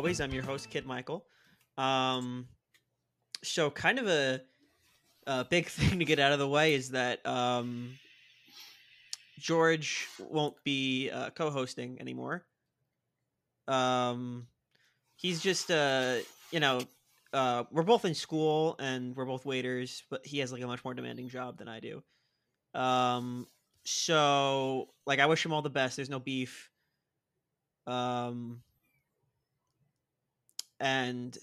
always, 0.00 0.18
I'm 0.18 0.32
your 0.32 0.42
host, 0.42 0.70
Kid 0.70 0.86
Michael. 0.86 1.26
Um, 1.76 2.48
so, 3.42 3.68
kind 3.68 3.98
of 3.98 4.08
a, 4.08 4.40
a 5.26 5.44
big 5.44 5.66
thing 5.68 5.98
to 5.98 6.06
get 6.06 6.18
out 6.18 6.32
of 6.32 6.38
the 6.38 6.48
way 6.48 6.72
is 6.72 6.92
that 6.92 7.24
um, 7.26 7.98
George 9.38 10.08
won't 10.18 10.54
be 10.64 11.10
uh, 11.10 11.28
co-hosting 11.28 12.00
anymore. 12.00 12.46
Um, 13.68 14.46
he's 15.16 15.42
just, 15.42 15.70
uh, 15.70 16.14
you 16.50 16.60
know, 16.60 16.80
uh, 17.34 17.64
we're 17.70 17.82
both 17.82 18.06
in 18.06 18.14
school 18.14 18.76
and 18.78 19.14
we're 19.14 19.26
both 19.26 19.44
waiters, 19.44 20.02
but 20.08 20.24
he 20.24 20.38
has 20.38 20.50
like 20.50 20.62
a 20.62 20.66
much 20.66 20.82
more 20.82 20.94
demanding 20.94 21.28
job 21.28 21.58
than 21.58 21.68
I 21.68 21.80
do. 21.80 22.02
Um, 22.72 23.46
so 23.84 24.88
like 25.06 25.18
I 25.18 25.26
wish 25.26 25.44
him 25.44 25.52
all 25.52 25.60
the 25.60 25.68
best. 25.68 25.96
There's 25.96 26.08
no 26.08 26.20
beef. 26.20 26.70
Um, 27.86 28.62
and 30.80 31.36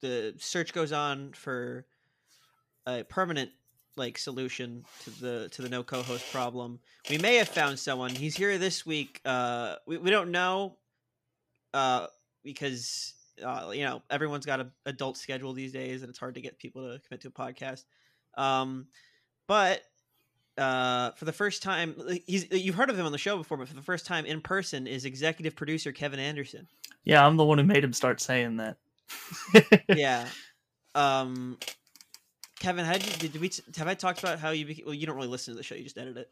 the 0.00 0.34
search 0.38 0.72
goes 0.72 0.92
on 0.92 1.32
for 1.32 1.86
a 2.86 3.04
permanent 3.04 3.50
like 3.96 4.18
solution 4.18 4.84
to 5.04 5.10
the 5.10 5.48
to 5.50 5.62
the 5.62 5.68
no 5.68 5.82
co-host 5.82 6.30
problem. 6.32 6.80
We 7.10 7.18
may 7.18 7.36
have 7.36 7.48
found 7.48 7.78
someone. 7.78 8.10
He's 8.10 8.36
here 8.36 8.58
this 8.58 8.86
week. 8.86 9.20
Uh, 9.24 9.76
we 9.86 9.98
we 9.98 10.10
don't 10.10 10.30
know. 10.30 10.76
Uh, 11.74 12.06
because 12.44 13.14
uh, 13.44 13.70
you 13.72 13.84
know 13.84 14.02
everyone's 14.10 14.46
got 14.46 14.60
an 14.60 14.72
adult 14.86 15.16
schedule 15.16 15.52
these 15.52 15.72
days, 15.72 16.02
and 16.02 16.10
it's 16.10 16.18
hard 16.18 16.34
to 16.34 16.40
get 16.40 16.58
people 16.58 16.82
to 16.82 16.98
commit 17.00 17.20
to 17.22 17.28
a 17.28 17.30
podcast. 17.30 17.84
Um, 18.36 18.86
but 19.46 19.82
uh, 20.58 21.12
for 21.12 21.24
the 21.24 21.32
first 21.32 21.62
time, 21.62 21.94
he's 22.26 22.50
you've 22.50 22.74
heard 22.74 22.90
of 22.90 22.98
him 22.98 23.06
on 23.06 23.12
the 23.12 23.18
show 23.18 23.36
before, 23.36 23.56
but 23.56 23.68
for 23.68 23.74
the 23.74 23.82
first 23.82 24.06
time 24.06 24.26
in 24.26 24.40
person 24.40 24.86
is 24.86 25.04
executive 25.04 25.56
producer 25.56 25.92
Kevin 25.92 26.20
Andersen. 26.20 26.66
Yeah, 27.04 27.26
I'm 27.26 27.36
the 27.36 27.44
one 27.44 27.58
who 27.58 27.64
made 27.64 27.82
him 27.82 27.92
start 27.92 28.20
saying 28.20 28.58
that. 28.58 28.76
yeah. 29.88 30.26
Um, 30.94 31.58
Kevin, 32.60 32.84
how 32.84 32.92
did 32.92 33.22
you 33.22 33.28
did 33.28 33.40
we 33.40 33.50
have 33.76 33.88
I 33.88 33.94
talked 33.94 34.20
about 34.20 34.38
how 34.38 34.50
you 34.50 34.66
became, 34.66 34.84
well? 34.84 34.94
You 34.94 35.06
don't 35.06 35.16
really 35.16 35.28
listen 35.28 35.54
to 35.54 35.58
the 35.58 35.64
show; 35.64 35.74
you 35.74 35.84
just 35.84 35.98
edit 35.98 36.16
it. 36.16 36.30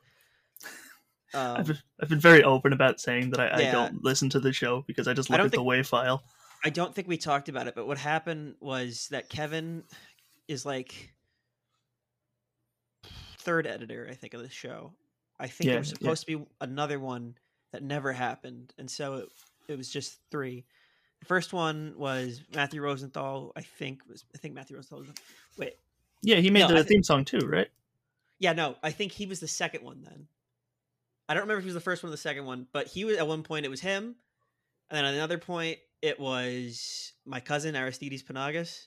Um, 1.35 1.57
I've, 1.59 1.67
been, 1.67 1.79
I've 2.01 2.09
been 2.09 2.21
very 2.21 2.45
open 2.45 2.73
about 2.73 3.01
saying 3.01 3.31
that 3.31 3.41
I, 3.41 3.61
yeah. 3.61 3.69
I 3.69 3.73
don't 3.73 4.05
listen 4.05 4.31
to 4.31 4.41
the 4.41 4.53
show 4.53 4.85
because 4.87 5.09
I 5.09 5.13
just 5.13 5.29
look 5.29 5.41
I 5.41 5.45
at 5.45 5.51
think, 5.51 5.63
the 5.63 5.69
WAV 5.69 5.87
file. 5.87 6.23
I 6.65 6.71
don't 6.71 6.95
think 6.95 7.09
we 7.09 7.17
talked 7.17 7.49
about 7.49 7.67
it, 7.67 7.75
but 7.75 7.87
what 7.87 7.99
happened 7.99 8.55
was 8.61 9.09
that 9.11 9.29
Kevin 9.29 9.83
is 10.47 10.65
like 10.65 11.13
third 13.39 13.67
editor, 13.67 14.07
I 14.11 14.15
think, 14.15 14.35
of 14.35 14.43
the 14.43 14.51
show. 14.51 14.93
I 15.39 15.47
think 15.47 15.67
yeah, 15.67 15.73
there 15.73 15.81
was 15.81 15.89
supposed 15.89 16.25
yeah. 16.29 16.37
to 16.37 16.41
be 16.43 16.47
another 16.61 17.01
one 17.01 17.35
that 17.73 17.83
never 17.83 18.13
happened, 18.13 18.75
and 18.79 18.91
so 18.91 19.15
it, 19.15 19.29
it 19.71 19.79
was 19.79 19.91
just 19.91 20.19
three. 20.31 20.65
The 21.21 21.27
first 21.27 21.53
one 21.53 21.95
was 21.97 22.43
Matthew 22.55 22.83
Rosenthal. 22.83 23.53
I 23.57 23.63
think 23.63 24.01
was 24.09 24.25
I 24.35 24.39
think 24.39 24.55
Matthew 24.55 24.77
Rosenthal. 24.77 25.01
Was, 25.01 25.09
wait, 25.59 25.77
yeah, 26.23 26.37
he 26.37 26.51
made 26.51 26.69
no, 26.69 26.75
the 26.75 26.85
theme 26.85 27.03
song 27.03 27.25
too, 27.25 27.47
right? 27.47 27.69
Yeah, 28.39 28.53
no, 28.53 28.77
I 28.83 28.91
think 28.91 29.13
he 29.13 29.27
was 29.27 29.41
the 29.41 29.49
second 29.49 29.85
one 29.85 30.03
then. 30.03 30.27
I 31.29 31.35
don't 31.35 31.43
remember 31.43 31.59
if 31.59 31.65
he 31.65 31.69
was 31.69 31.75
the 31.75 31.81
first 31.81 32.03
one 32.03 32.09
or 32.09 32.13
the 32.13 32.17
second 32.17 32.45
one, 32.47 32.67
but 32.73 32.89
he 32.89 33.05
was 33.05 33.17
at 33.19 33.29
one 33.29 33.43
point. 33.43 33.65
It 33.65 33.71
was 33.71 33.81
him, 33.81 34.17
and 34.89 34.97
then 34.97 35.05
at 35.05 35.15
another 35.15 35.39
point 35.39 35.79
it 36.03 36.19
was 36.19 37.13
my 37.25 37.41
cousin 37.41 37.77
Aristides 37.77 38.23
Panagas, 38.23 38.87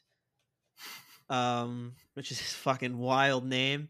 um, 1.29 1.93
which 2.15 2.31
is 2.31 2.39
his 2.39 2.53
fucking 2.53 2.97
wild 2.97 3.45
name. 3.45 3.89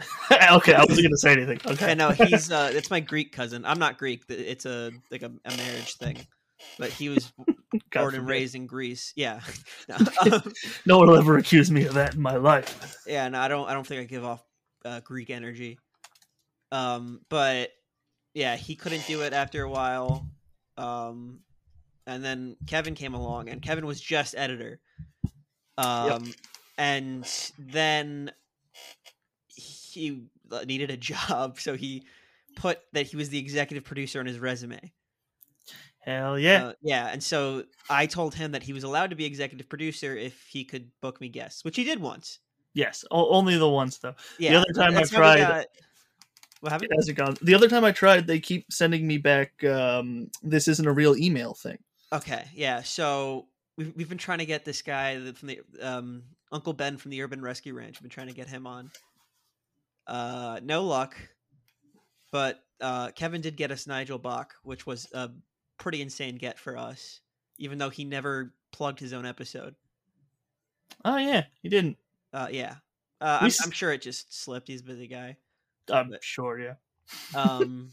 okay, 0.52 0.74
I 0.74 0.84
wasn't 0.84 1.04
gonna 1.04 1.16
say 1.16 1.32
anything. 1.32 1.60
Okay, 1.66 1.92
I 1.92 1.94
know 1.94 2.10
he's 2.10 2.50
uh, 2.50 2.70
it's 2.72 2.90
my 2.90 3.00
Greek 3.00 3.32
cousin. 3.32 3.64
I'm 3.64 3.78
not 3.78 3.98
Greek. 3.98 4.24
It's 4.28 4.66
a 4.66 4.90
like 5.10 5.22
a, 5.22 5.30
a 5.44 5.56
marriage 5.56 5.96
thing, 5.96 6.18
but 6.78 6.90
he 6.90 7.08
was 7.08 7.32
born 7.92 8.14
and 8.14 8.26
raised 8.26 8.54
in 8.54 8.66
Greece. 8.66 9.12
Yeah, 9.14 9.40
no, 9.88 9.96
um, 9.96 10.52
no, 10.86 10.98
one 10.98 11.08
will 11.08 11.16
ever 11.16 11.38
accuse 11.38 11.70
me 11.70 11.86
of 11.86 11.94
that 11.94 12.14
in 12.14 12.20
my 12.20 12.36
life. 12.36 12.96
Yeah, 13.06 13.28
no, 13.28 13.38
I 13.38 13.48
don't. 13.48 13.68
I 13.68 13.74
don't 13.74 13.86
think 13.86 14.00
I 14.00 14.04
give 14.04 14.24
off 14.24 14.42
uh, 14.84 15.00
Greek 15.00 15.30
energy. 15.30 15.78
Um, 16.72 17.20
but 17.28 17.70
yeah, 18.34 18.56
he 18.56 18.74
couldn't 18.74 19.06
do 19.06 19.22
it 19.22 19.32
after 19.32 19.62
a 19.62 19.70
while. 19.70 20.26
Um, 20.76 21.40
and 22.06 22.24
then 22.24 22.56
Kevin 22.66 22.94
came 22.94 23.14
along, 23.14 23.48
and 23.48 23.62
Kevin 23.62 23.86
was 23.86 24.00
just 24.00 24.34
editor. 24.36 24.80
Um, 25.78 26.26
yep. 26.26 26.34
and 26.78 27.50
then 27.58 28.32
he 29.94 30.22
needed 30.66 30.90
a 30.90 30.96
job, 30.98 31.58
so 31.58 31.76
he 31.76 32.04
put 32.56 32.80
that 32.92 33.06
he 33.06 33.16
was 33.16 33.28
the 33.28 33.38
executive 33.38 33.84
producer 33.84 34.20
on 34.20 34.26
his 34.26 34.38
resume. 34.38 34.92
Hell 36.04 36.38
yeah. 36.38 36.66
Uh, 36.66 36.72
yeah. 36.82 37.08
And 37.10 37.22
so 37.22 37.64
I 37.88 38.06
told 38.06 38.34
him 38.34 38.52
that 38.52 38.62
he 38.62 38.72
was 38.74 38.84
allowed 38.84 39.10
to 39.10 39.16
be 39.16 39.24
executive 39.24 39.68
producer 39.68 40.14
if 40.14 40.46
he 40.50 40.64
could 40.64 40.90
book 41.00 41.20
me 41.20 41.28
guests, 41.28 41.64
which 41.64 41.76
he 41.76 41.84
did 41.84 42.00
once. 42.00 42.40
Yes. 42.74 43.04
O- 43.10 43.30
only 43.30 43.56
the 43.56 43.68
once, 43.68 43.98
though. 43.98 44.14
Yeah. 44.38 44.52
The 44.52 44.56
other 44.58 44.72
time 44.74 44.98
I 44.98 45.04
tried. 45.04 45.38
Got... 45.38 45.66
What 46.60 46.72
happened? 46.72 46.90
It 46.92 47.12
gone? 47.14 47.36
The 47.40 47.54
other 47.54 47.68
time 47.68 47.84
I 47.84 47.92
tried, 47.92 48.26
they 48.26 48.40
keep 48.40 48.70
sending 48.70 49.06
me 49.06 49.16
back. 49.16 49.64
Um, 49.64 50.30
this 50.42 50.68
isn't 50.68 50.86
a 50.86 50.92
real 50.92 51.16
email 51.16 51.54
thing. 51.54 51.78
Okay. 52.12 52.44
Yeah. 52.54 52.82
So 52.82 53.46
we've, 53.76 53.92
we've 53.96 54.08
been 54.08 54.18
trying 54.18 54.38
to 54.38 54.46
get 54.46 54.64
this 54.64 54.82
guy 54.82 55.18
from 55.32 55.48
the 55.48 55.60
um, 55.80 56.22
Uncle 56.52 56.74
Ben 56.74 56.98
from 56.98 57.12
the 57.12 57.22
Urban 57.22 57.40
Rescue 57.40 57.74
Ranch. 57.74 57.96
We've 57.96 58.02
been 58.02 58.10
trying 58.10 58.28
to 58.28 58.34
get 58.34 58.48
him 58.48 58.66
on. 58.66 58.90
Uh, 60.06 60.60
no 60.62 60.84
luck. 60.84 61.16
But 62.30 62.62
uh, 62.80 63.10
Kevin 63.12 63.40
did 63.40 63.56
get 63.56 63.70
us 63.70 63.86
Nigel 63.86 64.18
Bach, 64.18 64.54
which 64.64 64.86
was 64.86 65.08
a 65.12 65.30
pretty 65.78 66.02
insane 66.02 66.36
get 66.36 66.58
for 66.58 66.76
us, 66.76 67.20
even 67.58 67.78
though 67.78 67.90
he 67.90 68.04
never 68.04 68.54
plugged 68.72 69.00
his 69.00 69.12
own 69.12 69.26
episode. 69.26 69.74
Oh 71.04 71.16
yeah, 71.16 71.44
he 71.62 71.68
didn't. 71.68 71.96
Uh, 72.32 72.48
yeah, 72.50 72.76
uh, 73.20 73.38
I'm, 73.40 73.50
I'm, 73.62 73.70
sure 73.70 73.92
it 73.92 74.02
just 74.02 74.42
slipped. 74.42 74.68
He's 74.68 74.80
a 74.80 74.84
busy 74.84 75.06
guy. 75.06 75.36
I'm 75.90 76.10
but, 76.10 76.24
sure, 76.24 76.58
yeah. 76.58 76.74
um, 77.34 77.92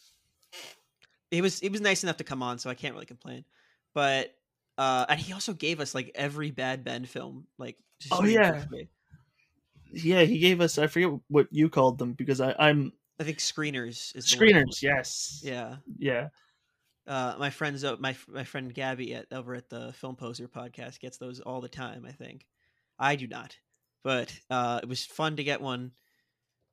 he 1.31 1.41
was 1.41 1.59
he 1.59 1.69
was 1.69 1.81
nice 1.81 2.03
enough 2.03 2.17
to 2.17 2.23
come 2.23 2.41
on, 2.41 2.57
so 2.57 2.69
I 2.69 2.73
can't 2.73 2.93
really 2.93 3.05
complain. 3.05 3.45
But 3.93 4.33
uh, 4.78 5.05
and 5.09 5.19
he 5.19 5.33
also 5.33 5.53
gave 5.53 5.79
us 5.79 5.93
like 5.93 6.11
every 6.16 6.51
Bad 6.51 6.83
Ben 6.83 7.05
film, 7.05 7.45
like. 7.57 7.78
Oh 8.09 8.23
yeah 8.23 8.66
yeah, 9.94 10.24
he 10.24 10.40
gave 10.40 10.62
us. 10.62 10.78
I 10.78 10.88
forget 10.88 11.12
what 11.28 11.47
you 11.52 11.69
called 11.69 11.97
them 11.97 12.13
because 12.13 12.41
I, 12.41 12.56
I'm. 12.57 12.94
I 13.19 13.24
think 13.24 13.38
screeners 13.38 14.16
is 14.16 14.25
screeners. 14.25 14.81
Yes. 14.81 15.41
Yeah. 15.44 15.78
Yeah. 15.97 16.29
Uh, 17.07 17.35
my 17.40 17.50
friends, 17.50 17.84
my 18.00 18.16
my 18.28 18.44
friend 18.44 18.74
Gabby 18.74 19.13
at 19.16 19.28
over 19.31 19.56
at 19.56 19.69
the 19.69 19.94
Film 19.94 20.16
Poser 20.16 20.47
podcast 20.47 21.00
gets 21.00 21.18
those 21.18 21.40
all 21.40 21.62
the 21.62 21.69
time. 21.69 22.06
I 22.07 22.12
think 22.12 22.46
I 23.00 23.16
do 23.16 23.28
not, 23.28 23.57
but 24.03 24.34
uh, 24.50 24.79
it 24.84 24.90
was 24.90 25.06
fun 25.06 25.35
to 25.38 25.44
get 25.44 25.62
one 25.62 25.91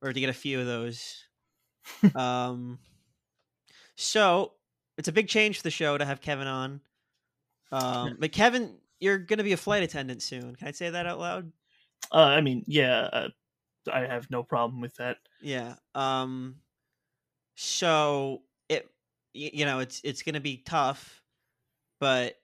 or 0.01 0.13
to 0.13 0.19
get 0.19 0.29
a 0.29 0.33
few 0.33 0.59
of 0.59 0.65
those. 0.65 1.23
um, 2.15 2.79
so 3.95 4.53
it's 4.97 5.07
a 5.07 5.13
big 5.13 5.27
change 5.27 5.57
for 5.57 5.63
the 5.63 5.71
show 5.71 5.97
to 5.97 6.05
have 6.05 6.21
Kevin 6.21 6.47
on. 6.47 6.81
Um, 7.71 8.17
but 8.19 8.31
Kevin, 8.31 8.75
you're 8.99 9.17
going 9.17 9.37
to 9.37 9.43
be 9.43 9.53
a 9.53 9.57
flight 9.57 9.83
attendant 9.83 10.21
soon. 10.21 10.55
Can 10.55 10.67
I 10.67 10.71
say 10.71 10.89
that 10.89 11.05
out 11.05 11.19
loud? 11.19 11.51
Uh, 12.11 12.17
I 12.17 12.41
mean, 12.41 12.63
yeah, 12.67 13.01
uh, 13.01 13.27
I 13.91 14.01
have 14.01 14.29
no 14.29 14.43
problem 14.43 14.81
with 14.81 14.95
that. 14.95 15.17
Yeah. 15.41 15.75
Um. 15.95 16.55
So 17.55 18.43
it, 18.67 18.89
you 19.33 19.65
know, 19.65 19.79
it's 19.79 20.01
it's 20.03 20.23
going 20.23 20.35
to 20.35 20.41
be 20.41 20.57
tough, 20.57 21.21
but 21.99 22.35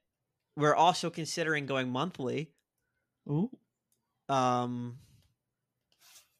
we're 0.58 0.76
also 0.76 1.10
considering 1.10 1.66
going 1.66 1.90
monthly. 1.90 2.52
Ooh. 3.30 3.50
Um. 4.30 4.98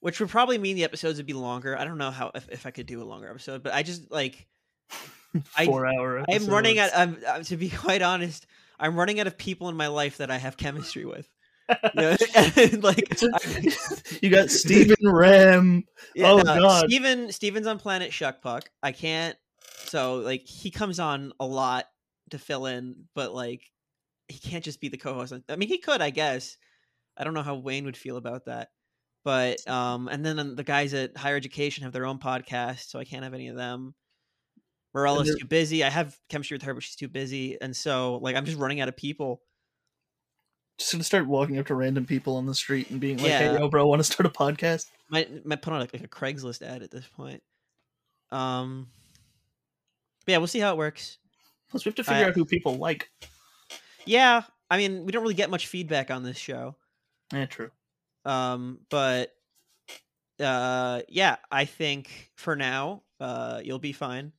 Which 0.02 0.20
would 0.20 0.30
probably 0.30 0.60
mean 0.60 0.76
the 0.76 0.84
episodes 0.84 1.18
would 1.18 1.26
be 1.26 1.34
longer. 1.34 1.78
I 1.78 1.84
don't 1.84 1.98
know 1.98 2.12
how 2.12 2.32
if, 2.36 2.48
if 2.50 2.66
I 2.68 2.72
could 2.72 2.86
do 2.86 3.02
a 3.02 3.06
longer 3.06 3.28
episode, 3.28 3.64
but 3.64 3.74
I 3.74 3.82
just 3.82 4.12
like 4.12 4.46
four 5.66 5.88
I, 5.88 5.96
hour. 5.96 6.20
Episodes. 6.20 6.48
I'm 6.48 6.54
running 6.54 6.78
out. 6.78 6.92
I'm, 6.96 7.18
I'm 7.28 7.44
to 7.46 7.58
be 7.58 7.70
quite 7.86 8.04
honest. 8.04 8.46
I'm 8.80 8.96
running 8.96 9.20
out 9.20 9.28
of 9.28 9.38
people 9.38 9.70
in 9.70 9.76
my 9.76 9.88
life 9.88 10.18
that 10.18 10.30
I 10.30 10.38
have 10.38 10.58
chemistry 10.58 11.06
with. 11.06 11.28
Yeah, 11.96 12.16
like 12.82 13.22
you 14.22 14.30
got 14.30 14.50
Stephen 14.52 14.96
Ram. 15.04 15.84
Yeah, 16.14 16.32
oh 16.32 16.38
no, 16.38 16.44
god, 16.44 16.86
Stephen 16.88 17.32
Stephen's 17.32 17.68
on 17.68 17.80
Planet 17.80 18.12
Shuckpuck. 18.12 18.64
I 18.84 18.92
can't. 18.92 19.36
So 19.86 20.18
like 20.18 20.46
he 20.46 20.70
comes 20.70 21.00
on 21.00 21.34
a 21.40 21.46
lot 21.46 21.86
to 22.30 22.38
fill 22.38 22.66
in, 22.68 23.06
but 23.16 23.34
like 23.34 23.72
he 24.28 24.38
can't 24.38 24.64
just 24.64 24.82
be 24.82 24.90
the 24.90 24.98
co-host. 24.98 25.34
I 25.50 25.56
mean, 25.56 25.70
he 25.70 25.78
could, 25.78 26.02
I 26.02 26.10
guess. 26.10 26.58
I 27.18 27.24
don't 27.24 27.34
know 27.34 27.44
how 27.44 27.56
Wayne 27.56 27.86
would 27.86 27.98
feel 27.98 28.18
about 28.18 28.46
that. 28.46 28.70
But 29.24 29.68
um, 29.68 30.08
and 30.08 30.24
then 30.24 30.56
the 30.56 30.64
guys 30.64 30.94
at 30.94 31.18
Higher 31.18 31.36
Education 31.36 31.84
have 31.84 31.94
their 31.94 32.06
own 32.06 32.20
podcast, 32.20 32.90
so 32.90 33.00
I 33.00 33.06
can't 33.06 33.24
have 33.24 33.34
any 33.34 33.48
of 33.48 33.56
them. 33.56 33.96
Morella's 34.94 35.36
too 35.36 35.48
busy. 35.48 35.84
I 35.84 35.90
have 35.90 36.18
chemistry 36.30 36.56
with 36.56 36.64
her, 36.64 36.74
but 36.74 36.84
she's 36.84 36.96
too 36.96 37.08
busy, 37.08 37.60
and 37.60 37.76
so 37.76 38.20
like 38.22 38.36
I'm 38.36 38.46
just 38.46 38.60
running 38.60 38.82
out 38.82 38.88
of 38.88 38.96
people 38.96 39.42
just 40.78 40.92
gonna 40.92 41.04
start 41.04 41.28
walking 41.28 41.58
up 41.58 41.68
to 41.68 41.76
random 41.76 42.06
people 42.06 42.36
on 42.36 42.46
the 42.46 42.56
street 42.56 42.90
and 42.90 43.00
being 43.00 43.18
like, 43.18 43.28
yeah. 43.28 43.52
"Hey, 43.52 43.54
yo, 43.54 43.70
bro, 43.70 43.88
want 43.88 44.00
to 44.00 44.04
start 44.04 44.26
a 44.26 44.30
podcast?" 44.30 44.88
Might 45.10 45.46
might 45.46 45.62
put 45.62 45.74
on 45.74 45.80
like, 45.80 45.94
like 45.94 46.04
a 46.04 46.08
Craigslist 46.08 46.62
ad 46.62 46.84
at 46.84 46.92
this 46.92 47.06
point. 47.16 47.42
Um, 48.32 48.88
yeah, 50.28 50.38
we'll 50.38 50.48
see 50.48 50.60
how 50.60 50.74
it 50.74 50.78
works. 50.78 51.18
Plus, 51.70 51.86
we 51.86 51.90
have 51.90 51.96
to 51.96 52.04
figure 52.04 52.26
uh, 52.26 52.28
out 52.30 52.36
who 52.36 52.46
people 52.46 52.76
like. 52.76 53.10
Yeah, 54.06 54.44
I 54.70 54.78
mean, 54.78 55.06
we 55.06 55.12
don't 55.12 55.22
really 55.22 55.34
get 55.34 55.50
much 55.50 55.68
feedback 55.68 56.12
on 56.12 56.24
this 56.24 56.38
show. 56.38 56.76
Yeah, 57.34 57.46
true. 57.46 57.72
Um, 58.24 58.80
but 58.90 59.34
uh, 60.40 61.02
yeah, 61.08 61.38
I 61.52 61.66
think 61.66 62.32
for 62.36 62.56
now, 62.56 63.04
uh, 63.20 63.62
you'll 63.64 63.80
be 63.80 63.94
fine, 63.94 64.34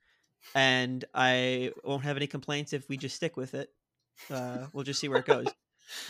and 0.54 1.04
I 1.14 1.72
won't 1.84 2.04
have 2.04 2.16
any 2.16 2.26
complaints 2.26 2.72
if 2.72 2.88
we 2.88 2.96
just 2.96 3.16
stick 3.16 3.36
with 3.36 3.54
it. 3.54 3.70
Uh, 4.30 4.66
we'll 4.72 4.84
just 4.84 5.00
see 5.00 5.08
where 5.08 5.18
it 5.18 5.26
goes. 5.26 5.46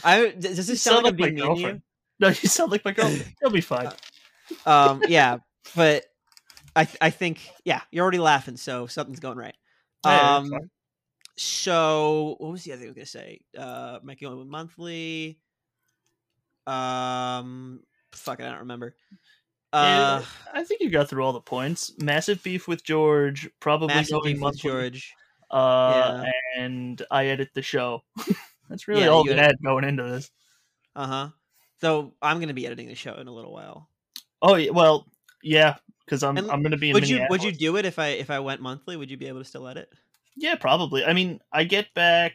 I 0.05 0.31
does 0.31 0.67
this 0.67 0.83
sound, 0.83 1.05
sound 1.05 1.05
like, 1.05 1.19
like 1.19 1.35
my 1.35 1.41
girlfriend? 1.41 1.83
No, 2.19 2.29
you 2.29 2.35
sound 2.35 2.73
like 2.73 2.85
my 2.85 2.93
girlfriend. 2.93 3.35
You'll 3.43 3.51
be 3.51 3.61
fine. 3.61 3.91
Uh, 4.65 4.91
um, 4.91 5.03
yeah, 5.09 5.39
but 5.75 6.05
I 6.75 6.89
I 7.01 7.11
think 7.11 7.41
yeah, 7.65 7.81
you're 7.91 8.03
already 8.03 8.19
laughing, 8.19 8.57
so 8.57 8.87
something's 8.87 9.21
going 9.21 9.39
right. 9.39 9.57
Um, 10.05 10.53
yeah, 10.53 10.59
so 11.37 12.37
what 12.39 12.53
was 12.53 12.65
the 12.65 12.73
other 12.73 12.81
thing 12.81 12.89
I 12.89 12.91
was 12.91 12.97
gonna 12.97 13.07
say? 13.07 13.41
Uh, 13.57 13.99
making 14.03 14.29
only 14.29 14.47
monthly. 14.47 15.39
Um, 16.67 17.81
fuck, 18.13 18.41
I 18.41 18.45
don't 18.45 18.61
remember. 18.61 18.97
Uh, 19.73 20.23
I 20.55 20.65
think 20.65 20.81
you 20.81 20.91
got 20.91 21.09
through 21.11 21.23
all 21.23 21.33
the 21.33 21.41
points. 21.41 21.93
Massive 22.01 22.43
beef 22.43 22.67
with 22.67 22.83
George, 22.83 23.49
probably 23.61 23.95
beef 23.95 24.41
with 24.41 24.59
George. 24.59 25.13
Uh, 25.51 26.25
yeah. 26.25 26.63
and 26.63 27.03
I 27.11 27.27
edit 27.27 27.51
the 27.55 27.63
show. 27.63 28.03
That's 28.69 28.89
really 28.89 29.03
yeah, 29.03 29.09
all 29.09 29.25
we 29.25 29.33
had 29.33 29.57
going 29.63 29.85
into 29.85 30.03
this. 30.03 30.31
Uh 30.95 31.07
huh. 31.07 31.29
So 31.81 32.15
I'm 32.23 32.39
going 32.39 32.49
to 32.49 32.55
be 32.55 32.67
editing 32.67 32.89
the 32.89 32.95
show 32.95 33.15
in 33.15 33.29
a 33.29 33.33
little 33.33 33.53
while. 33.53 33.89
Oh 34.43 34.59
well, 34.73 35.07
yeah, 35.43 35.77
because 36.05 36.23
I'm 36.23 36.37
and 36.37 36.51
I'm 36.51 36.63
going 36.63 36.73
to 36.73 36.79
be. 36.79 36.93
would 36.93 37.09
you 37.09 37.27
Would 37.31 37.43
you 37.43 37.53
do 37.53 37.77
it 37.77 37.85
if 37.85 37.99
I 37.99 38.09
if 38.09 38.31
I 38.31 38.41
went 38.41 38.61
monthly? 38.61 38.97
Would 38.97 39.11
you 39.11 39.17
be 39.17 39.29
able 39.29 39.41
to 39.41 39.45
still 39.45 39.69
edit? 39.69 39.91
Yeah, 40.37 40.55
probably. 40.57 41.05
I 41.05 41.13
mean, 41.13 41.41
I 41.53 41.65
get 41.65 41.93
back. 41.95 42.35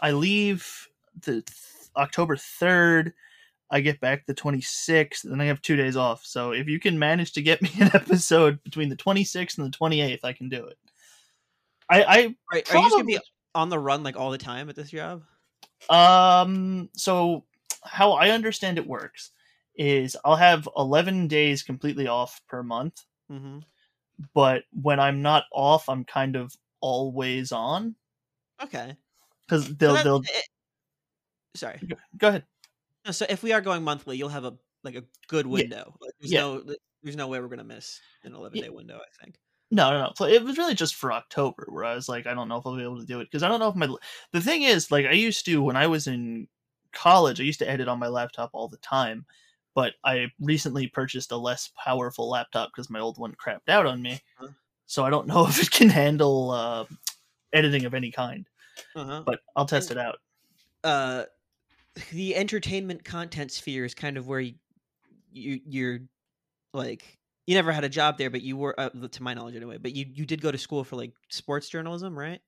I 0.00 0.12
leave 0.12 0.88
the 1.22 1.42
October 1.96 2.36
third. 2.36 3.12
I 3.70 3.80
get 3.80 4.00
back 4.00 4.24
the 4.24 4.34
26th, 4.34 5.24
and 5.24 5.42
I 5.42 5.46
have 5.46 5.60
two 5.60 5.76
days 5.76 5.96
off. 5.96 6.24
So 6.24 6.52
if 6.52 6.68
you 6.68 6.80
can 6.80 6.98
manage 6.98 7.32
to 7.32 7.42
get 7.42 7.60
me 7.62 7.70
an 7.80 7.90
episode 7.92 8.62
between 8.62 8.88
the 8.88 8.96
26th 8.96 9.58
and 9.58 9.72
the 9.72 9.76
28th, 9.76 10.20
I 10.24 10.32
can 10.32 10.48
do 10.48 10.64
it. 10.64 10.78
I, 11.90 12.02
I 12.02 12.36
right, 12.52 12.64
probably, 12.64 12.70
are 12.70 12.76
you 12.76 12.82
just 12.82 12.94
gonna 12.94 13.04
be 13.04 13.18
on 13.54 13.68
the 13.70 13.78
run 13.78 14.02
like 14.02 14.16
all 14.16 14.30
the 14.30 14.38
time 14.38 14.68
at 14.68 14.76
this 14.76 14.90
job? 14.90 15.22
Um. 15.88 16.88
So 16.94 17.44
how 17.84 18.12
I 18.12 18.30
understand 18.30 18.78
it 18.78 18.86
works 18.86 19.30
is 19.76 20.16
I'll 20.24 20.36
have 20.36 20.68
11 20.76 21.28
days 21.28 21.62
completely 21.62 22.08
off 22.08 22.40
per 22.48 22.62
month. 22.62 23.04
Mm-hmm. 23.30 23.58
But 24.34 24.64
when 24.72 24.98
I'm 24.98 25.22
not 25.22 25.44
off, 25.52 25.88
I'm 25.88 26.04
kind 26.04 26.34
of 26.34 26.52
always 26.80 27.52
on. 27.52 27.94
Okay. 28.62 28.96
Because 29.46 29.74
they'll 29.76 29.96
so 29.96 30.02
they'll. 30.02 30.20
It, 30.20 30.48
sorry. 31.54 31.80
Go 32.16 32.28
ahead. 32.28 32.44
So 33.10 33.24
if 33.28 33.42
we 33.42 33.52
are 33.52 33.60
going 33.60 33.84
monthly, 33.84 34.16
you'll 34.16 34.28
have 34.28 34.44
a 34.44 34.54
like 34.82 34.96
a 34.96 35.04
good 35.28 35.46
window. 35.46 35.76
Yeah. 35.76 36.06
Like, 36.06 36.12
there's 36.20 36.32
yeah. 36.32 36.40
no 36.40 36.62
there's 37.02 37.16
no 37.16 37.28
way 37.28 37.40
we're 37.40 37.48
gonna 37.48 37.64
miss 37.64 38.00
an 38.24 38.34
11 38.34 38.60
day 38.60 38.68
window. 38.68 38.96
I 38.98 39.24
think. 39.24 39.36
No, 39.70 39.90
no, 39.90 40.12
no. 40.18 40.26
It 40.26 40.42
was 40.44 40.56
really 40.56 40.74
just 40.74 40.94
for 40.94 41.12
October, 41.12 41.66
where 41.68 41.84
I 41.84 41.94
was 41.94 42.08
like, 42.08 42.26
I 42.26 42.34
don't 42.34 42.48
know 42.48 42.56
if 42.56 42.66
I'll 42.66 42.76
be 42.76 42.82
able 42.82 43.00
to 43.00 43.06
do 43.06 43.20
it 43.20 43.24
because 43.24 43.42
I 43.42 43.48
don't 43.48 43.60
know 43.60 43.68
if 43.68 43.76
my. 43.76 43.88
The 44.32 44.40
thing 44.40 44.62
is, 44.62 44.90
like, 44.90 45.04
I 45.04 45.12
used 45.12 45.44
to 45.44 45.62
when 45.62 45.76
I 45.76 45.86
was 45.86 46.06
in 46.06 46.48
college, 46.92 47.40
I 47.40 47.44
used 47.44 47.58
to 47.58 47.68
edit 47.68 47.88
on 47.88 47.98
my 47.98 48.08
laptop 48.08 48.50
all 48.54 48.68
the 48.68 48.78
time, 48.78 49.26
but 49.74 49.92
I 50.04 50.28
recently 50.40 50.86
purchased 50.86 51.32
a 51.32 51.36
less 51.36 51.70
powerful 51.84 52.30
laptop 52.30 52.70
because 52.70 52.88
my 52.88 52.98
old 52.98 53.18
one 53.18 53.34
crapped 53.34 53.68
out 53.68 53.84
on 53.84 54.00
me. 54.00 54.20
Uh-huh. 54.40 54.48
So 54.86 55.04
I 55.04 55.10
don't 55.10 55.26
know 55.26 55.46
if 55.48 55.60
it 55.60 55.70
can 55.70 55.90
handle 55.90 56.50
uh, 56.50 56.84
editing 57.52 57.84
of 57.84 57.92
any 57.92 58.10
kind. 58.10 58.48
Uh-huh. 58.96 59.22
But 59.26 59.40
I'll 59.54 59.66
test 59.66 59.90
it 59.90 59.98
out. 59.98 60.16
Uh, 60.82 61.24
the 62.10 62.36
entertainment 62.36 63.04
content 63.04 63.50
sphere 63.50 63.84
is 63.84 63.94
kind 63.94 64.16
of 64.16 64.26
where 64.28 64.40
you, 64.40 64.54
you 65.32 65.60
you're 65.66 65.98
like 66.72 67.17
you 67.48 67.54
never 67.54 67.72
had 67.72 67.82
a 67.82 67.88
job 67.88 68.18
there, 68.18 68.28
but 68.28 68.42
you 68.42 68.58
were, 68.58 68.78
uh, 68.78 68.90
to 68.90 69.22
my 69.22 69.32
knowledge 69.32 69.56
anyway. 69.56 69.78
But 69.78 69.96
you 69.96 70.04
you 70.12 70.26
did 70.26 70.42
go 70.42 70.52
to 70.52 70.58
school 70.58 70.84
for 70.84 70.96
like 70.96 71.14
sports 71.30 71.70
journalism, 71.70 72.16
right? 72.16 72.40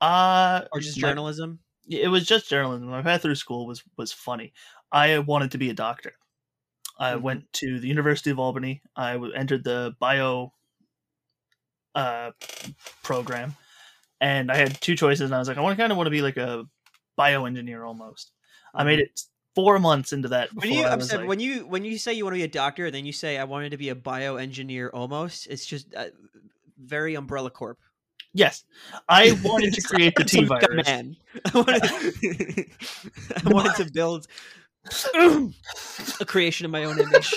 Uh, 0.00 0.62
or 0.72 0.80
just 0.80 1.00
my, 1.00 1.08
journalism? 1.08 1.60
It 1.88 2.08
was 2.08 2.26
just 2.26 2.50
journalism. 2.50 2.88
My 2.88 3.00
path 3.00 3.22
through 3.22 3.36
school 3.36 3.64
was 3.64 3.80
was 3.96 4.12
funny. 4.12 4.52
I 4.90 5.20
wanted 5.20 5.52
to 5.52 5.58
be 5.58 5.70
a 5.70 5.74
doctor. 5.74 6.14
I 6.98 7.12
mm-hmm. 7.12 7.22
went 7.22 7.52
to 7.54 7.78
the 7.78 7.86
University 7.86 8.30
of 8.30 8.40
Albany. 8.40 8.82
I 8.96 9.14
entered 9.36 9.62
the 9.62 9.94
bio 10.00 10.52
uh, 11.94 12.32
program, 13.04 13.54
and 14.20 14.50
I 14.50 14.56
had 14.56 14.80
two 14.80 14.96
choices. 14.96 15.26
And 15.26 15.34
I 15.36 15.38
was 15.38 15.46
like, 15.46 15.58
I 15.58 15.60
want 15.60 15.76
to 15.76 15.80
kind 15.80 15.92
of 15.92 15.96
want 15.96 16.08
to 16.08 16.10
be 16.10 16.22
like 16.22 16.38
a 16.38 16.64
bioengineer 17.16 17.86
almost. 17.86 18.32
I 18.74 18.82
made 18.82 18.98
it 18.98 19.20
four 19.58 19.80
months 19.80 20.12
into 20.12 20.28
that. 20.28 20.54
When 20.54 20.70
you 20.70 20.82
like, 20.84 21.26
when 21.26 21.40
you 21.40 21.66
when 21.66 21.84
you 21.84 21.98
say 21.98 22.12
you 22.12 22.24
want 22.24 22.34
to 22.34 22.38
be 22.38 22.44
a 22.44 22.48
doctor, 22.48 22.86
and 22.86 22.94
then 22.94 23.04
you 23.04 23.12
say 23.12 23.38
I 23.38 23.44
wanted 23.44 23.70
to 23.70 23.76
be 23.76 23.88
a 23.88 23.94
bioengineer 23.96 24.90
almost. 24.94 25.48
It's 25.48 25.66
just 25.66 25.92
uh, 25.96 26.06
very 26.80 27.16
Umbrella 27.16 27.50
Corp. 27.50 27.76
Yes, 28.32 28.62
I 29.08 29.36
wanted 29.44 29.74
to 29.74 29.82
create 29.82 30.14
the 30.14 30.22
T 30.22 30.44
virus. 30.44 30.86
Man, 30.86 31.16
I 31.44 31.58
wanted, 31.58 31.82
I 33.46 33.50
wanted 33.50 33.84
to 33.84 33.92
build 33.92 34.28
a 36.20 36.24
creation 36.24 36.64
of 36.64 36.70
my 36.70 36.84
own 36.84 37.00
image. 37.00 37.34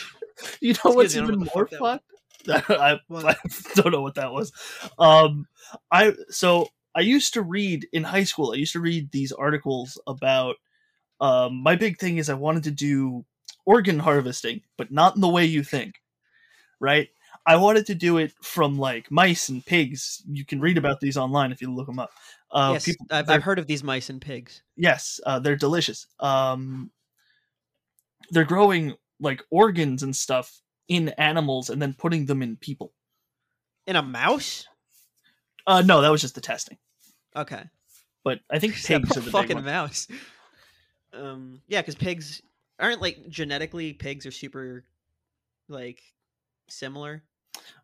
You 0.59 0.73
know 0.73 0.91
what's 0.91 1.15
even 1.15 1.47
more 1.55 1.65
fucked? 1.65 2.05
I, 2.47 2.99
I, 3.09 3.35
don't 3.75 3.91
know 3.91 4.01
what 4.01 4.15
that 4.15 4.31
was. 4.31 4.51
Um, 4.99 5.47
I 5.91 6.13
so 6.29 6.67
I 6.93 7.01
used 7.01 7.33
to 7.33 7.41
read 7.41 7.87
in 7.91 8.03
high 8.03 8.25
school. 8.25 8.51
I 8.51 8.57
used 8.57 8.73
to 8.73 8.79
read 8.79 9.11
these 9.11 9.31
articles 9.31 9.99
about 10.05 10.57
um, 11.21 11.61
my 11.61 11.75
big 11.75 11.97
thing 11.99 12.17
is 12.17 12.29
I 12.29 12.33
wanted 12.33 12.63
to 12.63 12.71
do 12.71 13.23
organ 13.65 13.99
harvesting, 13.99 14.61
but 14.77 14.91
not 14.91 15.15
in 15.15 15.21
the 15.21 15.29
way 15.29 15.45
you 15.45 15.63
think, 15.63 15.95
right? 16.79 17.07
I 17.45 17.55
wanted 17.55 17.85
to 17.87 17.95
do 17.95 18.17
it 18.17 18.33
from 18.41 18.77
like 18.77 19.09
mice 19.09 19.49
and 19.49 19.65
pigs. 19.65 20.23
You 20.27 20.45
can 20.45 20.59
read 20.59 20.77
about 20.77 20.99
these 20.99 21.17
online 21.17 21.51
if 21.51 21.61
you 21.61 21.73
look 21.73 21.87
them 21.87 21.99
up. 21.99 22.11
Uh, 22.51 22.71
yes, 22.73 22.85
people, 22.85 23.05
I've, 23.09 23.29
I've, 23.29 23.43
heard 23.43 23.59
of 23.59 23.67
these 23.67 23.83
mice 23.83 24.09
and 24.09 24.21
pigs. 24.21 24.61
Yes, 24.75 25.19
uh, 25.25 25.39
they're 25.39 25.55
delicious. 25.55 26.07
Um, 26.19 26.91
they're 28.31 28.43
growing 28.43 28.95
like 29.19 29.43
organs 29.51 30.03
and 30.03 30.15
stuff 30.15 30.59
in 30.87 31.09
animals 31.09 31.69
and 31.69 31.81
then 31.81 31.93
putting 31.93 32.25
them 32.25 32.41
in 32.41 32.57
people. 32.57 32.93
In 33.87 33.95
a 33.95 34.01
mouse? 34.01 34.67
Uh, 35.65 35.81
no, 35.81 36.01
that 36.01 36.11
was 36.11 36.21
just 36.21 36.35
the 36.35 36.41
testing. 36.41 36.77
Okay, 37.35 37.63
but 38.23 38.39
I 38.49 38.59
think 38.59 38.73
pigs 38.83 39.17
are 39.17 39.21
the 39.21 39.31
fucking 39.31 39.63
mouse. 39.63 40.07
Um, 41.13 41.61
yeah, 41.67 41.81
because 41.81 41.95
pigs 41.95 42.41
aren't 42.79 43.01
like 43.01 43.29
genetically 43.29 43.93
pigs 43.93 44.25
are 44.25 44.31
super 44.31 44.83
like 45.67 46.01
similar. 46.67 47.23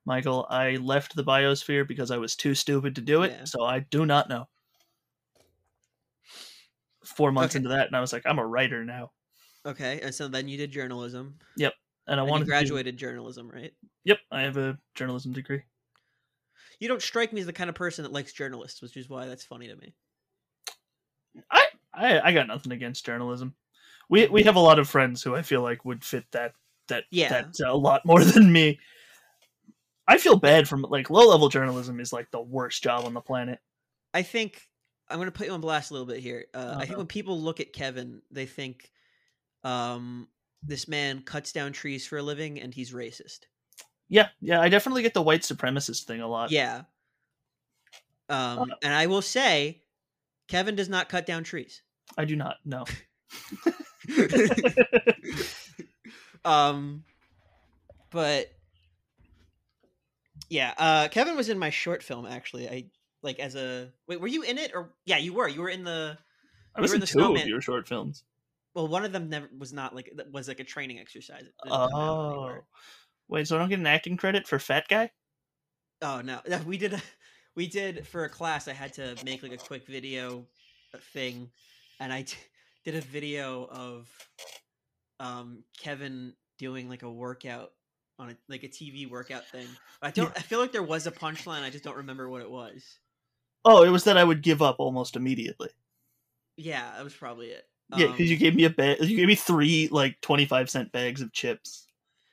Michael, 0.06 0.48
I 0.50 0.78
left 0.78 1.16
the 1.16 1.24
biosphere 1.24 1.88
because 1.88 2.12
I 2.12 2.18
was 2.18 2.36
too 2.36 2.56
stupid 2.56 2.96
to 2.96 3.02
do 3.02 3.24
it, 3.24 3.32
yeah. 3.32 3.44
so 3.46 3.64
I 3.64 3.80
do 3.80 4.06
not 4.06 4.30
know. 4.30 4.48
Four 7.04 7.32
months 7.32 7.56
okay. 7.56 7.60
into 7.60 7.70
that, 7.70 7.88
and 7.88 7.96
I 7.96 8.02
was 8.02 8.14
like, 8.14 8.24
I'm 8.26 8.40
a 8.40 8.46
writer 8.46 8.84
now. 8.86 9.12
Okay, 9.66 10.00
and 10.02 10.16
so 10.16 10.28
then 10.28 10.48
you 10.48 10.58
did 10.58 10.72
journalism. 10.72 11.36
Yep, 11.58 11.74
and 12.08 12.20
I 12.20 12.24
and 12.24 12.30
wanted 12.30 12.48
graduated 12.48 12.98
journalism, 12.98 13.50
right? 13.50 13.74
Yep, 14.06 14.20
I 14.32 14.42
have 14.42 14.58
a 14.58 14.78
journalism 14.96 15.34
degree. 15.34 15.64
You 16.80 16.88
don't 16.88 17.02
strike 17.02 17.34
me 17.34 17.42
as 17.42 17.48
the 17.48 17.54
kind 17.54 17.70
of 17.70 17.76
person 17.76 18.04
that 18.04 18.14
likes 18.14 18.32
journalists, 18.32 18.82
which 18.82 18.96
is 18.96 19.10
why 19.10 19.26
that's 19.26 19.44
funny 19.44 19.68
to 19.68 19.76
me. 19.76 19.94
I 21.98 22.20
I, 22.20 22.32
got 22.32 22.48
nothing 22.48 22.72
against 22.72 23.06
journalism. 23.06 23.56
We 24.10 24.28
we 24.28 24.44
have 24.44 24.56
a 24.56 24.62
lot 24.62 24.80
of 24.80 24.90
friends 24.90 25.24
who 25.24 25.36
I 25.36 25.42
feel 25.42 25.62
like 25.62 25.86
would 25.86 26.04
fit 26.04 26.26
that 26.32 26.54
that 26.88 27.06
yeah 27.12 27.30
that 27.30 27.56
uh, 27.66 27.72
a 27.72 27.76
lot 27.76 28.06
more 28.06 28.24
than 28.24 28.52
me. 28.52 28.80
I 30.08 30.18
feel 30.18 30.38
bad 30.38 30.68
from 30.68 30.84
like 30.84 31.10
low 31.10 31.28
level 31.28 31.50
journalism 31.50 32.00
is 32.00 32.14
like 32.14 32.32
the 32.32 32.42
worst 32.42 32.82
job 32.82 33.06
on 33.06 33.14
the 33.14 33.22
planet. 33.22 33.60
I 34.14 34.22
think 34.22 34.62
I'm 35.10 35.18
going 35.18 35.28
to 35.28 35.32
put 35.32 35.48
you 35.48 35.54
on 35.54 35.62
blast 35.62 35.92
a 35.92 35.94
little 35.94 36.08
bit 36.08 36.20
here. 36.20 36.46
Uh, 36.54 36.58
uh-huh. 36.58 36.80
I 36.80 36.86
think 36.86 36.98
when 36.98 37.08
people 37.08 37.42
look 37.42 37.60
at 37.60 37.74
Kevin, 37.74 38.22
they 38.32 38.46
think 38.46 38.90
um, 39.64 40.28
this 40.64 40.88
man 40.88 41.22
cuts 41.22 41.52
down 41.52 41.72
trees 41.72 42.08
for 42.08 42.18
a 42.18 42.24
living 42.24 42.60
and 42.60 42.74
he's 42.74 42.92
racist. 42.92 43.40
Yeah, 44.10 44.30
yeah, 44.40 44.62
I 44.62 44.70
definitely 44.70 45.02
get 45.02 45.14
the 45.14 45.22
white 45.22 45.42
supremacist 45.42 46.06
thing 46.06 46.22
a 46.22 46.28
lot. 46.28 46.52
Yeah. 46.52 46.84
Um, 48.30 48.60
uh, 48.60 48.66
and 48.82 48.94
I 48.94 49.08
will 49.08 49.22
say, 49.22 49.82
Kevin 50.48 50.76
does 50.76 50.90
not 50.90 51.10
cut 51.10 51.26
down 51.26 51.44
trees. 51.44 51.82
I 52.18 52.26
do 52.26 52.36
not. 52.36 52.58
No. 52.66 52.86
um, 56.46 57.04
but 58.12 58.52
yeah, 60.50 60.74
uh, 60.78 61.08
Kevin 61.10 61.36
was 61.36 61.50
in 61.50 61.58
my 61.60 61.70
short 61.70 62.04
film 62.04 62.26
actually. 62.26 62.70
I 62.70 62.86
like 63.22 63.40
as 63.40 63.56
a 63.56 63.92
wait, 64.08 64.22
were 64.22 64.28
you 64.28 64.44
in 64.44 64.58
it 64.58 64.72
or 64.74 64.94
yeah, 65.06 65.18
you 65.18 65.34
were. 65.34 65.48
You 65.48 65.62
were 65.62 65.70
in 65.70 65.84
the. 65.84 66.18
I 66.76 66.82
was 66.82 66.92
in, 66.92 66.98
in 66.98 67.02
the 67.02 67.08
two 67.08 67.20
snowman. 67.20 67.42
of 67.42 67.48
your 67.48 67.62
short 67.62 67.88
films. 67.88 68.24
Well, 68.74 68.88
one 68.88 69.04
of 69.04 69.12
them 69.12 69.30
never 69.30 69.50
was 69.58 69.74
not 69.74 69.96
like 69.96 70.12
was 70.32 70.48
like 70.48 70.60
a 70.60 70.64
training 70.64 71.00
exercise. 71.00 71.46
Oh, 71.66 72.60
wait! 73.28 73.48
So 73.48 73.56
I 73.56 73.60
don't 73.60 73.70
get 73.70 73.80
an 73.80 73.88
acting 73.88 74.18
credit 74.18 74.48
for 74.48 74.60
Fat 74.60 74.86
Guy? 74.88 75.10
Oh 76.02 76.22
no, 76.22 76.40
we 76.66 76.78
did. 76.78 76.94
A, 76.94 77.02
we 77.56 77.68
did 77.68 78.08
for 78.08 78.24
a 78.24 78.30
class. 78.30 78.68
I 78.68 78.74
had 78.74 78.94
to 78.94 79.16
make 79.26 79.42
like 79.42 79.52
a 79.52 79.58
quick 79.58 79.88
video 79.88 80.46
thing, 81.12 81.50
and 82.00 82.12
I 82.12 82.24
t- 82.24 82.38
did 82.86 82.96
a 82.96 83.02
video 83.02 83.68
of 83.70 84.10
um 85.20 85.64
Kevin 85.80 86.34
doing 86.58 86.90
like 86.90 87.04
a 87.04 87.12
workout 87.12 87.72
on 88.20 88.30
a 88.30 88.38
like 88.50 88.64
a 88.64 88.68
TV 88.68 89.10
workout 89.10 89.46
thing. 89.48 89.68
I 90.02 90.12
don't. 90.12 90.28
Yeah. 90.28 90.34
I 90.36 90.42
feel 90.42 90.60
like 90.60 90.72
there 90.72 90.84
was 90.84 91.08
a 91.08 91.12
punchline. 91.12 91.64
I 91.64 91.70
just 91.70 91.84
don't 91.84 91.98
remember 91.98 92.30
what 92.30 92.42
it 92.42 92.50
was. 92.50 93.00
Oh, 93.66 93.84
it 93.84 93.90
was 93.90 94.06
that 94.06 94.18
I 94.18 94.24
would 94.24 94.42
give 94.42 94.62
up 94.62 94.78
almost 94.80 95.16
immediately. 95.16 95.70
Yeah, 96.56 96.94
that 96.96 97.04
was 97.04 97.14
probably 97.14 97.48
it. 97.48 97.66
Yeah, 97.96 98.08
because 98.08 98.20
um, 98.22 98.26
you 98.26 98.38
gave 98.38 98.56
me 98.56 98.66
a 98.66 98.70
bag. 98.70 99.02
You 99.02 99.16
gave 99.16 99.28
me 99.28 99.36
three 99.36 99.88
like 99.92 100.20
twenty 100.22 100.46
five 100.46 100.70
cent 100.70 100.92
bags 100.92 101.22
of 101.22 101.32
chips. 101.32 101.88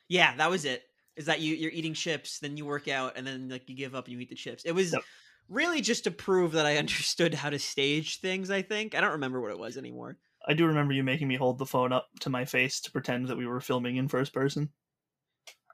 Yeah, 0.09 0.35
that 0.37 0.51
was 0.51 0.65
it. 0.65 0.83
Is 1.17 1.27
that 1.27 1.41
you? 1.41 1.55
You're 1.55 1.71
eating 1.71 1.95
chips, 1.95 2.41
then 2.41 2.57
you 2.57 2.65
work 2.65 2.89
out, 2.89 3.17
and 3.17 3.27
then 3.27 3.49
like 3.49 3.69
you 3.69 3.77
give 3.77 3.95
up 3.95 4.07
and 4.07 4.15
you 4.15 4.21
eat 4.21 4.31
the 4.31 4.35
chips. 4.35 4.65
It 4.65 4.73
was 4.73 4.93
yep. 4.93 5.03
Really 5.49 5.81
just 5.81 6.05
to 6.05 6.11
prove 6.11 6.53
that 6.53 6.67
I 6.67 6.77
understood 6.79 7.35
how 7.35 7.51
to 7.51 7.59
stage 7.59 8.21
things. 8.21 8.51
I 8.51 8.63
think 8.63 8.95
I 8.95 9.01
don't 9.01 9.13
remember 9.13 9.41
what 9.41 9.51
it 9.51 9.59
was 9.59 9.77
anymore. 9.77 10.17
I 10.47 10.55
do 10.55 10.67
remember 10.67 10.93
you 10.93 11.03
making 11.03 11.29
me 11.29 11.37
hold 11.37 11.59
the 11.59 11.67
phone 11.67 11.93
up 11.93 12.09
to 12.21 12.31
my 12.31 12.45
face 12.45 12.81
to 12.83 12.93
pretend 12.93 13.29
that 13.29 13.37
we 13.37 13.47
were 13.47 13.61
filming 13.61 13.97
in 13.97 14.09
first 14.09 14.33
person. 14.33 14.69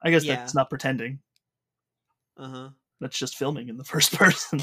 I 0.03 0.11
guess 0.11 0.25
yeah. 0.25 0.37
that's 0.37 0.55
not 0.55 0.71
pretending. 0.71 1.19
Uh 2.37 2.49
huh. 2.49 2.69
That's 3.01 3.19
just 3.19 3.37
filming 3.37 3.69
in 3.69 3.77
the 3.77 3.85
first 3.93 4.13
person. 4.13 4.63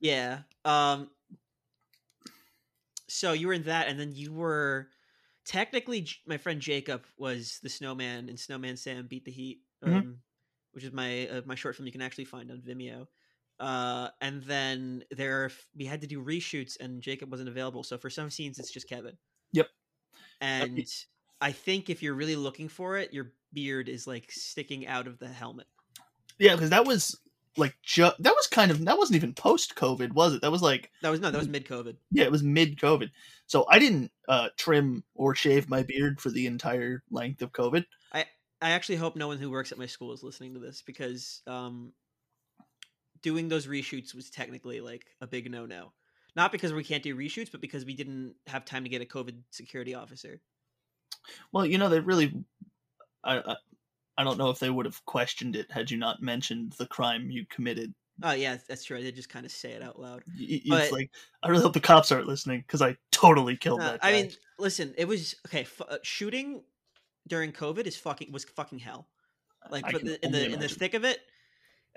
Yeah. 0.00 0.40
Um. 0.64 1.10
So 3.08 3.32
you 3.32 3.46
were 3.46 3.52
in 3.52 3.64
that, 3.64 3.88
and 3.88 4.00
then 4.00 4.12
you 4.14 4.32
were 4.32 4.88
technically 5.44 6.08
my 6.26 6.38
friend 6.38 6.60
Jacob 6.60 7.04
was 7.18 7.58
the 7.62 7.68
snowman 7.68 8.28
and 8.28 8.38
Snowman 8.38 8.76
Sam 8.76 9.06
Beat 9.06 9.24
the 9.24 9.30
Heat, 9.30 9.60
mm-hmm. 9.84 9.94
um, 9.94 10.02
mm-hmm. 10.02 10.12
which 10.72 10.84
is 10.84 10.92
my 10.92 11.28
uh, 11.28 11.42
my 11.44 11.54
short 11.54 11.76
film 11.76 11.86
you 11.86 11.92
can 11.92 12.02
actually 12.02 12.24
find 12.24 12.50
on 12.50 12.58
Vimeo. 12.60 13.06
Uh, 13.62 14.08
and 14.20 14.42
then 14.42 15.04
there 15.12 15.48
we 15.76 15.84
had 15.84 16.00
to 16.00 16.08
do 16.08 16.20
reshoots, 16.20 16.76
and 16.80 17.00
Jacob 17.00 17.30
wasn't 17.30 17.48
available. 17.48 17.84
So 17.84 17.96
for 17.96 18.10
some 18.10 18.28
scenes, 18.28 18.58
it's 18.58 18.72
just 18.72 18.88
Kevin. 18.88 19.16
Yep. 19.52 19.68
And 20.40 20.84
I 21.40 21.52
think 21.52 21.88
if 21.88 22.02
you're 22.02 22.14
really 22.14 22.34
looking 22.34 22.68
for 22.68 22.98
it, 22.98 23.14
your 23.14 23.30
beard 23.52 23.88
is 23.88 24.04
like 24.08 24.32
sticking 24.32 24.88
out 24.88 25.06
of 25.06 25.20
the 25.20 25.28
helmet. 25.28 25.68
Yeah, 26.40 26.56
because 26.56 26.70
that 26.70 26.84
was 26.84 27.16
like 27.56 27.76
ju- 27.84 28.10
that 28.18 28.34
was 28.34 28.48
kind 28.48 28.72
of 28.72 28.84
that 28.84 28.98
wasn't 28.98 29.14
even 29.14 29.32
post 29.32 29.76
COVID, 29.76 30.12
was 30.12 30.34
it? 30.34 30.42
That 30.42 30.50
was 30.50 30.62
like 30.62 30.90
that 31.02 31.10
was 31.10 31.20
no, 31.20 31.30
that 31.30 31.38
was 31.38 31.46
mid 31.48 31.64
COVID. 31.64 31.94
Yeah, 32.10 32.24
it 32.24 32.32
was 32.32 32.42
mid 32.42 32.78
COVID. 32.78 33.10
So 33.46 33.64
I 33.70 33.78
didn't 33.78 34.10
uh, 34.28 34.48
trim 34.56 35.04
or 35.14 35.36
shave 35.36 35.68
my 35.68 35.84
beard 35.84 36.20
for 36.20 36.30
the 36.30 36.48
entire 36.48 37.04
length 37.12 37.42
of 37.42 37.52
COVID. 37.52 37.84
I 38.12 38.24
I 38.60 38.70
actually 38.70 38.96
hope 38.96 39.14
no 39.14 39.28
one 39.28 39.38
who 39.38 39.50
works 39.50 39.70
at 39.70 39.78
my 39.78 39.86
school 39.86 40.12
is 40.12 40.24
listening 40.24 40.54
to 40.54 40.60
this 40.60 40.82
because 40.84 41.42
um, 41.46 41.92
doing 43.22 43.48
those 43.48 43.66
reshoots 43.66 44.14
was 44.14 44.30
technically 44.30 44.80
like 44.80 45.06
a 45.20 45.26
big 45.26 45.50
no 45.50 45.66
no. 45.66 45.92
Not 46.34 46.50
because 46.50 46.72
we 46.72 46.84
can't 46.84 47.02
do 47.02 47.16
reshoots, 47.16 47.52
but 47.52 47.60
because 47.60 47.84
we 47.84 47.94
didn't 47.94 48.34
have 48.46 48.64
time 48.64 48.84
to 48.84 48.88
get 48.88 49.02
a 49.02 49.04
COVID 49.04 49.42
security 49.50 49.94
officer. 49.94 50.40
Well, 51.52 51.66
you 51.66 51.76
know, 51.76 51.90
they 51.90 52.00
really, 52.00 52.32
I, 53.22 53.38
I, 53.38 53.56
I 54.16 54.24
don't 54.24 54.38
know 54.38 54.48
if 54.48 54.58
they 54.58 54.70
would 54.70 54.86
have 54.86 55.04
questioned 55.04 55.56
it 55.56 55.70
had 55.70 55.90
you 55.90 55.98
not 55.98 56.22
mentioned 56.22 56.72
the 56.78 56.86
crime 56.86 57.30
you 57.30 57.44
committed. 57.50 57.94
Oh 58.22 58.32
yeah, 58.32 58.56
that's 58.68 58.84
true. 58.84 59.02
They 59.02 59.12
just 59.12 59.28
kind 59.28 59.44
of 59.44 59.52
say 59.52 59.72
it 59.72 59.82
out 59.82 59.98
loud. 59.98 60.22
It's 60.36 60.68
but, 60.68 60.92
like 60.92 61.10
I 61.42 61.48
really 61.48 61.62
hope 61.62 61.72
the 61.72 61.80
cops 61.80 62.12
aren't 62.12 62.28
listening 62.28 62.60
because 62.60 62.82
I 62.82 62.96
totally 63.10 63.56
killed 63.56 63.80
that. 63.80 64.00
Guy. 64.00 64.08
I 64.08 64.12
mean, 64.12 64.30
listen, 64.58 64.94
it 64.96 65.06
was 65.06 65.34
okay. 65.46 65.62
F- 65.62 65.82
uh, 65.88 65.98
shooting 66.02 66.62
during 67.26 67.52
COVID 67.52 67.86
is 67.86 67.96
fucking 67.96 68.30
was 68.30 68.44
fucking 68.44 68.78
hell. 68.78 69.08
Like, 69.70 69.86
the, 69.86 69.98
in 70.24 70.32
the 70.32 70.38
imagine. 70.38 70.52
in 70.54 70.60
the 70.60 70.68
thick 70.68 70.94
of 70.94 71.04
it, 71.04 71.20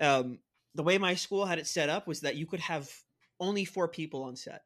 um, 0.00 0.38
the 0.76 0.82
way 0.82 0.98
my 0.98 1.14
school 1.14 1.46
had 1.46 1.58
it 1.58 1.66
set 1.66 1.88
up 1.88 2.06
was 2.06 2.20
that 2.20 2.36
you 2.36 2.46
could 2.46 2.60
have 2.60 2.90
only 3.40 3.64
four 3.64 3.88
people 3.88 4.24
on 4.24 4.36
set. 4.36 4.62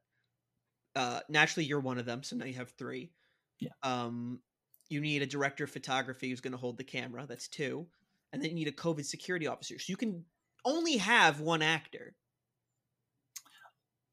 Uh, 0.97 1.21
naturally, 1.29 1.65
you're 1.65 1.81
one 1.81 1.99
of 1.99 2.07
them, 2.07 2.23
so 2.23 2.37
now 2.37 2.45
you 2.45 2.55
have 2.55 2.71
three. 2.71 3.13
Yeah. 3.61 3.71
Um, 3.83 4.41
you 4.89 5.01
need 5.01 5.23
a 5.23 5.27
director 5.27 5.65
of 5.65 5.71
photography 5.71 6.29
who's 6.29 6.41
going 6.41 6.53
to 6.53 6.59
hold 6.59 6.77
the 6.77 6.85
camera. 6.85 7.25
That's 7.29 7.49
two, 7.49 7.87
and 8.33 8.43
then 8.43 8.51
you 8.51 8.57
need 8.57 8.69
a 8.69 8.73
COVID 8.73 9.05
security 9.05 9.47
officer. 9.47 9.79
So 9.79 9.87
you 9.89 9.97
can 9.97 10.25
only 10.65 10.97
have 10.97 11.41
one 11.41 11.63
actor. 11.63 12.15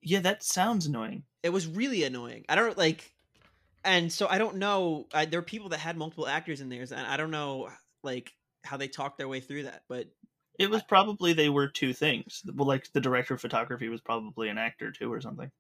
Yeah, 0.02 0.20
that 0.20 0.44
sounds 0.44 0.86
annoying. 0.86 1.24
It 1.42 1.50
was 1.50 1.66
really 1.66 2.04
annoying. 2.04 2.46
I 2.48 2.56
don't 2.56 2.78
like, 2.78 3.12
and 3.84 4.14
so 4.14 4.28
I 4.28 4.38
don't 4.38 4.58
know. 4.58 5.08
I, 5.14 5.26
there 5.26 5.40
are 5.40 5.44
people 5.44 5.70
that 5.70 5.80
had 5.80 5.98
multiple 5.98 6.28
actors 6.28 6.62
in 6.62 6.70
theirs, 6.70 6.92
and 6.92 7.08
I 7.08 7.18
don't 7.18 7.32
know 7.32 7.70
like 8.04 8.32
how 8.64 8.78
they 8.78 8.88
talked 8.88 9.18
their 9.18 9.28
way 9.28 9.40
through 9.40 9.64
that. 9.64 9.82
But 9.90 10.08
it 10.58 10.70
was 10.70 10.84
probably 10.84 11.34
they 11.34 11.50
were 11.50 11.68
two 11.68 11.94
things. 11.94 12.44
Well, 12.54 12.68
like 12.68 12.92
the 12.94 13.02
director 13.02 13.36
of 13.36 13.42
photography 13.42 13.90
was 13.90 14.02
probably 14.02 14.50
an 14.50 14.58
actor 14.58 14.92
too, 14.92 15.12
or 15.12 15.22
something. 15.22 15.52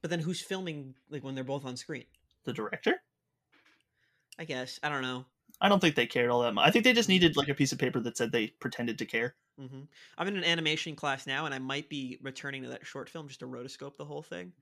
But 0.00 0.10
then 0.10 0.20
who's 0.20 0.40
filming 0.40 0.94
like 1.10 1.22
when 1.24 1.34
they're 1.34 1.44
both 1.44 1.64
on 1.64 1.76
screen? 1.76 2.04
The 2.44 2.52
director. 2.52 3.02
I 4.38 4.44
guess 4.44 4.80
I 4.82 4.88
don't 4.88 5.02
know. 5.02 5.26
I 5.60 5.68
don't 5.68 5.80
think 5.80 5.94
they 5.94 6.06
cared 6.06 6.30
all 6.30 6.40
that 6.42 6.54
much. 6.54 6.66
I 6.66 6.70
think 6.70 6.84
they 6.84 6.92
just 6.92 7.08
needed 7.08 7.36
like 7.36 7.48
a 7.48 7.54
piece 7.54 7.72
of 7.72 7.78
paper 7.78 8.00
that 8.00 8.16
said 8.16 8.32
they 8.32 8.48
pretended 8.60 8.98
to 8.98 9.04
care. 9.04 9.34
Mm-hmm. 9.60 9.80
I'm 10.16 10.28
in 10.28 10.36
an 10.36 10.44
animation 10.44 10.96
class 10.96 11.26
now, 11.26 11.44
and 11.44 11.54
I 11.54 11.58
might 11.58 11.90
be 11.90 12.18
returning 12.22 12.62
to 12.62 12.70
that 12.70 12.86
short 12.86 13.10
film 13.10 13.28
just 13.28 13.40
to 13.40 13.46
rotoscope 13.46 13.96
the 13.98 14.04
whole 14.04 14.22
thing. 14.22 14.52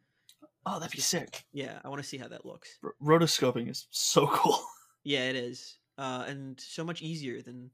Oh, 0.66 0.80
that'd 0.80 0.92
be 0.92 1.00
sick. 1.00 1.44
Yeah, 1.52 1.78
I 1.84 1.88
want 1.88 2.02
to 2.02 2.08
see 2.08 2.18
how 2.18 2.28
that 2.28 2.44
looks. 2.44 2.78
R- 2.82 2.94
rotoscoping 3.00 3.70
is 3.70 3.86
so 3.90 4.26
cool. 4.32 4.60
Yeah, 5.04 5.28
it 5.28 5.36
is, 5.36 5.78
uh, 5.98 6.24
and 6.26 6.58
so 6.60 6.84
much 6.84 7.00
easier 7.00 7.40
than 7.42 7.70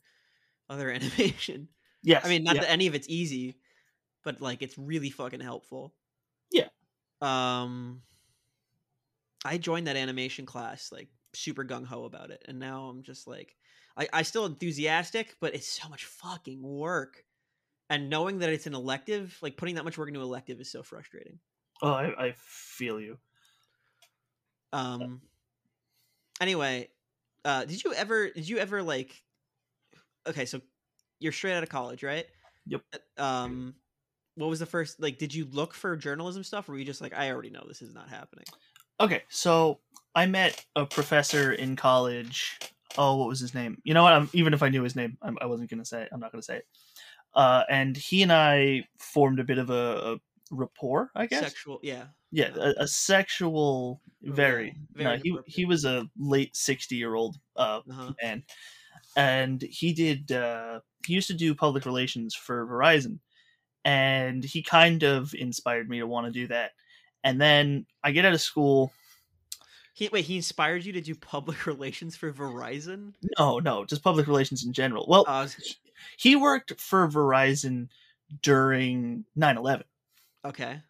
other 0.69 0.91
animation. 0.93 1.69
Yeah, 2.05 2.21
I 2.23 2.29
mean, 2.29 2.45
not 2.45 2.57
yeah. 2.57 2.63
that 2.63 2.71
any 2.71 2.87
of 2.87 2.95
it's 2.95 3.09
easy, 3.09 3.57
but 4.25 4.41
like 4.41 4.63
it's 4.63 4.77
really 4.77 5.11
fucking 5.11 5.41
helpful. 5.41 5.95
Yeah. 6.53 6.69
Um, 7.23 8.03
I 9.45 9.57
joined 9.57 9.87
that 9.87 9.97
animation 9.97 10.45
class 10.45 10.93
like 10.93 11.09
super 11.33 11.65
gung 11.65 11.87
ho 11.87 12.05
about 12.05 12.31
it, 12.31 12.45
and 12.47 12.59
now 12.59 12.85
I'm 12.85 13.03
just 13.03 13.27
like, 13.27 13.57
I 13.97 14.07
I 14.13 14.23
still 14.23 14.45
enthusiastic, 14.45 15.35
but 15.41 15.55
it's 15.55 15.67
so 15.67 15.89
much 15.89 16.05
fucking 16.05 16.63
work, 16.63 17.25
and 17.89 18.11
knowing 18.11 18.41
that 18.41 18.51
it's 18.51 18.67
an 18.67 18.75
elective, 18.75 19.37
like 19.41 19.57
putting 19.57 19.77
that 19.77 19.85
much 19.85 19.97
work 19.97 20.09
into 20.09 20.21
elective, 20.21 20.61
is 20.61 20.71
so 20.71 20.83
frustrating. 20.83 21.39
Oh, 21.83 21.91
I, 21.93 22.27
I 22.27 22.35
feel 22.37 23.01
you. 23.01 23.19
Um. 24.75 25.23
Anyway, 26.41 26.89
uh, 27.45 27.65
did 27.65 27.83
you 27.83 27.95
ever? 27.95 28.29
Did 28.29 28.47
you 28.47 28.59
ever 28.59 28.83
like? 28.83 29.23
Okay, 30.27 30.45
so 30.45 30.61
you're 31.21 31.33
straight 31.33 31.55
out 31.55 31.63
of 31.63 31.69
college, 31.69 32.03
right? 32.03 32.27
Yep. 32.67 32.83
Uh, 33.19 33.23
um, 33.23 33.75
what 34.37 34.49
was 34.49 34.59
the 34.59 34.67
first? 34.67 35.01
Like, 35.01 35.19
did 35.19 35.35
you 35.35 35.47
look 35.53 35.75
for 35.75 35.97
journalism 35.97 36.43
stuff, 36.43 36.69
or 36.69 36.73
were 36.73 36.79
you 36.79 36.85
just 36.85 37.01
like, 37.01 37.15
I 37.15 37.31
already 37.31 37.51
know 37.51 37.65
this 37.67 37.83
is 37.83 37.95
not 37.95 38.09
happening? 38.09 38.45
Okay, 39.01 39.23
so 39.29 39.81
I 40.15 40.27
met 40.27 40.65
a 40.77 40.87
professor 40.87 41.53
in 41.53 41.77
college. 41.77 42.59
Oh, 42.97 43.17
what 43.17 43.29
was 43.29 43.41
his 43.41 43.55
name? 43.55 43.79
You 43.85 43.95
know 43.95 44.03
what? 44.03 44.13
I'm, 44.13 44.31
even 44.33 44.55
if 44.55 44.63
I 44.63 44.69
knew 44.69 44.83
his 44.83 44.97
name, 44.97 45.19
I'm, 45.23 45.37
I 45.41 45.47
was 45.47 45.61
not 45.61 45.69
gonna 45.69 45.85
say. 45.85 46.03
It. 46.03 46.09
I'm 46.13 46.21
not 46.21 46.33
gonna 46.33 46.43
say 46.43 46.59
it. 46.59 46.67
Uh, 47.35 47.65
and 47.69 47.97
he 47.97 48.23
and 48.23 48.33
I 48.33 48.85
formed 48.99 49.41
a 49.41 49.45
bit 49.45 49.59
of 49.59 49.71
a, 49.71 50.15
a 50.15 50.17
rapport, 50.53 51.11
I 51.17 51.27
guess. 51.27 51.43
Sexual, 51.43 51.81
yeah. 51.83 52.05
Yeah, 52.31 52.51
a, 52.57 52.75
a 52.83 52.89
sexual, 52.89 54.01
very. 54.23 54.75
very 54.93 55.05
no, 55.05 55.23
he 55.23 55.39
he 55.47 55.65
was 55.65 55.85
a 55.85 56.09
late 56.19 56.57
sixty 56.57 56.97
year 56.97 57.15
old 57.15 57.37
uh, 57.57 57.81
uh-huh. 57.89 58.13
man, 58.23 58.43
and 59.17 59.63
he 59.63 59.93
did. 59.93 60.33
Uh, 60.33 60.81
he 61.07 61.15
used 61.15 61.29
to 61.29 61.35
do 61.35 61.55
public 61.55 61.87
relations 61.87 62.35
for 62.35 62.67
Verizon, 62.67 63.19
and 63.85 64.45
he 64.45 64.63
kind 64.63 65.03
of 65.03 65.35
inspired 65.35 65.89
me 65.89 65.99
to 65.99 66.07
want 66.07 66.27
to 66.27 66.33
do 66.33 66.47
that. 66.49 66.73
And 67.23 67.41
then 67.41 67.87
I 68.03 68.13
get 68.13 68.25
out 68.25 68.35
of 68.35 68.41
school. 68.41 68.93
He 69.95 70.09
wait, 70.13 70.25
he 70.25 70.37
inspired 70.37 70.85
you 70.85 70.93
to 70.93 71.01
do 71.01 71.15
public 71.15 71.67
relations 71.67 72.17
for 72.17 72.33
Verizon? 72.33 73.15
No, 73.39 73.59
no, 73.61 73.85
just 73.85 74.03
public 74.03 74.27
relations 74.27 74.65
in 74.65 74.73
general. 74.73 75.07
Well, 75.09 75.25
uh, 75.27 75.49
he 76.17 76.37
worked 76.37 76.81
for 76.81 77.09
Verizon 77.09 77.89
during 78.43 79.25
9/11. 79.37 79.85
Okay. 80.45 80.81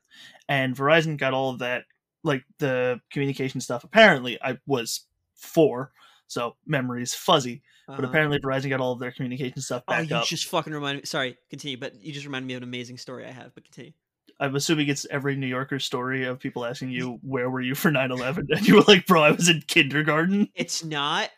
And 0.49 0.77
Verizon 0.77 1.17
got 1.17 1.35
all 1.35 1.51
of 1.51 1.59
that 1.61 1.85
like 2.23 2.45
the 2.59 3.01
communication 3.11 3.61
stuff. 3.61 3.85
Apparently, 3.85 4.41
I 4.43 4.59
was 4.67 5.07
4, 5.35 5.93
so 6.27 6.57
memory's 6.67 7.15
fuzzy. 7.15 7.63
Uh-huh. 7.87 7.97
But 8.01 8.09
apparently, 8.09 8.39
Verizon 8.39 8.71
got 8.71 8.81
all 8.81 8.93
of 8.93 8.99
their 8.99 9.13
communication 9.13 9.61
stuff 9.61 9.85
back 9.87 10.01
oh, 10.01 10.03
you 10.03 10.17
up. 10.17 10.27
just 10.27 10.47
fucking 10.47 10.73
reminded 10.73 11.03
me. 11.03 11.07
Sorry, 11.07 11.37
continue. 11.51 11.77
But 11.77 12.03
you 12.03 12.13
just 12.13 12.25
reminded 12.25 12.47
me 12.47 12.55
of 12.55 12.63
an 12.63 12.69
amazing 12.69 12.99
story 12.99 13.27
I 13.27 13.31
have. 13.31 13.55
But 13.55 13.65
continue. 13.65 13.93
I'm 14.41 14.57
assuming 14.57 14.89
it's 14.89 15.07
every 15.11 15.37
New 15.37 15.47
Yorker 15.47 15.79
story 15.79 16.25
of 16.25 16.41
people 16.41 16.65
asking 16.65 16.91
you, 16.91 17.19
"Where 17.23 17.51
were 17.51 17.61
you 17.61 17.75
for 17.75 17.91
9/11?" 17.91 18.47
and 18.51 18.67
you 18.67 18.77
were 18.77 18.85
like, 18.89 19.07
"Bro, 19.07 19.23
I 19.23 19.31
was 19.33 19.49
in 19.49 19.63
kindergarten." 19.67 20.49
It's 20.55 20.83
not, 20.83 21.31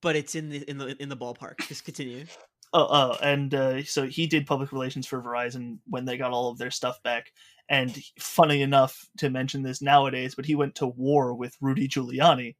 but 0.00 0.16
it's 0.16 0.34
in 0.34 0.48
the 0.48 0.58
in 0.70 0.78
the 0.78 1.00
in 1.02 1.08
the 1.08 1.16
ballpark. 1.16 1.66
Just 1.66 1.84
continue. 1.84 2.24
Oh, 2.72 2.86
oh, 2.90 3.16
and 3.22 3.54
uh, 3.54 3.84
so 3.84 4.06
he 4.06 4.26
did 4.26 4.46
public 4.46 4.72
relations 4.72 5.06
for 5.06 5.22
Verizon 5.22 5.78
when 5.86 6.04
they 6.04 6.16
got 6.16 6.32
all 6.32 6.50
of 6.50 6.58
their 6.58 6.70
stuff 6.70 7.02
back. 7.02 7.32
And 7.68 7.98
funny 8.18 8.62
enough 8.62 9.08
to 9.18 9.30
mention 9.30 9.62
this 9.62 9.82
nowadays, 9.82 10.34
but 10.34 10.46
he 10.46 10.54
went 10.54 10.76
to 10.76 10.86
war 10.86 11.34
with 11.34 11.56
Rudy 11.60 11.88
Giuliani. 11.88 12.54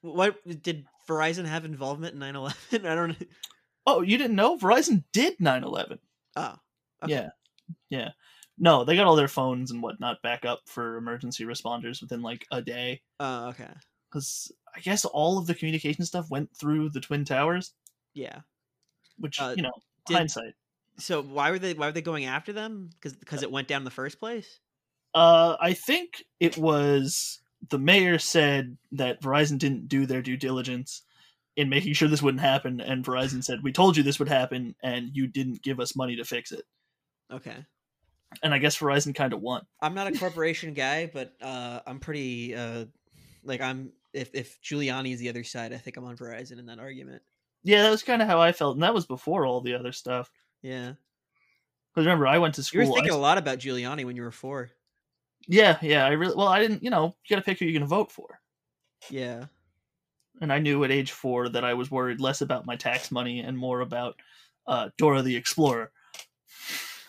What 0.00 0.36
did 0.62 0.86
Verizon 1.08 1.46
have 1.46 1.64
involvement 1.64 2.14
in 2.14 2.20
9/11? 2.20 2.54
I 2.72 2.94
don't 2.94 3.08
know. 3.08 3.26
Oh, 3.86 4.02
you 4.02 4.18
didn't 4.18 4.36
know? 4.36 4.58
Verizon 4.58 5.04
did 5.12 5.38
9/11. 5.38 5.98
Oh. 6.36 6.54
Okay. 7.02 7.12
Yeah 7.12 7.28
Yeah. 7.88 8.10
No, 8.58 8.84
they 8.84 8.94
got 8.94 9.06
all 9.06 9.16
their 9.16 9.26
phones 9.26 9.70
and 9.70 9.82
whatnot 9.82 10.20
back 10.22 10.44
up 10.44 10.60
for 10.66 10.98
emergency 10.98 11.44
responders 11.44 12.02
within 12.02 12.20
like 12.20 12.46
a 12.52 12.60
day. 12.60 13.00
Oh, 13.18 13.48
okay. 13.48 13.70
Because 14.10 14.52
I 14.76 14.80
guess 14.80 15.06
all 15.06 15.38
of 15.38 15.46
the 15.46 15.54
communication 15.54 16.04
stuff 16.04 16.30
went 16.30 16.54
through 16.54 16.90
the 16.90 17.00
twin 17.00 17.24
towers. 17.24 17.72
Yeah. 18.12 18.40
Which 19.16 19.40
uh, 19.40 19.54
you 19.56 19.62
know, 19.62 19.72
did, 20.06 20.14
hindsight. 20.18 20.54
So 20.98 21.22
why 21.22 21.50
were 21.50 21.58
they 21.58 21.72
why 21.72 21.86
were 21.86 21.92
they 21.92 22.02
going 22.02 22.26
after 22.26 22.52
them? 22.52 22.90
Because 22.92 23.14
because 23.14 23.42
it 23.42 23.50
went 23.50 23.66
down 23.66 23.80
in 23.80 23.86
the 23.86 23.90
first 23.90 24.20
place. 24.20 24.60
Uh, 25.14 25.56
I 25.58 25.72
think 25.72 26.22
it 26.38 26.58
was 26.58 27.40
the 27.68 27.78
mayor 27.78 28.18
said 28.18 28.76
that 28.92 29.20
Verizon 29.20 29.58
didn't 29.58 29.88
do 29.88 30.06
their 30.06 30.22
due 30.22 30.36
diligence 30.36 31.02
in 31.56 31.68
making 31.68 31.92
sure 31.92 32.08
this 32.08 32.22
wouldn't 32.22 32.40
happen, 32.40 32.80
and 32.80 33.04
Verizon 33.04 33.44
said, 33.44 33.62
"We 33.62 33.72
told 33.72 33.96
you 33.96 34.02
this 34.02 34.18
would 34.18 34.28
happen, 34.28 34.74
and 34.82 35.10
you 35.14 35.26
didn't 35.26 35.62
give 35.62 35.80
us 35.80 35.96
money 35.96 36.16
to 36.16 36.24
fix 36.24 36.52
it." 36.52 36.64
Okay. 37.30 37.66
And 38.42 38.54
I 38.54 38.58
guess 38.58 38.78
Verizon 38.78 39.14
kind 39.14 39.32
of 39.32 39.40
won. 39.40 39.62
I'm 39.80 39.94
not 39.94 40.06
a 40.06 40.18
corporation 40.18 40.72
guy, 40.72 41.10
but 41.12 41.32
uh, 41.42 41.80
I'm 41.86 41.98
pretty 41.98 42.54
uh, 42.54 42.86
like 43.44 43.60
I'm. 43.60 43.92
If 44.12 44.30
if 44.34 44.60
Giuliani 44.62 45.12
is 45.12 45.20
the 45.20 45.28
other 45.28 45.44
side, 45.44 45.72
I 45.72 45.78
think 45.78 45.96
I'm 45.96 46.04
on 46.04 46.16
Verizon 46.16 46.58
in 46.58 46.66
that 46.66 46.78
argument. 46.78 47.22
Yeah, 47.62 47.82
that 47.82 47.90
was 47.90 48.02
kind 48.02 48.22
of 48.22 48.28
how 48.28 48.40
I 48.40 48.52
felt, 48.52 48.76
and 48.76 48.82
that 48.82 48.94
was 48.94 49.06
before 49.06 49.46
all 49.46 49.60
the 49.60 49.74
other 49.74 49.92
stuff. 49.92 50.30
Yeah. 50.62 50.94
Because 51.92 52.06
remember, 52.06 52.26
I 52.26 52.38
went 52.38 52.54
to 52.54 52.62
school. 52.62 52.82
You 52.82 52.88
were 52.88 52.94
thinking 52.94 53.12
I... 53.12 53.16
a 53.16 53.20
lot 53.20 53.36
about 53.36 53.58
Giuliani 53.58 54.04
when 54.04 54.16
you 54.16 54.22
were 54.22 54.30
four. 54.30 54.70
Yeah, 55.48 55.78
yeah. 55.82 56.04
I 56.04 56.10
really 56.10 56.34
well, 56.36 56.48
I 56.48 56.60
didn't. 56.60 56.82
You 56.82 56.90
know, 56.90 57.16
you 57.24 57.34
got 57.34 57.40
to 57.40 57.44
pick 57.44 57.58
who 57.58 57.64
you're 57.64 57.72
going 57.72 57.80
to 57.82 57.86
vote 57.86 58.12
for. 58.12 58.40
Yeah. 59.08 59.46
And 60.40 60.52
I 60.52 60.58
knew 60.58 60.84
at 60.84 60.90
age 60.90 61.12
four 61.12 61.48
that 61.50 61.64
I 61.64 61.74
was 61.74 61.90
worried 61.90 62.20
less 62.20 62.40
about 62.40 62.66
my 62.66 62.76
tax 62.76 63.10
money 63.10 63.40
and 63.40 63.56
more 63.56 63.80
about 63.80 64.16
uh, 64.66 64.90
Dora 64.96 65.22
the 65.22 65.36
Explorer. 65.36 65.92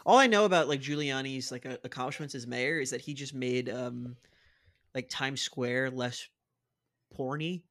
All 0.05 0.17
I 0.17 0.27
know 0.27 0.45
about 0.45 0.67
like 0.67 0.81
Giuliani's 0.81 1.51
like 1.51 1.65
accomplishments 1.65 2.35
as 2.35 2.47
mayor 2.47 2.79
is 2.79 2.89
that 2.89 3.01
he 3.01 3.13
just 3.13 3.33
made 3.33 3.69
um 3.69 4.15
like 4.95 5.07
Times 5.09 5.41
Square 5.41 5.91
less 5.91 6.27
porny. 7.15 7.61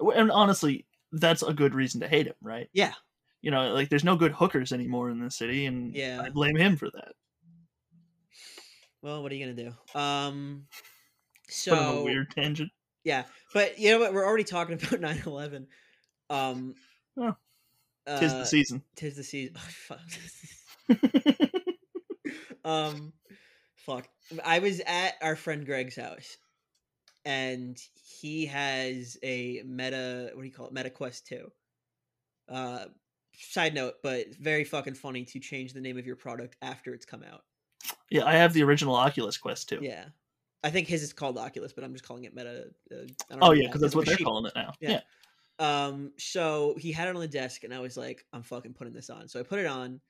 And 0.00 0.30
honestly, 0.30 0.86
that's 1.12 1.42
a 1.42 1.54
good 1.54 1.74
reason 1.74 2.00
to 2.00 2.08
hate 2.08 2.26
him, 2.26 2.34
right? 2.42 2.68
Yeah. 2.72 2.92
You 3.40 3.50
know, 3.50 3.72
like 3.72 3.88
there's 3.88 4.04
no 4.04 4.16
good 4.16 4.32
hookers 4.32 4.72
anymore 4.72 5.10
in 5.10 5.22
the 5.22 5.30
city, 5.30 5.66
and 5.66 5.94
yeah. 5.94 6.20
I 6.22 6.30
blame 6.30 6.56
him 6.56 6.76
for 6.76 6.90
that. 6.90 7.12
Well, 9.04 9.22
what 9.22 9.30
are 9.30 9.34
you 9.34 9.44
gonna 9.44 9.70
do? 9.70 10.00
Um, 10.00 10.64
so 11.46 12.04
weird 12.04 12.30
tangent. 12.30 12.70
Yeah, 13.04 13.24
but 13.52 13.78
you 13.78 13.90
know 13.90 13.98
what? 13.98 14.14
We're 14.14 14.24
already 14.24 14.44
talking 14.44 14.74
about 14.82 14.98
9-11. 14.98 15.66
Um, 16.30 16.74
oh, 17.18 17.36
tis 18.06 18.32
uh, 18.32 18.38
the 18.38 18.46
season. 18.46 18.82
Tis 18.96 19.16
the 19.16 19.22
season. 19.22 19.56
Oh, 22.66 22.88
um, 22.88 23.12
fuck. 23.76 24.08
I 24.42 24.60
was 24.60 24.80
at 24.86 25.14
our 25.22 25.36
friend 25.36 25.66
Greg's 25.66 25.96
house, 25.96 26.38
and 27.26 27.78
he 28.20 28.46
has 28.46 29.18
a 29.22 29.62
Meta. 29.66 30.30
What 30.32 30.42
do 30.42 30.48
you 30.48 30.52
call 30.52 30.68
it? 30.68 30.72
Meta 30.72 30.88
Quest 30.88 31.26
Two. 31.26 31.50
Uh, 32.48 32.86
side 33.34 33.74
note, 33.74 33.94
but 34.02 34.34
very 34.40 34.64
fucking 34.64 34.94
funny 34.94 35.24
to 35.26 35.40
change 35.40 35.74
the 35.74 35.80
name 35.80 35.98
of 35.98 36.06
your 36.06 36.16
product 36.16 36.56
after 36.62 36.94
it's 36.94 37.04
come 37.04 37.22
out. 37.22 37.42
Yeah, 38.10 38.24
I 38.24 38.34
have 38.34 38.52
the 38.52 38.62
original 38.62 38.94
Oculus 38.94 39.36
Quest 39.36 39.68
Two. 39.68 39.78
Yeah, 39.82 40.06
I 40.62 40.70
think 40.70 40.88
his 40.88 41.02
is 41.02 41.12
called 41.12 41.36
Oculus, 41.36 41.72
but 41.72 41.84
I'm 41.84 41.92
just 41.92 42.06
calling 42.06 42.24
it 42.24 42.34
Meta. 42.34 42.66
Uh, 42.90 42.96
oh 43.42 43.52
yeah, 43.52 43.66
because 43.66 43.80
that's 43.80 43.94
what 43.94 44.06
they're 44.06 44.16
calling 44.16 44.46
it 44.46 44.52
now. 44.54 44.72
Yeah. 44.80 45.00
yeah. 45.60 45.86
Um. 45.86 46.12
So 46.18 46.74
he 46.78 46.90
had 46.90 47.08
it 47.08 47.14
on 47.14 47.20
the 47.20 47.28
desk, 47.28 47.64
and 47.64 47.74
I 47.74 47.80
was 47.80 47.96
like, 47.96 48.24
I'm 48.32 48.42
fucking 48.42 48.74
putting 48.74 48.94
this 48.94 49.10
on. 49.10 49.28
So 49.28 49.40
I 49.40 49.42
put 49.42 49.58
it 49.58 49.66
on. 49.66 50.00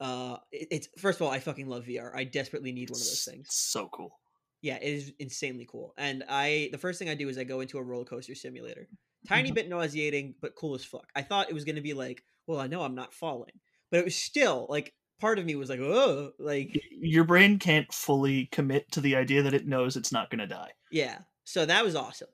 Uh, 0.00 0.36
it, 0.52 0.68
it's 0.70 0.88
first 0.98 1.20
of 1.20 1.26
all, 1.26 1.32
I 1.32 1.38
fucking 1.38 1.68
love 1.68 1.84
VR. 1.84 2.10
I 2.14 2.24
desperately 2.24 2.72
need 2.72 2.90
one 2.90 3.00
of 3.00 3.04
those 3.06 3.24
things. 3.24 3.48
So 3.50 3.88
cool. 3.92 4.18
Yeah, 4.60 4.76
it 4.76 4.92
is 4.92 5.12
insanely 5.18 5.66
cool. 5.70 5.94
And 5.96 6.24
I, 6.28 6.70
the 6.72 6.78
first 6.78 6.98
thing 6.98 7.08
I 7.08 7.14
do 7.14 7.28
is 7.28 7.38
I 7.38 7.44
go 7.44 7.60
into 7.60 7.78
a 7.78 7.82
roller 7.82 8.04
coaster 8.04 8.34
simulator. 8.34 8.88
Tiny 9.28 9.48
mm-hmm. 9.48 9.54
bit 9.54 9.68
nauseating, 9.68 10.34
but 10.40 10.54
cool 10.56 10.74
as 10.74 10.84
fuck. 10.84 11.08
I 11.14 11.22
thought 11.22 11.48
it 11.48 11.54
was 11.54 11.64
going 11.64 11.76
to 11.76 11.82
be 11.82 11.94
like, 11.94 12.24
well, 12.46 12.58
I 12.58 12.66
know 12.66 12.82
I'm 12.82 12.94
not 12.94 13.14
falling, 13.14 13.52
but 13.90 13.98
it 13.98 14.04
was 14.04 14.16
still 14.16 14.66
like 14.68 14.94
part 15.20 15.38
of 15.38 15.44
me 15.44 15.54
was 15.54 15.68
like, 15.68 15.80
oh, 15.80 16.32
like 16.38 16.80
your 16.90 17.24
brain 17.24 17.58
can't 17.58 17.92
fully 17.92 18.46
commit 18.46 18.90
to 18.92 19.00
the 19.00 19.16
idea 19.16 19.42
that 19.42 19.54
it 19.54 19.66
knows 19.66 19.96
it's 19.96 20.12
not 20.12 20.30
going 20.30 20.40
to 20.40 20.46
die. 20.46 20.70
Yeah. 20.90 21.18
So 21.44 21.64
that 21.66 21.84
was 21.84 21.94
awesome. 21.94 22.28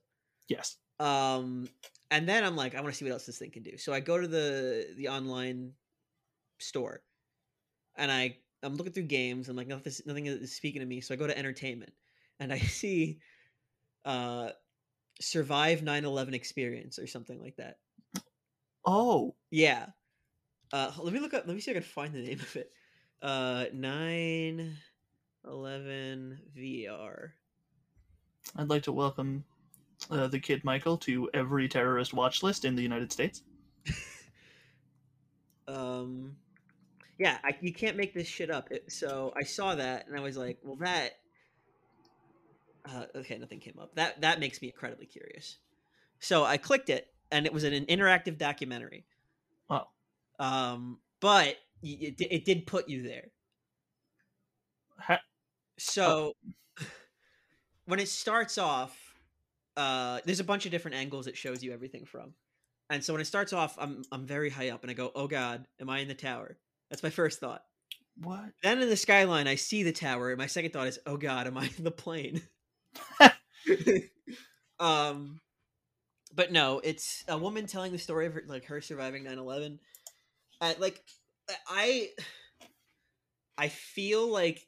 Yes. 0.48 0.76
Um, 0.98 1.68
and 2.10 2.28
then 2.28 2.44
I'm 2.44 2.56
like, 2.56 2.74
I 2.74 2.80
want 2.80 2.92
to 2.92 2.98
see 2.98 3.04
what 3.04 3.12
else 3.12 3.26
this 3.26 3.38
thing 3.38 3.50
can 3.50 3.62
do. 3.62 3.76
So 3.76 3.92
I 3.92 4.00
go 4.00 4.20
to 4.20 4.28
the 4.28 4.86
the 4.96 5.08
online 5.08 5.72
store, 6.58 7.02
and 7.96 8.10
I 8.10 8.36
I'm 8.62 8.76
looking 8.76 8.92
through 8.92 9.04
games. 9.04 9.48
I'm 9.48 9.56
like, 9.56 9.66
nothing, 9.66 9.92
nothing 10.06 10.26
is 10.26 10.54
speaking 10.54 10.80
to 10.80 10.86
me. 10.86 11.00
So 11.00 11.14
I 11.14 11.16
go 11.16 11.26
to 11.26 11.36
entertainment, 11.36 11.92
and 12.38 12.52
I 12.52 12.58
see, 12.58 13.18
uh, 14.04 14.50
survive 15.20 15.80
9/11 15.80 16.34
experience 16.34 16.98
or 16.98 17.06
something 17.06 17.40
like 17.40 17.56
that. 17.56 17.78
Oh. 18.84 19.34
Yeah. 19.50 19.86
Uh, 20.72 20.90
let 20.98 21.12
me 21.12 21.20
look 21.20 21.34
up. 21.34 21.46
Let 21.46 21.54
me 21.54 21.60
see 21.60 21.70
if 21.70 21.76
I 21.76 21.80
can 21.80 21.88
find 21.88 22.14
the 22.14 22.22
name 22.22 22.40
of 22.40 22.56
it. 22.56 22.72
Uh, 23.20 23.66
nine 23.72 24.76
eleven 25.46 26.40
VR. 26.56 27.30
I'd 28.56 28.70
like 28.70 28.84
to 28.84 28.92
welcome 28.92 29.44
uh, 30.10 30.28
the 30.28 30.40
kid 30.40 30.64
Michael 30.64 30.96
to 30.98 31.28
every 31.34 31.68
terrorist 31.68 32.14
watch 32.14 32.42
list 32.42 32.64
in 32.64 32.74
the 32.74 32.82
United 32.82 33.12
States. 33.12 33.42
um, 35.68 36.36
yeah, 37.18 37.38
I, 37.44 37.54
you 37.60 37.72
can't 37.72 37.96
make 37.96 38.14
this 38.14 38.26
shit 38.26 38.50
up. 38.50 38.70
It, 38.70 38.90
so 38.90 39.32
I 39.36 39.44
saw 39.44 39.74
that 39.74 40.06
and 40.08 40.16
I 40.16 40.20
was 40.20 40.36
like, 40.36 40.58
well, 40.62 40.76
that. 40.76 41.12
Uh, 42.84 43.04
okay, 43.14 43.38
nothing 43.38 43.60
came 43.60 43.78
up. 43.80 43.94
That 43.94 44.22
that 44.22 44.40
makes 44.40 44.60
me 44.60 44.68
incredibly 44.68 45.06
curious. 45.06 45.58
So 46.18 46.44
I 46.44 46.56
clicked 46.56 46.88
it, 46.88 47.08
and 47.30 47.46
it 47.46 47.52
was 47.52 47.64
an 47.64 47.74
interactive 47.86 48.38
documentary. 48.38 49.04
Oh. 49.70 49.86
Um, 50.42 50.98
but 51.20 51.56
it, 51.84 52.20
it 52.20 52.44
did 52.44 52.66
put 52.66 52.88
you 52.88 53.02
there. 53.02 53.30
Ha- 54.98 55.20
so 55.78 56.34
oh. 56.80 56.84
when 57.86 58.00
it 58.00 58.08
starts 58.08 58.58
off, 58.58 58.98
uh, 59.76 60.18
there's 60.24 60.40
a 60.40 60.44
bunch 60.44 60.66
of 60.66 60.72
different 60.72 60.96
angles 60.96 61.28
it 61.28 61.36
shows 61.36 61.62
you 61.62 61.72
everything 61.72 62.04
from. 62.04 62.34
And 62.90 63.04
so 63.04 63.14
when 63.14 63.22
it 63.22 63.26
starts 63.26 63.52
off, 63.52 63.76
I'm 63.78 64.02
I'm 64.10 64.26
very 64.26 64.50
high 64.50 64.70
up, 64.70 64.82
and 64.82 64.90
I 64.90 64.94
go, 64.94 65.12
"Oh 65.14 65.28
God, 65.28 65.64
am 65.80 65.88
I 65.88 66.00
in 66.00 66.08
the 66.08 66.14
tower?" 66.14 66.58
That's 66.90 67.04
my 67.04 67.10
first 67.10 67.38
thought. 67.38 67.62
What? 68.20 68.50
Then 68.64 68.82
in 68.82 68.88
the 68.88 68.96
skyline, 68.96 69.46
I 69.46 69.54
see 69.54 69.84
the 69.84 69.92
tower, 69.92 70.30
and 70.30 70.38
my 70.38 70.48
second 70.48 70.72
thought 70.72 70.88
is, 70.88 70.98
"Oh 71.06 71.16
God, 71.16 71.46
am 71.46 71.56
I 71.56 71.70
in 71.78 71.84
the 71.84 71.92
plane?" 71.92 72.42
um, 74.80 75.40
but 76.34 76.52
no, 76.52 76.80
it's 76.82 77.24
a 77.28 77.38
woman 77.38 77.66
telling 77.66 77.92
the 77.92 77.98
story 77.98 78.26
of 78.26 78.34
her, 78.34 78.42
like 78.46 78.66
her 78.66 78.80
surviving 78.80 79.24
9/11. 79.24 79.78
Uh, 80.62 80.74
like 80.78 81.02
I, 81.68 82.10
I 83.58 83.68
feel 83.68 84.28
like 84.28 84.64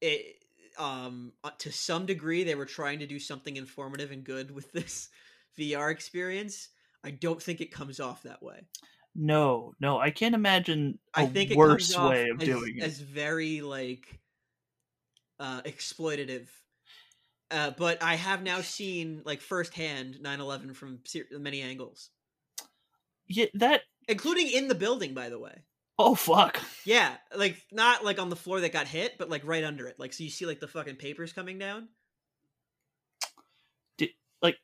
it. 0.00 0.34
Um, 0.76 1.32
uh, 1.42 1.50
to 1.58 1.72
some 1.72 2.06
degree, 2.06 2.44
they 2.44 2.54
were 2.54 2.64
trying 2.64 3.00
to 3.00 3.06
do 3.06 3.18
something 3.18 3.56
informative 3.56 4.12
and 4.12 4.22
good 4.22 4.52
with 4.52 4.70
this 4.72 5.08
VR 5.58 5.90
experience. 5.90 6.68
I 7.02 7.10
don't 7.12 7.42
think 7.42 7.60
it 7.60 7.72
comes 7.72 7.98
off 7.98 8.22
that 8.24 8.42
way. 8.42 8.60
No, 9.16 9.74
no, 9.80 9.98
I 9.98 10.10
can't 10.10 10.36
imagine 10.36 10.98
a 11.16 11.20
I 11.20 11.26
think 11.26 11.54
worse 11.56 11.96
way 11.96 12.28
of 12.28 12.40
as, 12.40 12.46
doing 12.46 12.78
it. 12.78 12.84
As 12.84 13.00
very 13.00 13.60
like 13.60 14.20
uh, 15.40 15.62
exploitative. 15.62 16.48
Uh, 17.50 17.70
but 17.76 18.02
I 18.02 18.14
have 18.16 18.42
now 18.42 18.60
seen 18.60 19.22
like 19.24 19.40
firsthand 19.40 20.18
9/11 20.22 20.74
from 20.74 21.00
many 21.32 21.62
angles. 21.62 22.10
Yeah, 23.28 23.46
that 23.54 23.82
including 24.08 24.48
in 24.50 24.68
the 24.68 24.74
building, 24.74 25.14
by 25.14 25.28
the 25.28 25.38
way. 25.38 25.62
Oh 25.98 26.14
fuck. 26.14 26.60
Yeah, 26.84 27.14
like 27.34 27.60
not 27.72 28.04
like 28.04 28.20
on 28.20 28.30
the 28.30 28.36
floor 28.36 28.60
that 28.60 28.72
got 28.72 28.86
hit, 28.86 29.18
but 29.18 29.28
like 29.28 29.42
right 29.44 29.64
under 29.64 29.86
it. 29.86 29.98
Like 29.98 30.12
so 30.12 30.24
you 30.24 30.30
see 30.30 30.46
like 30.46 30.60
the 30.60 30.68
fucking 30.68 30.96
papers 30.96 31.32
coming 31.32 31.58
down. 31.58 31.88
Did 33.96 34.10
like 34.40 34.56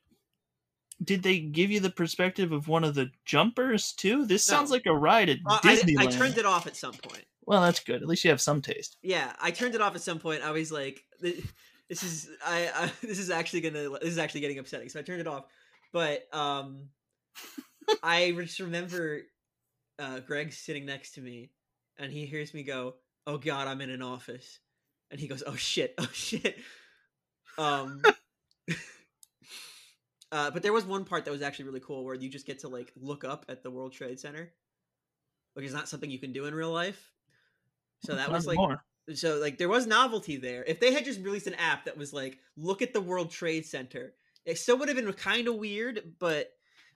did 1.03 1.23
they 1.23 1.39
give 1.39 1.71
you 1.71 1.81
the 1.81 1.89
perspective 1.89 2.53
of 2.53 2.67
one 2.67 2.85
of 2.85 2.95
the 2.95 3.11
jumpers 3.25 3.91
too? 3.91 4.25
This 4.25 4.49
no. 4.49 4.55
sounds 4.55 4.71
like 4.71 4.85
a 4.85 4.93
ride 4.93 5.29
at 5.29 5.39
uh, 5.45 5.59
Disneyland. 5.59 5.99
I, 5.99 6.03
I 6.03 6.07
turned 6.07 6.37
it 6.37 6.45
off 6.45 6.67
at 6.67 6.75
some 6.77 6.93
point. 6.93 7.25
Well, 7.45 7.61
that's 7.61 7.81
good. 7.81 8.01
At 8.01 8.07
least 8.07 8.23
you 8.23 8.29
have 8.31 8.41
some 8.41 8.61
taste. 8.61 8.97
Yeah, 9.03 9.33
I 9.39 9.51
turned 9.51 9.75
it 9.75 9.81
off 9.81 9.95
at 9.95 10.01
some 10.01 10.19
point. 10.19 10.41
I 10.41 10.51
was 10.51 10.71
like, 10.71 11.03
"This 11.21 12.01
is 12.01 12.29
I, 12.45 12.71
I 12.73 12.91
this 13.05 13.19
is 13.19 13.29
actually 13.29 13.61
gonna 13.61 13.89
this 13.99 14.09
is 14.09 14.17
actually 14.17 14.41
getting 14.41 14.59
upsetting." 14.59 14.87
So 14.87 14.99
I 14.99 15.03
turned 15.03 15.21
it 15.21 15.27
off. 15.27 15.45
But 15.91 16.27
um, 16.33 16.89
I 18.03 18.31
just 18.31 18.59
remember 18.59 19.21
uh, 19.99 20.19
Greg 20.19 20.53
sitting 20.53 20.85
next 20.85 21.13
to 21.15 21.21
me, 21.21 21.51
and 21.97 22.11
he 22.11 22.25
hears 22.25 22.53
me 22.53 22.63
go, 22.63 22.95
"Oh 23.25 23.37
God, 23.37 23.67
I'm 23.67 23.81
in 23.81 23.89
an 23.89 24.01
office," 24.01 24.59
and 25.11 25.19
he 25.19 25.27
goes, 25.27 25.43
"Oh 25.45 25.55
shit, 25.55 25.93
oh 25.97 26.09
shit." 26.13 26.57
Um, 27.57 28.01
uh, 30.31 30.51
but 30.51 30.63
there 30.63 30.73
was 30.73 30.85
one 30.85 31.05
part 31.05 31.25
that 31.25 31.31
was 31.31 31.41
actually 31.41 31.65
really 31.65 31.79
cool 31.79 32.03
where 32.03 32.15
you 32.15 32.29
just 32.29 32.45
get 32.45 32.59
to 32.59 32.67
like 32.67 32.91
look 32.95 33.23
up 33.23 33.45
at 33.49 33.63
the 33.63 33.71
World 33.71 33.93
Trade 33.93 34.19
Center, 34.19 34.51
which 35.53 35.65
is 35.65 35.73
not 35.73 35.89
something 35.89 36.09
you 36.09 36.19
can 36.19 36.33
do 36.33 36.45
in 36.45 36.55
real 36.55 36.71
life. 36.71 37.11
So 38.03 38.15
that 38.15 38.31
was 38.31 38.45
like 38.45 38.57
more. 38.57 38.83
so 39.13 39.37
like 39.37 39.57
there 39.57 39.69
was 39.69 39.87
novelty 39.87 40.37
there. 40.37 40.63
If 40.65 40.79
they 40.79 40.93
had 40.93 41.05
just 41.05 41.21
released 41.21 41.47
an 41.47 41.55
app 41.55 41.85
that 41.85 41.97
was 41.97 42.13
like, 42.13 42.39
look 42.57 42.81
at 42.81 42.93
the 42.93 43.01
World 43.01 43.31
Trade 43.31 43.65
Center, 43.65 44.13
it 44.45 44.57
still 44.57 44.77
would 44.77 44.89
have 44.89 44.97
been 44.97 45.11
kind 45.13 45.47
of 45.47 45.55
weird. 45.55 46.13
But 46.19 46.51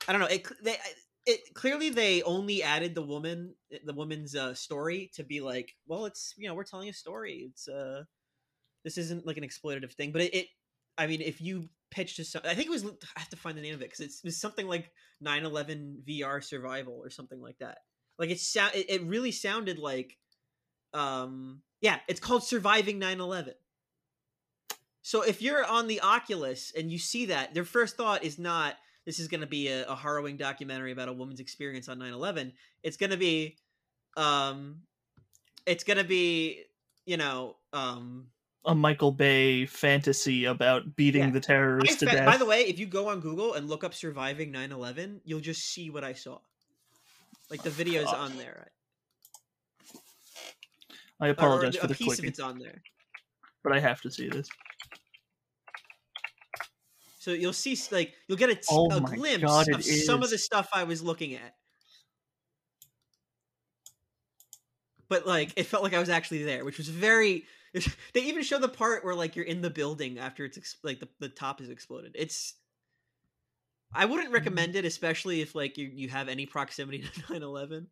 I 0.08 0.12
don't 0.12 0.22
know. 0.22 0.28
It 0.28 0.48
they 0.64 0.78
it 1.26 1.54
clearly 1.54 1.90
they 1.90 2.24
only 2.24 2.64
added 2.64 2.96
the 2.96 3.02
woman 3.02 3.56
the 3.86 3.94
woman's 3.94 4.36
uh, 4.36 4.54
story 4.54 5.12
to 5.16 5.24
be 5.24 5.42
like, 5.42 5.76
well, 5.88 6.06
it's 6.06 6.34
you 6.38 6.48
know 6.48 6.56
we're 6.56 6.64
telling 6.64 6.90
a 6.90 6.94
story. 6.94 7.50
It's 7.52 7.68
uh 7.68 8.04
this 8.84 8.98
isn't 8.98 9.26
like 9.26 9.38
an 9.38 9.44
exploitative 9.44 9.94
thing, 9.94 10.12
but 10.12 10.22
it, 10.22 10.34
it 10.34 10.48
I 10.98 11.08
mean, 11.08 11.22
if 11.22 11.42
you 11.42 11.70
pitch 11.92 12.16
to 12.18 12.24
some, 12.24 12.42
I 12.46 12.56
think 12.56 12.68
it 12.68 12.72
was 12.72 12.86
I 12.86 13.20
have 13.20 13.30
to 13.30 13.38
find 13.38 13.58
the 13.58 13.62
name 13.62 13.74
of 13.74 13.82
it 13.82 13.86
because 13.86 14.00
it's, 14.00 14.22
it's 14.24 14.40
something 14.40 14.68
like 14.68 14.92
9/11 15.24 16.04
VR 16.08 16.44
survival 16.44 17.00
or 17.02 17.10
something 17.10 17.42
like 17.42 17.58
that. 17.60 17.80
Like 18.18 18.30
it 18.30 18.40
sound 18.40 18.76
it, 18.76 18.90
it 18.90 19.04
really 19.04 19.32
sounded 19.32 19.80
like 19.80 20.18
um 20.94 21.62
yeah, 21.82 22.00
it's 22.08 22.20
called 22.20 22.44
surviving 22.44 23.00
9/11. 23.00 23.54
So 25.02 25.22
if 25.22 25.42
you're 25.42 25.66
on 25.66 25.88
the 25.88 26.02
Oculus 26.02 26.72
and 26.78 26.92
you 26.92 27.00
see 27.00 27.28
that, 27.28 27.54
their 27.54 27.66
first 27.66 27.98
thought 27.98 28.24
is 28.24 28.38
not 28.38 28.76
this 29.10 29.18
is 29.18 29.28
going 29.28 29.42
to 29.42 29.48
be 29.48 29.70
a, 29.70 29.88
a, 29.88 29.96
harrowing 29.96 30.38
documentary 30.38 30.92
about 30.92 31.10
a 31.10 31.14
woman's 31.14 31.40
experience 31.40 31.90
on 31.90 31.98
9/11. 31.98 32.52
It's 32.84 32.96
going 32.96 33.10
to 33.10 33.18
be 33.18 33.58
um 34.16 34.82
it's 35.66 35.84
going 35.84 35.98
to 35.98 36.04
be, 36.04 36.66
you 37.08 37.18
know, 37.18 37.56
um 37.74 38.28
a 38.66 38.76
Michael 38.76 39.12
Bay 39.12 39.66
fantasy 39.66 40.46
about 40.46 40.96
beating 40.96 41.24
yeah. 41.24 41.30
the 41.32 41.40
terrorists 41.40 41.96
to 41.98 42.06
death. 42.06 42.24
By 42.24 42.38
the 42.38 42.46
way, 42.46 42.62
if 42.62 42.78
you 42.78 42.86
go 42.86 43.10
on 43.10 43.20
Google 43.20 43.56
and 43.56 43.68
look 43.68 43.84
up 43.84 43.96
surviving 43.96 44.54
9/11, 44.54 45.22
you'll 45.24 45.40
just 45.40 45.74
see 45.74 45.90
what 45.90 46.04
I 46.04 46.14
saw. 46.14 46.38
Like 47.50 47.64
the 47.64 47.72
videos 47.72 48.10
oh. 48.10 48.16
on 48.16 48.38
there. 48.38 48.70
I 51.20 51.30
apologize 51.30 51.76
or, 51.78 51.80
for 51.80 51.88
the 51.88 51.96
piece 51.96 52.06
clicking. 52.06 52.26
of 52.26 52.30
it's 52.30 52.40
on 52.40 52.60
there. 52.60 52.84
But 53.64 53.74
I 53.74 53.80
have 53.80 54.02
to 54.02 54.12
see 54.12 54.30
this. 54.30 54.48
So 57.30 57.36
you'll 57.36 57.54
see, 57.54 57.78
like, 57.92 58.16
you'll 58.28 58.40
get 58.40 58.50
a, 58.50 58.56
t- 58.56 58.62
oh 58.72 58.90
a 58.90 59.00
glimpse 59.02 59.44
God, 59.44 59.70
of 59.70 59.84
some 59.84 60.24
of 60.24 60.32
the 60.32 60.38
stuff 60.40 60.68
I 60.74 60.84
was 60.84 61.04
looking 61.04 61.36
at. 61.36 61.54
But 65.10 65.28
like, 65.28 65.54
it 65.56 65.68
felt 65.68 65.84
like 65.84 65.94
I 65.94 66.00
was 66.00 66.10
actually 66.10 66.44
there, 66.44 66.66
which 66.66 66.80
was 66.80 66.90
very 66.90 67.46
they 68.14 68.22
even 68.22 68.42
show 68.42 68.58
the 68.58 68.68
part 68.68 69.06
where 69.06 69.14
like 69.14 69.36
you're 69.36 69.46
in 69.46 69.62
the 69.62 69.70
building 69.70 70.18
after 70.18 70.44
it's 70.44 70.58
ex- 70.58 70.78
like 70.84 71.00
the, 71.00 71.08
the 71.20 71.30
top 71.30 71.62
is 71.62 71.70
exploded. 71.70 72.16
It's 72.16 72.56
I 73.94 74.06
wouldn't 74.06 74.30
mm-hmm. 74.30 74.34
recommend 74.34 74.76
it, 74.76 74.86
especially 74.86 75.42
if 75.42 75.54
like 75.54 75.78
you, 75.78 75.88
you 75.94 76.10
have 76.10 76.30
any 76.30 76.48
proximity 76.48 77.00
to 77.14 77.22
9-11. 77.22 77.86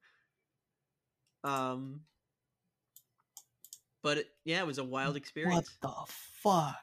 Um 1.43 2.01
but 4.01 4.17
it, 4.17 4.27
yeah, 4.45 4.61
it 4.61 4.65
was 4.65 4.79
a 4.79 4.83
wild 4.83 5.15
experience. 5.15 5.77
What 5.79 6.07
the 6.07 6.13
fuck? 6.41 6.75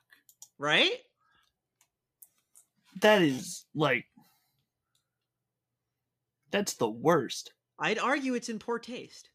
Right? 0.57 1.01
That 3.01 3.23
is 3.23 3.65
like 3.75 4.07
that's 6.51 6.75
the 6.75 6.89
worst. 6.89 7.53
I'd 7.79 7.99
argue 7.99 8.35
it's 8.35 8.49
in 8.49 8.59
poor 8.59 8.79
taste. 8.79 9.29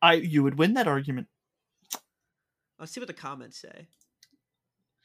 I 0.00 0.14
you 0.14 0.42
would 0.42 0.58
win 0.58 0.74
that 0.74 0.88
argument. 0.88 1.28
Let's 2.78 2.92
see 2.92 3.00
what 3.00 3.06
the 3.06 3.12
comments 3.12 3.58
say. 3.58 3.86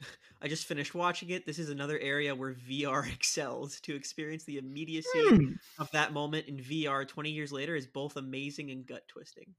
I 0.42 0.48
just 0.48 0.66
finished 0.66 0.94
watching 0.94 1.30
it. 1.30 1.46
This 1.46 1.60
is 1.60 1.70
another 1.70 1.98
area 2.00 2.34
where 2.34 2.54
VR 2.54 3.06
excels. 3.12 3.80
To 3.82 3.94
experience 3.94 4.44
the 4.44 4.58
immediacy 4.58 5.08
hmm. 5.14 5.52
of 5.78 5.88
that 5.92 6.12
moment 6.12 6.48
in 6.48 6.56
VR 6.56 7.06
20 7.06 7.30
years 7.30 7.52
later 7.52 7.76
is 7.76 7.86
both 7.86 8.16
amazing 8.16 8.72
and 8.72 8.84
gut 8.84 9.06
twisting. 9.06 9.54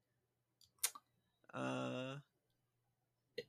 Uh, 1.54 2.16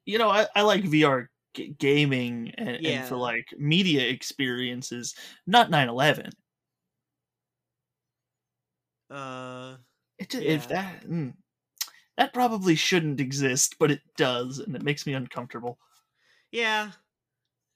you 0.06 0.18
know, 0.18 0.30
I, 0.30 0.46
I 0.54 0.62
like 0.62 0.84
VR 0.84 1.26
g- 1.54 1.74
gaming 1.78 2.52
and, 2.56 2.78
yeah. 2.80 3.00
and, 3.00 3.08
for 3.08 3.16
like 3.16 3.46
media 3.58 4.08
experiences, 4.08 5.14
not 5.46 5.70
9 5.70 5.88
11. 5.88 6.30
Uh, 9.10 9.76
it, 10.18 10.34
yeah. 10.34 10.40
if 10.40 10.68
that. 10.68 11.06
Mm, 11.08 11.34
that 12.16 12.34
probably 12.34 12.74
shouldn't 12.74 13.18
exist, 13.18 13.76
but 13.78 13.90
it 13.90 14.00
does, 14.16 14.58
and 14.58 14.76
it 14.76 14.82
makes 14.82 15.06
me 15.06 15.14
uncomfortable. 15.14 15.78
Yeah, 16.52 16.90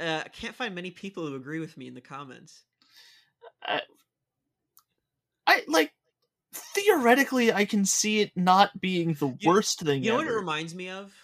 uh, 0.01 0.23
I 0.25 0.29
can't 0.29 0.55
find 0.55 0.75
many 0.75 0.91
people 0.91 1.27
who 1.27 1.35
agree 1.35 1.61
with 1.61 1.77
me 1.79 1.87
in 1.87 1.95
the 1.95 2.01
comments. 2.01 2.65
I, 3.63 3.81
I 5.47 5.63
like 5.67 5.93
theoretically, 6.53 7.53
I 7.53 7.65
can 7.65 7.85
see 7.85 8.21
it 8.21 8.33
not 8.37 8.79
being 8.81 9.15
the 9.15 9.35
you, 9.39 9.49
worst 9.49 9.81
thing. 9.81 10.03
You 10.03 10.11
know 10.11 10.19
ever. 10.19 10.27
what 10.27 10.35
it 10.35 10.39
reminds 10.39 10.75
me 10.75 10.91
of? 10.91 11.15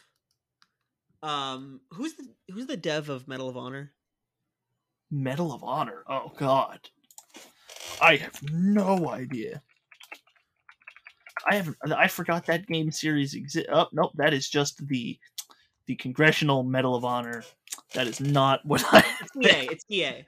Um, 1.22 1.80
who's 1.90 2.14
the 2.14 2.28
who's 2.52 2.66
the 2.66 2.76
dev 2.76 3.09
of 3.09 3.28
Medal 3.28 3.48
of 3.48 3.56
Honor? 3.56 3.92
Medal 5.11 5.52
of 5.52 5.62
Honor. 5.62 6.04
Oh 6.09 6.33
God, 6.37 6.80
I 8.00 8.16
have 8.16 8.40
no 8.50 9.11
idea. 9.11 9.62
I 11.48 11.56
haven't. 11.56 11.76
I 11.94 12.09
forgot 12.09 12.46
that 12.46 12.66
game 12.66 12.90
series 12.90 13.35
exist. 13.35 13.66
Oh 13.70 13.87
nope, 13.92 14.12
that 14.14 14.33
is 14.33 14.48
just 14.48 14.87
the 14.88 15.18
the 15.87 15.96
Congressional 15.96 16.62
Medal 16.62 16.94
of 16.94 17.04
Honor. 17.04 17.44
That 17.94 18.06
is 18.06 18.20
not 18.20 18.61
what 18.64 18.85
I. 18.92 19.04
It's 19.35 19.37
EA. 19.37 19.68
It's 19.70 19.85
EA. 19.88 20.26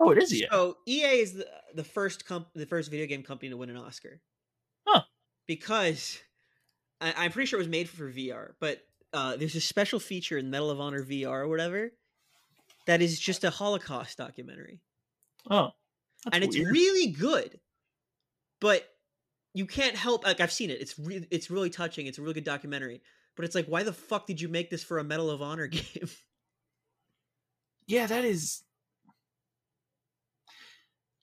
Oh, 0.00 0.10
it 0.10 0.22
is 0.22 0.32
EA. 0.32 0.46
So 0.50 0.78
EA 0.86 1.20
is 1.20 1.34
the 1.34 1.46
the 1.74 1.84
first 1.84 2.24
comp 2.24 2.48
the 2.54 2.66
first 2.66 2.90
video 2.90 3.06
game 3.06 3.22
company 3.22 3.50
to 3.50 3.56
win 3.56 3.70
an 3.70 3.76
Oscar. 3.76 4.20
Huh? 4.86 5.02
Because 5.46 6.18
I, 7.00 7.24
am 7.24 7.32
pretty 7.32 7.46
sure 7.46 7.58
it 7.58 7.62
was 7.62 7.68
made 7.68 7.88
for 7.88 8.10
VR, 8.10 8.52
but 8.60 8.80
uh, 9.12 9.36
there's 9.36 9.54
a 9.54 9.60
special 9.60 9.98
feature 9.98 10.38
in 10.38 10.50
Medal 10.50 10.70
of 10.70 10.80
Honor 10.80 11.04
VR 11.04 11.40
or 11.40 11.48
whatever 11.48 11.92
that 12.86 13.02
is 13.02 13.18
just 13.18 13.44
a 13.44 13.50
Holocaust 13.50 14.18
documentary. 14.18 14.80
Oh, 15.48 15.70
and 16.30 16.44
it's 16.44 16.56
weird. 16.56 16.72
really 16.72 17.10
good, 17.12 17.58
but 18.60 18.88
you 19.54 19.66
can't 19.66 19.96
help 19.96 20.24
like 20.24 20.40
I've 20.40 20.52
seen 20.52 20.70
it. 20.70 20.80
It's 20.80 20.98
re- 20.98 21.26
it's 21.30 21.50
really 21.50 21.70
touching. 21.70 22.06
It's 22.06 22.18
a 22.18 22.22
really 22.22 22.34
good 22.34 22.44
documentary. 22.44 23.02
But 23.34 23.46
it's 23.46 23.54
like, 23.54 23.66
why 23.66 23.82
the 23.82 23.92
fuck 23.92 24.26
did 24.26 24.40
you 24.40 24.48
make 24.48 24.70
this 24.70 24.84
for 24.84 24.98
a 24.98 25.04
Medal 25.04 25.30
of 25.30 25.40
Honor 25.42 25.66
game? 25.68 26.08
Yeah, 27.86 28.06
that 28.06 28.24
is. 28.24 28.62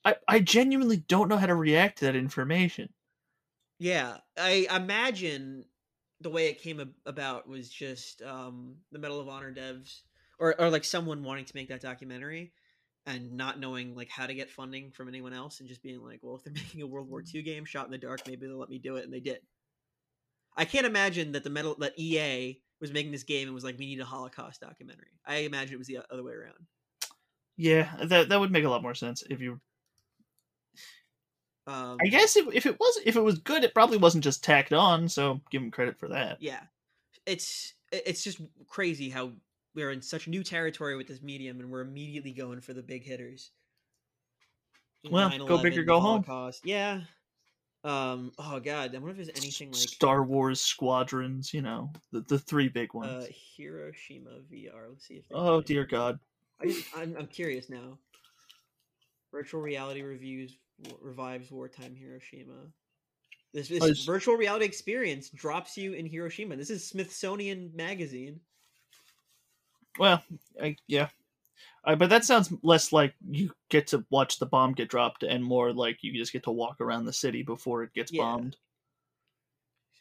I 0.04 0.16
I 0.28 0.40
genuinely 0.40 0.98
don't 0.98 1.28
know 1.28 1.36
how 1.36 1.46
to 1.46 1.54
react 1.54 1.98
to 1.98 2.06
that 2.06 2.16
information. 2.16 2.92
Yeah, 3.78 4.18
I 4.36 4.66
imagine 4.70 5.64
the 6.20 6.30
way 6.30 6.48
it 6.48 6.60
came 6.60 6.94
about 7.06 7.48
was 7.48 7.68
just 7.68 8.22
um, 8.22 8.76
the 8.92 8.98
Medal 8.98 9.20
of 9.20 9.28
Honor 9.28 9.52
devs, 9.52 10.02
or 10.38 10.60
or 10.60 10.70
like 10.70 10.84
someone 10.84 11.22
wanting 11.22 11.44
to 11.46 11.56
make 11.56 11.68
that 11.68 11.80
documentary, 11.80 12.52
and 13.06 13.32
not 13.32 13.58
knowing 13.58 13.94
like 13.94 14.08
how 14.08 14.26
to 14.26 14.34
get 14.34 14.50
funding 14.50 14.90
from 14.90 15.08
anyone 15.08 15.32
else 15.32 15.60
and 15.60 15.68
just 15.68 15.82
being 15.82 16.02
like, 16.02 16.20
well, 16.22 16.36
if 16.36 16.44
they're 16.44 16.52
making 16.62 16.82
a 16.82 16.86
World 16.86 17.08
War 17.08 17.22
II 17.22 17.42
game 17.42 17.64
shot 17.64 17.86
in 17.86 17.90
the 17.90 17.98
dark, 17.98 18.26
maybe 18.26 18.46
they'll 18.46 18.58
let 18.58 18.70
me 18.70 18.78
do 18.78 18.96
it, 18.96 19.04
and 19.04 19.12
they 19.12 19.20
did. 19.20 19.38
I 20.56 20.64
can't 20.64 20.86
imagine 20.86 21.32
that 21.32 21.44
the 21.44 21.50
metal 21.50 21.76
that 21.78 21.98
EA 21.98 22.60
was 22.80 22.92
making 22.92 23.12
this 23.12 23.22
game 23.22 23.46
and 23.46 23.54
was 23.54 23.64
like, 23.64 23.78
we 23.78 23.86
need 23.86 24.00
a 24.00 24.04
Holocaust 24.04 24.60
documentary. 24.60 25.12
I 25.24 25.36
imagine 25.36 25.74
it 25.74 25.78
was 25.78 25.86
the 25.86 26.00
other 26.10 26.24
way 26.24 26.32
around. 26.32 26.66
Yeah, 27.56 27.90
that 28.04 28.30
that 28.30 28.40
would 28.40 28.50
make 28.50 28.64
a 28.64 28.70
lot 28.70 28.82
more 28.82 28.94
sense 28.94 29.22
if 29.28 29.40
you. 29.40 29.60
Um, 31.70 31.98
I 32.02 32.08
guess 32.08 32.36
if, 32.36 32.52
if 32.52 32.66
it 32.66 32.80
was 32.80 33.00
if 33.04 33.14
it 33.14 33.22
was 33.22 33.38
good, 33.38 33.62
it 33.62 33.74
probably 33.74 33.96
wasn't 33.96 34.24
just 34.24 34.42
tacked 34.42 34.72
on. 34.72 35.08
So 35.08 35.40
give 35.50 35.62
him 35.62 35.70
credit 35.70 35.98
for 35.98 36.08
that. 36.08 36.38
Yeah, 36.40 36.60
it's 37.26 37.74
it's 37.92 38.24
just 38.24 38.40
crazy 38.66 39.08
how 39.08 39.30
we're 39.74 39.92
in 39.92 40.02
such 40.02 40.26
new 40.26 40.42
territory 40.42 40.96
with 40.96 41.06
this 41.06 41.22
medium, 41.22 41.60
and 41.60 41.70
we're 41.70 41.82
immediately 41.82 42.32
going 42.32 42.60
for 42.60 42.72
the 42.72 42.82
big 42.82 43.04
hitters. 43.04 43.52
Well, 45.08 45.30
go 45.46 45.62
big 45.62 45.78
or 45.78 45.84
go 45.84 46.00
home. 46.00 46.24
Yeah. 46.64 47.02
Um. 47.84 48.32
Oh 48.38 48.58
God. 48.58 48.92
I 48.92 48.98
wonder 48.98 49.10
if 49.10 49.16
there's 49.16 49.38
anything 49.38 49.68
like 49.68 49.76
Star 49.76 50.24
Wars 50.24 50.60
Squadrons. 50.60 51.54
You 51.54 51.62
know, 51.62 51.92
the 52.10 52.22
the 52.22 52.38
three 52.38 52.68
big 52.68 52.94
ones. 52.94 53.26
Uh, 53.26 53.26
Hiroshima 53.56 54.30
VR. 54.52 54.88
Let's 54.88 55.06
see 55.06 55.14
if. 55.14 55.24
Oh 55.30 55.60
dear 55.60 55.84
God. 55.84 56.18
I 56.60 56.82
I'm, 56.96 57.16
I'm 57.16 57.26
curious 57.28 57.70
now. 57.70 57.96
Virtual 59.32 59.60
reality 59.60 60.02
reviews 60.02 60.56
revives 61.00 61.50
wartime 61.50 61.94
Hiroshima. 61.94 62.68
This, 63.52 63.68
this 63.68 64.04
virtual 64.04 64.36
reality 64.36 64.64
experience 64.64 65.28
drops 65.30 65.76
you 65.76 65.92
in 65.94 66.06
Hiroshima. 66.06 66.56
This 66.56 66.70
is 66.70 66.86
Smithsonian 66.86 67.72
Magazine. 67.74 68.40
Well, 69.98 70.22
I, 70.62 70.76
yeah, 70.86 71.08
uh, 71.84 71.96
but 71.96 72.10
that 72.10 72.24
sounds 72.24 72.52
less 72.62 72.92
like 72.92 73.14
you 73.28 73.52
get 73.70 73.88
to 73.88 74.04
watch 74.10 74.38
the 74.38 74.46
bomb 74.46 74.72
get 74.72 74.88
dropped, 74.88 75.22
and 75.22 75.42
more 75.42 75.72
like 75.72 75.98
you 76.02 76.12
just 76.12 76.32
get 76.32 76.44
to 76.44 76.50
walk 76.50 76.80
around 76.80 77.06
the 77.06 77.12
city 77.12 77.42
before 77.42 77.82
it 77.82 77.94
gets 77.94 78.12
yeah. 78.12 78.22
bombed. 78.22 78.56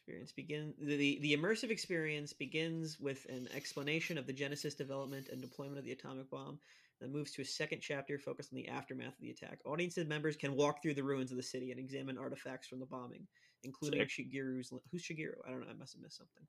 Experience 0.10 0.32
begin 0.32 0.74
the 0.80 1.20
the 1.22 1.38
immersive 1.38 1.70
experience 1.70 2.34
begins 2.34 3.00
with 3.00 3.26
an 3.30 3.48
explanation 3.54 4.18
of 4.18 4.26
the 4.26 4.34
genesis, 4.34 4.74
development, 4.74 5.28
and 5.32 5.40
deployment 5.40 5.78
of 5.78 5.86
the 5.86 5.92
atomic 5.92 6.30
bomb. 6.32 6.58
Then 7.00 7.12
moves 7.12 7.32
to 7.34 7.44
a 7.44 7.46
second 7.46 7.80
chapter 7.82 8.18
focused 8.18 8.52
on 8.52 8.58
the 8.58 8.68
aftermath 8.68 9.14
of 9.14 9.22
the 9.22 9.30
attack. 9.30 9.60
Audience 9.66 9.98
members 9.98 10.36
can 10.36 10.56
walk 10.56 10.82
through 10.82 10.96
the 10.96 11.04
ruins 11.04 11.30
of 11.32 11.38
the 11.38 11.44
city 11.44 11.70
and 11.72 11.80
examine 11.80 12.18
artifacts 12.18 12.68
from 12.68 12.80
the 12.80 12.86
bombing. 12.88 13.28
including 13.64 14.02
Shigeru's. 14.02 14.74
Who's 14.92 15.04
Shigeru? 15.04 15.36
I 15.48 15.52
don't 15.52 15.62
know. 15.62 15.68
I 15.70 15.74
must 15.74 15.94
have 15.94 16.02
missed 16.02 16.18
something. 16.18 16.44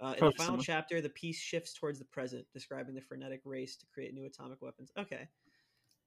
Uh, 0.00 0.14
in 0.18 0.30
the 0.30 0.32
final 0.32 0.52
someone. 0.52 0.64
chapter, 0.64 1.00
the 1.00 1.10
piece 1.10 1.38
shifts 1.38 1.74
towards 1.74 1.98
the 1.98 2.04
present, 2.06 2.46
describing 2.54 2.94
the 2.94 3.00
frenetic 3.00 3.40
race 3.44 3.76
to 3.76 3.86
create 3.92 4.14
new 4.14 4.24
atomic 4.24 4.62
weapons. 4.62 4.92
Okay. 4.96 5.28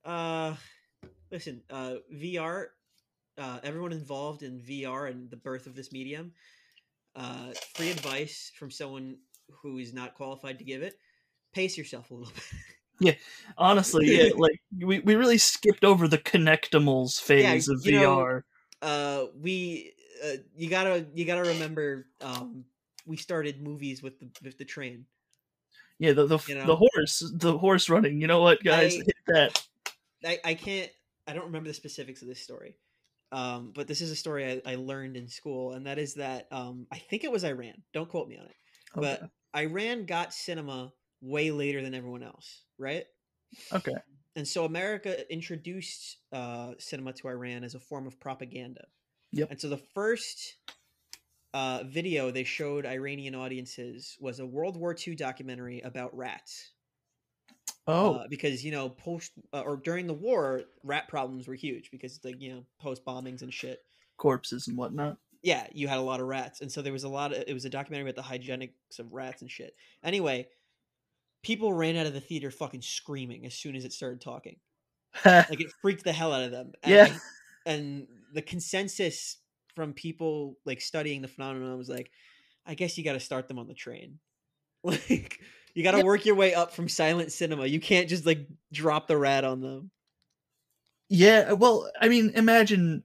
Uh, 0.06 0.56
listen, 1.32 1.62
uh, 1.70 1.96
VR. 2.13 2.68
Uh, 3.38 3.60
everyone 3.63 3.92
involved 3.92 4.44
in 4.44 4.62
VR 4.62 5.10
and 5.10 5.30
the 5.30 5.38
birth 5.38 5.68
of 5.68 5.76
this 5.76 5.92
medium. 5.92 6.32
Uh, 7.15 7.54
free 7.76 7.91
advice 7.91 8.52
from 8.58 8.71
someone 8.71 9.17
who 9.62 9.78
is 9.78 9.93
not 9.93 10.15
qualified 10.15 10.58
to 10.60 10.65
give 10.65 10.82
it. 10.82 10.95
Pace 11.54 11.78
yourself 11.78 12.10
a 12.12 12.13
little 12.13 12.34
bit. 12.34 12.43
Yeah, 12.99 13.13
honestly, 13.58 14.06
yeah, 14.15 14.32
like 14.38 14.62
we, 14.80 14.99
we 14.99 15.15
really 15.15 15.38
skipped 15.38 15.84
over 15.84 16.08
the 16.08 16.17
connectimals 16.17 17.19
phase 17.19 17.67
yeah, 17.67 17.73
of 17.73 17.82
VR. 17.82 18.43
Know, 18.82 18.88
uh, 18.88 19.26
we 19.39 19.93
uh, 20.23 20.38
you 20.56 20.69
gotta 20.69 21.06
you 21.13 21.26
gotta 21.26 21.49
remember 21.49 22.06
um, 22.21 22.65
we 23.06 23.17
started 23.17 23.62
movies 23.62 24.02
with 24.02 24.19
the 24.19 24.28
with 24.43 24.58
the 24.58 24.65
train. 24.65 25.06
Yeah, 25.99 26.13
the 26.13 26.26
the, 26.26 26.39
you 26.47 26.56
know? 26.56 26.65
the 26.65 26.76
horse 26.76 27.32
the 27.34 27.58
horse 27.58 27.89
running. 27.89 28.21
You 28.21 28.28
know 28.28 28.41
what, 28.41 28.63
guys? 28.63 28.93
I, 28.93 28.97
Hit 28.97 29.15
that. 29.28 29.67
I, 30.26 30.39
I 30.43 30.54
can't. 30.54 30.91
I 31.28 31.34
don't 31.34 31.45
remember 31.45 31.69
the 31.69 31.73
specifics 31.73 32.21
of 32.21 32.28
this 32.28 32.41
story, 32.41 32.76
um, 33.34 33.72
but 33.74 33.88
this 33.88 34.00
is 34.00 34.12
a 34.12 34.15
story 34.15 34.62
I, 34.65 34.74
I 34.74 34.76
learned 34.76 35.17
in 35.17 35.28
school, 35.28 35.74
and 35.74 35.88
that 35.88 35.98
is 35.98 36.13
that 36.15 36.48
um, 36.52 36.88
I 36.91 36.98
think 37.00 37.24
it 37.24 37.32
was 37.32 37.43
Iran. 37.43 37.74
Don't 37.93 38.08
quote 38.08 38.30
me 38.30 38.38
on 38.38 38.46
it, 38.46 38.56
okay. 38.98 39.19
but 39.19 39.60
Iran 39.60 40.06
got 40.06 40.34
cinema 40.34 40.93
way 41.22 41.52
later 41.52 41.82
than 41.82 41.96
everyone 41.96 42.22
else, 42.24 42.62
right? 42.78 43.06
Okay. 43.72 43.96
And 44.36 44.48
so 44.48 44.65
America 44.65 45.32
introduced 45.32 46.17
uh, 46.32 46.74
cinema 46.80 47.13
to 47.13 47.28
Iran 47.28 47.63
as 47.63 47.76
a 47.76 47.80
form 47.80 48.08
of 48.08 48.19
propaganda. 48.19 48.86
Yep. 49.32 49.52
And 49.52 49.62
so 49.62 49.69
the 49.69 49.82
first 49.93 50.58
uh, 51.54 51.84
video 51.86 52.32
they 52.32 52.43
showed 52.43 52.86
Iranian 52.86 53.36
audiences 53.36 54.17
was 54.19 54.39
a 54.39 54.46
World 54.46 54.78
War 54.78 54.96
II 54.96 55.15
documentary 55.15 55.82
about 55.82 56.15
rats. 56.15 56.73
Oh, 57.86 58.15
uh, 58.15 58.28
because 58.30 58.63
you 58.63 58.72
know, 58.72 58.89
post 58.89 59.32
uh, 59.54 59.62
or 59.62 59.78
during 59.78 60.08
the 60.08 60.13
war, 60.13 60.63
rat 60.84 61.08
problems 61.08 61.48
were 61.48 61.56
huge 61.56 61.91
because 61.91 62.19
like 62.24 62.39
you 62.39 62.54
know, 62.54 62.65
post 62.80 63.04
bombings 63.06 63.41
and 63.41 63.54
shit, 63.54 63.80
corpses 64.17 64.67
and 64.67 64.78
whatnot. 64.78 65.17
Yeah, 65.41 65.67
you 65.74 65.89
had 65.89 65.98
a 65.98 66.02
lot 66.02 66.22
of 66.22 66.28
rats, 66.28 66.62
and 66.62 66.72
so 66.72 66.82
there 66.82 66.93
was 66.93 67.04
a 67.04 67.10
lot 67.10 67.34
of. 67.34 67.43
It 67.46 67.54
was 67.54 67.65
a 67.65 67.69
documentary 67.69 68.10
about 68.10 68.24
the 68.24 68.30
hygienics 68.30 69.00
of 69.00 69.12
rats 69.12 69.41
and 69.41 69.52
shit. 69.52 69.76
Anyway, 70.04 70.48
people 71.43 71.74
ran 71.74 71.98
out 71.98 72.08
of 72.08 72.13
the 72.13 72.22
theater 72.22 72.50
fucking 72.50 72.82
screaming 72.82 73.46
as 73.46 73.54
soon 73.54 73.76
as 73.76 73.86
it 73.86 73.93
started 73.93 74.22
talking. 74.22 74.56
like 75.26 75.62
it 75.62 75.72
freaked 75.82 76.06
the 76.06 76.13
hell 76.13 76.34
out 76.34 76.43
of 76.43 76.52
them. 76.52 76.72
And, 76.84 76.91
yeah. 76.91 77.17
And 77.65 78.08
the 78.34 78.41
consensus 78.41 79.38
from 79.76 79.93
people 79.93 80.58
like 80.65 80.82
studying 80.82 81.22
the 81.22 81.28
phenomenon 81.28 81.78
was 81.78 81.89
like, 81.89 82.12
I 82.65 82.74
guess 82.74 82.98
you 82.98 83.04
got 83.04 83.13
to 83.13 83.19
start 83.19 83.48
them 83.48 83.60
on 83.60 83.67
the 83.67 83.74
train. 83.74 84.19
Like 84.86 85.39
you 85.74 85.84
got 85.84 85.92
to 85.92 86.04
work 86.04 86.26
your 86.26 86.36
way 86.36 86.54
up 86.54 86.74
from 86.74 86.88
silent 86.88 87.32
cinema. 87.32 87.66
You 87.66 87.80
can't 87.80 88.10
just 88.10 88.26
like 88.26 88.48
drop 88.72 89.08
the 89.08 89.18
rat 89.18 89.44
on 89.44 89.62
them. 89.62 89.92
Yeah, 91.10 91.54
well, 91.54 91.90
I 92.00 92.10
mean, 92.10 92.32
imagine 92.36 93.04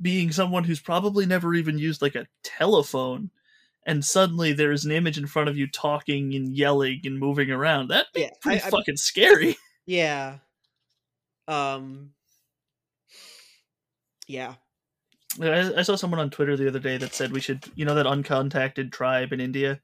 being 0.00 0.32
someone 0.32 0.64
who's 0.64 0.80
probably 0.80 1.26
never 1.26 1.54
even 1.54 1.78
used 1.78 2.02
like 2.02 2.16
a 2.16 2.26
telephone 2.42 3.30
and 3.84 4.04
suddenly 4.04 4.52
there's 4.52 4.84
an 4.84 4.92
image 4.92 5.18
in 5.18 5.26
front 5.26 5.48
of 5.48 5.56
you 5.56 5.66
talking 5.66 6.34
and 6.34 6.56
yelling 6.56 7.00
and 7.04 7.18
moving 7.18 7.50
around. 7.50 7.88
That 7.88 8.06
yeah, 8.14 8.30
pretty 8.40 8.62
I, 8.62 8.70
fucking 8.70 8.94
I, 8.94 8.96
scary. 8.96 9.56
Yeah. 9.84 10.38
Um. 11.48 12.10
Yeah. 14.28 14.54
I, 15.42 15.72
I, 15.78 15.82
saw 15.82 15.96
someone 15.96 16.20
on 16.20 16.30
Twitter 16.30 16.56
the 16.56 16.68
other 16.68 16.78
day 16.78 16.98
that 16.98 17.14
said 17.14 17.32
we 17.32 17.40
should, 17.40 17.64
you 17.74 17.84
know, 17.84 17.96
that 17.96 18.06
uncontacted 18.06 18.92
tribe 18.92 19.32
in 19.32 19.40
India. 19.40 19.80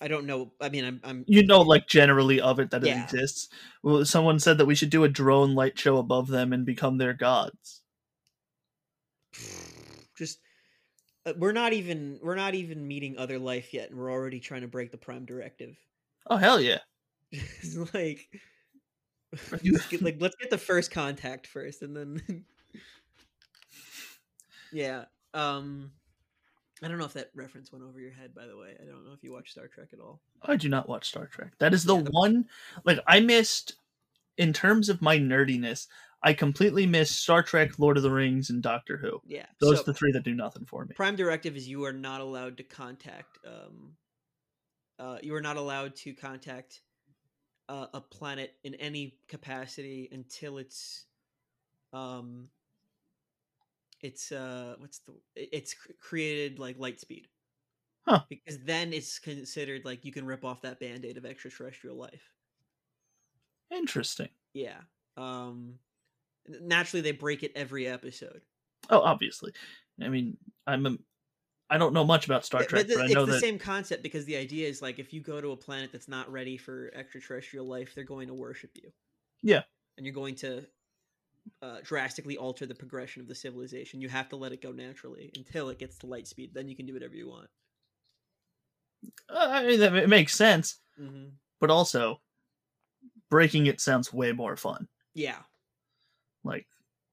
I 0.00 0.08
don't 0.08 0.26
know. 0.26 0.52
I 0.60 0.68
mean, 0.68 0.84
I'm, 0.84 1.00
I'm 1.04 1.24
you 1.26 1.46
know, 1.46 1.62
like 1.62 1.86
generally 1.86 2.40
of 2.40 2.60
it 2.60 2.70
that 2.70 2.84
yeah. 2.84 3.00
it 3.00 3.04
exists. 3.04 3.48
Well, 3.82 4.04
someone 4.04 4.38
said 4.38 4.58
that 4.58 4.66
we 4.66 4.74
should 4.74 4.90
do 4.90 5.04
a 5.04 5.08
drone 5.08 5.54
light 5.54 5.78
show 5.78 5.96
above 5.96 6.28
them 6.28 6.52
and 6.52 6.66
become 6.66 6.98
their 6.98 7.14
gods. 7.14 7.82
Just 10.16 10.38
uh, 11.24 11.32
we're 11.38 11.52
not 11.52 11.72
even 11.72 12.18
we're 12.22 12.36
not 12.36 12.54
even 12.54 12.86
meeting 12.86 13.16
other 13.18 13.38
life 13.38 13.72
yet, 13.72 13.90
and 13.90 13.98
we're 13.98 14.12
already 14.12 14.40
trying 14.40 14.62
to 14.62 14.68
break 14.68 14.90
the 14.90 14.98
Prime 14.98 15.24
Directive. 15.24 15.76
Oh 16.28 16.36
hell 16.36 16.60
yeah! 16.60 16.78
like, 17.94 18.28
let's 19.62 19.86
get, 19.88 20.02
like 20.02 20.16
let's 20.20 20.36
get 20.36 20.50
the 20.50 20.58
first 20.58 20.90
contact 20.90 21.46
first, 21.46 21.82
and 21.82 21.96
then 21.96 22.44
yeah. 24.72 25.04
Um, 25.34 25.90
I 26.82 26.88
don't 26.88 26.98
know 26.98 27.06
if 27.06 27.14
that 27.14 27.30
reference 27.34 27.72
went 27.72 27.84
over 27.84 27.98
your 27.98 28.10
head. 28.10 28.34
By 28.34 28.46
the 28.46 28.56
way, 28.56 28.76
I 28.80 28.84
don't 28.84 29.04
know 29.04 29.12
if 29.12 29.22
you 29.24 29.32
watch 29.32 29.50
Star 29.50 29.66
Trek 29.66 29.88
at 29.92 30.00
all. 30.00 30.20
I 30.42 30.56
do 30.56 30.68
not 30.68 30.88
watch 30.88 31.08
Star 31.08 31.26
Trek. 31.26 31.52
That 31.58 31.72
is 31.72 31.84
the 31.84 31.96
yeah, 31.96 32.08
one. 32.10 32.46
Like 32.84 32.98
I 33.06 33.20
missed 33.20 33.76
in 34.36 34.52
terms 34.52 34.88
of 34.88 35.00
my 35.00 35.18
nerdiness. 35.18 35.86
I 36.22 36.32
completely 36.32 36.86
miss 36.86 37.10
Star 37.10 37.42
Trek, 37.42 37.78
Lord 37.78 37.96
of 37.96 38.02
the 38.02 38.10
Rings, 38.10 38.50
and 38.50 38.62
Doctor 38.62 38.96
Who. 38.96 39.20
Yeah, 39.26 39.46
those 39.60 39.76
so, 39.76 39.82
are 39.82 39.84
the 39.86 39.94
three 39.94 40.12
that 40.12 40.24
do 40.24 40.34
nothing 40.34 40.64
for 40.64 40.84
me. 40.84 40.94
Prime 40.94 41.16
directive 41.16 41.56
is 41.56 41.68
you 41.68 41.84
are 41.84 41.92
not 41.92 42.20
allowed 42.20 42.56
to 42.56 42.62
contact. 42.62 43.38
Um, 43.46 43.92
uh, 44.98 45.18
you 45.22 45.34
are 45.34 45.42
not 45.42 45.56
allowed 45.56 45.94
to 45.96 46.14
contact 46.14 46.80
uh, 47.68 47.86
a 47.92 48.00
planet 48.00 48.54
in 48.64 48.74
any 48.76 49.18
capacity 49.28 50.08
until 50.10 50.58
it's, 50.58 51.04
um, 51.92 52.48
it's 54.00 54.32
uh, 54.32 54.74
what's 54.78 55.00
the 55.00 55.14
it's 55.34 55.74
created 56.00 56.58
like 56.58 56.78
light 56.78 57.00
speed. 57.00 57.28
Huh. 58.06 58.20
Because 58.28 58.58
then 58.64 58.92
it's 58.92 59.18
considered 59.18 59.84
like 59.84 60.04
you 60.04 60.12
can 60.12 60.26
rip 60.26 60.44
off 60.44 60.62
that 60.62 60.78
band 60.78 61.04
aid 61.04 61.16
of 61.16 61.26
extraterrestrial 61.26 61.96
life. 61.96 62.30
Interesting. 63.70 64.28
Yeah. 64.52 64.78
Um 65.16 65.74
naturally 66.60 67.00
they 67.00 67.12
break 67.12 67.42
it 67.42 67.52
every 67.56 67.88
episode. 67.88 68.42
Oh, 68.90 69.00
obviously. 69.00 69.52
I 70.00 70.08
mean, 70.08 70.36
I'm 70.66 70.86
a, 70.86 70.96
I 71.68 71.78
don't 71.78 71.92
know 71.92 72.04
much 72.04 72.26
about 72.26 72.44
Star 72.44 72.62
Trek, 72.62 72.86
but, 72.86 72.88
the, 72.88 72.94
but 72.94 73.04
I 73.04 73.06
know 73.08 73.22
it's 73.22 73.26
the 73.26 73.32
that... 73.32 73.40
same 73.40 73.58
concept 73.58 74.02
because 74.04 74.24
the 74.24 74.36
idea 74.36 74.68
is 74.68 74.80
like 74.82 75.00
if 75.00 75.12
you 75.12 75.20
go 75.20 75.40
to 75.40 75.50
a 75.50 75.56
planet 75.56 75.90
that's 75.90 76.06
not 76.06 76.30
ready 76.30 76.56
for 76.56 76.92
extraterrestrial 76.94 77.66
life, 77.66 77.92
they're 77.94 78.04
going 78.04 78.28
to 78.28 78.34
worship 78.34 78.70
you. 78.74 78.92
Yeah, 79.42 79.62
and 79.96 80.06
you're 80.06 80.14
going 80.14 80.36
to 80.36 80.64
uh, 81.62 81.78
drastically 81.82 82.36
alter 82.36 82.66
the 82.66 82.74
progression 82.74 83.22
of 83.22 83.28
the 83.28 83.34
civilization. 83.34 84.00
You 84.00 84.08
have 84.08 84.28
to 84.30 84.36
let 84.36 84.52
it 84.52 84.62
go 84.62 84.72
naturally 84.72 85.30
until 85.36 85.68
it 85.68 85.78
gets 85.78 85.98
to 85.98 86.06
light 86.06 86.26
speed. 86.26 86.50
Then 86.54 86.68
you 86.68 86.76
can 86.76 86.86
do 86.86 86.94
whatever 86.94 87.14
you 87.14 87.28
want. 87.28 87.48
Uh, 89.28 89.48
I 89.50 89.66
mean, 89.66 89.80
that 89.80 89.94
it 89.94 90.08
makes 90.08 90.34
sense, 90.34 90.78
mm-hmm. 91.00 91.28
but 91.60 91.70
also 91.70 92.20
breaking 93.30 93.66
it 93.66 93.80
sounds 93.80 94.12
way 94.12 94.32
more 94.32 94.56
fun. 94.56 94.88
Yeah, 95.14 95.38
like, 96.46 96.66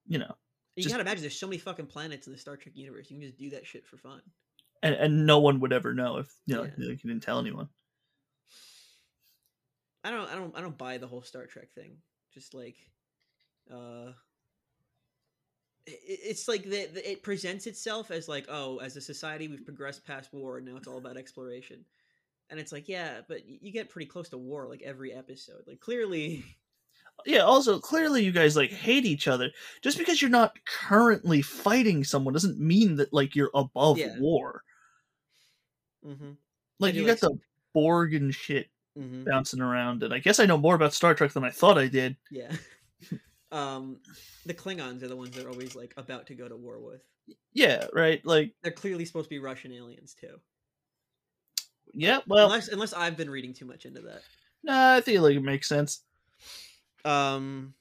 you 0.08 0.19
know. 0.19 0.36
You 0.76 0.84
just, 0.84 0.93
gotta 0.93 1.02
imagine 1.02 1.22
there's 1.22 1.39
so 1.39 1.48
many 1.48 1.60
fucking 1.60 1.88
planets 1.88 2.28
in 2.28 2.34
the 2.34 2.39
Star 2.39 2.58
Trek 2.58 2.76
universe. 2.76 3.12
You 3.12 3.19
can 3.19 3.28
just 3.28 3.38
do 3.38 3.50
that 3.52 3.67
shit 3.67 3.86
for 3.86 3.98
fun. 3.98 4.22
And, 4.82 4.96
and 4.96 5.26
no 5.26 5.39
one 5.39 5.60
would 5.60 5.72
ever 5.72 5.93
know 5.93 6.17
if 6.17 6.34
you 6.46 6.56
know 6.56 6.63
yeah. 6.63 6.89
like 6.89 7.04
you 7.04 7.10
didn't 7.10 7.24
tell 7.24 7.39
anyone. 7.39 7.69
I 10.04 10.12
don't 10.12 10.30
I 10.30 10.36
don't 10.36 10.58
I 10.58 10.62
don't 10.62 10.78
buy 10.78 10.98
the 10.98 11.08
whole 11.08 11.22
Star 11.22 11.46
Trek 11.46 11.72
thing. 11.74 11.98
Just 12.34 12.54
like 12.54 12.76
uh 13.72 14.13
it's 15.86 16.48
like 16.48 16.63
the, 16.63 16.88
the, 16.93 17.12
it 17.12 17.24
presents 17.24 17.67
itself 17.67 18.12
as 18.12 18.28
like 18.28 18.46
oh 18.50 18.78
as 18.78 18.96
a 18.96 19.02
society 19.02 19.48
we've 19.48 19.65
progressed 19.65 20.06
past 20.06 20.34
war 20.34 20.58
and 20.58 20.65
now 20.65 20.78
it's 20.78 20.88
all 20.88 20.98
about 20.98 21.17
exploration. 21.17 21.84
And 22.50 22.60
it's 22.60 22.72
like 22.72 22.88
yeah 22.88 23.22
but 23.28 23.48
you 23.48 23.72
get 23.72 23.89
pretty 23.89 24.06
close 24.06 24.30
to 24.30 24.38
war 24.38 24.67
like 24.67 24.82
every 24.82 25.13
episode. 25.13 25.63
Like 25.67 25.80
clearly 25.80 26.43
yeah 27.26 27.39
also 27.39 27.80
clearly 27.80 28.24
you 28.24 28.32
guys 28.32 28.56
like 28.56 28.72
hate 28.72 29.06
each 29.06 29.28
other. 29.28 29.52
Just 29.82 29.98
because 29.98 30.22
you're 30.22 30.32
not 30.32 30.58
currently 30.65 31.41
fighting 31.41 32.04
someone 32.04 32.34
doesn't 32.34 32.60
mean 32.60 32.96
that 32.98 33.13
like 33.13 33.36
you're 33.36 33.52
above 33.54 33.98
yeah. 33.98 34.17
war. 34.19 34.63
Mm-hmm. 36.06 36.32
like 36.80 36.96
you 36.96 37.04
like 37.04 37.12
got 37.12 37.19
some... 37.19 37.34
the 37.36 37.39
borg 37.74 38.13
and 38.13 38.36
shit 38.36 38.67
mm-hmm. 38.98 39.24
bouncing 39.24 39.62
around 39.62 40.04
and 40.04 40.13
i 40.13 40.19
guess 40.19 40.38
i 40.38 40.46
know 40.46 40.58
more 40.58 40.76
about 40.76 40.93
star 40.93 41.13
trek 41.13 41.32
than 41.32 41.46
i 41.46 41.50
thought 41.50 41.78
i 41.78 41.88
did. 41.88 42.17
Yeah 42.30 42.52
um 43.53 43.97
the 44.45 44.53
klingons 44.53 45.03
are 45.03 45.07
the 45.07 45.15
ones 45.15 45.35
that 45.35 45.45
are 45.45 45.49
always 45.49 45.75
like 45.75 45.93
about 45.97 46.27
to 46.27 46.35
go 46.35 46.47
to 46.47 46.55
war 46.55 46.79
with 46.79 47.01
yeah 47.53 47.85
right 47.93 48.25
like 48.25 48.53
they're 48.61 48.71
clearly 48.71 49.05
supposed 49.05 49.25
to 49.25 49.29
be 49.29 49.39
russian 49.39 49.71
aliens 49.71 50.15
too 50.19 50.39
yeah 51.93 52.19
well 52.27 52.47
unless 52.47 52.67
unless 52.67 52.93
i've 52.93 53.15
been 53.15 53.29
reading 53.29 53.53
too 53.53 53.65
much 53.65 53.85
into 53.85 54.01
that 54.01 54.21
nah 54.63 54.95
i 54.95 55.01
feel 55.01 55.21
like 55.21 55.35
it 55.35 55.43
makes 55.43 55.69
sense 55.69 56.01
um, 57.05 57.73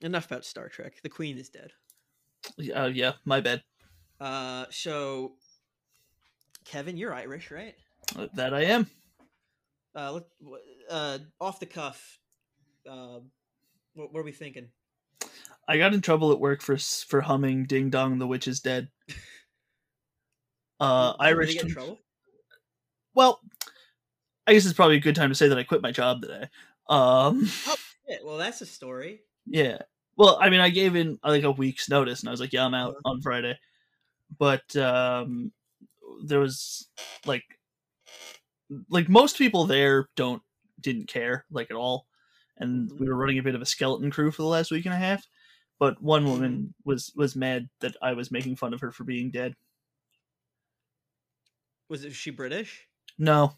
enough 0.00 0.26
about 0.26 0.44
Star 0.44 0.68
Trek. 0.68 1.00
The 1.02 1.08
Queen 1.08 1.38
is 1.38 1.48
dead. 1.48 1.72
Uh, 2.74 2.90
yeah, 2.92 3.12
my 3.24 3.40
bad. 3.40 3.62
Uh, 4.20 4.66
so 4.70 5.32
Kevin, 6.64 6.96
you're 6.96 7.14
Irish, 7.14 7.50
right? 7.50 7.74
That 8.34 8.54
I 8.54 8.64
am. 8.64 8.86
Uh, 9.94 10.20
uh, 10.88 11.18
off 11.40 11.60
the 11.60 11.66
cuff. 11.66 12.18
Uh, 12.88 13.20
what, 13.94 14.12
what 14.12 14.20
are 14.20 14.24
we 14.24 14.32
thinking? 14.32 14.68
I 15.68 15.78
got 15.78 15.94
in 15.94 16.00
trouble 16.00 16.32
at 16.32 16.40
work 16.40 16.62
for 16.62 16.76
for 16.76 17.20
humming 17.20 17.64
"Ding 17.64 17.90
Dong, 17.90 18.18
the 18.18 18.26
Witch 18.26 18.48
is 18.48 18.60
Dead." 18.60 18.88
Uh, 20.80 21.14
Irish. 21.20 21.52
Get 21.52 21.64
in 21.64 21.72
trouble? 21.72 21.98
Well, 23.14 23.38
I 24.46 24.54
guess 24.54 24.64
it's 24.64 24.72
probably 24.72 24.96
a 24.96 25.00
good 25.00 25.14
time 25.14 25.28
to 25.28 25.34
say 25.34 25.48
that 25.48 25.58
I 25.58 25.62
quit 25.62 25.82
my 25.82 25.92
job 25.92 26.22
today. 26.22 26.48
Um, 26.88 27.42
oh, 27.66 27.76
shit. 28.08 28.24
well, 28.24 28.38
that's 28.38 28.62
a 28.62 28.66
story. 28.66 29.20
Yeah. 29.46 29.78
Well, 30.16 30.38
I 30.40 30.48
mean, 30.50 30.60
I 30.60 30.70
gave 30.70 30.96
in 30.96 31.18
like 31.22 31.44
a 31.44 31.50
week's 31.50 31.88
notice, 31.88 32.20
and 32.20 32.28
I 32.28 32.32
was 32.32 32.40
like, 32.40 32.52
"Yeah, 32.52 32.64
I'm 32.64 32.74
out 32.74 32.94
uh-huh. 32.94 33.10
on 33.10 33.20
Friday." 33.20 33.58
But 34.38 34.74
um, 34.76 35.52
there 36.24 36.40
was 36.40 36.88
like, 37.26 37.44
like 38.88 39.08
most 39.08 39.38
people 39.38 39.66
there 39.66 40.08
don't 40.16 40.42
didn't 40.80 41.08
care 41.08 41.44
like 41.50 41.70
at 41.70 41.76
all, 41.76 42.06
and 42.60 42.88
mm-hmm. 42.88 43.02
we 43.02 43.08
were 43.08 43.16
running 43.16 43.38
a 43.38 43.42
bit 43.42 43.54
of 43.54 43.62
a 43.62 43.66
skeleton 43.66 44.10
crew 44.10 44.30
for 44.30 44.42
the 44.42 44.48
last 44.48 44.70
week 44.70 44.84
and 44.84 44.94
a 44.94 44.98
half. 44.98 45.26
But 45.78 46.00
one 46.00 46.26
woman 46.26 46.52
mm-hmm. 46.52 46.88
was 46.88 47.12
was 47.16 47.34
mad 47.34 47.68
that 47.80 47.96
I 48.02 48.12
was 48.12 48.30
making 48.30 48.56
fun 48.56 48.74
of 48.74 48.80
her 48.80 48.92
for 48.92 49.04
being 49.04 49.30
dead. 49.30 49.56
Was 51.88 52.04
it 52.04 52.12
she 52.12 52.30
British? 52.30 52.86
No. 53.18 53.54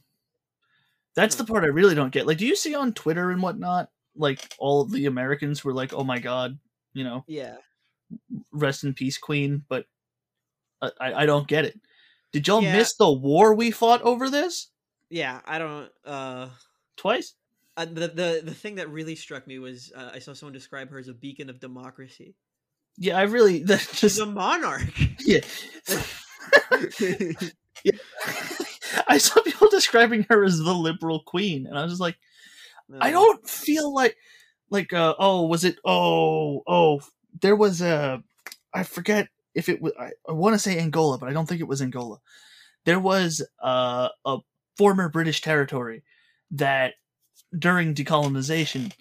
That's 1.15 1.35
the 1.35 1.45
part 1.45 1.65
I 1.65 1.67
really 1.67 1.95
don't 1.95 2.13
get. 2.13 2.27
Like, 2.27 2.39
do 2.39 2.47
you 2.47 2.57
see 2.57 2.75
on 2.75 2.95
Twitter 2.95 3.31
and 3.31 3.43
whatnot, 3.43 3.91
like 4.17 4.55
all 4.59 4.85
the 4.85 5.07
Americans 5.07 5.63
were 5.63 5.75
like, 5.75 5.93
"Oh 5.93 6.05
my 6.05 6.19
god," 6.19 6.59
you 6.95 7.05
know? 7.05 7.25
Yeah. 7.27 7.57
Rest 8.51 8.85
in 8.85 8.95
peace, 8.95 9.19
Queen. 9.19 9.65
But 9.69 9.85
I 10.81 10.91
I 11.01 11.27
don't 11.27 11.47
get 11.47 11.67
it. 11.67 11.79
Did 12.33 12.49
y'all 12.49 12.63
yeah. 12.63 12.73
miss 12.73 12.95
the 12.95 13.13
war 13.13 13.55
we 13.55 13.71
fought 13.71 14.01
over 14.03 14.31
this? 14.31 14.69
Yeah, 15.11 15.41
I 15.45 15.59
don't. 15.59 15.91
uh 16.07 16.49
Twice. 16.97 17.35
Uh, 17.77 17.87
the 17.87 18.09
the 18.09 18.43
the 18.45 18.55
thing 18.55 18.75
that 18.77 18.91
really 18.91 19.15
struck 19.15 19.47
me 19.47 19.59
was 19.59 19.93
uh, 19.97 20.11
I 20.13 20.19
saw 20.19 20.35
someone 20.35 20.53
describe 20.53 20.91
her 20.91 20.99
as 20.99 21.09
a 21.09 21.15
beacon 21.15 21.49
of 21.49 21.61
democracy. 21.61 22.35
Yeah, 22.99 23.19
I 23.19 23.23
really 23.23 23.63
that 23.65 23.81
just 23.81 23.95
She's 23.95 24.19
a 24.19 24.27
monarch. 24.27 24.93
Yeah. 25.21 25.41
yeah. 27.85 27.93
I 29.09 29.19
saw 29.19 29.41
people 29.43 29.69
describing 29.69 30.27
her 30.29 30.45
as 30.45 30.59
the 30.59 30.75
liberal 30.75 31.21
queen, 31.21 31.67
and 31.67 31.79
I 31.79 31.83
was 31.83 31.93
just 31.93 32.01
like, 32.01 32.19
no. 32.89 32.99
I 33.01 33.11
don't 33.11 33.49
feel 33.49 33.93
like 33.93 34.17
like 34.71 34.93
uh 34.93 35.15
oh 35.19 35.47
was 35.47 35.65
it 35.65 35.77
oh 35.85 36.63
oh 36.67 37.01
there 37.41 37.57
was 37.57 37.81
a 37.81 38.23
I 38.75 38.83
forget 38.83 39.29
if 39.55 39.69
it 39.69 39.81
was 39.81 39.93
I, 39.99 40.11
I 40.29 40.33
want 40.33 40.55
to 40.55 40.59
say 40.59 40.79
Angola, 40.79 41.19
but 41.19 41.29
I 41.29 41.33
don't 41.33 41.49
think 41.49 41.61
it 41.61 41.69
was 41.69 41.83
Angola. 41.83 42.19
There 42.85 43.01
was 43.01 43.47
uh, 43.63 44.09
a 44.25 44.39
former 44.77 45.09
British 45.09 45.41
territory 45.41 46.03
that 46.53 46.95
during 47.59 47.95
decolonization 47.95 48.93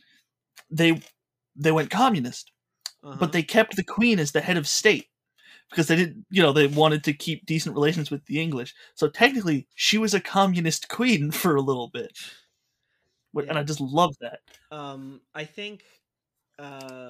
they 0.71 1.01
they 1.55 1.71
went 1.71 1.89
communist, 1.89 2.51
uh-huh. 3.03 3.17
but 3.19 3.33
they 3.33 3.43
kept 3.43 3.75
the 3.75 3.83
queen 3.83 4.19
as 4.19 4.31
the 4.31 4.41
head 4.41 4.57
of 4.57 4.67
state 4.67 5.07
because 5.69 5.87
they 5.87 5.95
didn't, 5.95 6.25
you 6.29 6.41
know, 6.41 6.53
they 6.53 6.67
wanted 6.67 7.03
to 7.03 7.13
keep 7.13 7.45
decent 7.45 7.75
relations 7.75 8.09
with 8.09 8.25
the 8.25 8.41
English. 8.41 8.73
So 8.95 9.07
technically, 9.07 9.67
she 9.75 9.97
was 9.97 10.13
a 10.13 10.21
communist 10.21 10.89
queen 10.89 11.31
for 11.31 11.55
a 11.55 11.61
little 11.61 11.89
bit, 11.89 12.17
yeah. 13.33 13.43
and 13.49 13.57
I 13.57 13.63
just 13.63 13.81
love 13.81 14.15
that. 14.21 14.39
Um, 14.71 15.21
I 15.35 15.43
think 15.43 15.83
uh, 16.57 17.09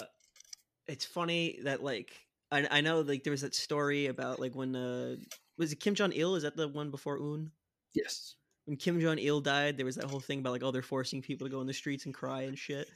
it's 0.88 1.06
funny 1.06 1.60
that 1.63 1.84
like 1.84 2.12
I 2.51 2.67
I 2.69 2.82
know 2.82 3.01
like 3.01 3.23
there 3.23 3.32
was 3.32 3.41
that 3.41 3.56
story 3.56 4.08
about 4.08 4.39
like 4.39 4.56
when 4.56 4.75
uh 4.75 5.15
was 5.58 5.71
it 5.71 5.80
Kim 5.80 5.93
Jong 5.93 6.13
Il? 6.13 6.36
Is 6.36 6.43
that 6.43 6.56
the 6.56 6.67
one 6.67 6.89
before 6.89 7.19
Un? 7.19 7.51
Yes. 7.93 8.36
When 8.71 8.77
Kim 8.77 9.01
Jong 9.01 9.19
Il 9.19 9.41
died, 9.41 9.75
there 9.75 9.86
was 9.86 9.97
that 9.97 10.05
whole 10.05 10.21
thing 10.21 10.39
about 10.39 10.53
like 10.53 10.63
oh 10.63 10.71
they're 10.71 10.81
forcing 10.81 11.21
people 11.21 11.45
to 11.45 11.51
go 11.51 11.60
in 11.60 11.67
the 11.67 11.73
streets 11.73 12.05
and 12.05 12.13
cry 12.13 12.43
and 12.43 12.57
shit. 12.57 12.88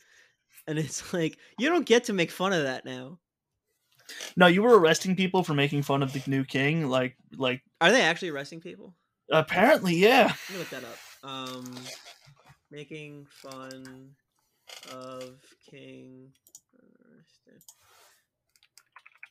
And 0.67 0.79
it's 0.79 1.13
like 1.13 1.37
you 1.59 1.67
don't 1.67 1.85
get 1.85 2.05
to 2.05 2.13
make 2.13 2.31
fun 2.31 2.53
of 2.53 2.63
that 2.63 2.85
now. 2.85 3.19
No, 4.37 4.47
you 4.47 4.63
were 4.63 4.79
arresting 4.79 5.17
people 5.17 5.43
for 5.43 5.53
making 5.53 5.83
fun 5.83 6.01
of 6.01 6.13
the 6.13 6.23
new 6.27 6.45
king. 6.45 6.87
Like, 6.87 7.17
like 7.35 7.61
are 7.81 7.91
they 7.91 8.03
actually 8.03 8.29
arresting 8.29 8.61
people? 8.61 8.95
Apparently, 9.29 9.97
yeah. 9.97 10.33
Let 10.49 10.51
me 10.51 10.57
look 10.59 10.69
that 10.69 10.83
up. 10.85 11.29
Um, 11.29 11.75
making 12.71 13.27
fun 13.29 14.11
of 14.93 15.35
king. 15.69 16.31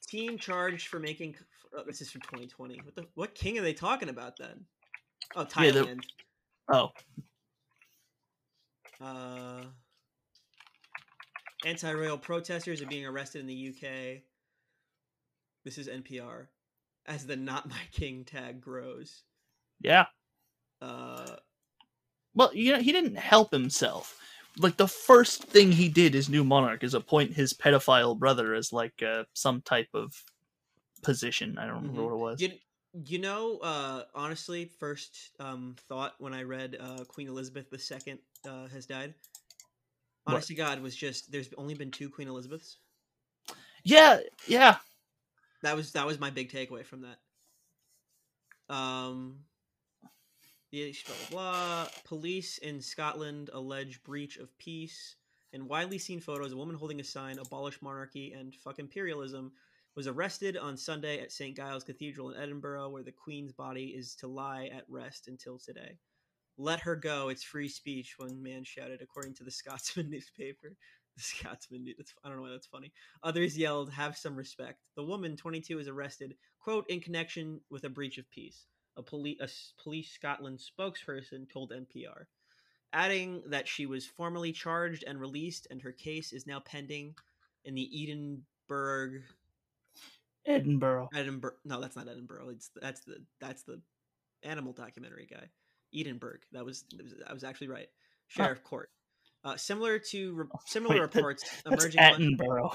Team 0.06 0.36
charged 0.36 0.88
for 0.88 1.00
making. 1.00 1.36
Oh, 1.74 1.84
this 1.86 2.02
is 2.02 2.10
from 2.10 2.20
2020. 2.20 2.82
What 2.84 2.94
the? 2.94 3.06
What 3.14 3.34
king 3.34 3.58
are 3.58 3.62
they 3.62 3.72
talking 3.72 4.10
about 4.10 4.36
then? 4.38 4.66
Oh, 5.34 5.44
Thailand. 5.44 5.86
Yeah, 5.86 5.94
oh. 6.72 6.90
Uh, 9.00 9.64
anti-royal 11.66 12.18
protesters 12.18 12.80
are 12.80 12.86
being 12.86 13.06
arrested 13.06 13.40
in 13.40 13.46
the 13.46 13.68
UK. 13.68 14.22
This 15.64 15.78
is 15.78 15.88
NPR. 15.88 16.46
As 17.06 17.26
the 17.26 17.36
"Not 17.36 17.68
My 17.68 17.80
King" 17.92 18.24
tag 18.24 18.60
grows. 18.60 19.22
Yeah. 19.80 20.06
Uh. 20.80 21.36
Well, 22.34 22.54
you 22.54 22.72
know, 22.72 22.80
he 22.80 22.92
didn't 22.92 23.16
help 23.16 23.52
himself. 23.52 24.18
Like 24.58 24.76
the 24.76 24.88
first 24.88 25.44
thing 25.44 25.72
he 25.72 25.88
did 25.88 26.14
as 26.14 26.28
new 26.28 26.44
monarch 26.44 26.84
is 26.84 26.94
appoint 26.94 27.34
his 27.34 27.52
pedophile 27.52 28.18
brother 28.18 28.54
as 28.54 28.72
like 28.72 29.02
uh, 29.02 29.24
some 29.34 29.60
type 29.62 29.88
of 29.94 30.24
position. 31.02 31.58
I 31.58 31.66
don't 31.66 31.76
remember 31.76 32.00
mm-hmm. 32.00 32.04
what 32.04 32.12
it 32.12 32.30
was. 32.32 32.40
You, 32.40 32.52
you 32.94 33.18
know, 33.18 33.58
uh, 33.58 34.04
honestly, 34.14 34.66
first 34.66 35.30
um, 35.40 35.74
thought 35.88 36.14
when 36.18 36.32
I 36.32 36.42
read 36.42 36.76
uh, 36.80 37.04
Queen 37.04 37.28
Elizabeth 37.28 37.66
II 37.72 38.18
uh, 38.48 38.68
has 38.68 38.86
died. 38.86 39.14
Honest 40.26 40.48
to 40.48 40.54
God, 40.54 40.80
was 40.80 40.96
just 40.96 41.30
there's 41.32 41.50
only 41.58 41.74
been 41.74 41.90
two 41.90 42.08
Queen 42.08 42.28
Elizabeths. 42.28 42.78
Yeah, 43.84 44.20
yeah. 44.46 44.76
That 45.62 45.76
was 45.76 45.92
that 45.92 46.06
was 46.06 46.20
my 46.20 46.30
big 46.30 46.50
takeaway 46.50 46.84
from 46.84 47.02
that. 47.02 48.74
Um, 48.74 49.40
yeah, 50.70 50.92
blah, 51.06 51.14
blah, 51.30 51.84
blah. 51.84 51.88
Police 52.04 52.58
in 52.58 52.80
Scotland 52.80 53.50
allege 53.52 54.02
breach 54.02 54.36
of 54.38 54.56
peace. 54.58 55.16
and 55.52 55.68
widely 55.68 55.98
seen 55.98 56.20
photos, 56.20 56.52
a 56.52 56.56
woman 56.56 56.76
holding 56.76 57.00
a 57.00 57.04
sign 57.04 57.38
"Abolish 57.38 57.80
monarchy 57.82 58.32
and 58.32 58.54
fuck 58.54 58.78
imperialism" 58.78 59.52
was 59.94 60.06
arrested 60.06 60.56
on 60.56 60.76
Sunday 60.76 61.20
at 61.20 61.32
St 61.32 61.56
Giles 61.56 61.84
Cathedral 61.84 62.30
in 62.30 62.40
Edinburgh, 62.40 62.90
where 62.90 63.02
the 63.02 63.12
Queen's 63.12 63.52
body 63.52 63.94
is 63.96 64.14
to 64.16 64.26
lie 64.26 64.68
at 64.74 64.84
rest 64.88 65.28
until 65.28 65.58
today. 65.58 65.98
Let 66.56 66.80
her 66.80 66.96
go! 66.96 67.28
It's 67.28 67.42
free 67.42 67.68
speech. 67.68 68.14
One 68.18 68.42
man 68.42 68.64
shouted, 68.64 69.02
according 69.02 69.34
to 69.34 69.44
the 69.44 69.50
Scotsman 69.52 70.10
newspaper. 70.10 70.76
The 71.16 71.22
Scotsman, 71.22 71.86
I 72.24 72.28
don't 72.28 72.38
know 72.38 72.42
why 72.42 72.50
that's 72.50 72.66
funny. 72.66 72.92
Others 73.22 73.56
yelled, 73.56 73.92
"Have 73.92 74.16
some 74.16 74.34
respect." 74.34 74.80
The 74.96 75.04
woman, 75.04 75.36
22, 75.36 75.78
is 75.78 75.88
arrested, 75.88 76.34
quote, 76.58 76.88
in 76.90 77.00
connection 77.00 77.60
with 77.70 77.84
a 77.84 77.88
breach 77.88 78.18
of 78.18 78.28
peace. 78.30 78.66
A, 78.96 79.02
poli- 79.02 79.38
a 79.40 79.48
police 79.80 80.12
Scotland 80.12 80.58
spokesperson 80.60 81.50
told 81.52 81.72
NPR, 81.72 82.26
adding 82.92 83.42
that 83.46 83.68
she 83.68 83.86
was 83.86 84.06
formally 84.06 84.52
charged 84.52 85.04
and 85.06 85.20
released, 85.20 85.66
and 85.70 85.82
her 85.82 85.92
case 85.92 86.32
is 86.32 86.46
now 86.46 86.60
pending 86.60 87.14
in 87.64 87.74
the 87.74 87.90
Edinburgh. 88.02 89.22
Edinburgh. 90.46 91.08
Edinburgh. 91.14 91.54
No, 91.64 91.80
that's 91.80 91.96
not 91.96 92.08
Edinburgh. 92.08 92.50
It's 92.50 92.70
that's 92.80 93.00
the 93.02 93.16
that's 93.40 93.62
the 93.62 93.80
animal 94.42 94.72
documentary 94.72 95.26
guy. 95.30 95.48
Edinburgh. 95.94 96.40
That 96.52 96.64
was, 96.64 96.84
was 96.96 97.14
I 97.26 97.32
was 97.32 97.44
actually 97.44 97.68
right. 97.68 97.88
Sheriff 98.28 98.58
huh. 98.62 98.68
Court. 98.68 98.90
Uh, 99.44 99.56
similar 99.56 99.98
to 99.98 100.32
re- 100.32 100.46
similar 100.66 100.94
Wait, 100.94 101.00
reports 101.00 101.44
that, 101.64 101.72
emerging. 101.72 102.00
Edinburgh. 102.00 102.74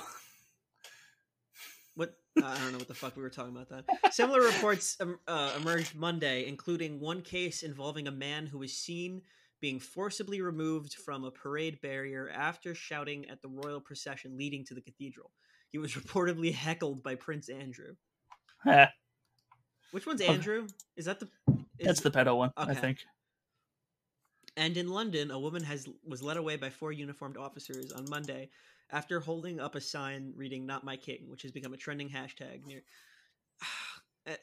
What 1.95 2.15
uh, 2.41 2.45
I 2.45 2.57
don't 2.59 2.71
know 2.71 2.77
what 2.77 2.87
the 2.87 2.93
fuck 2.93 3.17
we 3.17 3.23
were 3.23 3.29
talking 3.29 3.53
about 3.53 3.69
that. 3.69 4.13
Similar 4.13 4.41
reports 4.41 4.95
um, 5.01 5.19
uh, 5.27 5.51
emerged 5.59 5.95
Monday, 5.95 6.47
including 6.47 6.99
one 6.99 7.21
case 7.21 7.61
involving 7.61 8.07
a 8.07 8.11
man 8.11 8.45
who 8.45 8.59
was 8.59 8.73
seen 8.73 9.21
being 9.59 9.79
forcibly 9.79 10.41
removed 10.41 10.93
from 10.93 11.25
a 11.25 11.31
parade 11.31 11.81
barrier 11.81 12.29
after 12.33 12.73
shouting 12.73 13.27
at 13.29 13.41
the 13.41 13.49
royal 13.49 13.81
procession 13.81 14.37
leading 14.37 14.63
to 14.65 14.73
the 14.73 14.81
cathedral. 14.81 15.31
He 15.71 15.77
was 15.77 15.93
reportedly 15.95 16.53
heckled 16.53 17.03
by 17.03 17.15
Prince 17.15 17.49
Andrew. 17.49 17.95
Which 19.91 20.05
one's 20.05 20.21
Andrew? 20.21 20.67
Is 20.95 21.05
that 21.05 21.19
the? 21.19 21.27
Is, 21.79 21.87
That's 21.87 22.01
the 22.01 22.11
pedo 22.11 22.37
one, 22.37 22.51
okay. 22.57 22.71
I 22.71 22.73
think. 22.75 22.99
And 24.57 24.77
in 24.77 24.89
London, 24.89 25.31
a 25.31 25.39
woman 25.39 25.63
has 25.63 25.87
was 26.05 26.21
led 26.21 26.37
away 26.37 26.57
by 26.57 26.69
four 26.69 26.91
uniformed 26.91 27.37
officers 27.37 27.91
on 27.91 28.09
Monday 28.09 28.49
after 28.91 29.19
holding 29.19 29.59
up 29.59 29.75
a 29.75 29.81
sign 29.81 30.33
reading 30.35 30.65
"Not 30.65 30.83
My 30.83 30.97
King," 30.97 31.25
which 31.27 31.43
has 31.43 31.51
become 31.51 31.73
a 31.73 31.77
trending 31.77 32.09
hashtag 32.09 32.65
near. 32.65 32.81
Eh, 34.27 34.35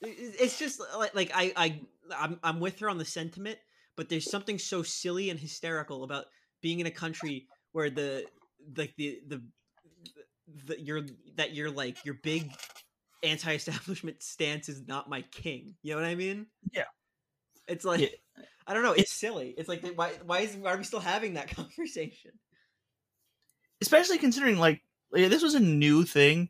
it's 0.00 0.58
just 0.58 0.80
like 0.96 1.14
like 1.14 1.30
I 1.34 1.52
I 1.56 1.80
I'm 2.16 2.40
I'm 2.42 2.60
with 2.60 2.78
her 2.80 2.88
on 2.88 2.98
the 2.98 3.04
sentiment, 3.04 3.58
but 3.96 4.08
there's 4.08 4.30
something 4.30 4.58
so 4.58 4.82
silly 4.82 5.28
and 5.30 5.38
hysterical 5.38 6.04
about 6.04 6.26
being 6.62 6.80
in 6.80 6.86
a 6.86 6.90
country 6.90 7.46
where 7.72 7.90
the 7.90 8.24
like 8.76 8.94
the 8.96 9.20
the, 9.26 9.42
the 10.66 10.80
you're 10.80 11.02
that 11.36 11.54
you're 11.54 11.70
like 11.70 12.04
your 12.04 12.14
big 12.22 12.50
anti-establishment 13.22 14.22
stance 14.22 14.68
is 14.68 14.86
not 14.86 15.08
my 15.08 15.22
king. 15.22 15.74
You 15.82 15.94
know 15.94 16.00
what 16.00 16.08
I 16.08 16.14
mean? 16.14 16.46
Yeah. 16.72 16.84
It's 17.66 17.84
like 17.84 18.00
yeah. 18.00 18.42
I 18.66 18.74
don't 18.74 18.82
know. 18.82 18.92
It's 18.92 19.12
silly. 19.12 19.54
It's 19.56 19.68
like 19.68 19.84
why 19.94 20.12
why 20.24 20.40
is 20.40 20.56
why 20.56 20.72
are 20.72 20.78
we 20.78 20.84
still 20.84 21.00
having 21.00 21.34
that 21.34 21.48
conversation? 21.56 22.32
especially 23.80 24.18
considering 24.18 24.58
like 24.58 24.82
this 25.12 25.42
was 25.42 25.54
a 25.54 25.60
new 25.60 26.04
thing. 26.04 26.48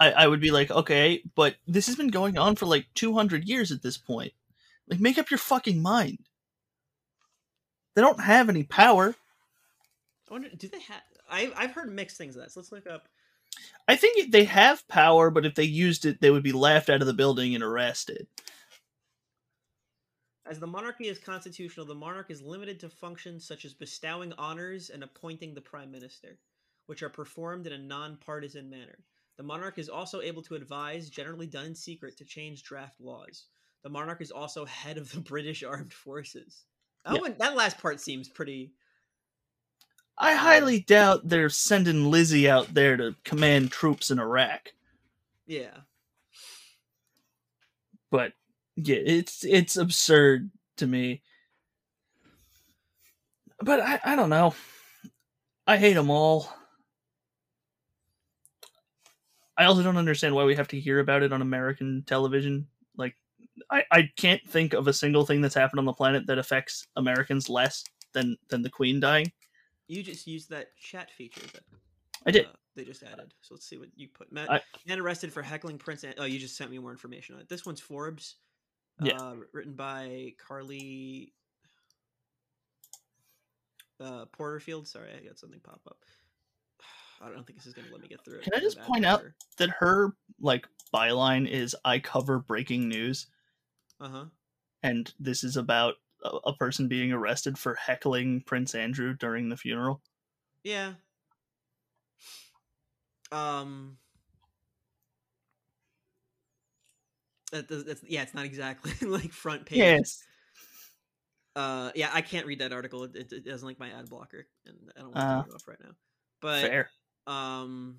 I, 0.00 0.10
I 0.10 0.26
would 0.26 0.40
be 0.40 0.50
like, 0.50 0.70
okay, 0.70 1.22
but 1.34 1.56
this 1.66 1.86
has 1.86 1.96
been 1.96 2.08
going 2.08 2.36
on 2.36 2.56
for 2.56 2.66
like 2.66 2.86
200 2.94 3.44
years 3.44 3.70
at 3.70 3.82
this 3.82 3.96
point. 3.96 4.32
Like, 4.88 5.00
make 5.00 5.18
up 5.18 5.30
your 5.30 5.38
fucking 5.38 5.80
mind. 5.80 6.18
They 7.94 8.02
don't 8.02 8.20
have 8.20 8.48
any 8.48 8.64
power. 8.64 9.14
I 10.28 10.32
wonder, 10.32 10.48
do 10.48 10.68
they 10.68 10.80
have? 10.80 11.02
I've 11.34 11.52
I've 11.56 11.72
heard 11.72 11.92
mixed 11.92 12.16
things 12.16 12.36
of 12.36 12.42
that. 12.42 12.52
So 12.52 12.60
let's 12.60 12.72
look 12.72 12.86
up. 12.86 13.08
I 13.86 13.96
think 13.96 14.32
they 14.32 14.44
have 14.44 14.86
power, 14.88 15.30
but 15.30 15.46
if 15.46 15.54
they 15.54 15.64
used 15.64 16.04
it, 16.04 16.20
they 16.20 16.30
would 16.30 16.42
be 16.42 16.52
laughed 16.52 16.90
out 16.90 17.00
of 17.00 17.06
the 17.06 17.14
building 17.14 17.54
and 17.54 17.62
arrested. 17.62 18.26
As 20.46 20.60
the 20.60 20.66
monarchy 20.66 21.08
is 21.08 21.18
constitutional, 21.18 21.86
the 21.86 21.94
monarch 21.94 22.30
is 22.30 22.42
limited 22.42 22.78
to 22.80 22.88
functions 22.88 23.46
such 23.46 23.64
as 23.64 23.72
bestowing 23.72 24.32
honors 24.34 24.90
and 24.90 25.02
appointing 25.02 25.54
the 25.54 25.60
prime 25.60 25.90
minister, 25.90 26.38
which 26.86 27.02
are 27.02 27.08
performed 27.08 27.66
in 27.66 27.72
a 27.72 27.78
non-partisan 27.78 28.68
manner. 28.68 28.98
The 29.36 29.42
monarch 29.42 29.78
is 29.78 29.88
also 29.88 30.20
able 30.20 30.42
to 30.42 30.54
advise, 30.54 31.08
generally 31.08 31.46
done 31.46 31.66
in 31.66 31.74
secret, 31.74 32.16
to 32.18 32.24
change 32.24 32.62
draft 32.62 33.00
laws. 33.00 33.46
The 33.82 33.88
monarch 33.88 34.20
is 34.20 34.30
also 34.30 34.64
head 34.64 34.98
of 34.98 35.10
the 35.12 35.20
British 35.32 35.62
armed 35.62 35.92
forces. 35.92 36.64
That, 37.04 37.14
yeah. 37.14 37.20
one, 37.20 37.36
that 37.38 37.56
last 37.56 37.78
part 37.78 38.00
seems 38.00 38.28
pretty. 38.28 38.72
I 40.16 40.34
highly 40.34 40.80
doubt 40.80 41.28
they're 41.28 41.48
sending 41.48 42.10
Lizzie 42.10 42.48
out 42.48 42.72
there 42.72 42.96
to 42.96 43.16
command 43.24 43.72
troops 43.72 44.10
in 44.10 44.20
Iraq. 44.20 44.72
Yeah. 45.46 45.76
But 48.10 48.32
yeah, 48.76 49.02
it's 49.04 49.44
it's 49.44 49.76
absurd 49.76 50.50
to 50.76 50.86
me. 50.86 51.22
But 53.60 53.80
I, 53.80 54.00
I 54.04 54.16
don't 54.16 54.30
know. 54.30 54.54
I 55.66 55.78
hate 55.78 55.94
them 55.94 56.10
all. 56.10 56.48
I 59.56 59.64
also 59.64 59.82
don't 59.82 59.96
understand 59.96 60.34
why 60.34 60.44
we 60.44 60.56
have 60.56 60.68
to 60.68 60.80
hear 60.80 60.98
about 60.98 61.22
it 61.22 61.32
on 61.32 61.40
American 61.40 62.02
television. 62.06 62.66
Like, 62.96 63.16
I, 63.70 63.84
I 63.90 64.10
can't 64.16 64.42
think 64.48 64.74
of 64.74 64.88
a 64.88 64.92
single 64.92 65.24
thing 65.24 65.40
that's 65.40 65.54
happened 65.54 65.78
on 65.78 65.84
the 65.84 65.92
planet 65.92 66.26
that 66.26 66.38
affects 66.38 66.86
Americans 66.96 67.48
less 67.48 67.84
than 68.12 68.36
than 68.48 68.62
the 68.62 68.70
Queen 68.70 69.00
dying. 69.00 69.30
You 69.88 70.02
just 70.02 70.26
used 70.26 70.50
that 70.50 70.76
chat 70.76 71.10
feature 71.10 71.46
that 71.52 71.62
I 72.26 72.30
did. 72.30 72.46
Uh, 72.46 72.50
they 72.76 72.84
just 72.84 73.02
added. 73.02 73.34
So 73.42 73.54
let's 73.54 73.66
see 73.66 73.76
what 73.76 73.88
you 73.96 74.08
put. 74.08 74.32
Matt, 74.32 74.50
I, 74.50 74.60
man 74.86 74.98
arrested 74.98 75.32
for 75.32 75.42
heckling 75.42 75.78
Prince. 75.78 76.04
Oh, 76.18 76.24
you 76.24 76.38
just 76.38 76.56
sent 76.56 76.70
me 76.70 76.78
more 76.78 76.90
information 76.90 77.34
on 77.34 77.40
it. 77.40 77.48
This 77.48 77.66
one's 77.66 77.80
Forbes. 77.80 78.36
Yeah. 79.00 79.16
Uh, 79.16 79.34
written 79.52 79.74
by 79.74 80.34
Carlie 80.38 81.32
uh, 84.00 84.26
Porterfield. 84.26 84.86
Sorry, 84.86 85.10
I 85.16 85.24
got 85.26 85.38
something 85.38 85.60
pop 85.60 85.80
up. 85.86 85.98
I 87.22 87.30
don't 87.30 87.46
think 87.46 87.58
this 87.58 87.66
is 87.66 87.74
going 87.74 87.86
to 87.86 87.92
let 87.92 88.02
me 88.02 88.08
get 88.08 88.24
through 88.24 88.38
it. 88.38 88.44
Can 88.44 88.54
I 88.54 88.60
just 88.60 88.80
point 88.80 89.04
out 89.04 89.22
her. 89.22 89.34
that 89.58 89.70
her 89.70 90.14
like 90.40 90.68
byline 90.92 91.48
is 91.48 91.76
"I 91.84 91.98
cover 91.98 92.38
breaking 92.38 92.88
news." 92.88 93.26
Uh 94.00 94.08
huh. 94.08 94.24
And 94.82 95.12
this 95.18 95.44
is 95.44 95.56
about 95.56 95.94
a, 96.24 96.52
person 96.54 96.88
being 96.88 97.12
arrested 97.12 97.58
for 97.58 97.74
heckling 97.74 98.42
Prince 98.46 98.74
Andrew 98.74 99.14
during 99.14 99.48
the 99.48 99.56
funeral. 99.56 100.00
Yeah. 100.62 100.92
Um. 103.30 103.98
That, 107.52 107.68
that's 107.68 108.02
yeah, 108.08 108.22
it's 108.22 108.34
not 108.34 108.44
exactly 108.44 108.92
like 109.06 109.32
front 109.32 109.66
page. 109.66 109.78
Yes. 109.78 110.24
Uh, 111.56 111.92
yeah, 111.94 112.10
I 112.12 112.20
can't 112.20 112.46
read 112.46 112.58
that 112.58 112.72
article. 112.72 113.04
It, 113.04 113.14
it, 113.14 113.32
it 113.32 113.44
doesn't 113.44 113.66
like 113.66 113.78
my 113.78 113.90
ad 113.90 114.08
blocker, 114.08 114.46
and 114.66 114.76
I 114.96 115.00
don't 115.00 115.14
want 115.14 115.20
to 115.20 115.22
uh, 115.22 115.42
turn 115.42 115.50
it 115.50 115.54
off 115.54 115.68
right 115.68 115.80
now. 115.80 115.90
But 116.40 116.62
fair. 116.62 116.90
Um, 117.26 117.98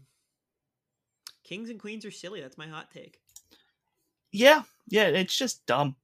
kings 1.43 1.69
and 1.69 1.80
queens 1.80 2.05
are 2.05 2.11
silly. 2.11 2.41
That's 2.41 2.57
my 2.57 2.67
hot 2.67 2.91
take. 2.91 3.19
Yeah, 4.32 4.63
yeah, 4.89 5.05
it's 5.05 5.38
just 5.38 5.65
dumb. 5.65 5.95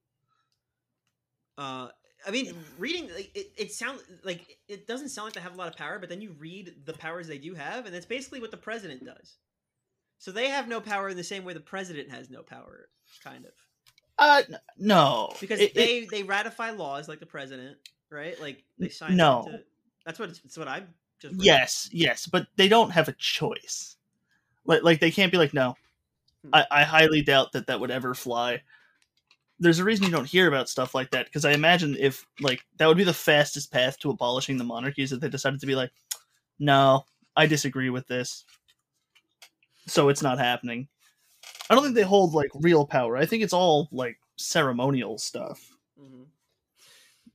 Uh, 1.58 1.88
I 2.26 2.30
mean, 2.30 2.54
reading 2.78 3.08
it, 3.16 3.52
it 3.56 3.72
sounds 3.72 4.02
like 4.24 4.58
it 4.68 4.86
doesn't 4.86 5.08
sound 5.08 5.26
like 5.26 5.34
they 5.34 5.40
have 5.40 5.54
a 5.54 5.58
lot 5.58 5.68
of 5.68 5.76
power, 5.76 5.98
but 5.98 6.08
then 6.08 6.20
you 6.20 6.34
read 6.38 6.74
the 6.84 6.92
powers 6.92 7.26
they 7.26 7.38
do 7.38 7.54
have, 7.54 7.86
and 7.86 7.94
it's 7.94 8.06
basically 8.06 8.40
what 8.40 8.50
the 8.50 8.56
president 8.56 9.04
does. 9.04 9.36
So 10.18 10.30
they 10.30 10.48
have 10.48 10.68
no 10.68 10.80
power 10.80 11.08
in 11.08 11.16
the 11.16 11.24
same 11.24 11.44
way 11.44 11.52
the 11.52 11.60
president 11.60 12.10
has 12.10 12.30
no 12.30 12.42
power, 12.42 12.88
kind 13.24 13.44
of. 13.44 13.52
Uh, 14.18 14.42
no, 14.78 15.32
because 15.40 15.58
it, 15.58 15.74
they 15.74 15.98
it, 15.98 16.10
they 16.10 16.22
ratify 16.22 16.70
laws 16.70 17.08
like 17.08 17.18
the 17.18 17.26
president, 17.26 17.76
right? 18.10 18.40
Like 18.40 18.62
they 18.78 18.88
sign. 18.88 19.16
No, 19.16 19.42
to, 19.46 19.60
that's 20.06 20.18
what 20.18 20.28
it's, 20.28 20.56
what 20.56 20.68
I 20.68 20.84
just. 21.18 21.34
Read. 21.34 21.42
Yes, 21.42 21.88
yes, 21.92 22.26
but 22.26 22.46
they 22.56 22.68
don't 22.68 22.90
have 22.90 23.08
a 23.08 23.12
choice. 23.12 23.96
Like, 24.64 24.84
like 24.84 25.00
they 25.00 25.10
can't 25.10 25.32
be 25.32 25.38
like, 25.38 25.54
no. 25.54 25.74
Hmm. 26.44 26.50
I, 26.52 26.66
I 26.70 26.82
highly 26.84 27.22
doubt 27.22 27.52
that 27.52 27.66
that 27.66 27.80
would 27.80 27.90
ever 27.90 28.14
fly. 28.14 28.62
There's 29.62 29.78
a 29.78 29.84
reason 29.84 30.04
you 30.04 30.12
don't 30.12 30.28
hear 30.28 30.48
about 30.48 30.68
stuff 30.68 30.94
like 30.94 31.10
that 31.10 31.26
because 31.26 31.44
I 31.44 31.52
imagine 31.52 31.96
if 31.98 32.26
like 32.40 32.62
that 32.78 32.86
would 32.86 32.96
be 32.96 33.04
the 33.04 33.12
fastest 33.12 33.72
path 33.72 33.98
to 34.00 34.10
abolishing 34.10 34.56
the 34.56 34.64
monarchies 34.64 35.12
if 35.12 35.20
they 35.20 35.28
decided 35.28 35.60
to 35.60 35.66
be 35.66 35.74
like, 35.74 35.90
no, 36.58 37.04
I 37.36 37.46
disagree 37.46 37.90
with 37.90 38.06
this 38.06 38.44
so 39.86 40.08
it's 40.08 40.22
not 40.22 40.38
happening. 40.38 40.88
I 41.68 41.74
don't 41.74 41.82
think 41.82 41.94
they 41.94 42.02
hold 42.02 42.34
like 42.34 42.50
real 42.54 42.86
power. 42.86 43.16
I 43.16 43.26
think 43.26 43.42
it's 43.42 43.52
all 43.52 43.88
like 43.92 44.18
ceremonial 44.36 45.18
stuff. 45.18 45.76
Mm-hmm. 46.00 46.22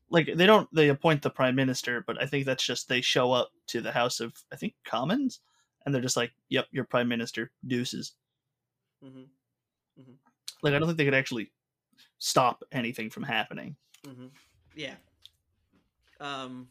Like 0.09 0.29
they 0.35 0.45
don't 0.45 0.73
they 0.73 0.89
appoint 0.89 1.21
the 1.21 1.29
prime 1.29 1.55
minister, 1.55 2.03
but 2.05 2.21
I 2.21 2.25
think 2.25 2.45
that's 2.45 2.65
just 2.65 2.87
they 2.87 3.01
show 3.01 3.31
up 3.31 3.49
to 3.67 3.81
the 3.81 3.91
House 3.91 4.19
of 4.19 4.33
I 4.51 4.55
think 4.55 4.75
Commons, 4.85 5.41
and 5.85 5.93
they're 5.93 6.01
just 6.01 6.17
like, 6.17 6.31
"Yep, 6.49 6.67
your 6.71 6.85
prime 6.85 7.07
minister, 7.07 7.51
deuces." 7.65 8.13
Mm-hmm. 9.03 9.19
Mm-hmm. 9.99 10.13
Like 10.61 10.73
I 10.73 10.79
don't 10.79 10.87
think 10.87 10.97
they 10.97 11.05
could 11.05 11.13
actually 11.13 11.51
stop 12.17 12.63
anything 12.71 13.09
from 13.09 13.23
happening. 13.23 13.75
Mm-hmm. 14.05 14.27
Yeah. 14.75 14.95
Um, 16.19 16.67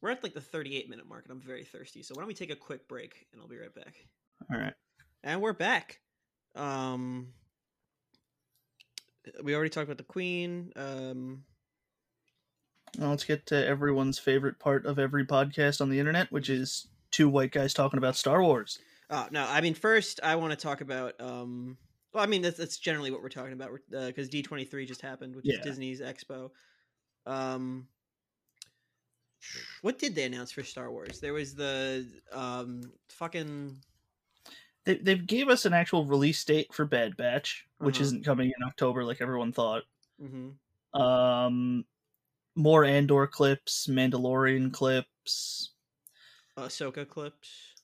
we're 0.00 0.10
at 0.10 0.22
like 0.22 0.34
the 0.34 0.40
38 0.40 0.88
minute 0.88 1.08
mark, 1.08 1.24
and 1.24 1.32
I'm 1.32 1.40
very 1.40 1.64
thirsty. 1.64 2.02
So 2.02 2.14
why 2.14 2.20
don't 2.20 2.28
we 2.28 2.34
take 2.34 2.50
a 2.50 2.56
quick 2.56 2.88
break, 2.88 3.26
and 3.32 3.40
I'll 3.40 3.48
be 3.48 3.58
right 3.58 3.74
back. 3.74 3.94
All 4.52 4.58
right. 4.58 4.74
And 5.22 5.40
we're 5.40 5.52
back. 5.52 6.00
Um 6.54 7.28
we 9.42 9.54
already 9.54 9.70
talked 9.70 9.84
about 9.84 9.98
the 9.98 10.04
Queen. 10.04 10.72
Um 10.76 11.44
well, 12.98 13.10
let's 13.10 13.24
get 13.24 13.46
to 13.46 13.66
everyone's 13.66 14.18
favorite 14.18 14.58
part 14.58 14.84
of 14.84 14.98
every 14.98 15.24
podcast 15.24 15.80
on 15.80 15.90
the 15.90 16.00
internet, 16.00 16.32
which 16.32 16.50
is 16.50 16.88
two 17.12 17.28
white 17.28 17.52
guys 17.52 17.72
talking 17.72 17.98
about 17.98 18.16
Star 18.16 18.42
Wars. 18.42 18.80
Oh, 19.10 19.28
no, 19.30 19.46
I 19.48 19.60
mean 19.60 19.74
first 19.74 20.20
I 20.22 20.36
want 20.36 20.52
to 20.52 20.56
talk 20.56 20.80
about 20.80 21.20
um 21.20 21.76
well, 22.12 22.22
I 22.22 22.26
mean 22.26 22.42
that's 22.42 22.56
that's 22.56 22.78
generally 22.78 23.10
what 23.10 23.22
we're 23.22 23.28
talking 23.28 23.52
about 23.52 23.70
because 23.90 24.28
uh, 24.28 24.30
D23 24.30 24.86
just 24.86 25.00
happened, 25.00 25.36
which 25.36 25.46
yeah. 25.46 25.58
is 25.58 25.64
Disney's 25.64 26.00
expo. 26.00 26.50
Um 27.26 27.86
what 29.82 29.98
did 29.98 30.14
they 30.14 30.24
announce 30.24 30.52
for 30.52 30.62
Star 30.62 30.90
Wars? 30.90 31.20
There 31.20 31.32
was 31.32 31.54
the 31.54 32.06
um 32.32 32.82
fucking 33.08 33.76
they 34.84 34.96
they 34.96 35.16
gave 35.16 35.48
us 35.48 35.64
an 35.64 35.72
actual 35.72 36.04
release 36.04 36.42
date 36.44 36.72
for 36.72 36.84
Bad 36.84 37.16
Batch, 37.16 37.66
which 37.78 37.96
uh-huh. 37.96 38.04
isn't 38.04 38.24
coming 38.24 38.48
in 38.48 38.66
October 38.66 39.04
like 39.04 39.20
everyone 39.20 39.52
thought. 39.52 39.82
Mm-hmm. 40.22 41.00
Um, 41.00 41.84
more 42.56 42.84
Andor 42.84 43.26
clips, 43.26 43.86
Mandalorian 43.86 44.72
clips, 44.72 45.70
Ahsoka 46.58 47.08
clips. 47.08 47.74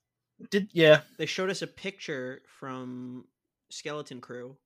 Did 0.51 0.69
yeah? 0.73 1.01
They 1.19 1.27
showed 1.27 1.51
us 1.51 1.63
a 1.63 1.67
picture 1.67 2.43
from 2.59 3.25
Skeleton 3.71 4.21
Crew. 4.21 4.57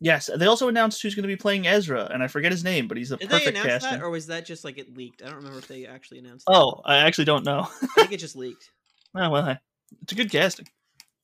Yes, 0.00 0.30
they 0.34 0.46
also 0.46 0.68
announced 0.68 1.02
who's 1.02 1.14
going 1.14 1.24
to 1.24 1.28
be 1.28 1.36
playing 1.36 1.66
Ezra, 1.66 2.08
and 2.12 2.22
I 2.22 2.28
forget 2.28 2.52
his 2.52 2.62
name, 2.62 2.86
but 2.86 2.96
he's 2.96 3.10
a 3.10 3.16
Did 3.16 3.30
perfect 3.30 3.44
they 3.44 3.50
announce 3.50 3.66
casting. 3.66 3.98
That, 3.98 4.04
or 4.04 4.10
was 4.10 4.26
that 4.28 4.46
just 4.46 4.62
like 4.64 4.78
it 4.78 4.96
leaked? 4.96 5.22
I 5.22 5.26
don't 5.26 5.36
remember 5.36 5.58
if 5.58 5.66
they 5.66 5.86
actually 5.86 6.18
announced. 6.18 6.44
Oh, 6.48 6.80
I 6.84 6.98
actually 6.98 7.24
don't 7.24 7.44
know. 7.44 7.66
I 7.82 7.86
think 7.96 8.12
it 8.12 8.18
just 8.20 8.36
leaked. 8.36 8.70
Oh 9.14 9.30
well, 9.30 9.56
it's 10.02 10.12
a 10.12 10.14
good 10.14 10.30
casting. 10.30 10.66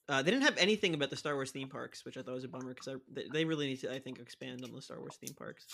Uh, 0.08 0.22
they 0.22 0.30
didn't 0.30 0.44
have 0.44 0.56
anything 0.56 0.94
about 0.94 1.10
the 1.10 1.16
Star 1.16 1.34
Wars 1.34 1.50
theme 1.50 1.68
parks, 1.68 2.02
which 2.04 2.16
I 2.16 2.22
thought 2.22 2.34
was 2.34 2.44
a 2.44 2.48
bummer 2.48 2.74
because 2.74 2.98
they, 3.12 3.24
they 3.30 3.44
really 3.44 3.66
need 3.66 3.80
to, 3.82 3.92
I 3.92 3.98
think, 3.98 4.18
expand 4.18 4.64
on 4.64 4.72
the 4.72 4.80
Star 4.80 4.98
Wars 4.98 5.16
theme 5.20 5.34
parks. 5.34 5.66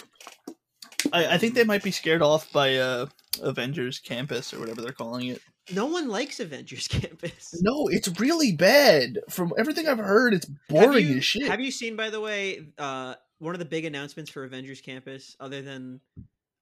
I, 1.12 1.34
I 1.34 1.38
think 1.38 1.54
they 1.54 1.64
might 1.64 1.84
be 1.84 1.92
scared 1.92 2.20
off 2.20 2.52
by 2.52 2.76
uh, 2.76 3.06
Avengers 3.42 3.98
Campus 3.98 4.52
or 4.52 4.60
whatever 4.60 4.82
they're 4.82 4.92
calling 4.92 5.28
it. 5.28 5.40
No 5.72 5.86
one 5.86 6.08
likes 6.08 6.40
Avengers 6.40 6.88
Campus. 6.88 7.54
No, 7.60 7.88
it's 7.88 8.20
really 8.20 8.52
bad. 8.52 9.18
From 9.28 9.52
everything 9.58 9.88
I've 9.88 9.98
heard, 9.98 10.34
it's 10.34 10.46
boring 10.68 11.08
you, 11.08 11.16
as 11.18 11.24
shit. 11.24 11.48
Have 11.48 11.60
you 11.60 11.70
seen, 11.70 11.96
by 11.96 12.10
the 12.10 12.20
way, 12.20 12.66
uh, 12.78 13.14
one 13.38 13.54
of 13.54 13.58
the 13.58 13.64
big 13.64 13.84
announcements 13.84 14.30
for 14.30 14.44
Avengers 14.44 14.80
Campus, 14.80 15.36
other 15.38 15.62
than 15.62 16.00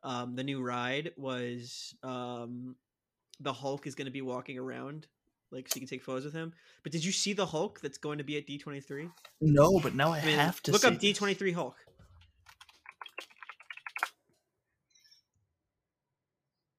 um, 0.02 0.36
the 0.36 0.44
new 0.44 0.62
ride, 0.62 1.12
was 1.16 1.94
um, 2.02 2.76
the 3.40 3.52
Hulk 3.52 3.86
is 3.86 3.94
going 3.94 4.06
to 4.06 4.12
be 4.12 4.22
walking 4.22 4.58
around 4.58 5.06
like 5.50 5.68
so 5.68 5.76
you 5.76 5.80
can 5.80 5.88
take 5.88 6.02
photos 6.02 6.24
with 6.24 6.34
him. 6.34 6.52
But 6.82 6.92
did 6.92 7.04
you 7.04 7.12
see 7.12 7.32
the 7.32 7.46
Hulk 7.46 7.80
that's 7.80 7.98
going 7.98 8.18
to 8.18 8.24
be 8.24 8.36
at 8.36 8.46
D 8.46 8.58
twenty 8.58 8.80
three? 8.80 9.08
No, 9.40 9.80
but 9.82 9.94
now 9.94 10.12
I, 10.12 10.18
I 10.18 10.24
mean, 10.24 10.36
have 10.36 10.62
to 10.64 10.72
look 10.72 10.84
up 10.84 10.98
D 10.98 11.12
twenty 11.12 11.34
three 11.34 11.52
Hulk. 11.52 11.76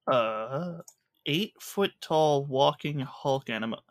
Uh, 0.09 0.81
eight 1.25 1.53
foot 1.59 1.91
tall 2.01 2.45
walking 2.45 2.99
Hulk 2.99 3.49
anima. 3.49 3.81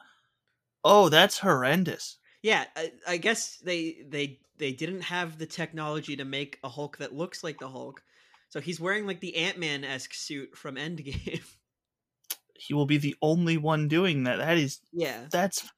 Oh, 0.85 1.09
that's 1.09 1.39
horrendous. 1.39 2.19
Yeah, 2.43 2.65
I, 2.77 2.93
I 3.07 3.17
guess 3.17 3.57
they 3.57 4.05
they 4.09 4.41
they 4.57 4.73
didn't 4.73 5.03
have 5.03 5.39
the 5.39 5.47
technology 5.47 6.17
to 6.17 6.25
make 6.25 6.59
a 6.63 6.69
Hulk 6.69 6.99
that 6.99 7.15
looks 7.15 7.43
like 7.43 7.59
the 7.59 7.69
Hulk. 7.69 8.03
So 8.49 8.61
he's 8.61 8.81
wearing 8.81 9.07
like 9.07 9.21
the 9.21 9.37
Ant 9.37 9.59
Man 9.59 9.85
esque 9.85 10.15
suit 10.15 10.57
from 10.57 10.77
Endgame. 10.77 11.43
He 12.61 12.75
will 12.75 12.87
be 12.87 12.99
the 12.99 13.15
only 13.23 13.57
one 13.57 13.87
doing 13.87 14.25
that. 14.25 14.39
That 14.39 14.59
is 14.59 14.81
yeah. 14.93 15.27
That's 15.31 15.71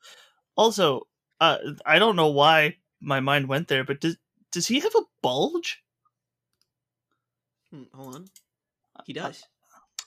also 0.57 1.07
uh, 1.39 1.59
I 1.85 1.99
don't 1.99 2.17
know 2.17 2.29
why 2.29 2.79
my 3.03 3.21
mind 3.21 3.49
went 3.49 3.69
there, 3.69 3.85
but 3.85 4.01
does 4.01 4.17
does 4.51 4.67
he 4.67 4.81
have 4.81 4.95
a 4.95 5.03
bulge? 5.21 5.83
Hmm, 7.71 7.83
hold 7.93 8.15
on. 8.15 8.25
He 9.05 9.19
uh, 9.19 9.27
does. 9.27 9.45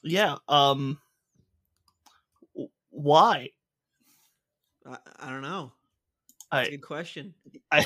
Yeah. 0.04 0.36
Um. 0.48 1.00
Why? 2.90 3.50
I, 4.86 4.98
I 5.20 5.30
don't 5.30 5.42
know. 5.42 5.72
That's 6.52 6.68
I, 6.68 6.72
good 6.72 6.82
question. 6.82 7.34
I 7.72 7.86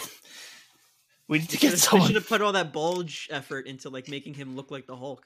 we 1.28 1.40
need 1.40 1.50
to 1.50 1.58
get 1.58 1.78
someone. 1.78 2.08
should 2.08 2.16
have 2.16 2.28
put 2.28 2.42
all 2.42 2.54
that 2.54 2.74
bulge 2.74 3.30
effort 3.32 3.68
into 3.68 3.90
like 3.90 4.10
making 4.10 4.34
him 4.34 4.56
look 4.56 4.72
like 4.72 4.88
the 4.88 4.96
Hulk. 4.96 5.26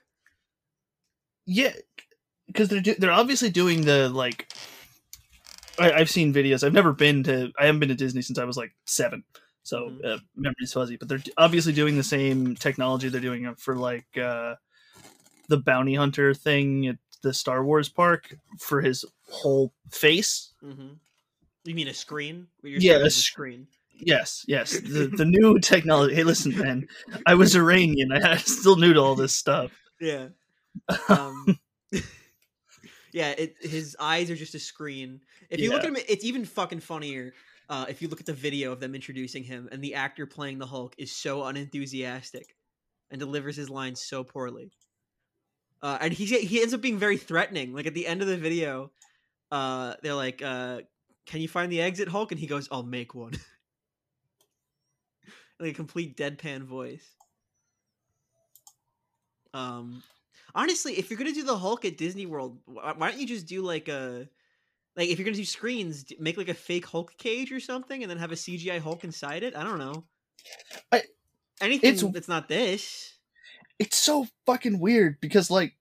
Yeah, 1.45 1.73
because 2.47 2.69
they're 2.69 2.81
do- 2.81 2.95
they're 2.95 3.11
obviously 3.11 3.49
doing 3.49 3.81
the 3.81 4.09
like. 4.09 4.51
I, 5.79 5.97
have 5.97 6.09
seen 6.09 6.33
videos. 6.33 6.63
I've 6.63 6.73
never 6.73 6.93
been 6.93 7.23
to. 7.23 7.51
I 7.57 7.65
haven't 7.65 7.79
been 7.79 7.89
to 7.89 7.95
Disney 7.95 8.21
since 8.21 8.37
I 8.37 8.43
was 8.45 8.57
like 8.57 8.73
seven, 8.85 9.23
so 9.63 9.89
mm-hmm. 9.89 10.05
uh, 10.05 10.17
memory's 10.35 10.73
fuzzy. 10.73 10.97
But 10.97 11.07
they're 11.07 11.23
obviously 11.37 11.73
doing 11.73 11.97
the 11.97 12.03
same 12.03 12.55
technology 12.55 13.09
they're 13.09 13.21
doing 13.21 13.55
for 13.55 13.75
like 13.75 14.05
uh, 14.17 14.55
the 15.51 15.57
bounty 15.57 15.93
hunter 15.93 16.33
thing 16.33 16.87
at 16.87 16.97
the 17.21 17.33
Star 17.33 17.63
Wars 17.63 17.89
park 17.89 18.35
for 18.57 18.81
his 18.81 19.05
whole 19.29 19.73
face. 19.91 20.53
Mm-hmm. 20.63 20.93
You 21.65 21.75
mean 21.75 21.89
a 21.89 21.93
screen? 21.93 22.47
yeah, 22.63 22.95
a 22.95 23.09
screen. 23.09 23.67
Yes, 23.93 24.43
yes. 24.47 24.71
The 24.71 25.11
the 25.15 25.25
new 25.25 25.59
technology. 25.61 26.15
Hey, 26.15 26.23
listen, 26.23 26.57
man. 26.57 26.87
I 27.27 27.35
was 27.35 27.55
Iranian. 27.55 28.11
I 28.11 28.37
still 28.37 28.77
knew 28.77 28.97
all 28.97 29.13
this 29.15 29.35
stuff. 29.35 29.71
Yeah. 29.99 30.29
Um, 31.09 31.59
yeah. 33.11 33.31
It, 33.31 33.57
his 33.59 33.97
eyes 33.99 34.31
are 34.31 34.37
just 34.37 34.55
a 34.55 34.59
screen. 34.59 35.19
If 35.49 35.59
you 35.59 35.67
yeah. 35.67 35.75
look 35.75 35.83
at 35.83 35.89
him, 35.89 35.97
it's 36.07 36.23
even 36.23 36.45
fucking 36.45 36.79
funnier. 36.79 37.33
Uh, 37.69 37.85
if 37.89 38.01
you 38.01 38.07
look 38.07 38.21
at 38.21 38.25
the 38.25 38.33
video 38.33 38.71
of 38.71 38.79
them 38.79 38.95
introducing 38.95 39.43
him, 39.43 39.67
and 39.71 39.83
the 39.83 39.95
actor 39.95 40.25
playing 40.25 40.59
the 40.59 40.65
Hulk 40.65 40.95
is 40.97 41.11
so 41.11 41.43
unenthusiastic 41.43 42.55
and 43.11 43.19
delivers 43.19 43.57
his 43.57 43.69
lines 43.69 44.01
so 44.01 44.23
poorly. 44.23 44.71
Uh, 45.81 45.97
and 46.01 46.13
he 46.13 46.25
he 46.25 46.61
ends 46.61 46.73
up 46.73 46.81
being 46.81 46.97
very 46.97 47.17
threatening. 47.17 47.73
Like 47.73 47.87
at 47.87 47.93
the 47.93 48.05
end 48.05 48.21
of 48.21 48.27
the 48.27 48.37
video, 48.37 48.91
uh, 49.51 49.95
they're 50.03 50.13
like, 50.13 50.41
uh, 50.43 50.81
"Can 51.25 51.41
you 51.41 51.47
find 51.47 51.71
the 51.71 51.81
exit, 51.81 52.07
Hulk?" 52.07 52.31
And 52.31 52.39
he 52.39 52.47
goes, 52.47 52.67
"I'll 52.71 52.83
make 52.83 53.15
one." 53.15 53.33
like 55.59 55.71
a 55.71 55.73
complete 55.73 56.15
deadpan 56.15 56.63
voice. 56.63 57.05
Um, 59.53 60.03
honestly, 60.53 60.93
if 60.93 61.09
you're 61.09 61.17
gonna 61.17 61.33
do 61.33 61.43
the 61.43 61.57
Hulk 61.57 61.83
at 61.85 61.97
Disney 61.97 62.27
World, 62.27 62.59
why 62.65 62.93
don't 62.93 63.19
you 63.19 63.27
just 63.27 63.47
do 63.47 63.63
like 63.63 63.87
a 63.87 64.29
like 64.95 65.09
if 65.09 65.17
you're 65.17 65.25
gonna 65.25 65.35
do 65.35 65.45
screens, 65.45 66.05
make 66.19 66.37
like 66.37 66.49
a 66.49 66.53
fake 66.53 66.85
Hulk 66.85 67.17
cage 67.17 67.51
or 67.51 67.59
something, 67.59 68.03
and 68.03 68.09
then 68.09 68.19
have 68.19 68.31
a 68.31 68.35
CGI 68.35 68.79
Hulk 68.79 69.03
inside 69.03 69.41
it. 69.41 69.55
I 69.55 69.63
don't 69.63 69.79
know. 69.79 70.03
I, 70.91 71.03
Anything 71.61 71.93
it's, 71.93 72.01
that's 72.01 72.27
not 72.27 72.47
this. 72.47 73.13
It's 73.81 73.97
so 73.97 74.27
fucking 74.45 74.77
weird 74.77 75.19
because 75.21 75.49
like, 75.49 75.75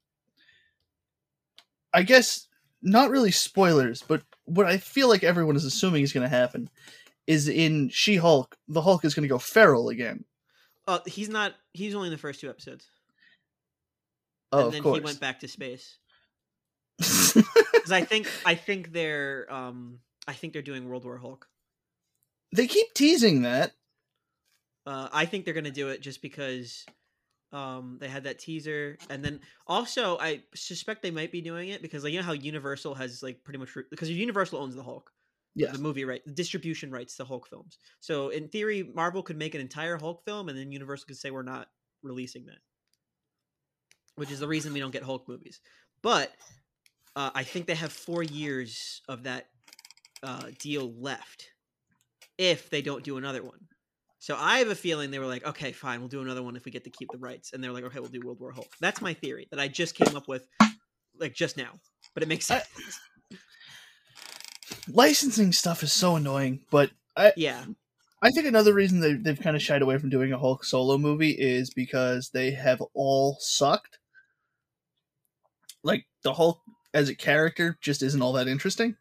I 1.92 2.02
guess 2.02 2.48
not 2.80 3.10
really 3.10 3.30
spoilers, 3.30 4.00
but 4.00 4.22
what 4.46 4.64
I 4.64 4.78
feel 4.78 5.06
like 5.06 5.22
everyone 5.22 5.54
is 5.54 5.66
assuming 5.66 6.02
is 6.02 6.14
going 6.14 6.22
to 6.22 6.34
happen 6.34 6.70
is 7.26 7.46
in 7.46 7.90
She 7.90 8.16
Hulk, 8.16 8.56
the 8.68 8.80
Hulk 8.80 9.04
is 9.04 9.14
going 9.14 9.24
to 9.24 9.28
go 9.28 9.38
feral 9.38 9.90
again. 9.90 10.24
Oh, 10.88 10.94
uh, 10.94 11.00
he's 11.04 11.28
not. 11.28 11.52
He's 11.74 11.94
only 11.94 12.08
in 12.08 12.12
the 12.12 12.18
first 12.18 12.40
two 12.40 12.48
episodes. 12.48 12.86
Oh, 14.50 14.64
and 14.64 14.72
then 14.72 14.82
he 14.82 15.00
went 15.00 15.20
back 15.20 15.40
to 15.40 15.48
space. 15.48 15.98
Because 17.72 17.92
I 17.92 18.04
think 18.04 18.28
I 18.44 18.54
think 18.56 18.92
they're 18.92 19.46
um 19.50 20.00
I 20.28 20.32
think 20.34 20.52
they're 20.52 20.60
doing 20.62 20.88
World 20.88 21.04
War 21.04 21.16
Hulk. 21.16 21.48
They 22.54 22.66
keep 22.66 22.92
teasing 22.94 23.42
that. 23.42 23.72
Uh, 24.86 25.08
I 25.12 25.24
think 25.24 25.44
they're 25.44 25.54
gonna 25.54 25.70
do 25.70 25.88
it 25.88 26.02
just 26.02 26.20
because 26.20 26.84
um 27.52 27.98
they 28.00 28.08
had 28.08 28.24
that 28.24 28.38
teaser 28.38 28.96
and 29.08 29.24
then 29.24 29.40
also 29.66 30.16
i 30.18 30.40
suspect 30.54 31.02
they 31.02 31.10
might 31.10 31.32
be 31.32 31.40
doing 31.40 31.70
it 31.70 31.82
because 31.82 32.04
like 32.04 32.12
you 32.12 32.18
know 32.18 32.24
how 32.24 32.32
universal 32.32 32.94
has 32.94 33.22
like 33.22 33.42
pretty 33.42 33.58
much 33.58 33.70
because 33.90 34.08
universal 34.08 34.60
owns 34.60 34.76
the 34.76 34.82
hulk 34.82 35.10
yeah 35.54 35.72
the 35.72 35.78
movie 35.78 36.04
right 36.04 36.24
the 36.24 36.32
distribution 36.32 36.90
rights 36.90 37.16
to 37.16 37.24
hulk 37.24 37.48
films. 37.48 37.78
So 38.00 38.28
in 38.28 38.48
theory 38.48 38.90
marvel 38.94 39.22
could 39.22 39.36
make 39.36 39.54
an 39.54 39.60
entire 39.60 39.96
hulk 39.96 40.24
film 40.24 40.48
and 40.48 40.56
then 40.56 40.72
universal 40.72 41.06
could 41.06 41.16
say 41.16 41.30
we're 41.30 41.42
not 41.42 41.68
releasing 42.02 42.46
that. 42.46 42.58
Which 44.16 44.30
is 44.30 44.40
the 44.40 44.48
reason 44.48 44.72
we 44.72 44.80
don't 44.80 44.90
get 44.90 45.02
hulk 45.02 45.28
movies. 45.28 45.60
But 46.02 46.32
uh, 47.16 47.30
i 47.34 47.42
think 47.42 47.66
they 47.66 47.74
have 47.74 47.92
four 47.92 48.22
years 48.22 49.02
of 49.08 49.24
that 49.24 49.48
uh, 50.22 50.50
deal 50.58 50.92
left 50.98 51.50
if 52.38 52.70
they 52.70 52.82
don't 52.82 53.04
do 53.04 53.16
another 53.16 53.42
one 53.42 53.60
so 54.20 54.36
I 54.38 54.58
have 54.58 54.68
a 54.68 54.74
feeling 54.74 55.10
they 55.10 55.18
were 55.18 55.26
like, 55.26 55.46
okay, 55.46 55.72
fine, 55.72 56.00
we'll 56.00 56.08
do 56.08 56.20
another 56.20 56.42
one 56.42 56.54
if 56.54 56.66
we 56.66 56.70
get 56.70 56.84
to 56.84 56.90
keep 56.90 57.08
the 57.10 57.16
rights. 57.16 57.54
And 57.54 57.64
they're 57.64 57.72
like, 57.72 57.84
okay, 57.84 58.00
we'll 58.00 58.10
do 58.10 58.20
World 58.22 58.38
War 58.38 58.52
Hulk. 58.52 58.68
That's 58.78 59.00
my 59.00 59.14
theory 59.14 59.48
that 59.50 59.58
I 59.58 59.66
just 59.66 59.94
came 59.94 60.14
up 60.14 60.28
with, 60.28 60.46
like 61.18 61.32
just 61.32 61.56
now, 61.56 61.80
but 62.12 62.22
it 62.22 62.28
makes 62.28 62.44
sense. 62.44 62.66
I, 63.32 63.36
licensing 64.92 65.52
stuff 65.52 65.82
is 65.82 65.90
so 65.90 66.16
annoying, 66.16 66.60
but 66.70 66.90
I 67.16 67.32
yeah, 67.34 67.64
I 68.22 68.28
think 68.28 68.46
another 68.46 68.74
reason 68.74 69.00
they, 69.00 69.14
they've 69.14 69.40
kind 69.40 69.56
of 69.56 69.62
shied 69.62 69.80
away 69.80 69.96
from 69.96 70.10
doing 70.10 70.34
a 70.34 70.38
Hulk 70.38 70.64
solo 70.64 70.98
movie 70.98 71.30
is 71.30 71.70
because 71.70 72.28
they 72.34 72.50
have 72.50 72.82
all 72.92 73.38
sucked. 73.40 73.98
Like 75.82 76.04
the 76.24 76.34
Hulk 76.34 76.60
as 76.92 77.08
a 77.08 77.14
character 77.14 77.78
just 77.80 78.02
isn't 78.02 78.20
all 78.20 78.34
that 78.34 78.48
interesting. 78.48 78.96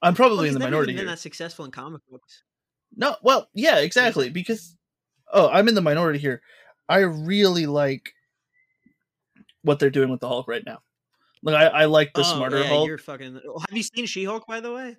I'm 0.00 0.14
probably 0.14 0.36
well, 0.36 0.46
in 0.46 0.54
the 0.54 0.60
minority. 0.60 0.94
Been 0.94 1.06
that 1.06 1.18
successful 1.18 1.64
in 1.64 1.72
comic 1.72 2.02
books. 2.08 2.44
No, 2.96 3.16
well, 3.22 3.48
yeah, 3.54 3.78
exactly. 3.78 4.30
Because 4.30 4.76
oh, 5.32 5.48
I'm 5.48 5.68
in 5.68 5.74
the 5.74 5.80
minority 5.80 6.18
here. 6.18 6.42
I 6.88 6.98
really 6.98 7.66
like 7.66 8.14
what 9.62 9.78
they're 9.78 9.90
doing 9.90 10.10
with 10.10 10.20
the 10.20 10.28
Hulk 10.28 10.48
right 10.48 10.64
now. 10.64 10.80
Like 11.42 11.54
I, 11.54 11.66
I 11.66 11.84
like 11.86 12.12
the 12.12 12.20
oh, 12.20 12.24
smarter 12.24 12.60
yeah, 12.60 12.68
Hulk. 12.68 12.88
You're 12.88 12.98
fucking. 12.98 13.34
Have 13.34 13.76
you 13.76 13.82
seen 13.82 14.06
She 14.06 14.24
Hulk 14.24 14.46
by 14.46 14.60
the 14.60 14.72
way? 14.72 14.96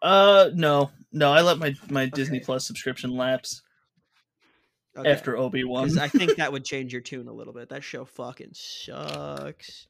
Uh, 0.00 0.50
no, 0.54 0.90
no. 1.12 1.32
I 1.32 1.42
let 1.42 1.58
my 1.58 1.74
my 1.90 2.02
okay. 2.02 2.10
Disney 2.14 2.40
Plus 2.40 2.66
subscription 2.66 3.16
lapse 3.16 3.62
okay. 4.96 5.10
after 5.10 5.36
Obi 5.36 5.64
Wan. 5.64 5.98
I 5.98 6.08
think 6.08 6.36
that 6.36 6.52
would 6.52 6.64
change 6.64 6.92
your 6.92 7.02
tune 7.02 7.28
a 7.28 7.32
little 7.32 7.52
bit. 7.52 7.68
That 7.68 7.82
show 7.82 8.04
fucking 8.04 8.52
sucks. 8.52 9.88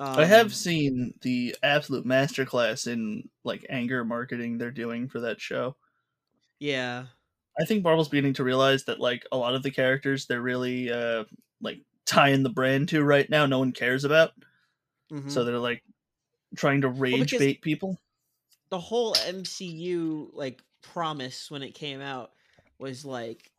Um, 0.00 0.18
I 0.18 0.24
have 0.24 0.46
um, 0.46 0.50
seen 0.50 1.14
the 1.20 1.54
absolute 1.62 2.06
masterclass 2.06 2.86
in 2.86 3.28
like 3.44 3.66
anger 3.68 4.02
marketing 4.02 4.56
they're 4.56 4.70
doing 4.70 5.08
for 5.08 5.20
that 5.20 5.42
show. 5.42 5.76
Yeah. 6.58 7.04
I 7.60 7.66
think 7.66 7.84
Marvel's 7.84 8.08
beginning 8.08 8.32
to 8.34 8.44
realize 8.44 8.84
that 8.84 8.98
like 8.98 9.26
a 9.30 9.36
lot 9.36 9.54
of 9.54 9.62
the 9.62 9.70
characters 9.70 10.24
they're 10.24 10.40
really 10.40 10.90
uh 10.90 11.24
like 11.60 11.82
tying 12.06 12.42
the 12.42 12.48
brand 12.48 12.88
to 12.88 13.04
right 13.04 13.28
now 13.28 13.44
no 13.44 13.58
one 13.58 13.72
cares 13.72 14.04
about. 14.04 14.30
Mm-hmm. 15.12 15.28
So 15.28 15.44
they're 15.44 15.58
like 15.58 15.82
trying 16.56 16.80
to 16.80 16.88
rage 16.88 17.34
well, 17.34 17.38
bait 17.38 17.60
people. 17.60 17.98
The 18.70 18.78
whole 18.78 19.12
MCU 19.14 20.30
like 20.32 20.62
promise 20.80 21.50
when 21.50 21.62
it 21.62 21.74
came 21.74 22.00
out 22.00 22.30
was 22.78 23.04
like 23.04 23.50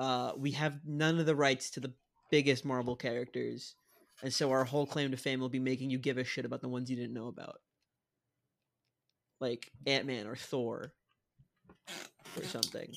uh 0.00 0.32
we 0.36 0.50
have 0.50 0.80
none 0.84 1.20
of 1.20 1.26
the 1.26 1.36
rights 1.36 1.70
to 1.70 1.80
the 1.80 1.92
biggest 2.32 2.64
Marvel 2.64 2.96
characters 2.96 3.76
and 4.22 4.32
so 4.32 4.50
our 4.50 4.64
whole 4.64 4.86
claim 4.86 5.10
to 5.10 5.16
fame 5.16 5.40
will 5.40 5.48
be 5.48 5.58
making 5.58 5.90
you 5.90 5.98
give 5.98 6.18
a 6.18 6.24
shit 6.24 6.44
about 6.44 6.60
the 6.60 6.68
ones 6.68 6.90
you 6.90 6.96
didn't 6.96 7.14
know 7.14 7.28
about. 7.28 7.58
Like 9.40 9.70
Ant 9.86 10.06
Man 10.06 10.26
or 10.26 10.36
Thor 10.36 10.92
or 12.36 12.44
something. 12.44 12.90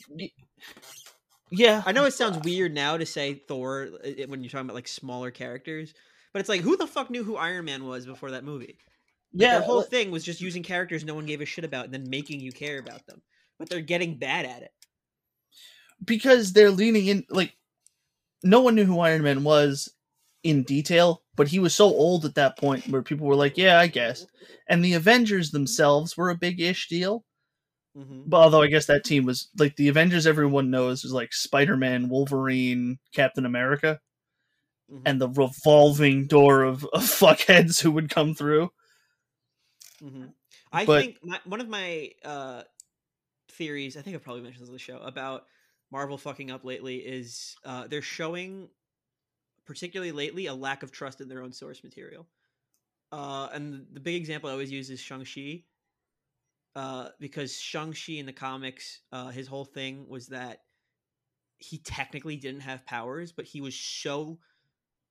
Yeah. 1.52 1.84
I 1.86 1.92
know 1.92 2.06
it 2.06 2.14
sounds 2.14 2.40
weird 2.46 2.74
now 2.74 2.96
to 2.96 3.06
say 3.06 3.34
Thor 3.34 3.90
when 4.28 4.42
you're 4.42 4.50
talking 4.50 4.66
about 4.66 4.76
like 4.76 4.88
smaller 4.88 5.32
characters, 5.32 5.94
but 6.32 6.40
it's 6.40 6.50
like 6.50 6.62
who 6.62 6.78
the 6.78 6.88
fuck 6.88 7.10
knew 7.10 7.24
who 7.24 7.36
Iron 7.36 7.66
Man 7.66 7.86
was 7.86 8.06
before 8.06 8.32
that 8.32 8.46
movie? 8.46 8.78
Like, 9.34 9.42
yeah. 9.42 9.60
The 9.60 9.66
whole 9.66 9.82
thing 9.82 10.12
was 10.12 10.24
just 10.24 10.42
using 10.42 10.64
characters 10.64 11.04
no 11.04 11.16
one 11.16 11.26
gave 11.26 11.42
a 11.42 11.46
shit 11.46 11.66
about 11.66 11.86
and 11.86 11.94
then 11.94 12.10
making 12.10 12.40
you 12.40 12.54
care 12.54 12.80
about 12.80 13.06
them. 13.06 13.22
But 13.58 13.70
they're 13.70 13.82
getting 13.82 14.18
bad 14.18 14.46
at 14.46 14.62
it. 14.62 14.72
Because 16.04 16.54
they're 16.54 16.72
leaning 16.72 17.08
in 17.08 17.26
like 17.30 17.54
no 18.42 18.62
one 18.62 18.76
knew 18.76 18.86
who 18.86 19.02
Iron 19.02 19.24
Man 19.24 19.44
was 19.44 19.94
in 20.44 20.64
detail, 20.64 21.24
but 21.36 21.48
he 21.48 21.60
was 21.60 21.76
so 21.76 21.86
old 21.86 22.26
at 22.26 22.36
that 22.36 22.58
point 22.58 22.88
where 22.88 23.02
people 23.02 23.28
were 23.28 23.36
like, 23.36 23.58
"Yeah, 23.58 23.80
I 23.80 23.88
guess." 23.88 24.26
And 24.68 24.84
the 24.84 24.94
Avengers 24.94 25.52
themselves 25.52 26.16
were 26.16 26.30
a 26.30 26.38
big-ish 26.38 26.88
deal. 26.88 27.26
Mm-hmm. 27.98 28.22
But 28.28 28.38
although 28.38 28.62
I 28.62 28.68
guess 28.68 28.86
that 28.86 29.04
team 29.04 29.26
was 29.26 29.50
like 29.58 29.76
the 29.76 29.88
Avengers, 29.88 30.28
everyone 30.28 30.70
knows 30.70 31.04
was 31.04 31.12
like 31.12 31.34
Spider-Man, 31.34 32.08
Wolverine, 32.08 33.00
Captain 33.14 33.46
America, 33.46 34.00
mm-hmm. 34.92 35.02
and 35.06 35.20
the 35.20 35.30
revolving 35.30 36.28
door 36.28 36.64
of, 36.64 36.86
of 36.94 37.02
fuckheads 37.02 37.82
who 37.82 37.92
would 37.92 38.10
come 38.10 38.36
through. 38.36 38.70
Mm-hmm. 40.04 40.26
I 40.72 40.86
but, 40.86 41.02
think 41.02 41.18
my, 41.24 41.40
one 41.46 41.62
of 41.62 41.68
my 41.68 42.12
uh, 42.24 42.62
theories, 43.52 43.98
I 43.98 44.02
think 44.02 44.16
I've 44.16 44.24
probably 44.24 44.44
mentioned 44.44 44.62
this 44.62 44.70
on 44.70 44.74
the 44.74 44.80
show 44.80 45.00
about 45.00 45.46
Marvel 45.92 46.18
fucking 46.18 46.52
up 46.52 46.64
lately 46.64 46.98
is 46.98 47.56
uh, 47.66 47.88
they're 47.88 48.04
showing, 48.04 48.70
particularly 49.70 50.12
lately, 50.12 50.48
a 50.48 50.54
lack 50.56 50.82
of 50.82 50.92
trust 50.92 51.22
in 51.22 51.30
their 51.30 51.44
own 51.44 51.54
source 51.54 51.84
material. 51.84 52.28
Uh, 53.12 53.50
and 53.54 53.86
the 53.94 54.00
big 54.00 54.16
example 54.16 54.50
I 54.50 54.54
always 54.54 54.72
use 54.72 54.90
is 54.90 55.00
Shang 55.00 55.24
Chi, 55.24 55.62
uh, 56.76 57.10
because 57.20 57.56
Shang 57.56 57.94
Chi 57.94 58.14
in 58.14 58.26
the 58.26 58.34
comics, 58.34 59.02
uh, 59.12 59.28
his 59.28 59.48
whole 59.48 59.66
thing 59.66 60.08
was 60.10 60.30
that 60.30 60.62
he 61.60 61.78
technically 61.78 62.36
didn't 62.36 62.62
have 62.62 62.84
powers, 62.88 63.32
but 63.32 63.46
he 63.46 63.62
was 63.62 63.76
so 63.76 64.40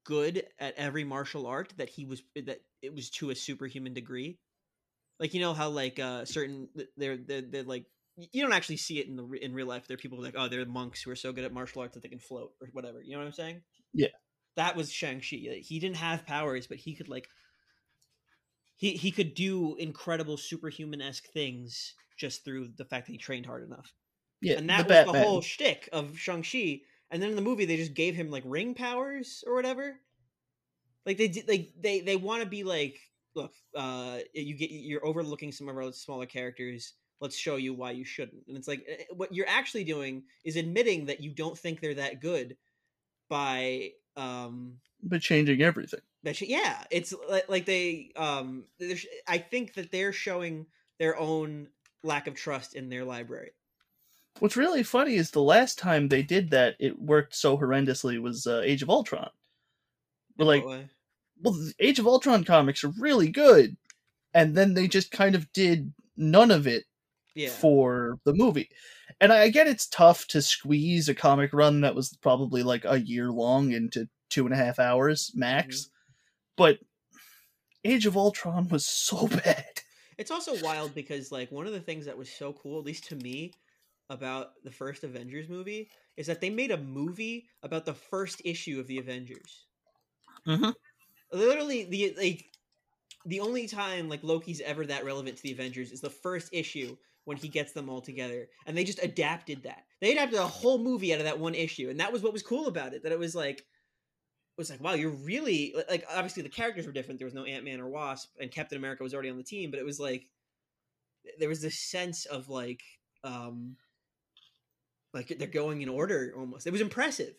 good 0.04 0.42
at 0.58 0.74
every 0.76 1.04
martial 1.04 1.46
art 1.46 1.72
that 1.76 1.88
he 1.88 2.04
was 2.04 2.20
that 2.34 2.58
it 2.82 2.92
was 2.92 3.10
to 3.10 3.30
a 3.30 3.36
superhuman 3.36 3.94
degree. 3.94 4.40
Like 5.20 5.34
you 5.34 5.40
know 5.40 5.54
how 5.54 5.68
like 5.68 6.00
uh 6.00 6.24
certain 6.24 6.68
they're 6.96 7.16
they're, 7.16 7.42
they're 7.42 7.62
like 7.62 7.84
you 8.32 8.42
don't 8.42 8.52
actually 8.52 8.78
see 8.78 8.98
it 8.98 9.06
in 9.06 9.14
the 9.14 9.24
in 9.40 9.54
real 9.54 9.68
life. 9.68 9.86
There 9.86 9.94
are 9.94 9.98
people 9.98 10.20
like, 10.20 10.34
oh, 10.36 10.48
they're 10.48 10.66
monks 10.66 11.02
who 11.02 11.12
are 11.12 11.16
so 11.16 11.32
good 11.32 11.44
at 11.44 11.52
martial 11.52 11.82
arts 11.82 11.94
that 11.94 12.02
they 12.02 12.08
can 12.08 12.18
float 12.18 12.50
or 12.60 12.68
whatever. 12.72 13.00
You 13.00 13.12
know 13.12 13.18
what 13.18 13.26
I'm 13.26 13.32
saying? 13.32 13.60
Yeah. 13.94 14.08
That 14.58 14.74
was 14.74 14.90
Shang 14.92 15.20
Chi. 15.20 15.60
He 15.62 15.78
didn't 15.78 15.98
have 15.98 16.26
powers, 16.26 16.66
but 16.66 16.78
he 16.78 16.96
could 16.96 17.08
like 17.08 17.28
he 18.74 18.90
he 18.90 19.12
could 19.12 19.34
do 19.34 19.76
incredible 19.76 20.36
superhuman 20.36 21.00
esque 21.00 21.28
things 21.28 21.94
just 22.18 22.44
through 22.44 22.70
the 22.76 22.84
fact 22.84 23.06
that 23.06 23.12
he 23.12 23.18
trained 23.18 23.46
hard 23.46 23.62
enough. 23.62 23.94
Yeah, 24.40 24.58
and 24.58 24.68
that 24.68 24.88
the 24.88 24.94
was 24.94 25.04
Batman. 25.04 25.14
the 25.14 25.28
whole 25.28 25.40
shtick 25.42 25.88
of 25.92 26.18
Shang 26.18 26.42
Chi. 26.42 26.80
And 27.12 27.22
then 27.22 27.30
in 27.30 27.36
the 27.36 27.42
movie, 27.42 27.66
they 27.66 27.76
just 27.76 27.94
gave 27.94 28.16
him 28.16 28.32
like 28.32 28.42
ring 28.44 28.74
powers 28.74 29.44
or 29.46 29.54
whatever. 29.54 30.00
Like 31.06 31.18
they 31.18 31.28
did, 31.28 31.46
like 31.46 31.70
they 31.80 32.00
they 32.00 32.16
want 32.16 32.42
to 32.42 32.48
be 32.48 32.64
like, 32.64 32.98
look, 33.36 33.52
uh, 33.76 34.18
you 34.34 34.56
get 34.56 34.72
you're 34.72 35.06
overlooking 35.06 35.52
some 35.52 35.68
of 35.68 35.76
our 35.76 35.92
smaller 35.92 36.26
characters 36.26 36.94
let's 37.20 37.36
show 37.36 37.56
you 37.56 37.74
why 37.74 37.90
you 37.90 38.04
shouldn't 38.04 38.44
and 38.46 38.56
it's 38.56 38.68
like 38.68 38.84
eh, 38.88 39.02
what 39.16 39.34
you're 39.34 39.48
actually 39.48 39.82
doing 39.82 40.22
is 40.44 40.54
admitting 40.54 41.06
that 41.06 41.20
you 41.20 41.34
don't 41.34 41.58
think 41.58 41.80
they're 41.80 41.94
that 41.94 42.20
good 42.20 42.56
by 43.28 43.90
um 44.18 44.74
but 45.02 45.20
changing 45.20 45.62
everything 45.62 46.00
that 46.22 46.40
yeah 46.40 46.82
it's 46.90 47.14
like, 47.28 47.48
like 47.48 47.64
they 47.64 48.10
um 48.16 48.64
i 49.26 49.38
think 49.38 49.74
that 49.74 49.90
they're 49.90 50.12
showing 50.12 50.66
their 50.98 51.18
own 51.18 51.68
lack 52.02 52.26
of 52.26 52.34
trust 52.34 52.74
in 52.74 52.88
their 52.88 53.04
library 53.04 53.50
what's 54.40 54.56
really 54.56 54.82
funny 54.82 55.14
is 55.14 55.30
the 55.30 55.42
last 55.42 55.78
time 55.78 56.08
they 56.08 56.22
did 56.22 56.50
that 56.50 56.74
it 56.78 57.00
worked 57.00 57.34
so 57.34 57.56
horrendously 57.56 58.20
was 58.20 58.46
uh, 58.46 58.60
age 58.64 58.82
of 58.82 58.90
ultron 58.90 59.30
we're 60.36 60.44
like 60.44 60.64
well 60.64 61.54
the 61.54 61.72
age 61.80 61.98
of 61.98 62.06
ultron 62.06 62.44
comics 62.44 62.84
are 62.84 62.92
really 62.98 63.28
good 63.28 63.76
and 64.34 64.54
then 64.54 64.74
they 64.74 64.86
just 64.86 65.10
kind 65.10 65.34
of 65.34 65.50
did 65.52 65.92
none 66.16 66.50
of 66.50 66.66
it 66.66 66.84
yeah. 67.34 67.50
for 67.50 68.18
the 68.24 68.34
movie. 68.34 68.68
And 69.20 69.32
I 69.32 69.48
get 69.48 69.66
it's 69.66 69.88
tough 69.88 70.26
to 70.28 70.42
squeeze 70.42 71.08
a 71.08 71.14
comic 71.14 71.52
run 71.52 71.80
that 71.80 71.94
was 71.94 72.16
probably 72.22 72.62
like 72.62 72.84
a 72.84 73.00
year 73.00 73.30
long 73.30 73.72
into 73.72 74.08
two 74.30 74.44
and 74.44 74.54
a 74.54 74.56
half 74.56 74.78
hours 74.78 75.32
max. 75.34 75.76
Mm-hmm. 75.76 75.90
But 76.56 76.78
Age 77.84 78.06
of 78.06 78.16
Ultron 78.16 78.68
was 78.68 78.86
so 78.86 79.26
bad. 79.44 79.64
It's 80.18 80.30
also 80.30 80.60
wild 80.62 80.94
because 80.94 81.32
like 81.32 81.50
one 81.50 81.66
of 81.66 81.72
the 81.72 81.80
things 81.80 82.06
that 82.06 82.18
was 82.18 82.30
so 82.30 82.52
cool, 82.52 82.78
at 82.78 82.84
least 82.84 83.08
to 83.08 83.16
me, 83.16 83.52
about 84.10 84.52
the 84.64 84.70
first 84.70 85.04
Avengers 85.04 85.48
movie 85.48 85.90
is 86.16 86.26
that 86.26 86.40
they 86.40 86.50
made 86.50 86.70
a 86.70 86.76
movie 86.76 87.46
about 87.62 87.84
the 87.84 87.94
first 87.94 88.42
issue 88.44 88.80
of 88.80 88.86
the 88.86 88.98
Avengers. 88.98 89.66
Mm-hmm. 90.46 90.70
Literally, 91.32 91.84
the 91.84 92.14
like 92.16 92.46
the 93.26 93.40
only 93.40 93.66
time 93.66 94.08
like 94.08 94.22
Loki's 94.22 94.60
ever 94.62 94.86
that 94.86 95.04
relevant 95.04 95.36
to 95.36 95.42
the 95.42 95.52
Avengers 95.52 95.92
is 95.92 96.00
the 96.00 96.10
first 96.10 96.48
issue 96.52 96.96
when 97.28 97.36
he 97.36 97.48
gets 97.48 97.72
them 97.72 97.90
all 97.90 98.00
together. 98.00 98.48
And 98.66 98.74
they 98.74 98.84
just 98.84 99.02
adapted 99.02 99.64
that. 99.64 99.84
They 100.00 100.12
adapted 100.12 100.38
a 100.38 100.46
whole 100.46 100.78
movie 100.78 101.12
out 101.12 101.20
of 101.20 101.26
that 101.26 101.38
one 101.38 101.54
issue. 101.54 101.90
And 101.90 102.00
that 102.00 102.10
was 102.10 102.22
what 102.22 102.32
was 102.32 102.42
cool 102.42 102.68
about 102.68 102.94
it. 102.94 103.02
That 103.02 103.12
it 103.12 103.18
was 103.18 103.34
like 103.34 103.58
it 103.58 103.64
was 104.56 104.70
like, 104.70 104.80
wow, 104.80 104.94
you're 104.94 105.10
really 105.10 105.74
like 105.90 106.06
obviously 106.10 106.42
the 106.42 106.48
characters 106.48 106.86
were 106.86 106.92
different. 106.92 107.20
There 107.20 107.26
was 107.26 107.34
no 107.34 107.44
Ant 107.44 107.66
Man 107.66 107.82
or 107.82 107.88
Wasp, 107.88 108.30
and 108.40 108.50
Captain 108.50 108.78
America 108.78 109.02
was 109.02 109.12
already 109.12 109.28
on 109.28 109.36
the 109.36 109.42
team, 109.42 109.70
but 109.70 109.78
it 109.78 109.84
was 109.84 110.00
like 110.00 110.24
there 111.38 111.50
was 111.50 111.60
this 111.60 111.78
sense 111.78 112.24
of 112.24 112.48
like 112.48 112.80
um 113.22 113.76
like 115.12 115.36
they're 115.38 115.48
going 115.48 115.82
in 115.82 115.90
order 115.90 116.32
almost. 116.34 116.66
It 116.66 116.72
was 116.72 116.80
impressive. 116.80 117.34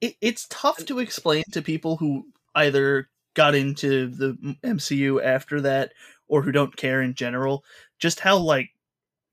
It, 0.00 0.16
it's 0.20 0.48
tough 0.50 0.84
to 0.86 0.98
explain 0.98 1.44
to 1.52 1.62
people 1.62 1.96
who 1.96 2.26
either 2.56 3.08
got 3.34 3.54
into 3.54 4.08
the 4.08 4.56
MCU 4.64 5.24
after 5.24 5.60
that 5.60 5.92
or 6.26 6.42
who 6.42 6.50
don't 6.50 6.76
care 6.76 7.00
in 7.00 7.14
general 7.14 7.62
just 8.00 8.18
how 8.18 8.38
like 8.38 8.70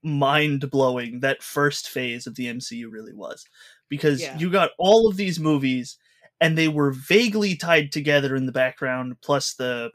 mind 0.02 0.70
blowing 0.70 1.20
that 1.20 1.42
first 1.42 1.88
phase 1.88 2.26
of 2.26 2.34
the 2.36 2.46
MCU 2.46 2.90
really 2.90 3.14
was. 3.14 3.44
Because 3.88 4.20
yeah. 4.20 4.36
you 4.38 4.50
got 4.50 4.70
all 4.78 5.08
of 5.08 5.16
these 5.16 5.40
movies 5.40 5.98
and 6.40 6.56
they 6.56 6.68
were 6.68 6.92
vaguely 6.92 7.56
tied 7.56 7.90
together 7.92 8.36
in 8.36 8.46
the 8.46 8.52
background, 8.52 9.16
plus 9.22 9.54
the 9.54 9.90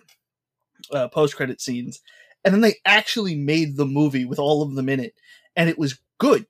uh, 0.92 1.08
post 1.08 1.36
credit 1.36 1.62
scenes. 1.62 2.02
And 2.44 2.54
then 2.54 2.62
they 2.62 2.76
actually 2.86 3.36
made 3.36 3.78
the 3.78 3.86
movie 3.86 4.26
with 4.26 4.40
all 4.40 4.62
of 4.64 4.76
them 4.76 4.90
in 4.90 5.00
it, 5.00 5.14
and 5.56 5.70
it 5.70 5.78
was 5.78 6.00
good. 6.18 6.46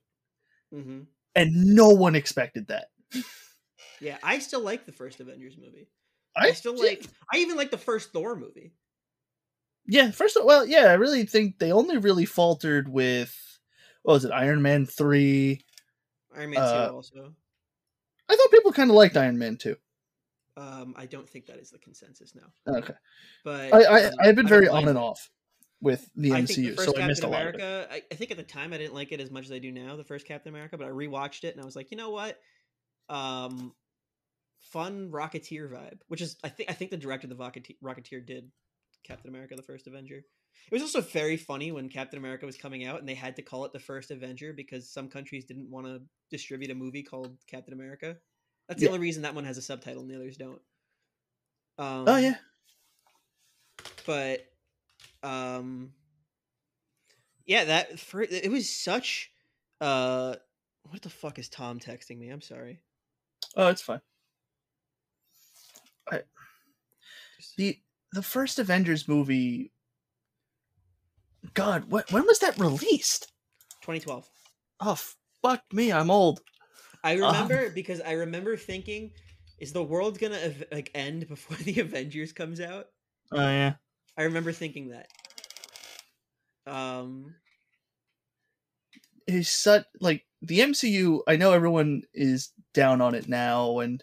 Mm-hmm. 0.74 1.02
And 1.36 1.52
no 1.74 1.88
one 1.90 2.16
expected 2.16 2.68
that. 2.68 2.86
Yeah, 4.00 4.18
I 4.22 4.40
still 4.40 4.60
like 4.60 4.86
the 4.86 4.92
first 4.92 5.20
Avengers 5.20 5.56
movie. 5.56 5.88
I, 6.36 6.48
I 6.48 6.52
still 6.52 6.76
like. 6.76 7.06
I 7.32 7.38
even 7.38 7.56
like 7.56 7.70
the 7.70 7.78
first 7.78 8.12
Thor 8.12 8.34
movie. 8.34 8.72
Yeah, 9.86 10.10
first 10.10 10.36
of 10.36 10.42
all, 10.42 10.46
well, 10.46 10.66
yeah, 10.66 10.86
I 10.86 10.94
really 10.94 11.24
think 11.26 11.58
they 11.58 11.72
only 11.72 11.98
really 11.98 12.24
faltered 12.24 12.88
with 12.88 13.58
what 14.02 14.14
was 14.14 14.24
it, 14.24 14.32
Iron 14.32 14.62
Man 14.62 14.86
three, 14.86 15.64
Iron 16.36 16.50
Man 16.50 16.62
uh, 16.62 16.88
two 16.88 16.94
also. 16.94 17.34
I 18.28 18.36
thought 18.36 18.50
people 18.50 18.72
kind 18.72 18.90
of 18.90 18.96
liked 18.96 19.16
Iron 19.16 19.38
Man 19.38 19.56
two. 19.56 19.76
Um, 20.56 20.94
I 20.96 21.06
don't 21.06 21.28
think 21.28 21.46
that 21.46 21.58
is 21.58 21.70
the 21.70 21.78
consensus 21.78 22.34
now. 22.34 22.76
Okay, 22.78 22.94
but 23.44 23.74
I 23.74 23.82
I, 23.82 24.04
um, 24.04 24.14
I've 24.20 24.36
been 24.36 24.48
very 24.48 24.68
on 24.68 24.88
and 24.88 24.96
off 24.96 25.30
with 25.84 26.08
the 26.16 26.32
I 26.32 26.42
MCU, 26.42 26.76
the 26.76 26.82
so 26.82 26.86
Captain 26.86 27.02
I 27.02 27.06
missed 27.06 27.24
a 27.24 27.28
lot. 27.28 27.46
Of 27.46 27.54
it. 27.56 28.04
I, 28.10 28.14
think 28.14 28.30
at 28.30 28.38
the 28.38 28.42
time 28.42 28.72
I 28.72 28.78
didn't 28.78 28.94
like 28.94 29.12
it 29.12 29.20
as 29.20 29.30
much 29.30 29.44
as 29.44 29.52
I 29.52 29.58
do 29.58 29.70
now. 29.70 29.96
The 29.96 30.04
first 30.04 30.26
Captain 30.26 30.48
America, 30.48 30.78
but 30.78 30.86
I 30.86 30.90
rewatched 30.90 31.44
it 31.44 31.54
and 31.54 31.60
I 31.60 31.64
was 31.66 31.76
like, 31.76 31.90
you 31.90 31.98
know 31.98 32.10
what, 32.10 32.38
um, 33.10 33.74
fun 34.60 35.10
Rocketeer 35.10 35.70
vibe, 35.70 35.98
which 36.08 36.22
is 36.22 36.36
I 36.42 36.48
think 36.48 36.70
I 36.70 36.72
think 36.72 36.90
the 36.90 36.96
director 36.96 37.26
of 37.26 37.36
the 37.36 37.74
Rocketeer 37.84 38.26
did 38.26 38.50
Captain 39.04 39.28
America: 39.28 39.54
The 39.56 39.62
First 39.62 39.86
Avenger. 39.86 40.24
It 40.66 40.72
was 40.72 40.82
also 40.82 41.00
very 41.00 41.36
funny 41.36 41.72
when 41.72 41.88
Captain 41.88 42.18
America 42.18 42.46
was 42.46 42.56
coming 42.56 42.84
out 42.86 42.98
and 43.00 43.08
they 43.08 43.14
had 43.14 43.36
to 43.36 43.42
call 43.42 43.64
it 43.64 43.72
the 43.72 43.78
First 43.78 44.10
Avenger 44.10 44.52
because 44.52 44.90
some 44.90 45.08
countries 45.08 45.44
didn't 45.44 45.70
want 45.70 45.86
to 45.86 46.00
distribute 46.30 46.70
a 46.70 46.74
movie 46.74 47.02
called 47.02 47.36
Captain 47.46 47.74
America. 47.74 48.16
That's 48.68 48.80
the 48.80 48.86
yeah. 48.86 48.92
only 48.92 49.00
reason 49.00 49.22
that 49.22 49.34
one 49.34 49.44
has 49.44 49.58
a 49.58 49.62
subtitle 49.62 50.02
and 50.02 50.10
the 50.10 50.16
others 50.16 50.36
don't. 50.36 50.60
Um, 51.76 52.04
oh 52.06 52.16
yeah. 52.16 52.36
But, 54.06 54.46
um, 55.22 55.92
yeah, 57.46 57.64
that 57.64 57.98
for 57.98 58.22
it 58.22 58.50
was 58.50 58.70
such. 58.70 59.30
Uh, 59.80 60.36
what 60.90 61.02
the 61.02 61.10
fuck 61.10 61.38
is 61.38 61.48
Tom 61.48 61.78
texting 61.78 62.18
me? 62.18 62.30
I'm 62.30 62.40
sorry. 62.40 62.80
Oh, 63.56 63.68
it's 63.68 63.82
fine. 63.82 64.00
I, 66.10 66.20
the 67.56 67.78
the 68.14 68.22
first 68.22 68.58
Avengers 68.58 69.08
movie. 69.08 69.72
God, 71.52 71.90
what 71.90 72.10
when 72.12 72.24
was 72.26 72.38
that 72.38 72.58
released? 72.58 73.32
2012. 73.82 74.28
Oh 74.80 74.98
fuck 75.42 75.62
me, 75.72 75.92
I'm 75.92 76.10
old. 76.10 76.40
I 77.02 77.16
um, 77.16 77.20
remember 77.20 77.66
um, 77.66 77.72
because 77.74 78.00
I 78.00 78.12
remember 78.12 78.56
thinking, 78.56 79.10
is 79.58 79.72
the 79.72 79.82
world 79.82 80.18
gonna 80.18 80.52
like 80.72 80.90
end 80.94 81.28
before 81.28 81.56
the 81.60 81.80
Avengers 81.80 82.32
comes 82.32 82.60
out? 82.60 82.86
Oh 83.32 83.48
yeah. 83.48 83.74
I 84.16 84.22
remember 84.22 84.52
thinking 84.52 84.90
that. 84.90 85.08
Um, 86.66 87.34
is 89.26 89.48
such 89.48 89.84
like 90.00 90.24
the 90.40 90.60
MCU. 90.60 91.20
I 91.26 91.36
know 91.36 91.52
everyone 91.52 92.04
is 92.14 92.52
down 92.72 93.00
on 93.00 93.14
it 93.14 93.28
now, 93.28 93.80
and 93.80 94.02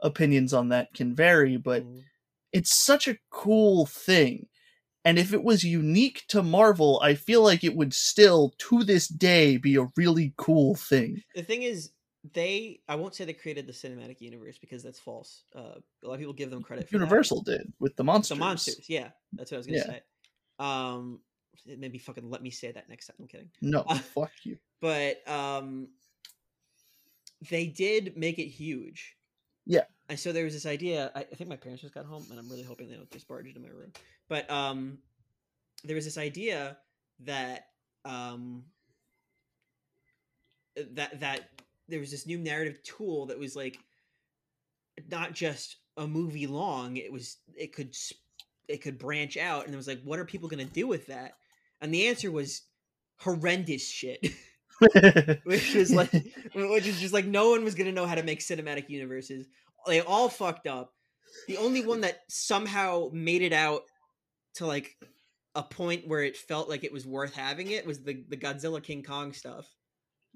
opinions 0.00 0.52
on 0.52 0.70
that 0.70 0.92
can 0.92 1.14
vary, 1.14 1.56
but. 1.56 1.84
Mm 1.84 2.02
it's 2.54 2.84
such 2.84 3.08
a 3.08 3.18
cool 3.30 3.84
thing. 3.84 4.46
And 5.04 5.18
if 5.18 5.34
it 5.34 5.44
was 5.44 5.64
unique 5.64 6.22
to 6.28 6.42
Marvel, 6.42 6.98
I 7.02 7.14
feel 7.14 7.42
like 7.42 7.62
it 7.62 7.76
would 7.76 7.92
still, 7.92 8.54
to 8.56 8.84
this 8.84 9.06
day, 9.06 9.58
be 9.58 9.76
a 9.76 9.88
really 9.96 10.32
cool 10.38 10.76
thing. 10.76 11.22
The 11.34 11.42
thing 11.42 11.62
is, 11.62 11.90
they 12.32 12.80
I 12.88 12.94
won't 12.94 13.14
say 13.14 13.26
they 13.26 13.34
created 13.34 13.66
the 13.66 13.72
cinematic 13.74 14.22
universe 14.22 14.56
because 14.56 14.82
that's 14.82 14.98
false. 14.98 15.42
Uh, 15.54 15.74
a 16.02 16.06
lot 16.06 16.14
of 16.14 16.20
people 16.20 16.32
give 16.32 16.50
them 16.50 16.62
credit. 16.62 16.90
Universal 16.90 17.42
that. 17.42 17.58
did 17.58 17.72
with 17.80 17.96
the 17.96 18.04
monsters. 18.04 18.38
The 18.38 18.44
monsters, 18.44 18.88
yeah, 18.88 19.08
that's 19.34 19.50
what 19.50 19.56
I 19.56 19.58
was 19.58 19.66
gonna 19.66 19.78
yeah. 19.78 19.84
say. 19.84 20.00
Um, 20.58 21.20
maybe 21.66 21.98
fucking 21.98 22.30
let 22.30 22.42
me 22.42 22.48
say 22.48 22.72
that 22.72 22.88
next 22.88 23.08
time. 23.08 23.16
I'm 23.20 23.26
kidding. 23.26 23.50
No, 23.60 23.84
uh, 23.86 23.98
fuck 24.14 24.30
you. 24.44 24.56
But 24.80 25.16
um, 25.28 25.88
they 27.50 27.66
did 27.66 28.16
make 28.16 28.38
it 28.38 28.46
huge. 28.46 29.16
Yeah 29.66 29.84
and 30.08 30.18
so 30.18 30.32
there 30.32 30.44
was 30.44 30.52
this 30.52 30.66
idea. 30.66 31.10
I, 31.14 31.20
I, 31.20 31.24
think 31.24 31.48
my 31.48 31.56
parents 31.56 31.82
just 31.82 31.94
got 31.94 32.04
home, 32.04 32.26
and 32.30 32.38
I'm 32.38 32.48
really 32.48 32.62
hoping 32.62 32.88
they 32.88 32.94
don't 32.94 33.10
just 33.10 33.26
barge 33.26 33.46
into 33.46 33.60
my 33.60 33.68
room. 33.68 33.90
But 34.28 34.50
um, 34.50 34.98
there 35.82 35.96
was 35.96 36.04
this 36.04 36.18
idea 36.18 36.76
that 37.20 37.68
um 38.04 38.64
that 40.92 41.20
that 41.20 41.48
there 41.88 42.00
was 42.00 42.10
this 42.10 42.26
new 42.26 42.38
narrative 42.38 42.82
tool 42.82 43.26
that 43.26 43.38
was 43.38 43.54
like 43.54 43.78
not 45.10 45.32
just 45.32 45.76
a 45.96 46.06
movie 46.06 46.46
long 46.46 46.96
it 46.96 47.12
was 47.12 47.36
it 47.56 47.72
could 47.72 47.94
it 48.68 48.82
could 48.82 48.98
branch 48.98 49.36
out 49.36 49.64
and 49.64 49.72
it 49.72 49.76
was 49.76 49.86
like 49.86 50.02
what 50.02 50.18
are 50.18 50.24
people 50.24 50.48
going 50.48 50.66
to 50.66 50.72
do 50.72 50.88
with 50.88 51.06
that 51.06 51.34
and 51.80 51.94
the 51.94 52.08
answer 52.08 52.32
was 52.32 52.62
horrendous 53.18 53.88
shit 53.88 54.26
which 55.44 55.74
is 55.74 55.92
like 55.92 56.10
which 56.54 56.86
is 56.86 57.00
just 57.00 57.14
like 57.14 57.26
no 57.26 57.50
one 57.50 57.64
was 57.64 57.74
going 57.74 57.86
to 57.86 57.92
know 57.92 58.06
how 58.06 58.14
to 58.14 58.22
make 58.22 58.40
cinematic 58.40 58.88
universes 58.88 59.46
they 59.86 60.00
all 60.00 60.28
fucked 60.28 60.66
up 60.66 60.92
the 61.46 61.56
only 61.58 61.84
one 61.84 62.00
that 62.00 62.20
somehow 62.28 63.08
made 63.12 63.42
it 63.42 63.52
out 63.52 63.82
to 64.54 64.66
like 64.66 64.96
a 65.54 65.62
point 65.62 66.06
where 66.08 66.22
it 66.22 66.36
felt 66.36 66.68
like 66.68 66.84
it 66.84 66.92
was 66.92 67.06
worth 67.06 67.34
having 67.34 67.70
it 67.70 67.86
was 67.86 68.02
the 68.02 68.24
the 68.28 68.36
Godzilla 68.36 68.82
King 68.82 69.02
Kong 69.02 69.32
stuff. 69.32 69.68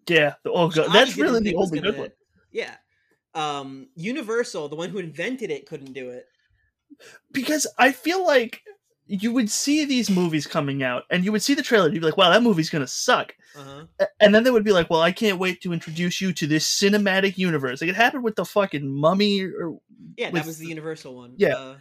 Yeah. 0.09 0.35
Oh 0.47 0.69
god, 0.69 0.93
that's 0.93 1.17
really 1.17 1.41
the 1.41 1.57
only 1.57 1.81
good 1.81 1.99
one. 1.99 2.13
Yeah. 2.53 2.75
Um 3.35 3.89
Universal, 3.95 4.69
the 4.69 4.77
one 4.77 4.91
who 4.91 4.99
invented 4.99 5.51
it, 5.51 5.67
couldn't 5.67 5.93
do 5.93 6.11
it. 6.11 6.27
Because 7.33 7.67
I 7.79 7.93
feel 7.93 8.25
like 8.25 8.63
you 9.09 9.33
would 9.33 9.51
see 9.51 9.87
these 9.87 10.11
movies 10.11 10.47
coming 10.47 10.83
out 10.83 11.05
and 11.11 11.25
you 11.25 11.33
would 11.33 11.43
see 11.43 11.55
the 11.55 11.63
trailer 11.63 11.87
and 11.87 11.95
you'd 11.95 12.01
be 12.01 12.07
like, 12.07 12.19
wow, 12.19 12.31
that 12.31 12.43
movie's 12.43 12.69
gonna 12.71 12.87
suck. 12.87 13.35
Uh-huh. 13.57 14.07
And 14.21 14.35
then 14.35 14.45
they 14.45 14.51
would 14.51 14.65
be 14.65 14.73
like, 14.73 14.91
well, 14.91 15.01
I 15.01 15.13
can't 15.13 15.39
wait 15.39 15.63
to 15.63 15.73
introduce 15.73 16.21
you 16.21 16.33
to 16.35 16.47
this 16.47 16.67
cinematic 16.67 17.39
universe. 17.39 17.81
Like 17.81 17.91
it 17.91 17.97
happened 17.97 18.23
with 18.23 18.37
the 18.37 18.45
fucking 18.45 18.87
mummy 18.89 19.43
or 19.43 19.81
Yeah, 20.17 20.27
with, 20.31 20.43
that 20.43 20.47
was 20.47 20.59
the 20.59 20.67
Universal 20.67 21.17
one. 21.17 21.35
Yeah. 21.37 21.57
Uh, 21.57 21.77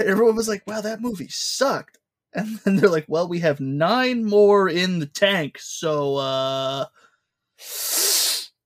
everyone 0.00 0.34
was 0.34 0.48
like, 0.48 0.66
wow, 0.66 0.80
that 0.80 1.00
movie 1.00 1.28
sucked. 1.28 1.98
And 2.34 2.58
then 2.58 2.76
they're 2.76 2.90
like, 2.90 3.06
well, 3.08 3.26
we 3.26 3.38
have 3.40 3.58
nine 3.58 4.22
more 4.24 4.68
in 4.68 4.98
the 4.98 5.06
tank, 5.06 5.58
so 5.58 6.16
uh 6.16 6.84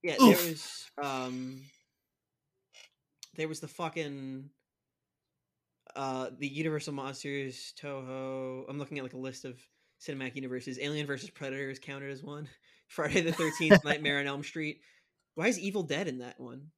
Yeah, 0.02 0.14
oof. 0.20 0.38
there 0.38 0.50
was 0.50 0.90
um 1.00 1.62
there 3.36 3.48
was 3.48 3.60
the 3.60 3.68
fucking 3.68 4.50
uh 5.96 6.30
the 6.38 6.48
Universal 6.48 6.94
Monsters, 6.94 7.74
Toho. 7.80 8.64
I'm 8.68 8.78
looking 8.78 8.98
at 8.98 9.04
like 9.04 9.14
a 9.14 9.18
list 9.18 9.44
of 9.44 9.60
cinematic 10.00 10.36
universes. 10.36 10.78
Alien 10.80 11.06
versus 11.06 11.30
Predator 11.30 11.70
is 11.70 11.78
counted 11.78 12.10
as 12.10 12.22
one. 12.22 12.48
Friday 12.88 13.22
the 13.22 13.32
Thirteenth, 13.32 13.84
Nightmare 13.84 14.20
on 14.20 14.26
Elm 14.26 14.42
Street. 14.42 14.80
Why 15.34 15.48
is 15.48 15.58
Evil 15.58 15.82
Dead 15.82 16.08
in 16.08 16.18
that 16.18 16.38
one? 16.38 16.70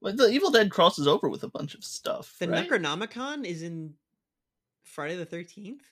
Well, 0.00 0.14
the 0.14 0.28
Evil 0.28 0.50
Dead 0.50 0.70
crosses 0.70 1.08
over 1.08 1.28
with 1.28 1.42
a 1.42 1.48
bunch 1.48 1.74
of 1.74 1.84
stuff. 1.84 2.36
The 2.38 2.48
right? 2.48 2.68
Necronomicon 2.68 3.44
is 3.44 3.62
in 3.62 3.94
Friday 4.84 5.16
the 5.16 5.24
Thirteenth. 5.24 5.82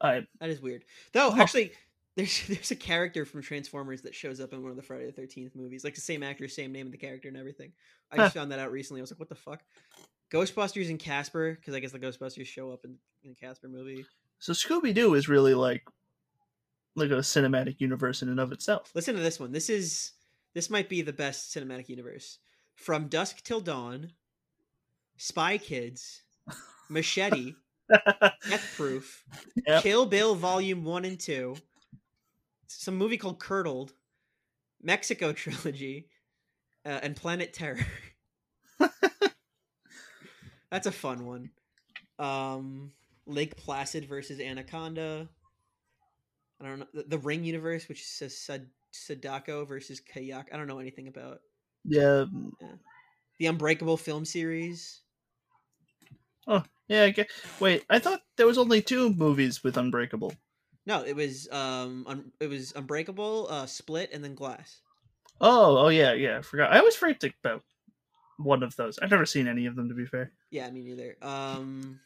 I 0.00 0.26
that 0.40 0.50
is 0.50 0.60
weird. 0.60 0.84
Though 1.12 1.34
actually, 1.36 1.72
there's 2.16 2.46
there's 2.46 2.70
a 2.70 2.76
character 2.76 3.24
from 3.24 3.42
Transformers 3.42 4.02
that 4.02 4.14
shows 4.14 4.40
up 4.40 4.52
in 4.52 4.62
one 4.62 4.70
of 4.70 4.76
the 4.76 4.82
Friday 4.82 5.06
the 5.06 5.12
Thirteenth 5.12 5.56
movies, 5.56 5.84
like 5.84 5.94
the 5.94 6.00
same 6.00 6.22
actor, 6.22 6.46
same 6.48 6.72
name 6.72 6.86
of 6.86 6.92
the 6.92 6.98
character, 6.98 7.28
and 7.28 7.36
everything. 7.36 7.72
I 8.10 8.18
just 8.18 8.34
found 8.34 8.52
that 8.52 8.58
out 8.58 8.70
recently. 8.70 9.00
I 9.00 9.02
was 9.02 9.10
like, 9.10 9.20
what 9.20 9.28
the 9.28 9.34
fuck? 9.34 9.62
Ghostbusters 10.32 10.88
and 10.88 10.98
Casper, 10.98 11.54
because 11.54 11.74
I 11.74 11.80
guess 11.80 11.92
the 11.92 11.98
Ghostbusters 11.98 12.46
show 12.46 12.70
up 12.72 12.84
in, 12.84 12.96
in 13.22 13.30
the 13.30 13.36
Casper 13.36 13.68
movie. 13.68 14.06
So 14.38 14.52
Scooby 14.52 14.94
Doo 14.94 15.14
is 15.14 15.28
really 15.28 15.54
like 15.54 15.84
like 16.94 17.10
a 17.10 17.20
cinematic 17.20 17.80
universe 17.80 18.22
in 18.22 18.28
and 18.28 18.40
of 18.40 18.52
itself. 18.52 18.90
Listen 18.94 19.14
to 19.14 19.20
this 19.20 19.38
one. 19.38 19.52
This 19.52 19.70
is 19.70 20.12
this 20.54 20.70
might 20.70 20.88
be 20.88 21.02
the 21.02 21.12
best 21.12 21.54
cinematic 21.54 21.88
universe. 21.88 22.38
From 22.74 23.08
Dusk 23.08 23.42
Till 23.44 23.60
Dawn, 23.60 24.12
Spy 25.16 25.58
Kids, 25.58 26.22
Machete, 26.88 27.54
Death 27.90 28.74
Proof, 28.76 29.24
yep. 29.66 29.82
Kill 29.82 30.06
Bill 30.06 30.34
Volume 30.34 30.84
1 30.84 31.04
and 31.04 31.20
2, 31.20 31.54
some 32.66 32.96
movie 32.96 33.18
called 33.18 33.38
Curdled, 33.38 33.92
Mexico 34.82 35.32
Trilogy, 35.34 36.08
uh, 36.84 37.00
and 37.02 37.14
Planet 37.14 37.52
Terror. 37.52 37.86
That's 40.72 40.86
a 40.86 40.92
fun 40.92 41.26
one. 41.26 41.50
Um, 42.18 42.92
Lake 43.26 43.56
Placid 43.56 44.06
versus 44.06 44.40
Anaconda. 44.40 45.28
I 46.58 46.64
don't 46.64 46.78
know 46.78 46.86
the, 46.94 47.02
the 47.02 47.18
Ring 47.18 47.44
universe, 47.44 47.90
which 47.90 48.06
says 48.06 48.38
Sad- 48.38 48.70
Sadako 48.90 49.66
versus 49.66 50.00
Kayako. 50.00 50.46
I 50.50 50.56
don't 50.56 50.66
know 50.66 50.78
anything 50.78 51.08
about. 51.08 51.40
Yeah. 51.84 52.24
yeah. 52.58 52.68
The 53.38 53.46
Unbreakable 53.46 53.98
film 53.98 54.24
series. 54.24 55.02
Oh 56.46 56.62
yeah. 56.88 57.04
I 57.04 57.26
Wait, 57.60 57.84
I 57.90 57.98
thought 57.98 58.22
there 58.36 58.46
was 58.46 58.56
only 58.56 58.80
two 58.80 59.12
movies 59.12 59.62
with 59.62 59.76
Unbreakable. 59.76 60.32
No, 60.86 61.04
it 61.04 61.14
was 61.14 61.48
um, 61.52 62.06
un- 62.08 62.32
it 62.40 62.48
was 62.48 62.72
Unbreakable, 62.74 63.46
uh, 63.50 63.66
Split, 63.66 64.08
and 64.14 64.24
then 64.24 64.34
Glass. 64.34 64.80
Oh, 65.38 65.76
oh 65.76 65.88
yeah, 65.88 66.14
yeah. 66.14 66.38
I 66.38 66.42
forgot. 66.42 66.72
I 66.72 66.78
always 66.78 66.96
forget 66.96 67.30
about 67.44 67.62
one 68.44 68.62
of 68.62 68.76
those. 68.76 68.98
I've 68.98 69.10
never 69.10 69.26
seen 69.26 69.46
any 69.48 69.66
of 69.66 69.76
them, 69.76 69.88
to 69.88 69.94
be 69.94 70.06
fair. 70.06 70.32
Yeah, 70.50 70.70
me 70.70 70.82
neither. 70.82 71.16
Um, 71.22 72.00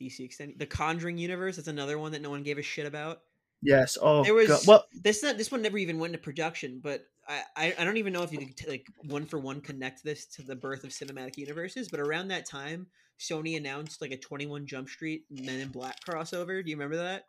DC 0.00 0.20
extended 0.20 0.58
the 0.58 0.66
Conjuring 0.66 1.18
universe. 1.18 1.56
That's 1.56 1.68
another 1.68 1.98
one 1.98 2.12
that 2.12 2.22
no 2.22 2.30
one 2.30 2.42
gave 2.42 2.58
a 2.58 2.62
shit 2.62 2.86
about. 2.86 3.20
Yes. 3.62 3.96
Oh, 4.00 4.22
there 4.22 4.34
was. 4.34 4.48
God. 4.48 4.66
Well, 4.66 4.84
this 4.92 5.22
not 5.22 5.38
this 5.38 5.50
one 5.50 5.62
never 5.62 5.78
even 5.78 5.98
went 5.98 6.14
into 6.14 6.22
production, 6.22 6.80
but 6.82 7.06
I, 7.26 7.42
I, 7.56 7.74
I 7.78 7.84
don't 7.84 7.96
even 7.96 8.12
know 8.12 8.22
if 8.22 8.32
you 8.32 8.38
could 8.38 8.68
like 8.68 8.86
one 9.06 9.26
for 9.26 9.38
one 9.38 9.60
connect 9.60 10.04
this 10.04 10.26
to 10.26 10.42
the 10.42 10.56
birth 10.56 10.84
of 10.84 10.90
cinematic 10.90 11.36
universes. 11.36 11.88
But 11.88 12.00
around 12.00 12.28
that 12.28 12.46
time, 12.46 12.86
Sony 13.18 13.56
announced 13.56 14.00
like 14.00 14.12
a 14.12 14.18
Twenty 14.18 14.46
One 14.46 14.66
Jump 14.66 14.88
Street 14.88 15.24
Men 15.30 15.60
in 15.60 15.68
Black 15.68 15.96
crossover. 16.04 16.62
Do 16.62 16.70
you 16.70 16.76
remember 16.76 16.96
that? 16.96 17.24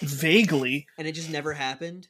Vaguely. 0.00 0.86
And 0.98 1.08
it 1.08 1.12
just 1.12 1.30
never 1.30 1.52
happened. 1.52 2.08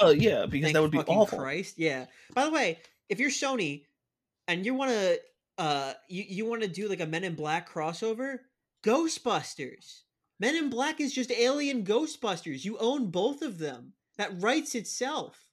Well, 0.00 0.12
yeah, 0.12 0.46
because 0.46 0.66
Thank 0.66 0.74
that 0.74 0.82
would 0.82 0.90
be 0.90 0.98
awful. 0.98 1.38
Christ, 1.38 1.78
yeah. 1.78 2.06
By 2.34 2.44
the 2.44 2.50
way, 2.50 2.78
if 3.08 3.20
you're 3.20 3.30
Sony 3.30 3.84
and 4.52 4.66
you 4.66 4.74
want 4.74 4.90
to, 4.90 5.18
uh, 5.58 5.92
you 6.08 6.24
you 6.28 6.46
want 6.46 6.62
to 6.62 6.68
do 6.68 6.88
like 6.88 7.00
a 7.00 7.06
Men 7.06 7.24
in 7.24 7.34
Black 7.34 7.68
crossover, 7.68 8.40
Ghostbusters. 8.84 10.02
Men 10.38 10.56
in 10.56 10.70
Black 10.70 11.00
is 11.00 11.14
just 11.14 11.30
Alien 11.30 11.84
Ghostbusters. 11.84 12.64
You 12.64 12.76
own 12.78 13.10
both 13.10 13.42
of 13.42 13.58
them. 13.58 13.94
That 14.18 14.40
writes 14.42 14.74
itself. 14.74 15.48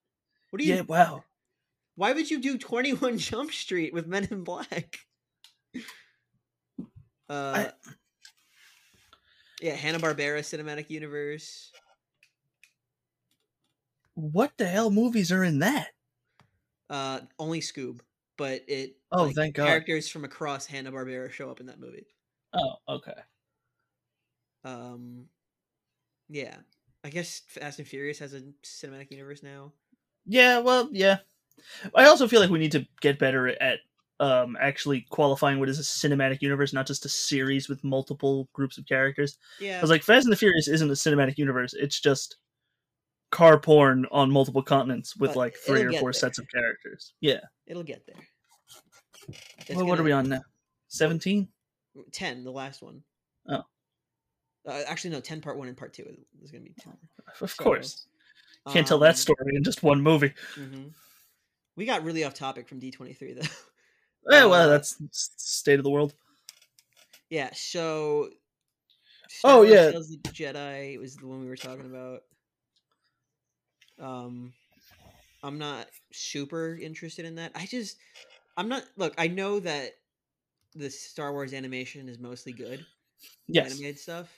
What 0.50 0.60
do 0.60 0.68
you? 0.68 0.76
Yeah. 0.76 0.82
Wow. 0.82 1.24
Why 1.96 2.12
would 2.12 2.30
you 2.30 2.40
do 2.40 2.58
Twenty 2.58 2.92
One 2.94 3.18
Jump 3.30 3.52
Street 3.52 3.94
with 3.94 4.08
Men 4.08 4.28
in 4.30 4.44
Black? 4.44 5.00
Uh, 7.30 7.70
I... 7.70 7.92
yeah, 9.62 9.76
Hanna 9.76 10.00
Barbera 10.00 10.40
Cinematic 10.40 10.90
Universe. 10.90 11.72
What 14.16 14.54
the 14.58 14.66
hell 14.66 14.90
movies 14.90 15.32
are 15.32 15.44
in 15.44 15.60
that? 15.60 15.90
Uh, 16.90 17.20
only 17.38 17.60
Scoob, 17.60 18.00
but 18.40 18.62
it. 18.68 18.96
Oh, 19.12 19.26
like, 19.26 19.36
thank 19.36 19.56
God! 19.56 19.68
Characters 19.68 20.10
from 20.10 20.24
across 20.24 20.66
Hanna 20.66 20.92
Barbera 20.92 21.30
show 21.30 21.52
up 21.52 21.60
in 21.60 21.68
that 21.68 21.80
movie. 21.80 22.08
Oh, 22.54 22.76
okay. 22.88 23.14
Um, 24.64 25.26
yeah, 26.30 26.56
I 27.04 27.10
guess 27.10 27.42
Fast 27.48 27.78
and 27.80 27.88
Furious 27.88 28.18
has 28.20 28.34
a 28.34 28.42
cinematic 28.64 29.12
universe 29.12 29.44
now. 29.44 29.74
Yeah, 30.26 30.60
well, 30.60 30.90
yeah. 30.92 31.18
I 31.94 32.06
also 32.06 32.28
feel 32.28 32.40
like 32.40 32.50
we 32.50 32.60
need 32.60 32.72
to 32.72 32.88
get 33.02 33.20
better 33.20 33.50
at 33.62 33.80
um 34.22 34.58
actually 34.60 35.06
qualifying 35.10 35.60
what 35.60 35.70
is 35.70 35.80
a 35.80 35.84
cinematic 35.84 36.42
universe, 36.42 36.74
not 36.74 36.88
just 36.88 37.06
a 37.06 37.10
series 37.10 37.68
with 37.68 37.84
multiple 37.84 38.48
groups 38.54 38.78
of 38.78 38.86
characters. 38.86 39.38
Yeah, 39.60 39.78
I 39.78 39.82
was 39.82 39.90
like, 39.90 40.04
Fast 40.04 40.26
and 40.26 40.32
the 40.32 40.38
Furious 40.38 40.70
isn't 40.70 40.90
a 40.90 40.94
cinematic 40.94 41.38
universe; 41.38 41.74
it's 41.74 42.00
just 42.00 42.38
car 43.32 43.60
porn 43.60 44.06
on 44.12 44.32
multiple 44.32 44.64
continents 44.64 45.16
with 45.16 45.32
but 45.32 45.38
like 45.38 45.56
three 45.56 45.84
or 45.84 45.92
four 45.94 46.12
there. 46.12 46.14
sets 46.14 46.40
of 46.40 46.48
characters. 46.50 47.14
Yeah, 47.22 47.42
it'll 47.68 47.84
get 47.84 48.06
there. 48.06 48.24
It's 49.28 49.70
well, 49.70 49.80
gonna... 49.80 49.90
what 49.90 50.00
are 50.00 50.04
we 50.04 50.12
on 50.12 50.30
now? 50.30 50.42
Seventeen. 50.88 51.48
10 52.14 52.44
the 52.44 52.52
last 52.52 52.82
one. 52.82 53.02
Oh. 53.50 53.64
Uh, 54.68 54.82
actually 54.88 55.10
no 55.12 55.20
10 55.20 55.42
part 55.42 55.58
1 55.58 55.68
and 55.68 55.78
part 55.78 55.94
2 55.94 56.04
is 56.44 56.52
going 56.52 56.64
to 56.64 56.70
be 56.70 56.76
10 56.80 56.94
of 57.42 57.50
so, 57.50 57.64
course 57.64 58.08
can't 58.68 58.80
um, 58.80 58.86
tell 58.86 59.00
that 59.00 59.12
um, 59.12 59.16
story 59.16 59.56
in 59.56 59.64
just 59.64 59.82
one 59.84 60.02
movie 60.02 60.34
mm-hmm. 60.56 60.90
we 61.76 61.86
got 61.86 62.04
really 62.04 62.24
off 62.24 62.34
topic 62.34 62.68
from 62.68 62.80
d23 62.80 63.36
though 63.36 63.48
yeah 64.30 64.46
well 64.46 64.54
uh, 64.54 64.68
that's 64.68 64.98
state 65.12 65.80
of 65.80 65.84
the 65.84 65.90
world 65.90 66.14
yeah 67.30 67.50
so 67.54 68.30
Star 69.30 69.60
oh 69.60 69.62
yeah 69.64 69.92
jedi 70.28 71.00
was 71.00 71.16
the 71.16 71.26
one 71.26 71.40
we 71.40 71.48
were 71.48 71.56
talking 71.56 71.86
about 71.86 72.24
um 74.00 74.54
i'm 75.44 75.58
not 75.58 75.88
super 76.12 76.78
interested 76.82 77.26
in 77.26 77.36
that 77.36 77.52
i 77.56 77.66
just 77.66 77.98
i'm 78.58 78.70
not 78.70 78.84
look 78.98 79.14
i 79.18 79.28
know 79.28 79.60
that 79.60 79.94
the 80.76 80.90
Star 80.90 81.32
Wars 81.32 81.54
animation 81.54 82.10
is 82.10 82.20
mostly 82.20 82.52
good. 82.52 82.86
Yes. 83.48 83.74
Animated 83.74 84.00
stuff. 84.00 84.30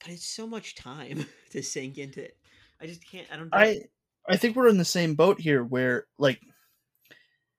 But 0.00 0.14
it's 0.14 0.26
so 0.26 0.46
much 0.46 0.74
time 0.74 1.26
to 1.50 1.62
sink 1.62 1.98
into 1.98 2.22
it. 2.22 2.36
I 2.80 2.86
just 2.86 3.08
can't 3.08 3.26
I 3.32 3.36
don't 3.36 3.48
I 3.52 3.82
I 4.28 4.36
think 4.36 4.56
we're 4.56 4.68
in 4.68 4.78
the 4.78 4.84
same 4.84 5.14
boat 5.14 5.40
here 5.40 5.62
where 5.62 6.06
like 6.18 6.40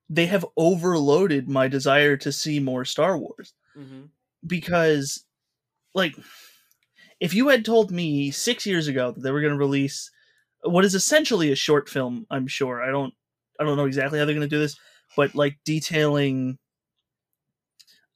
they 0.09 0.25
have 0.25 0.45
overloaded 0.57 1.49
my 1.49 1.67
desire 1.67 2.17
to 2.17 2.31
see 2.31 2.59
more 2.59 2.85
Star 2.85 3.17
Wars. 3.17 3.53
Mm-hmm. 3.77 4.03
Because 4.45 5.23
like 5.93 6.15
if 7.19 7.33
you 7.33 7.47
had 7.47 7.63
told 7.63 7.91
me 7.91 8.31
six 8.31 8.65
years 8.65 8.87
ago 8.87 9.11
that 9.11 9.21
they 9.21 9.31
were 9.31 9.41
going 9.41 9.53
to 9.53 9.59
release 9.59 10.11
what 10.63 10.85
is 10.85 10.95
essentially 10.95 11.51
a 11.51 11.55
short 11.55 11.89
film, 11.89 12.25
I'm 12.29 12.47
sure 12.47 12.81
I 12.81 12.91
don't 12.91 13.13
I 13.59 13.63
don't 13.63 13.77
know 13.77 13.85
exactly 13.85 14.19
how 14.19 14.25
they're 14.25 14.35
going 14.35 14.47
to 14.47 14.55
do 14.55 14.59
this, 14.59 14.75
but 15.15 15.35
like 15.35 15.57
detailing 15.65 16.57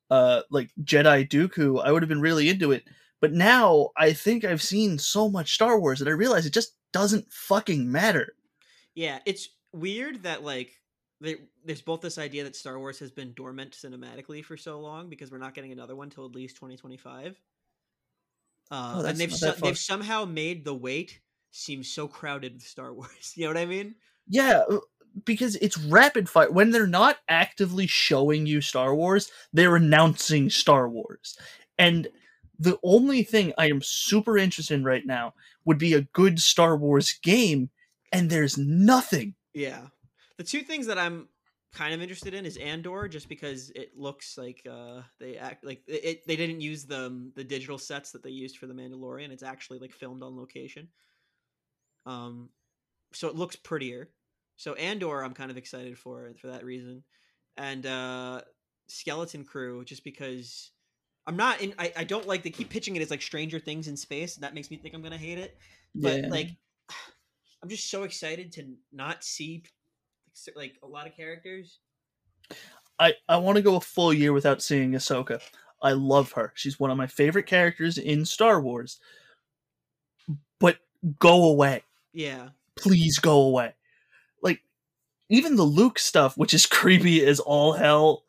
uh 0.10 0.41
like 0.50 0.70
Jedi 0.84 1.28
Dooku, 1.28 1.84
I 1.84 1.91
would 1.91 2.02
have 2.02 2.10
been 2.10 2.22
really 2.22 2.50
into 2.50 2.72
it. 2.72 2.84
But 3.20 3.34
now 3.34 3.89
I 3.98 4.14
think 4.14 4.45
I've 4.45 4.62
seen 4.62 4.98
so 4.98 5.30
much 5.30 5.54
Star 5.54 5.80
Wars 5.80 6.00
that 6.00 6.08
I 6.08 6.12
realize 6.12 6.45
it 6.45 6.54
just 6.54 6.74
doesn't 6.93 7.32
fucking 7.32 7.91
matter. 7.91 8.34
Yeah, 8.95 9.20
it's 9.26 9.50
weird 9.74 10.24
that 10.24 10.43
like 10.43 10.72
there, 11.20 11.38
there's 11.66 11.82
both 11.82 12.02
this 12.02 12.18
idea 12.18 12.43
that 12.43 12.56
Star 12.56 12.80
Wars 12.80 13.00
has 13.00 13.12
been 13.12 13.34
dormant 13.34 13.72
cinematically 13.72 14.43
for 14.43 14.56
so 14.56 14.80
long 14.80 15.10
because 15.10 15.32
we're 15.32 15.38
not 15.38 15.54
getting 15.54 15.72
another 15.72 15.95
one 15.95 16.10
till 16.10 16.26
at 16.26 16.36
least 16.36 16.56
2025. 16.58 17.39
Uh, 18.70 18.93
oh, 18.98 19.06
and 19.06 19.18
they've 19.18 19.34
so, 19.34 19.52
they've 19.54 19.78
somehow 19.78 20.26
made 20.26 20.66
the 20.66 20.74
wait 20.74 21.20
seem 21.58 21.84
so 21.84 22.08
crowded 22.08 22.53
with 22.53 22.64
Star 22.64 22.93
Wars. 22.93 23.34
You 23.36 23.45
know 23.45 23.49
what 23.49 23.58
I 23.58 23.66
mean? 23.66 23.95
Yeah, 24.28 24.64
uh, 24.70 24.80
because 25.26 25.55
it's 25.58 25.78
rapid 25.78 26.30
fire. 26.30 26.51
When 26.51 26.72
they're 26.72 26.88
not 26.88 27.18
actively 27.28 27.88
showing 27.88 28.45
you 28.45 28.62
Star 28.62 28.93
Wars, 28.93 29.32
they're 29.53 29.76
announcing 29.76 30.49
Star 30.49 30.88
Wars. 30.89 31.38
And 31.78 32.08
the 32.60 32.78
only 32.84 33.24
thing 33.24 33.53
I 33.58 33.70
am 33.70 33.82
super 33.82 34.38
interested 34.38 34.76
in 34.76 34.84
right 34.84 35.05
now 35.05 35.34
would 35.66 35.78
be 35.78 35.93
a 35.93 36.01
good 36.01 36.39
Star 36.39 36.76
Wars 36.76 37.14
game, 37.22 37.70
and 38.12 38.30
there's 38.30 38.58
nothing. 38.58 39.36
Yeah. 39.53 39.88
The 40.38 40.43
two 40.43 40.62
things 40.62 40.88
that 40.88 40.97
I'm 40.97 41.28
kind 41.74 41.93
of 41.93 42.01
interested 42.01 42.34
in 42.34 42.45
is 42.45 42.58
Andor, 42.58 43.08
just 43.08 43.30
because 43.30 43.72
it 43.72 43.95
looks 43.95 44.38
like 44.38 44.66
uh, 44.70 45.01
they 45.20 45.38
act 45.38 45.64
like 45.66 45.82
it, 45.88 46.26
they 46.26 46.36
didn't 46.36 46.62
use 46.62 46.86
the 46.86 47.32
the 47.36 47.43
digital 47.43 47.78
sets 47.78 48.12
that 48.12 48.24
they 48.24 48.30
used 48.30 48.58
for 48.58 48.68
the 48.68 48.74
Mandalorian. 48.74 49.30
It's 49.30 49.43
actually 49.43 49.80
like 49.80 49.93
filmed 49.93 50.24
on 50.24 50.38
location. 50.38 50.88
Um, 52.08 52.49
so 53.12 53.28
it 53.28 53.36
looks 53.36 53.55
prettier. 53.55 54.10
So 54.55 54.74
Andor, 54.74 55.24
I'm 55.24 55.34
kind 55.34 55.51
of 55.51 55.58
excited 55.58 55.99
for 55.99 56.32
for 56.41 56.47
that 56.47 56.66
reason, 56.66 57.03
and 57.58 57.86
uh, 57.86 58.41
Skeleton 58.88 59.43
Crew, 59.43 59.84
just 59.86 60.03
because 60.03 60.72
I'm 61.28 61.36
not 61.36 61.62
in. 61.62 61.74
I, 61.78 61.93
I 61.95 62.03
don't 62.05 62.26
like 62.26 62.41
they 62.41 62.49
keep 62.49 62.70
pitching 62.70 62.95
it 62.95 63.01
as 63.01 63.12
like 63.12 63.22
Stranger 63.22 63.60
Things 63.60 63.88
in 63.88 63.95
space. 63.97 64.36
and 64.36 64.43
That 64.43 64.55
makes 64.55 64.72
me 64.72 64.78
think 64.78 64.95
I'm 64.95 65.03
gonna 65.03 65.18
hate 65.18 65.38
it. 65.38 65.58
But 65.93 66.24
yeah. 66.24 66.28
like, 66.30 66.49
I'm 67.62 67.70
just 67.70 67.91
so 67.91 68.03
excited 68.03 68.51
to 68.53 68.66
not 68.91 69.24
see 69.24 69.64
like 70.55 70.76
a 70.82 70.88
lot 70.88 71.05
of 71.05 71.16
characters. 71.16 71.80
I 72.97 73.14
I 73.28 73.38
want 73.38 73.58
to 73.58 73.62
go 73.62 73.76
a 73.76 73.82
full 73.82 74.14
year 74.14 74.34
without 74.34 74.62
seeing 74.62 74.93
Ahsoka. 74.93 75.41
I 75.84 75.91
love 75.91 76.32
her. 76.32 76.53
She's 76.55 76.80
one 76.80 76.89
of 76.89 76.97
my 76.97 77.08
favorite 77.08 77.45
characters 77.45 77.97
in 77.99 78.26
Star 78.26 78.60
Wars. 78.60 78.99
But 80.60 80.78
go 81.20 81.43
away. 81.49 81.84
Yeah. 82.18 82.49
Please 82.76 83.20
go 83.20 83.41
away. 83.41 83.76
Like 84.41 84.61
even 85.30 85.55
the 85.55 85.63
Luke 85.63 85.99
stuff, 85.99 86.36
which 86.36 86.53
is 86.53 86.65
creepy 86.78 87.24
as 87.24 87.39
all 87.39 87.74
hell 87.74 88.24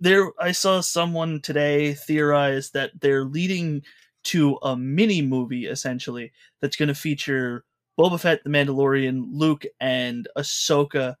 there 0.00 0.32
I 0.40 0.52
saw 0.52 0.80
someone 0.80 1.40
today 1.40 1.94
theorize 1.94 2.70
that 2.70 2.90
they're 3.00 3.24
leading 3.24 3.82
to 4.24 4.58
a 4.62 4.76
mini 4.76 5.22
movie 5.22 5.66
essentially 5.66 6.32
that's 6.60 6.76
going 6.76 6.88
to 6.88 6.94
feature 6.94 7.64
Boba 7.98 8.18
Fett, 8.18 8.42
the 8.42 8.50
Mandalorian, 8.50 9.26
Luke, 9.32 9.64
and 9.80 10.26
Ahsoka 10.36 11.16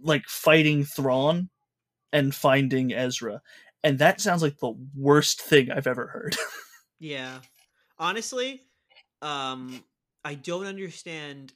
like 0.00 0.24
fighting 0.26 0.84
Thrawn 0.84 1.48
and 2.12 2.34
finding 2.34 2.92
Ezra. 2.92 3.40
And 3.82 3.98
that 3.98 4.20
sounds 4.20 4.42
like 4.42 4.58
the 4.58 4.74
worst 4.94 5.40
thing 5.40 5.70
I've 5.70 5.86
ever 5.86 6.06
heard. 6.06 6.36
yeah. 6.98 7.38
Honestly, 7.98 8.62
um 9.20 9.82
I 10.24 10.34
don't 10.34 10.66
understand 10.66 11.52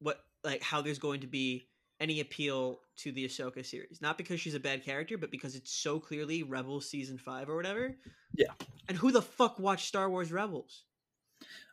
what 0.00 0.24
like 0.42 0.62
how 0.62 0.82
there's 0.82 0.98
going 0.98 1.20
to 1.20 1.26
be 1.26 1.68
any 2.00 2.20
appeal 2.20 2.80
to 2.96 3.12
the 3.12 3.24
Ahsoka 3.24 3.64
series. 3.64 4.00
Not 4.00 4.18
because 4.18 4.40
she's 4.40 4.54
a 4.54 4.60
bad 4.60 4.84
character, 4.84 5.16
but 5.16 5.30
because 5.30 5.54
it's 5.54 5.72
so 5.72 5.98
clearly 5.98 6.42
Rebels 6.42 6.88
season 6.88 7.18
five 7.18 7.48
or 7.48 7.56
whatever. 7.56 7.96
Yeah. 8.34 8.52
And 8.88 8.98
who 8.98 9.12
the 9.12 9.22
fuck 9.22 9.58
watched 9.58 9.86
Star 9.86 10.10
Wars 10.10 10.32
Rebels? 10.32 10.84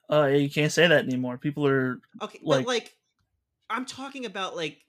Uh, 0.10 0.28
you 0.28 0.50
can't 0.50 0.72
say 0.72 0.88
that 0.88 1.06
anymore. 1.06 1.38
People 1.38 1.66
are 1.68 2.00
okay, 2.22 2.40
like, 2.44 2.68
like 2.68 2.96
I'm 3.70 3.86
talking 3.86 4.26
about 4.26 4.56
like 4.56 4.80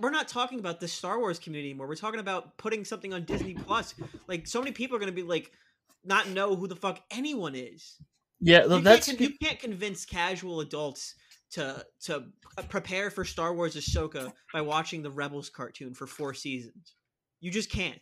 we're 0.00 0.10
not 0.10 0.28
talking 0.28 0.58
about 0.58 0.80
the 0.80 0.88
Star 0.88 1.18
Wars 1.18 1.38
community 1.38 1.70
anymore. 1.70 1.86
We're 1.86 1.94
talking 1.96 2.20
about 2.20 2.56
putting 2.56 2.84
something 2.84 3.12
on 3.12 3.24
Disney 3.24 3.54
Plus. 3.54 3.94
Like 4.26 4.46
so 4.46 4.60
many 4.60 4.72
people 4.72 4.96
are 4.96 5.00
going 5.00 5.12
to 5.12 5.16
be 5.16 5.22
like 5.22 5.50
not 6.04 6.28
know 6.28 6.56
who 6.56 6.66
the 6.66 6.76
fuck 6.76 7.00
anyone 7.10 7.54
is. 7.54 7.96
Yeah, 8.40 8.64
you 8.64 8.80
that's 8.80 9.06
can't, 9.06 9.20
you 9.20 9.30
can't 9.42 9.58
convince 9.58 10.04
casual 10.04 10.60
adults 10.60 11.14
to 11.52 11.84
to 12.02 12.24
uh, 12.56 12.62
prepare 12.68 13.10
for 13.10 13.24
Star 13.24 13.54
Wars 13.54 13.76
Ahsoka 13.76 14.32
by 14.52 14.60
watching 14.60 15.02
the 15.02 15.10
Rebels 15.10 15.50
cartoon 15.50 15.94
for 15.94 16.06
four 16.06 16.34
seasons. 16.34 16.94
You 17.40 17.50
just 17.50 17.70
can't. 17.70 18.00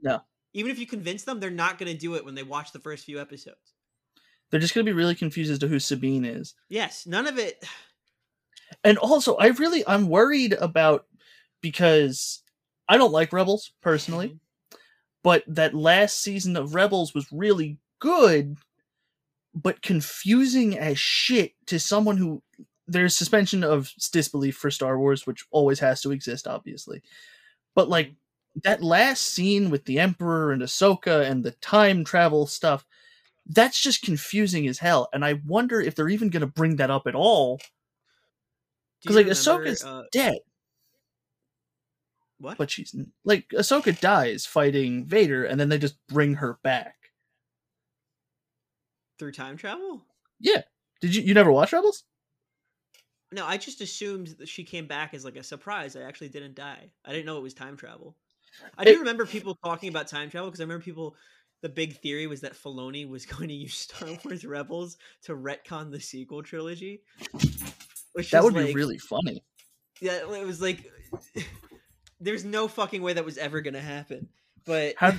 No. 0.00 0.20
Even 0.52 0.70
if 0.70 0.78
you 0.78 0.86
convince 0.86 1.24
them, 1.24 1.40
they're 1.40 1.50
not 1.50 1.78
going 1.78 1.92
to 1.92 1.98
do 1.98 2.14
it 2.14 2.24
when 2.24 2.34
they 2.34 2.42
watch 2.42 2.72
the 2.72 2.80
first 2.80 3.04
few 3.04 3.20
episodes. 3.20 3.74
They're 4.50 4.60
just 4.60 4.74
going 4.74 4.84
to 4.84 4.90
be 4.90 4.96
really 4.96 5.14
confused 5.14 5.52
as 5.52 5.60
to 5.60 5.68
who 5.68 5.78
Sabine 5.78 6.24
is. 6.24 6.54
Yes, 6.68 7.06
none 7.06 7.26
of 7.26 7.38
it. 7.38 7.64
And 8.84 8.98
also, 8.98 9.34
I 9.34 9.48
really 9.48 9.86
I'm 9.86 10.08
worried 10.08 10.52
about 10.52 11.04
because 11.60 12.40
I 12.88 12.98
don't 12.98 13.10
like 13.12 13.32
Rebels 13.32 13.72
personally, 13.82 14.38
but 15.24 15.42
that 15.48 15.74
last 15.74 16.22
season 16.22 16.56
of 16.56 16.76
Rebels 16.76 17.12
was 17.12 17.26
really 17.32 17.78
good, 17.98 18.56
but 19.54 19.82
confusing 19.82 20.78
as 20.78 20.98
shit 20.98 21.54
to 21.66 21.80
someone 21.80 22.16
who 22.16 22.42
there's 22.86 23.16
suspension 23.16 23.62
of 23.62 23.92
disbelief 24.12 24.56
for 24.56 24.70
Star 24.70 24.98
Wars, 24.98 25.26
which 25.26 25.44
always 25.50 25.78
has 25.78 26.00
to 26.02 26.10
exist, 26.10 26.46
obviously. 26.46 27.02
But 27.74 27.88
like 27.88 28.14
that 28.64 28.82
last 28.82 29.22
scene 29.22 29.70
with 29.70 29.84
the 29.84 30.00
Emperor 30.00 30.52
and 30.52 30.62
Ahsoka 30.62 31.28
and 31.28 31.44
the 31.44 31.52
time 31.52 32.04
travel 32.04 32.46
stuff, 32.46 32.84
that's 33.46 33.80
just 33.80 34.02
confusing 34.02 34.66
as 34.66 34.78
hell. 34.78 35.08
And 35.12 35.24
I 35.24 35.40
wonder 35.46 35.80
if 35.80 35.94
they're 35.94 36.08
even 36.08 36.30
going 36.30 36.40
to 36.40 36.46
bring 36.46 36.76
that 36.76 36.90
up 36.90 37.06
at 37.06 37.14
all. 37.14 37.60
Because 39.02 39.16
like 39.16 39.26
remember, 39.26 39.40
Ahsoka's 39.40 39.84
uh, 39.84 40.02
dead. 40.12 40.38
What? 42.38 42.58
But 42.58 42.70
she's 42.70 42.94
like 43.24 43.48
Ahsoka 43.50 43.98
dies 44.00 44.46
fighting 44.46 45.04
Vader, 45.04 45.44
and 45.44 45.60
then 45.60 45.68
they 45.68 45.78
just 45.78 45.96
bring 46.08 46.34
her 46.34 46.58
back 46.62 46.99
through 49.20 49.32
time 49.32 49.56
travel. 49.56 50.04
Yeah. 50.40 50.62
Did 51.00 51.14
you 51.14 51.22
you 51.22 51.34
never 51.34 51.52
watch 51.52 51.72
Rebels? 51.72 52.02
No, 53.30 53.46
I 53.46 53.58
just 53.58 53.80
assumed 53.80 54.34
that 54.38 54.48
she 54.48 54.64
came 54.64 54.88
back 54.88 55.14
as 55.14 55.24
like 55.24 55.36
a 55.36 55.44
surprise. 55.44 55.94
I 55.94 56.02
actually 56.02 56.30
didn't 56.30 56.56
die. 56.56 56.90
I 57.04 57.12
didn't 57.12 57.26
know 57.26 57.36
it 57.36 57.42
was 57.44 57.54
time 57.54 57.76
travel. 57.76 58.16
I 58.76 58.84
do 58.84 58.98
remember 58.98 59.24
people 59.24 59.56
talking 59.64 59.88
about 59.88 60.08
time 60.08 60.28
travel 60.28 60.50
because 60.50 60.60
I 60.60 60.64
remember 60.64 60.82
people. 60.82 61.14
The 61.62 61.68
big 61.68 61.98
theory 61.98 62.26
was 62.26 62.40
that 62.40 62.54
Filoni 62.54 63.06
was 63.06 63.26
going 63.36 63.48
to 63.48 63.54
use 63.54 63.74
Star 63.74 64.08
Wars 64.24 64.46
Rebels 64.46 64.96
to 65.24 65.36
retcon 65.36 65.90
the 65.90 66.00
sequel 66.00 66.42
trilogy. 66.42 67.02
Which 68.14 68.30
that 68.30 68.42
would 68.42 68.54
like, 68.54 68.68
be 68.68 68.74
really 68.74 68.98
funny. 68.98 69.44
Yeah, 70.00 70.20
it 70.22 70.46
was 70.46 70.62
like 70.62 70.90
there's 72.20 72.46
no 72.46 72.66
fucking 72.66 73.02
way 73.02 73.12
that 73.12 73.24
was 73.24 73.36
ever 73.36 73.60
going 73.60 73.74
to 73.74 73.80
happen. 73.80 74.28
But 74.64 74.94
how 74.96 75.12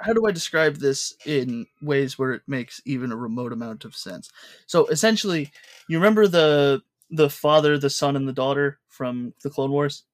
how 0.00 0.12
do 0.12 0.26
I 0.26 0.32
describe 0.32 0.76
this 0.76 1.14
in 1.24 1.66
ways 1.80 2.18
where 2.18 2.32
it 2.32 2.42
makes 2.46 2.80
even 2.84 3.12
a 3.12 3.16
remote 3.16 3.52
amount 3.52 3.84
of 3.84 3.96
sense? 3.96 4.30
So 4.66 4.86
essentially, 4.86 5.50
you 5.88 5.98
remember 5.98 6.26
the 6.26 6.82
the 7.10 7.30
father, 7.30 7.78
the 7.78 7.90
son, 7.90 8.16
and 8.16 8.28
the 8.28 8.32
daughter 8.32 8.78
from 8.88 9.32
the 9.42 9.50
Clone 9.50 9.70
Wars? 9.70 10.04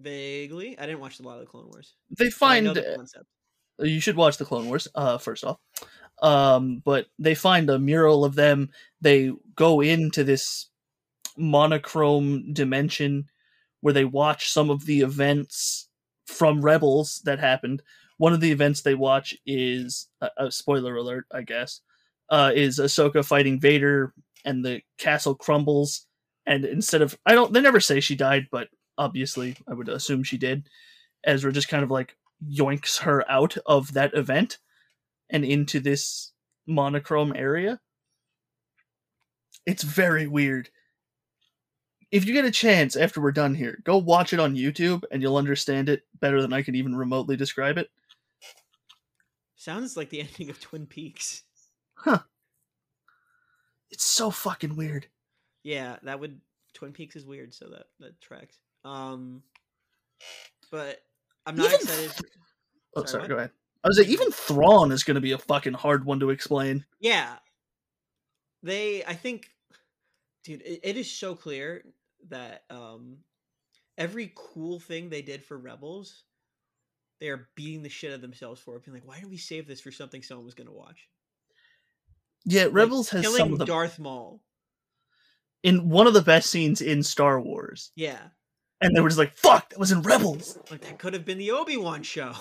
Vaguely, 0.00 0.78
I 0.78 0.86
didn't 0.86 1.00
watch 1.00 1.20
a 1.20 1.22
lot 1.22 1.34
of 1.34 1.40
the 1.40 1.46
Clone 1.46 1.68
Wars. 1.68 1.94
They 2.18 2.30
find 2.30 2.66
the 2.66 3.06
you 3.78 4.00
should 4.00 4.16
watch 4.16 4.36
the 4.36 4.44
Clone 4.44 4.66
Wars. 4.66 4.88
Uh, 4.94 5.18
first 5.18 5.44
off, 5.44 5.58
um, 6.20 6.82
but 6.84 7.06
they 7.18 7.34
find 7.34 7.70
a 7.70 7.78
mural 7.78 8.24
of 8.24 8.34
them. 8.34 8.70
They 9.00 9.32
go 9.54 9.80
into 9.80 10.24
this 10.24 10.68
monochrome 11.36 12.52
dimension 12.52 13.26
where 13.80 13.94
they 13.94 14.04
watch 14.04 14.50
some 14.50 14.70
of 14.70 14.86
the 14.86 15.00
events 15.00 15.88
from 16.26 16.62
Rebels 16.62 17.20
that 17.24 17.38
happened. 17.38 17.82
One 18.22 18.32
of 18.32 18.40
the 18.40 18.52
events 18.52 18.82
they 18.82 18.94
watch 18.94 19.36
is 19.46 20.06
a, 20.20 20.28
a 20.36 20.52
spoiler 20.52 20.94
alert, 20.94 21.26
I 21.32 21.42
guess. 21.42 21.80
Uh, 22.30 22.52
is 22.54 22.78
Ahsoka 22.78 23.26
fighting 23.26 23.58
Vader, 23.58 24.14
and 24.44 24.64
the 24.64 24.80
castle 24.96 25.34
crumbles, 25.34 26.06
and 26.46 26.64
instead 26.64 27.02
of 27.02 27.18
I 27.26 27.34
don't 27.34 27.52
they 27.52 27.60
never 27.60 27.80
say 27.80 27.98
she 27.98 28.14
died, 28.14 28.46
but 28.52 28.68
obviously 28.96 29.56
I 29.66 29.74
would 29.74 29.88
assume 29.88 30.22
she 30.22 30.38
did. 30.38 30.68
Ezra 31.24 31.52
just 31.52 31.66
kind 31.66 31.82
of 31.82 31.90
like 31.90 32.16
yoinks 32.48 33.00
her 33.00 33.28
out 33.28 33.56
of 33.66 33.92
that 33.94 34.14
event 34.14 34.58
and 35.28 35.44
into 35.44 35.80
this 35.80 36.30
monochrome 36.64 37.32
area. 37.34 37.80
It's 39.66 39.82
very 39.82 40.28
weird. 40.28 40.70
If 42.12 42.24
you 42.24 42.34
get 42.34 42.44
a 42.44 42.52
chance 42.52 42.94
after 42.94 43.20
we're 43.20 43.32
done 43.32 43.56
here, 43.56 43.80
go 43.82 43.98
watch 43.98 44.32
it 44.32 44.38
on 44.38 44.54
YouTube 44.54 45.02
and 45.10 45.20
you'll 45.20 45.38
understand 45.38 45.88
it 45.88 46.02
better 46.20 46.40
than 46.40 46.52
I 46.52 46.62
can 46.62 46.76
even 46.76 46.94
remotely 46.94 47.36
describe 47.36 47.78
it. 47.78 47.90
Sounds 49.62 49.96
like 49.96 50.10
the 50.10 50.20
ending 50.28 50.50
of 50.50 50.58
Twin 50.60 50.86
Peaks. 50.86 51.44
Huh. 51.94 52.18
It's 53.92 54.04
so 54.04 54.30
fucking 54.30 54.74
weird. 54.74 55.06
Yeah, 55.62 55.98
that 56.02 56.18
would 56.18 56.40
Twin 56.74 56.92
Peaks 56.92 57.14
is 57.14 57.24
weird, 57.24 57.54
so 57.54 57.68
that 57.68 57.84
that 58.00 58.20
tracks. 58.20 58.58
Um, 58.84 59.44
but 60.72 60.98
I'm 61.46 61.54
not 61.54 61.66
even 61.66 61.76
excited. 61.76 62.10
For... 62.10 62.24
Oh, 62.96 63.04
sorry. 63.04 63.08
sorry 63.08 63.28
go 63.28 63.36
ahead. 63.36 63.50
I 63.84 63.88
was 63.88 63.98
like, 63.98 64.08
even 64.08 64.32
Thrawn 64.32 64.90
is 64.90 65.04
going 65.04 65.14
to 65.14 65.20
be 65.20 65.32
a 65.32 65.38
fucking 65.38 65.74
hard 65.74 66.04
one 66.04 66.18
to 66.20 66.30
explain. 66.30 66.84
Yeah, 66.98 67.36
they. 68.64 69.04
I 69.04 69.14
think, 69.14 69.48
dude, 70.42 70.62
it, 70.62 70.80
it 70.82 70.96
is 70.96 71.08
so 71.08 71.36
clear 71.36 71.84
that 72.30 72.64
um, 72.68 73.18
every 73.96 74.32
cool 74.34 74.80
thing 74.80 75.08
they 75.08 75.22
did 75.22 75.44
for 75.44 75.56
Rebels, 75.56 76.24
they 77.22 77.28
are 77.28 77.46
beating 77.54 77.84
the 77.84 77.88
shit 77.88 78.10
out 78.10 78.16
of 78.16 78.20
themselves 78.20 78.60
for. 78.60 78.80
Being 78.80 78.96
like, 78.96 79.06
why 79.06 79.20
did 79.20 79.30
we 79.30 79.36
save 79.36 79.68
this 79.68 79.80
for 79.80 79.92
something 79.92 80.24
someone 80.24 80.44
was 80.44 80.54
going 80.54 80.66
to 80.66 80.72
watch? 80.72 81.08
Yeah, 82.44 82.66
Rebels 82.68 83.12
like, 83.14 83.22
has 83.22 83.32
killing 83.32 83.38
some 83.38 83.52
of 83.52 83.60
the 83.60 83.64
Darth 83.64 84.00
Maul 84.00 84.40
in 85.62 85.88
one 85.88 86.08
of 86.08 86.14
the 86.14 86.22
best 86.22 86.50
scenes 86.50 86.80
in 86.80 87.04
Star 87.04 87.40
Wars. 87.40 87.92
Yeah, 87.94 88.18
and 88.80 88.96
they 88.96 89.00
were 89.00 89.08
just 89.08 89.20
like, 89.20 89.36
"Fuck, 89.36 89.70
that 89.70 89.78
was 89.78 89.92
in 89.92 90.02
Rebels." 90.02 90.58
Like 90.68 90.80
that 90.80 90.98
could 90.98 91.14
have 91.14 91.24
been 91.24 91.38
the 91.38 91.52
Obi 91.52 91.76
Wan 91.76 92.02
show. 92.02 92.32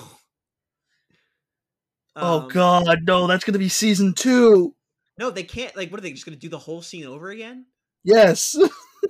oh 2.16 2.40
um, 2.40 2.48
God, 2.48 3.02
no! 3.04 3.28
That's 3.28 3.44
gonna 3.44 3.60
be 3.60 3.70
season 3.70 4.16
two. 4.16 4.74
No, 5.20 5.30
they 5.30 5.44
can't. 5.44 5.78
Like, 5.78 5.92
what 5.92 6.00
are 6.00 6.04
they 6.04 6.12
just 6.12 6.26
gonna 6.26 6.38
do 6.38 6.50
the 6.50 6.58
whole 6.58 6.82
scene 6.82 7.06
over 7.06 7.30
again? 7.30 7.68
Yes. 8.04 8.58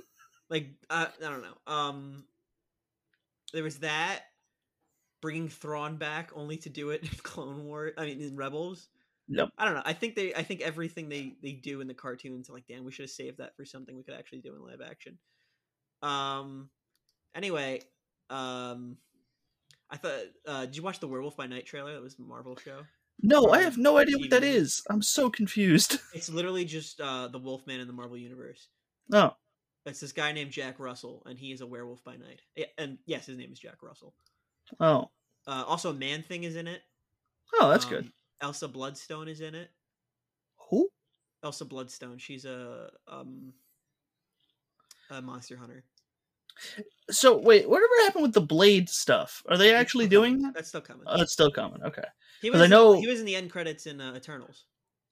like, 0.50 0.68
I, 0.90 1.04
I 1.04 1.30
don't 1.30 1.42
know. 1.42 1.72
Um, 1.72 2.24
there 3.54 3.64
was 3.64 3.78
that 3.78 4.20
bringing 5.22 5.48
Thrawn 5.48 5.96
back 5.96 6.30
only 6.34 6.58
to 6.58 6.68
do 6.68 6.90
it 6.90 7.02
in 7.02 7.08
Clone 7.22 7.64
War. 7.64 7.92
I 7.96 8.04
mean, 8.04 8.20
in 8.20 8.36
Rebels. 8.36 8.88
Yep. 9.28 9.50
I 9.56 9.64
don't 9.64 9.74
know. 9.74 9.82
I 9.86 9.94
think 9.94 10.16
they. 10.16 10.34
I 10.34 10.42
think 10.42 10.60
everything 10.60 11.08
they 11.08 11.36
they 11.42 11.52
do 11.52 11.80
in 11.80 11.86
the 11.86 11.94
cartoons, 11.94 12.50
like, 12.50 12.66
damn, 12.66 12.84
we 12.84 12.92
should 12.92 13.04
have 13.04 13.10
saved 13.10 13.38
that 13.38 13.56
for 13.56 13.64
something 13.64 13.96
we 13.96 14.02
could 14.02 14.14
actually 14.14 14.40
do 14.40 14.54
in 14.54 14.62
live 14.62 14.82
action. 14.86 15.16
Um. 16.02 16.68
Anyway, 17.34 17.80
um, 18.28 18.98
I 19.88 19.96
thought. 19.96 20.20
Uh, 20.46 20.66
did 20.66 20.76
you 20.76 20.82
watch 20.82 21.00
the 21.00 21.08
Werewolf 21.08 21.36
by 21.36 21.46
Night 21.46 21.64
trailer? 21.64 21.94
That 21.94 22.02
was 22.02 22.16
the 22.16 22.24
Marvel 22.24 22.56
show. 22.56 22.82
No, 23.22 23.50
I 23.50 23.62
have 23.62 23.78
no 23.78 23.98
idea 23.98 24.18
what 24.18 24.30
that 24.30 24.42
is. 24.42 24.82
I'm 24.90 25.02
so 25.02 25.30
confused. 25.30 25.98
It's 26.14 26.28
literally 26.28 26.64
just 26.64 27.00
uh, 27.00 27.28
the 27.28 27.38
Wolfman 27.38 27.80
in 27.80 27.86
the 27.86 27.92
Marvel 27.92 28.18
universe. 28.18 28.68
Oh. 29.12 29.30
It's 29.86 30.00
this 30.00 30.12
guy 30.12 30.32
named 30.32 30.50
Jack 30.50 30.78
Russell, 30.78 31.22
and 31.26 31.38
he 31.38 31.52
is 31.52 31.60
a 31.60 31.66
werewolf 31.66 32.02
by 32.04 32.16
night. 32.16 32.40
And 32.78 32.98
yes, 33.06 33.26
his 33.26 33.38
name 33.38 33.52
is 33.52 33.58
Jack 33.58 33.82
Russell. 33.82 34.14
Oh. 34.80 35.10
Uh, 35.46 35.64
also, 35.66 35.92
Man 35.92 36.22
Thing 36.22 36.44
is 36.44 36.56
in 36.56 36.66
it. 36.66 36.82
Oh, 37.54 37.68
that's 37.68 37.84
um, 37.84 37.90
good. 37.90 38.12
Elsa 38.40 38.68
Bloodstone 38.68 39.28
is 39.28 39.40
in 39.40 39.54
it. 39.54 39.70
Who? 40.70 40.88
Elsa 41.42 41.64
Bloodstone. 41.64 42.18
She's 42.18 42.44
a 42.44 42.90
um 43.08 43.52
a 45.10 45.20
monster 45.20 45.56
hunter. 45.56 45.84
So 47.10 47.36
wait, 47.38 47.68
whatever 47.68 47.92
happened 48.04 48.22
with 48.22 48.34
the 48.34 48.40
blade 48.40 48.88
stuff? 48.88 49.42
Are 49.48 49.56
they 49.58 49.74
actually 49.74 50.06
doing 50.06 50.40
that? 50.42 50.54
That's 50.54 50.68
still 50.68 50.80
coming. 50.80 51.04
Oh, 51.06 51.20
it's 51.20 51.32
still 51.32 51.50
coming. 51.50 51.82
Okay. 51.82 52.04
He 52.40 52.50
was. 52.50 52.60
I 52.60 52.66
know 52.66 52.92
he 52.92 53.06
was 53.06 53.20
in 53.20 53.26
the 53.26 53.36
end 53.36 53.50
credits 53.50 53.86
in 53.86 54.00
uh, 54.00 54.14
Eternals. 54.14 54.64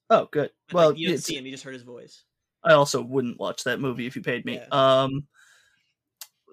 Oh, 0.08 0.28
good. 0.30 0.50
And, 0.68 0.74
well, 0.74 0.88
like, 0.90 0.98
you 0.98 1.08
didn't 1.08 1.24
see 1.24 1.36
him; 1.36 1.46
you 1.46 1.52
just 1.52 1.64
heard 1.64 1.74
his 1.74 1.82
voice. 1.82 2.24
I 2.64 2.72
also 2.72 3.02
wouldn't 3.02 3.38
watch 3.38 3.64
that 3.64 3.80
movie 3.80 4.06
if 4.06 4.16
you 4.16 4.22
paid 4.22 4.44
me. 4.44 4.54
Yeah. 4.56 4.66
Um, 5.02 5.26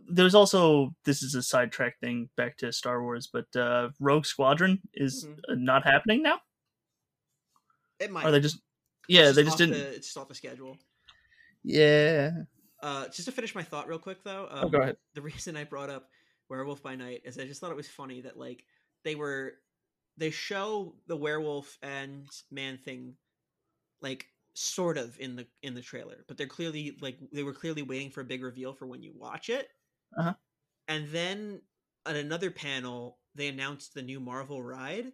there's 0.10 0.36
also 0.36 0.94
this 1.06 1.22
is 1.22 1.36
a 1.36 1.44
sidetrack 1.44 2.00
thing 2.00 2.30
back 2.38 2.58
to 2.58 2.72
Star 2.72 3.02
Wars, 3.02 3.30
but 3.32 3.54
uh, 3.56 3.90
Rogue 4.00 4.26
Squadron 4.26 4.80
is 4.94 5.26
mm-hmm. 5.26 5.64
not 5.64 5.84
happening 5.84 6.24
now. 6.24 6.40
It 8.00 8.12
might. 8.12 8.26
Are 8.26 8.32
they 8.32 8.40
just? 8.40 8.60
Yeah, 9.08 9.24
just 9.24 9.36
they 9.36 9.44
just 9.44 9.58
didn't. 9.58 9.76
The, 9.76 9.96
it's 9.96 10.08
just 10.08 10.18
off 10.18 10.28
the 10.28 10.36
schedule. 10.36 10.78
Yeah. 11.64 12.32
Uh, 12.82 13.06
just 13.06 13.26
to 13.26 13.32
finish 13.32 13.56
my 13.56 13.64
thought 13.64 13.88
real 13.88 14.00
quick 14.00 14.24
though. 14.24 14.48
Um, 14.50 14.66
oh, 14.66 14.70
go 14.70 14.80
ahead. 14.80 14.98
The 15.16 15.22
reason 15.22 15.58
I 15.58 15.64
brought 15.64 15.90
up 15.90 16.10
Werewolf 16.50 16.84
by 16.84 16.96
Night 16.96 17.22
is 17.26 17.38
I 17.40 17.46
just 17.46 17.60
thought 17.60 17.72
it 17.72 17.78
was 17.78 17.88
funny 17.88 18.22
that 18.22 18.38
like 18.38 18.64
they 19.04 19.16
were 19.16 19.54
they 20.18 20.32
show 20.32 20.96
the 21.08 21.16
werewolf 21.16 21.78
and 21.82 22.28
man 22.52 22.78
thing 22.78 23.16
like 24.02 24.28
sort 24.54 24.98
of 24.98 25.16
in 25.20 25.36
the 25.36 25.46
in 25.62 25.76
the 25.76 25.82
trailer 25.82 26.26
but 26.28 26.36
they're 26.36 26.48
clearly 26.48 26.98
like 27.00 27.18
they 27.32 27.44
were 27.44 27.54
clearly 27.54 27.84
waiting 27.84 28.10
for 28.10 28.22
a 28.22 28.26
big 28.26 28.44
reveal 28.44 28.74
for 28.74 28.88
when 28.88 29.04
you 29.04 29.14
watch 29.16 29.50
it 29.50 29.70
uh-huh. 30.18 30.34
and 30.88 31.08
then 31.10 31.62
at 32.06 32.16
another 32.16 32.52
panel 32.52 33.18
they 33.36 33.48
announced 33.48 33.94
the 33.94 34.02
new 34.02 34.20
marvel 34.20 34.62
ride 34.62 35.12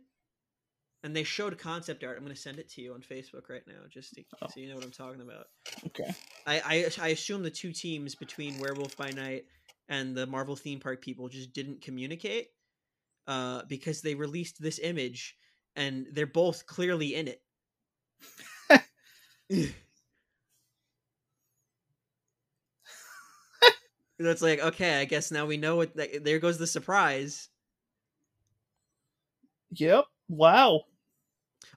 and 1.04 1.16
they 1.16 1.24
showed 1.24 1.58
concept 1.58 2.04
art 2.04 2.18
i'm 2.18 2.24
going 2.24 2.36
to 2.36 2.42
send 2.42 2.60
it 2.60 2.70
to 2.70 2.82
you 2.82 2.94
on 2.94 3.02
facebook 3.02 3.50
right 3.50 3.64
now 3.68 3.82
just 3.90 4.14
to, 4.14 4.24
oh. 4.42 4.48
so 4.48 4.60
you 4.60 4.70
know 4.70 4.76
what 4.76 4.84
i'm 4.84 4.92
talking 4.92 5.22
about 5.22 5.46
okay 5.86 6.14
I, 6.46 6.62
I 6.66 7.06
i 7.06 7.08
assume 7.10 7.44
the 7.44 7.50
two 7.50 7.72
teams 7.72 8.16
between 8.16 8.60
werewolf 8.60 8.98
by 8.98 9.12
night 9.12 9.46
and 9.90 10.16
the 10.16 10.28
marvel 10.28 10.56
theme 10.56 10.80
park 10.80 11.02
people 11.02 11.28
just 11.28 11.54
didn't 11.54 11.82
communicate 11.82 12.50
uh, 13.28 13.62
because 13.68 14.02
they 14.02 14.16
released 14.16 14.62
this 14.62 14.80
image 14.80 15.36
and 15.76 16.08
they're 16.12 16.26
both 16.28 16.66
clearly 16.66 17.16
in 17.16 17.28
it. 17.28 17.42
That's 24.20 24.42
like 24.42 24.60
okay, 24.60 25.02
I 25.02 25.06
guess 25.06 25.32
now 25.32 25.46
we 25.46 25.58
know 25.58 25.78
what. 25.78 25.96
there 25.96 26.40
goes 26.40 26.58
the 26.58 26.68
surprise. 26.68 27.50
Yep. 29.72 30.06
Wow. 30.30 30.82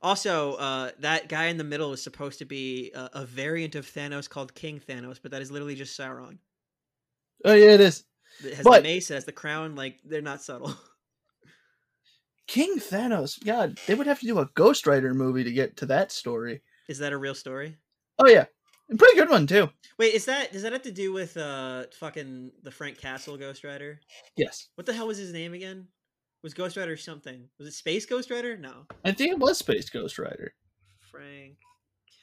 Also, 0.03 0.55
uh, 0.55 0.91
that 1.01 1.29
guy 1.29 1.47
in 1.47 1.57
the 1.57 1.65
middle 1.65 1.93
is 1.93 2.03
supposed 2.03 2.39
to 2.41 2.45
be 2.45 2.93
a, 2.95 3.11
a, 3.15 3.25
variant 3.25 3.75
of 3.75 3.87
Thanos 3.87 4.29
called 4.29 4.55
King 4.55 4.79
Thanos, 4.79 5.19
but 5.23 5.31
that 5.31 5.41
is 5.41 5.51
literally 5.51 5.75
just 5.75 5.99
Sauron. 5.99 6.39
Oh 7.45 7.55
yeah, 7.55 7.71
it 7.71 7.81
is. 7.81 8.05
It 8.45 8.55
has 8.55 8.65
but... 8.65 8.79
the 8.79 8.83
mace, 8.83 9.11
it 9.11 9.15
has 9.15 9.25
the 9.25 9.33
crown. 9.33 9.75
Like 9.75 9.99
they're 10.05 10.21
not 10.21 10.43
subtle. 10.43 10.75
King 12.47 12.79
Thanos. 12.79 13.43
God, 13.45 13.79
they 13.87 13.95
would 13.95 14.07
have 14.07 14.21
to 14.21 14.27
do 14.27 14.39
a 14.39 14.51
Ghost 14.55 14.87
Rider 14.87 15.15
movie 15.15 15.45
to 15.45 15.53
get 15.53 15.79
to 15.79 15.87
that 15.87 16.13
story. 16.13 16.63
Is 16.89 16.99
that 16.99 17.13
a 17.13 17.19
real 17.19 17.35
story? 17.35 17.77
Oh 18.19 18.29
yeah, 18.29 18.45
a 18.91 18.97
pretty 18.97 19.17
good 19.17 19.31
one 19.31 19.47
too. 19.47 19.71
Wait, 19.99 20.15
is 20.15 20.27
that 20.27 20.53
does 20.53 20.63
that 20.63 20.73
have 20.73 20.83
to 20.83 20.93
do 20.93 21.13
with 21.13 21.37
uh 21.37 21.85
fucking 21.99 22.53
the 22.63 22.71
Frank 22.71 22.99
Castle 22.99 23.37
Ghost 23.37 23.65
Rider? 23.65 24.01
Yes. 24.37 24.69
What 24.75 24.87
the 24.87 24.93
hell 24.93 25.07
was 25.07 25.19
his 25.19 25.33
name 25.33 25.55
again? 25.55 25.89
Was 26.43 26.55
Ghost 26.55 26.77
Rider 26.77 26.97
something? 26.97 27.49
Was 27.59 27.69
it 27.69 27.75
Space 27.75 28.07
Ghost 28.07 28.31
Rider? 28.31 28.57
No. 28.57 28.87
I 29.05 29.13
think 29.13 29.33
it 29.33 29.39
was 29.39 29.59
Space 29.59 29.91
Ghost 29.91 30.19
Rider. 30.19 30.55
Frank 31.11 31.57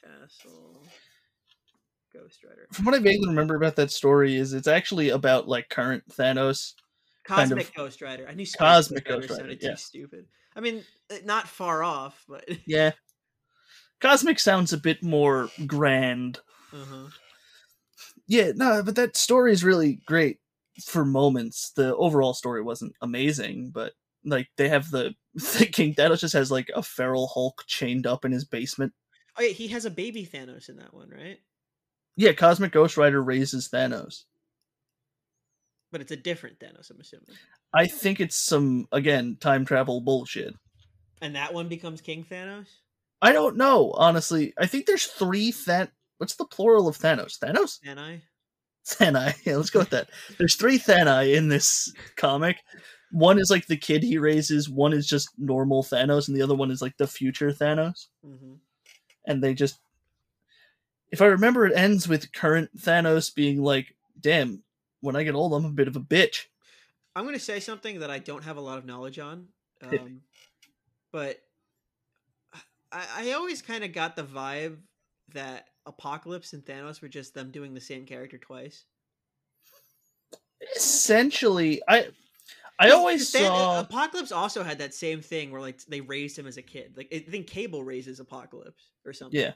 Castle 0.02 0.82
Ghost 2.12 2.44
Rider. 2.44 2.66
From 2.72 2.84
what 2.84 2.94
I 2.94 2.98
vaguely 3.00 3.28
remember 3.28 3.56
about 3.56 3.76
that 3.76 3.90
story 3.90 4.36
is 4.36 4.52
it's 4.52 4.68
actually 4.68 5.10
about 5.10 5.48
like 5.48 5.68
current 5.68 6.04
Thanos 6.08 6.74
Cosmic 7.26 7.48
kind 7.48 7.60
of 7.60 7.74
Ghost 7.74 8.02
Rider. 8.02 8.26
I 8.28 8.34
knew 8.34 8.46
Space 8.46 8.58
Cosmic 8.58 9.06
Ghost 9.06 9.30
Rider, 9.30 9.42
Rider 9.42 9.56
yeah. 9.60 9.70
too 9.70 9.76
stupid. 9.76 10.26
I 10.56 10.60
mean, 10.60 10.84
eh, 11.10 11.18
not 11.24 11.48
far 11.48 11.82
off, 11.82 12.24
but 12.28 12.48
yeah. 12.66 12.92
Cosmic 14.00 14.38
sounds 14.38 14.72
a 14.72 14.78
bit 14.78 15.02
more 15.02 15.50
grand. 15.66 16.38
Uh-huh. 16.74 17.08
Yeah, 18.26 18.52
no, 18.54 18.82
but 18.82 18.96
that 18.96 19.16
story 19.16 19.52
is 19.52 19.64
really 19.64 20.00
great 20.06 20.38
for 20.84 21.04
moments. 21.04 21.70
The 21.70 21.94
overall 21.96 22.34
story 22.34 22.62
wasn't 22.62 22.94
amazing, 23.00 23.70
but 23.72 23.92
like 24.24 24.48
they 24.56 24.68
have 24.68 24.90
the, 24.90 25.14
the 25.34 25.66
King 25.66 25.94
Thanos 25.94 26.20
just 26.20 26.34
has 26.34 26.50
like 26.50 26.70
a 26.74 26.82
feral 26.82 27.28
Hulk 27.28 27.62
chained 27.66 28.06
up 28.06 28.24
in 28.24 28.32
his 28.32 28.44
basement. 28.44 28.92
Oh 29.38 29.42
yeah, 29.42 29.50
he 29.50 29.68
has 29.68 29.84
a 29.84 29.90
baby 29.90 30.26
Thanos 30.26 30.68
in 30.68 30.76
that 30.76 30.92
one, 30.92 31.10
right? 31.10 31.38
Yeah, 32.16 32.32
Cosmic 32.32 32.72
Ghost 32.72 32.96
Rider 32.96 33.22
raises 33.22 33.68
Thanos 33.68 34.24
but 35.94 36.00
it's 36.00 36.10
a 36.10 36.16
different 36.16 36.58
Thanos. 36.58 36.90
I'm 36.90 37.00
assuming. 37.00 37.36
I 37.72 37.86
think 37.86 38.18
it's 38.18 38.34
some 38.34 38.88
again 38.90 39.36
time 39.38 39.64
travel 39.64 40.00
bullshit. 40.00 40.56
And 41.22 41.36
that 41.36 41.54
one 41.54 41.68
becomes 41.68 42.00
King 42.00 42.26
Thanos. 42.28 42.66
I 43.22 43.30
don't 43.30 43.56
know, 43.56 43.92
honestly. 43.92 44.54
I 44.58 44.66
think 44.66 44.86
there's 44.86 45.06
three 45.06 45.52
Than. 45.52 45.88
What's 46.18 46.36
the 46.36 46.44
plural 46.44 46.88
of 46.88 46.98
Thanos? 46.98 47.38
Thanos. 47.38 47.80
Thani. 47.84 48.22
Thani. 48.86 49.32
Yeah, 49.44 49.56
let's 49.56 49.70
go 49.70 49.80
with 49.80 49.90
that. 49.90 50.10
There's 50.38 50.54
three 50.54 50.78
Thani 50.78 51.34
in 51.34 51.48
this 51.48 51.92
comic. 52.16 52.58
One 53.10 53.38
is 53.38 53.50
like 53.50 53.66
the 53.66 53.76
kid 53.76 54.02
he 54.02 54.18
raises. 54.18 54.68
One 54.68 54.92
is 54.92 55.06
just 55.06 55.28
normal 55.38 55.82
Thanos, 55.82 56.28
and 56.28 56.36
the 56.36 56.42
other 56.42 56.54
one 56.54 56.70
is 56.70 56.82
like 56.82 56.96
the 56.96 57.06
future 57.06 57.50
Thanos. 57.50 58.06
Mm-hmm. 58.26 58.54
And 59.26 59.42
they 59.42 59.54
just, 59.54 59.78
if 61.10 61.22
I 61.22 61.26
remember, 61.26 61.66
it 61.66 61.76
ends 61.76 62.08
with 62.08 62.32
current 62.32 62.70
Thanos 62.76 63.34
being 63.34 63.62
like, 63.62 63.94
"Damn, 64.20 64.62
when 65.00 65.16
I 65.16 65.22
get 65.22 65.34
old, 65.34 65.54
I'm 65.54 65.64
a 65.64 65.70
bit 65.70 65.88
of 65.88 65.96
a 65.96 66.00
bitch. 66.00 66.46
I'm 67.14 67.24
going 67.24 67.34
to 67.34 67.40
say 67.40 67.60
something 67.60 68.00
that 68.00 68.10
I 68.10 68.18
don't 68.18 68.42
have 68.42 68.56
a 68.56 68.60
lot 68.60 68.78
of 68.78 68.84
knowledge 68.84 69.18
on, 69.18 69.48
um, 69.82 70.22
but 71.12 71.40
I, 72.90 73.04
I 73.18 73.32
always 73.32 73.62
kind 73.62 73.84
of 73.84 73.92
got 73.92 74.16
the 74.16 74.24
vibe 74.24 74.78
that 75.34 75.68
Apocalypse 75.86 76.52
and 76.52 76.64
Thanos 76.64 77.02
were 77.02 77.08
just 77.08 77.34
them 77.34 77.50
doing 77.50 77.74
the 77.74 77.80
same 77.80 78.06
character 78.06 78.38
twice. 78.38 78.84
Essentially, 80.76 81.82
I 81.86 82.08
I 82.78 82.90
always 82.90 83.28
saw 83.28 83.80
Apocalypse 83.80 84.32
also 84.32 84.62
had 84.62 84.78
that 84.78 84.94
same 84.94 85.20
thing 85.20 85.50
where 85.50 85.60
like 85.60 85.84
they 85.86 86.00
raised 86.00 86.38
him 86.38 86.46
as 86.46 86.56
a 86.56 86.62
kid. 86.62 86.94
Like 86.96 87.08
I 87.12 87.18
think 87.18 87.46
Cable 87.46 87.84
raises 87.84 88.18
Apocalypse 88.18 88.90
or 89.04 89.12
something. 89.12 89.40
Yeah. 89.40 89.52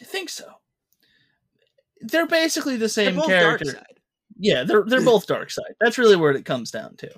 I 0.00 0.04
think 0.04 0.28
so. 0.28 0.46
They're 2.00 2.26
basically 2.26 2.76
the 2.76 2.88
same 2.88 3.20
character. 3.22 3.82
Yeah, 4.38 4.64
they're 4.64 4.84
they're 4.86 5.00
both 5.04 5.26
Darkseid. 5.26 5.74
That's 5.80 5.98
really 5.98 6.16
where 6.16 6.32
it 6.32 6.44
comes 6.44 6.70
down 6.70 6.96
to. 6.96 7.10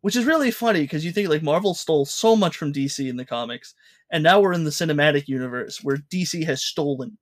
Which 0.00 0.16
is 0.16 0.24
really 0.24 0.50
funny 0.50 0.82
because 0.82 1.04
you 1.04 1.12
think 1.12 1.28
like 1.28 1.42
Marvel 1.42 1.74
stole 1.74 2.04
so 2.04 2.36
much 2.36 2.56
from 2.56 2.72
DC 2.72 3.08
in 3.08 3.16
the 3.16 3.24
comics, 3.24 3.74
and 4.10 4.22
now 4.22 4.40
we're 4.40 4.52
in 4.52 4.64
the 4.64 4.70
cinematic 4.70 5.28
universe 5.28 5.82
where 5.82 5.96
DC 5.96 6.44
has 6.44 6.62
stolen 6.62 7.18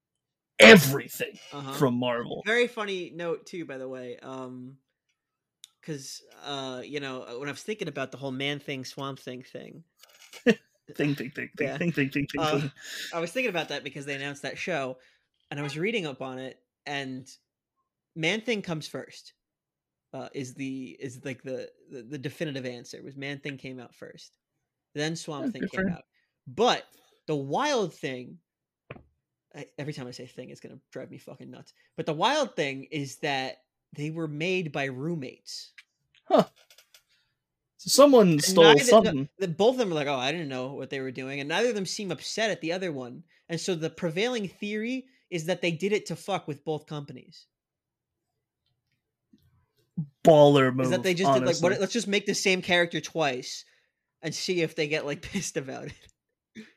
everything 0.59 1.39
uh-huh. 1.53 1.73
from 1.73 1.95
Marvel. 1.95 2.43
Very 2.47 2.67
funny 2.67 3.13
note 3.15 3.47
too, 3.47 3.65
by 3.65 3.79
the 3.79 3.89
way. 3.89 4.19
Um 4.23 4.77
because 5.87 6.23
uh, 6.45 6.83
you 6.85 7.01
know, 7.01 7.23
uh, 7.23 7.39
when 7.39 7.49
I 7.49 7.53
was 7.53 7.63
thinking 7.63 7.89
about 7.89 8.11
the 8.11 8.19
whole 8.19 8.33
man 8.33 8.59
thing, 8.59 8.85
swamp 8.85 9.19
thing 9.19 9.43
thing. 9.43 9.85
thing, 10.45 10.57
thing, 10.95 11.15
thing, 11.15 11.31
thing, 11.31 11.51
yeah. 11.61 11.79
thing, 11.79 11.93
thing, 11.93 12.11
thing, 12.11 12.27
thing, 12.27 12.41
uh, 12.41 12.61
thing. 12.61 12.73
I 13.15 13.21
was 13.21 13.31
thinking 13.31 13.51
about 13.51 13.69
that 13.69 13.85
because 13.85 14.05
they 14.05 14.15
announced 14.15 14.43
that 14.43 14.59
show, 14.59 14.99
and 15.51 15.61
I 15.61 15.63
was 15.63 15.79
reading 15.79 16.07
up 16.07 16.23
on 16.23 16.39
it, 16.39 16.59
and 16.87 17.29
Man 18.15 18.41
Thing 18.41 18.63
comes 18.63 18.89
first. 18.89 19.33
Uh, 20.13 20.29
is 20.35 20.55
the 20.55 20.97
is 20.99 21.25
like 21.25 21.43
the, 21.43 21.69
the, 21.91 22.03
the 22.03 22.19
definitive 22.19 22.65
answer 22.65 23.03
was 23.03 23.17
Man 23.17 23.39
Thing 23.39 23.57
came 23.57 23.79
out 23.79 23.95
first, 23.95 24.37
then 24.95 25.15
Swamp 25.15 25.53
Thing 25.53 25.69
came 25.73 25.89
out, 25.89 26.05
but 26.47 26.85
the 27.27 27.37
Wild 27.37 27.95
Thing. 27.95 28.39
I, 29.55 29.67
every 29.79 29.95
time 29.95 30.07
I 30.07 30.11
say 30.11 30.27
thing, 30.27 30.51
it's 30.51 30.61
gonna 30.61 30.79
drive 30.93 31.11
me 31.11 31.19
fucking 31.19 31.51
nuts. 31.51 31.73
But 31.97 32.07
the 32.07 32.13
Wild 32.13 32.55
Thing 32.57 32.85
is 32.91 33.17
that 33.17 33.63
they 33.95 34.11
were 34.11 34.29
made 34.29 34.71
by 34.73 34.85
roommates. 34.85 35.73
Huh. 36.25 36.45
So 37.79 37.91
someone 37.91 38.39
stole 38.41 38.65
neither, 38.65 38.85
something. 38.85 39.29
No, 39.39 39.47
both 39.47 39.75
of 39.75 39.79
them 39.79 39.89
were 39.89 39.95
like, 39.95 40.09
"Oh, 40.09 40.15
I 40.15 40.33
didn't 40.33 40.49
know 40.49 40.75
what 40.75 40.91
they 40.91 41.01
were 41.01 41.11
doing," 41.11 41.41
and 41.41 41.49
neither 41.49 41.71
of 41.71 41.75
them 41.75 41.87
seem 41.87 42.11
upset 42.11 42.51
at 42.51 42.61
the 42.61 42.73
other 42.73 42.93
one. 42.93 43.23
And 43.49 43.61
so 43.61 43.75
the 43.75 43.91
prevailing 43.91 44.49
theory 44.49 45.07
is 45.31 45.47
that 45.47 45.63
they 45.63 45.71
did 45.71 45.93
it 45.93 46.07
to 46.07 46.17
fuck 46.17 46.47
with 46.47 46.65
both 46.65 46.87
companies 46.87 47.47
baller 50.25 50.75
move. 50.75 50.87
Is 50.87 50.91
that 50.91 51.03
they 51.03 51.15
just 51.15 51.31
honestly. 51.31 51.55
did 51.55 51.63
like 51.63 51.73
what? 51.73 51.81
Let's 51.81 51.93
just 51.93 52.09
make 52.09 52.27
the 52.27 52.35
same 52.35 52.63
character 52.63 53.01
twice 53.01 53.65
and 54.23 54.35
see 54.35 54.63
if 54.63 54.75
they 54.75 54.89
get 54.89 55.07
like 55.07 55.23
pissed 55.33 55.57
about 55.57 55.87
it. 55.87 55.95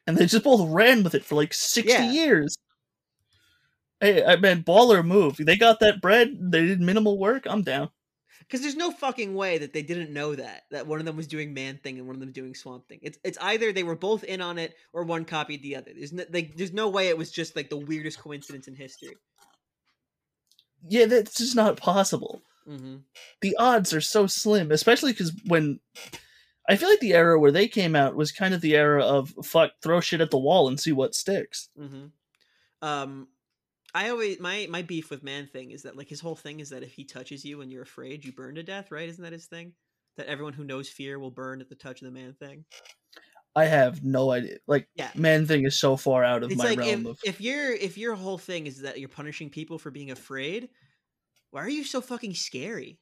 And 0.07 0.17
they 0.17 0.25
just 0.25 0.43
both 0.43 0.69
ran 0.69 1.03
with 1.03 1.15
it 1.15 1.23
for 1.23 1.35
like 1.35 1.53
sixty 1.53 1.91
yeah. 1.91 2.11
years. 2.11 2.57
Hey, 3.99 4.23
I 4.23 4.37
mean, 4.37 4.63
baller 4.63 5.05
move. 5.05 5.37
They 5.37 5.57
got 5.57 5.79
that 5.81 6.01
bread. 6.01 6.37
They 6.39 6.65
did 6.65 6.79
minimal 6.79 7.17
work. 7.17 7.45
I'm 7.45 7.63
down. 7.63 7.89
Because 8.39 8.61
there's 8.61 8.75
no 8.75 8.89
fucking 8.89 9.35
way 9.35 9.59
that 9.59 9.73
they 9.73 9.83
didn't 9.83 10.11
know 10.11 10.33
that 10.33 10.63
that 10.71 10.87
one 10.87 10.99
of 10.99 11.05
them 11.05 11.17
was 11.17 11.27
doing 11.27 11.53
Man 11.53 11.77
Thing 11.83 11.99
and 11.99 12.07
one 12.07 12.15
of 12.15 12.19
them 12.19 12.31
doing 12.31 12.55
Swamp 12.55 12.87
Thing. 12.87 12.99
It's 13.03 13.19
it's 13.23 13.37
either 13.41 13.71
they 13.71 13.83
were 13.83 13.95
both 13.95 14.23
in 14.23 14.41
on 14.41 14.57
it 14.57 14.73
or 14.93 15.03
one 15.03 15.25
copied 15.25 15.61
the 15.61 15.75
other. 15.75 15.91
There's 15.95 16.13
no, 16.13 16.23
like 16.31 16.55
there's 16.55 16.73
no 16.73 16.89
way 16.89 17.09
it 17.09 17.17
was 17.17 17.31
just 17.31 17.55
like 17.55 17.69
the 17.69 17.77
weirdest 17.77 18.19
coincidence 18.19 18.67
in 18.67 18.75
history. 18.75 19.15
Yeah, 20.87 21.05
that's 21.05 21.37
just 21.37 21.55
not 21.55 21.77
possible. 21.77 22.41
Mm-hmm. 22.67 22.97
The 23.41 23.55
odds 23.57 23.93
are 23.93 24.01
so 24.01 24.25
slim, 24.25 24.71
especially 24.71 25.11
because 25.11 25.33
when 25.45 25.79
I 26.69 26.75
feel 26.75 26.89
like 26.89 26.99
the 26.99 27.15
era 27.15 27.39
where 27.39 27.51
they 27.51 27.67
came 27.67 27.95
out 27.95 28.15
was 28.15 28.31
kind 28.31 28.53
of 28.53 28.61
the 28.61 28.75
era 28.75 29.03
of 29.03 29.33
fuck, 29.43 29.71
throw 29.81 29.99
shit 29.99 30.21
at 30.21 30.29
the 30.29 30.37
wall 30.37 30.67
and 30.67 30.79
see 30.79 30.91
what 30.91 31.15
sticks. 31.15 31.69
Mm-hmm. 31.77 32.05
Um, 32.81 33.27
I 33.93 34.09
always 34.09 34.39
my 34.39 34.67
my 34.69 34.83
beef 34.83 35.09
with 35.09 35.23
Man 35.23 35.47
Thing 35.47 35.71
is 35.71 35.81
that 35.83 35.97
like 35.97 36.07
his 36.07 36.19
whole 36.19 36.35
thing 36.35 36.59
is 36.59 36.69
that 36.69 36.83
if 36.83 36.93
he 36.93 37.03
touches 37.03 37.43
you 37.43 37.61
and 37.61 37.71
you're 37.71 37.81
afraid, 37.81 38.23
you 38.23 38.31
burn 38.31 38.55
to 38.55 38.63
death. 38.63 38.91
Right? 38.91 39.09
Isn't 39.09 39.23
that 39.23 39.33
his 39.33 39.47
thing? 39.47 39.73
That 40.17 40.27
everyone 40.27 40.53
who 40.53 40.63
knows 40.63 40.89
fear 40.89 41.17
will 41.17 41.31
burn 41.31 41.59
at 41.59 41.69
the 41.69 41.75
touch 41.75 42.01
of 42.01 42.05
the 42.05 42.11
Man 42.11 42.33
Thing. 42.33 42.65
I 43.55 43.65
have 43.65 44.03
no 44.03 44.31
idea. 44.31 44.57
Like, 44.67 44.87
yeah. 44.93 45.09
Man 45.15 45.47
Thing 45.47 45.65
is 45.65 45.75
so 45.75 45.97
far 45.97 46.23
out 46.23 46.43
of 46.43 46.51
it's 46.51 46.59
my 46.59 46.69
like 46.69 46.79
realm. 46.79 47.01
If, 47.01 47.07
of... 47.07 47.19
if 47.25 47.41
your 47.41 47.71
if 47.73 47.97
your 47.97 48.15
whole 48.15 48.37
thing 48.37 48.67
is 48.67 48.81
that 48.81 48.99
you're 48.99 49.09
punishing 49.09 49.49
people 49.49 49.79
for 49.79 49.89
being 49.89 50.11
afraid, 50.11 50.69
why 51.49 51.63
are 51.63 51.69
you 51.69 51.83
so 51.83 51.99
fucking 51.99 52.35
scary? 52.35 52.99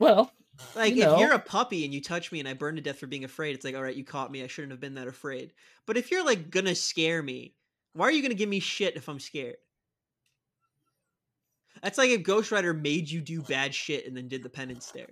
Well, 0.00 0.32
like 0.76 0.94
you 0.94 1.02
if 1.02 1.18
you're 1.18 1.32
a 1.32 1.38
puppy 1.38 1.84
and 1.84 1.92
you 1.92 2.00
touch 2.00 2.32
me 2.32 2.40
and 2.40 2.48
I 2.48 2.54
burn 2.54 2.76
to 2.76 2.80
death 2.80 2.98
for 2.98 3.06
being 3.06 3.24
afraid, 3.24 3.54
it's 3.54 3.64
like, 3.64 3.74
all 3.74 3.82
right, 3.82 3.94
you 3.94 4.04
caught 4.04 4.30
me. 4.30 4.42
I 4.42 4.46
shouldn't 4.46 4.72
have 4.72 4.80
been 4.80 4.94
that 4.94 5.08
afraid. 5.08 5.52
But 5.86 5.96
if 5.96 6.10
you're 6.10 6.24
like 6.24 6.50
gonna 6.50 6.74
scare 6.74 7.22
me, 7.22 7.54
why 7.92 8.06
are 8.06 8.12
you 8.12 8.22
gonna 8.22 8.34
give 8.34 8.48
me 8.48 8.60
shit 8.60 8.96
if 8.96 9.08
I'm 9.08 9.20
scared? 9.20 9.56
That's 11.82 11.98
like 11.98 12.10
if 12.10 12.22
Ghost 12.22 12.52
Rider 12.52 12.72
made 12.72 13.10
you 13.10 13.20
do 13.20 13.42
bad 13.42 13.74
shit 13.74 14.06
and 14.06 14.16
then 14.16 14.28
did 14.28 14.42
the 14.42 14.48
penance 14.48 14.86
stare. 14.86 15.10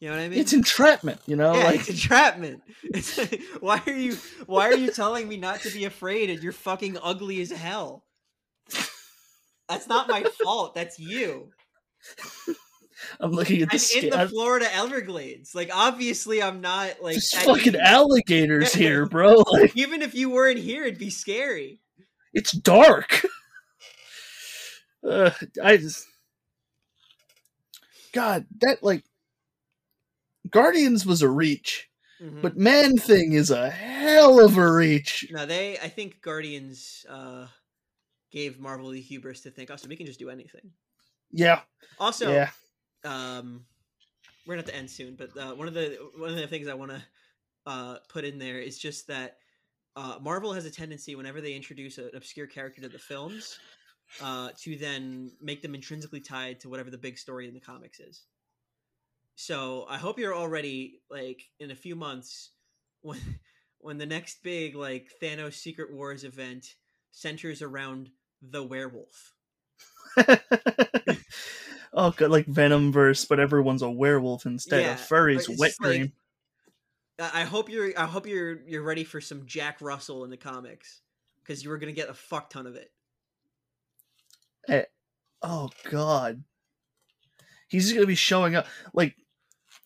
You 0.00 0.08
know 0.10 0.16
what 0.16 0.22
I 0.22 0.28
mean? 0.28 0.40
It's 0.40 0.52
entrapment, 0.52 1.20
you 1.26 1.36
know. 1.36 1.54
Yeah, 1.54 1.64
like 1.64 1.80
it's 1.80 1.88
entrapment. 1.88 2.62
It's 2.84 3.18
like, 3.18 3.40
why 3.60 3.82
are 3.86 3.92
you 3.92 4.16
why 4.46 4.68
are 4.68 4.76
you 4.76 4.90
telling 4.90 5.28
me 5.28 5.36
not 5.36 5.60
to 5.60 5.70
be 5.70 5.84
afraid 5.84 6.30
and 6.30 6.42
you're 6.42 6.52
fucking 6.52 6.98
ugly 7.02 7.40
as 7.40 7.50
hell? 7.50 8.04
That's 9.68 9.88
not 9.88 10.08
my 10.08 10.22
fault. 10.42 10.74
That's 10.74 10.98
you. 10.98 11.50
I'm 13.20 13.30
looking 13.30 13.62
at 13.62 13.70
the. 13.70 13.94
I'm 13.96 14.04
in 14.04 14.10
the 14.10 14.28
Florida 14.28 14.74
Everglades. 14.74 15.54
Like, 15.54 15.70
obviously, 15.72 16.42
I'm 16.42 16.60
not 16.60 17.02
like 17.02 17.14
There's 17.14 17.32
fucking 17.32 17.76
alligators 17.76 18.72
here, 18.72 19.06
bro. 19.08 19.42
Like, 19.52 19.76
even 19.76 20.02
if 20.02 20.14
you 20.14 20.30
weren't 20.30 20.58
here, 20.58 20.84
it'd 20.84 20.98
be 20.98 21.10
scary. 21.10 21.80
It's 22.32 22.52
dark. 22.52 23.26
Uh, 25.06 25.30
I 25.62 25.76
just, 25.76 26.04
God, 28.12 28.46
that 28.60 28.82
like 28.82 29.04
Guardians 30.50 31.06
was 31.06 31.22
a 31.22 31.28
reach, 31.28 31.88
mm-hmm. 32.20 32.40
but 32.40 32.56
Man 32.56 32.96
Thing 32.96 33.32
is 33.32 33.50
a 33.50 33.70
hell 33.70 34.44
of 34.44 34.56
a 34.58 34.72
reach. 34.72 35.26
No, 35.30 35.46
they. 35.46 35.78
I 35.78 35.88
think 35.88 36.20
Guardians. 36.22 37.06
uh 37.08 37.46
gave 38.32 38.58
Marvel 38.58 38.90
the 38.90 39.00
hubris 39.00 39.40
to 39.42 39.50
think, 39.50 39.70
oh, 39.70 39.76
so 39.76 39.88
we 39.88 39.96
can 39.96 40.04
just 40.04 40.18
do 40.18 40.28
anything. 40.28 40.70
Yeah. 41.32 41.60
Also, 41.98 42.30
yeah. 42.30 42.50
Um, 43.06 43.64
we're 44.46 44.54
gonna 44.54 44.62
have 44.62 44.70
to 44.72 44.76
end 44.76 44.90
soon, 44.90 45.16
but 45.16 45.36
uh, 45.36 45.54
one 45.54 45.68
of 45.68 45.74
the 45.74 45.98
one 46.16 46.30
of 46.30 46.36
the 46.36 46.46
things 46.46 46.68
I 46.68 46.74
want 46.74 46.92
to 46.92 47.02
uh, 47.66 47.96
put 48.08 48.24
in 48.24 48.38
there 48.38 48.60
is 48.60 48.78
just 48.78 49.06
that 49.08 49.38
uh, 49.96 50.18
Marvel 50.20 50.52
has 50.52 50.66
a 50.66 50.70
tendency 50.70 51.14
whenever 51.14 51.40
they 51.40 51.54
introduce 51.54 51.98
an 51.98 52.10
obscure 52.14 52.46
character 52.46 52.82
to 52.82 52.88
the 52.88 52.98
films 52.98 53.58
uh, 54.22 54.50
to 54.60 54.76
then 54.76 55.32
make 55.40 55.62
them 55.62 55.74
intrinsically 55.74 56.20
tied 56.20 56.60
to 56.60 56.68
whatever 56.68 56.90
the 56.90 56.98
big 56.98 57.18
story 57.18 57.48
in 57.48 57.54
the 57.54 57.60
comics 57.60 57.98
is. 57.98 58.24
So 59.34 59.86
I 59.88 59.98
hope 59.98 60.18
you're 60.18 60.36
already 60.36 61.00
like 61.10 61.42
in 61.60 61.70
a 61.70 61.76
few 61.76 61.96
months 61.96 62.50
when 63.02 63.20
when 63.78 63.98
the 63.98 64.06
next 64.06 64.42
big 64.42 64.74
like 64.74 65.10
Thanos 65.22 65.54
Secret 65.54 65.92
Wars 65.92 66.24
event 66.24 66.74
centers 67.10 67.62
around 67.62 68.10
the 68.42 68.62
werewolf. 68.62 69.32
oh, 71.96 72.10
good, 72.12 72.30
like 72.30 72.46
Venom 72.46 72.92
verse, 72.92 73.24
but 73.24 73.40
everyone's 73.40 73.82
a 73.82 73.90
werewolf 73.90 74.46
instead 74.46 74.82
yeah, 74.82 74.92
of 74.92 75.00
furries. 75.00 75.48
Wet 75.58 75.72
dream. 75.80 76.12
Like, 77.18 77.34
I 77.34 77.44
hope 77.44 77.70
you're. 77.70 77.98
I 77.98 78.04
hope 78.04 78.26
you're. 78.26 78.60
You're 78.66 78.82
ready 78.82 79.02
for 79.02 79.20
some 79.20 79.46
Jack 79.46 79.78
Russell 79.80 80.24
in 80.24 80.30
the 80.30 80.36
comics 80.36 81.00
because 81.42 81.64
you 81.64 81.70
were 81.70 81.78
gonna 81.78 81.92
get 81.92 82.10
a 82.10 82.14
fuck 82.14 82.50
ton 82.50 82.66
of 82.66 82.76
it. 82.76 82.92
Hey, 84.66 84.80
eh, 84.80 84.84
oh 85.42 85.70
God, 85.90 86.44
he's 87.68 87.84
just 87.84 87.94
gonna 87.94 88.06
be 88.06 88.14
showing 88.14 88.54
up. 88.54 88.66
Like 88.92 89.16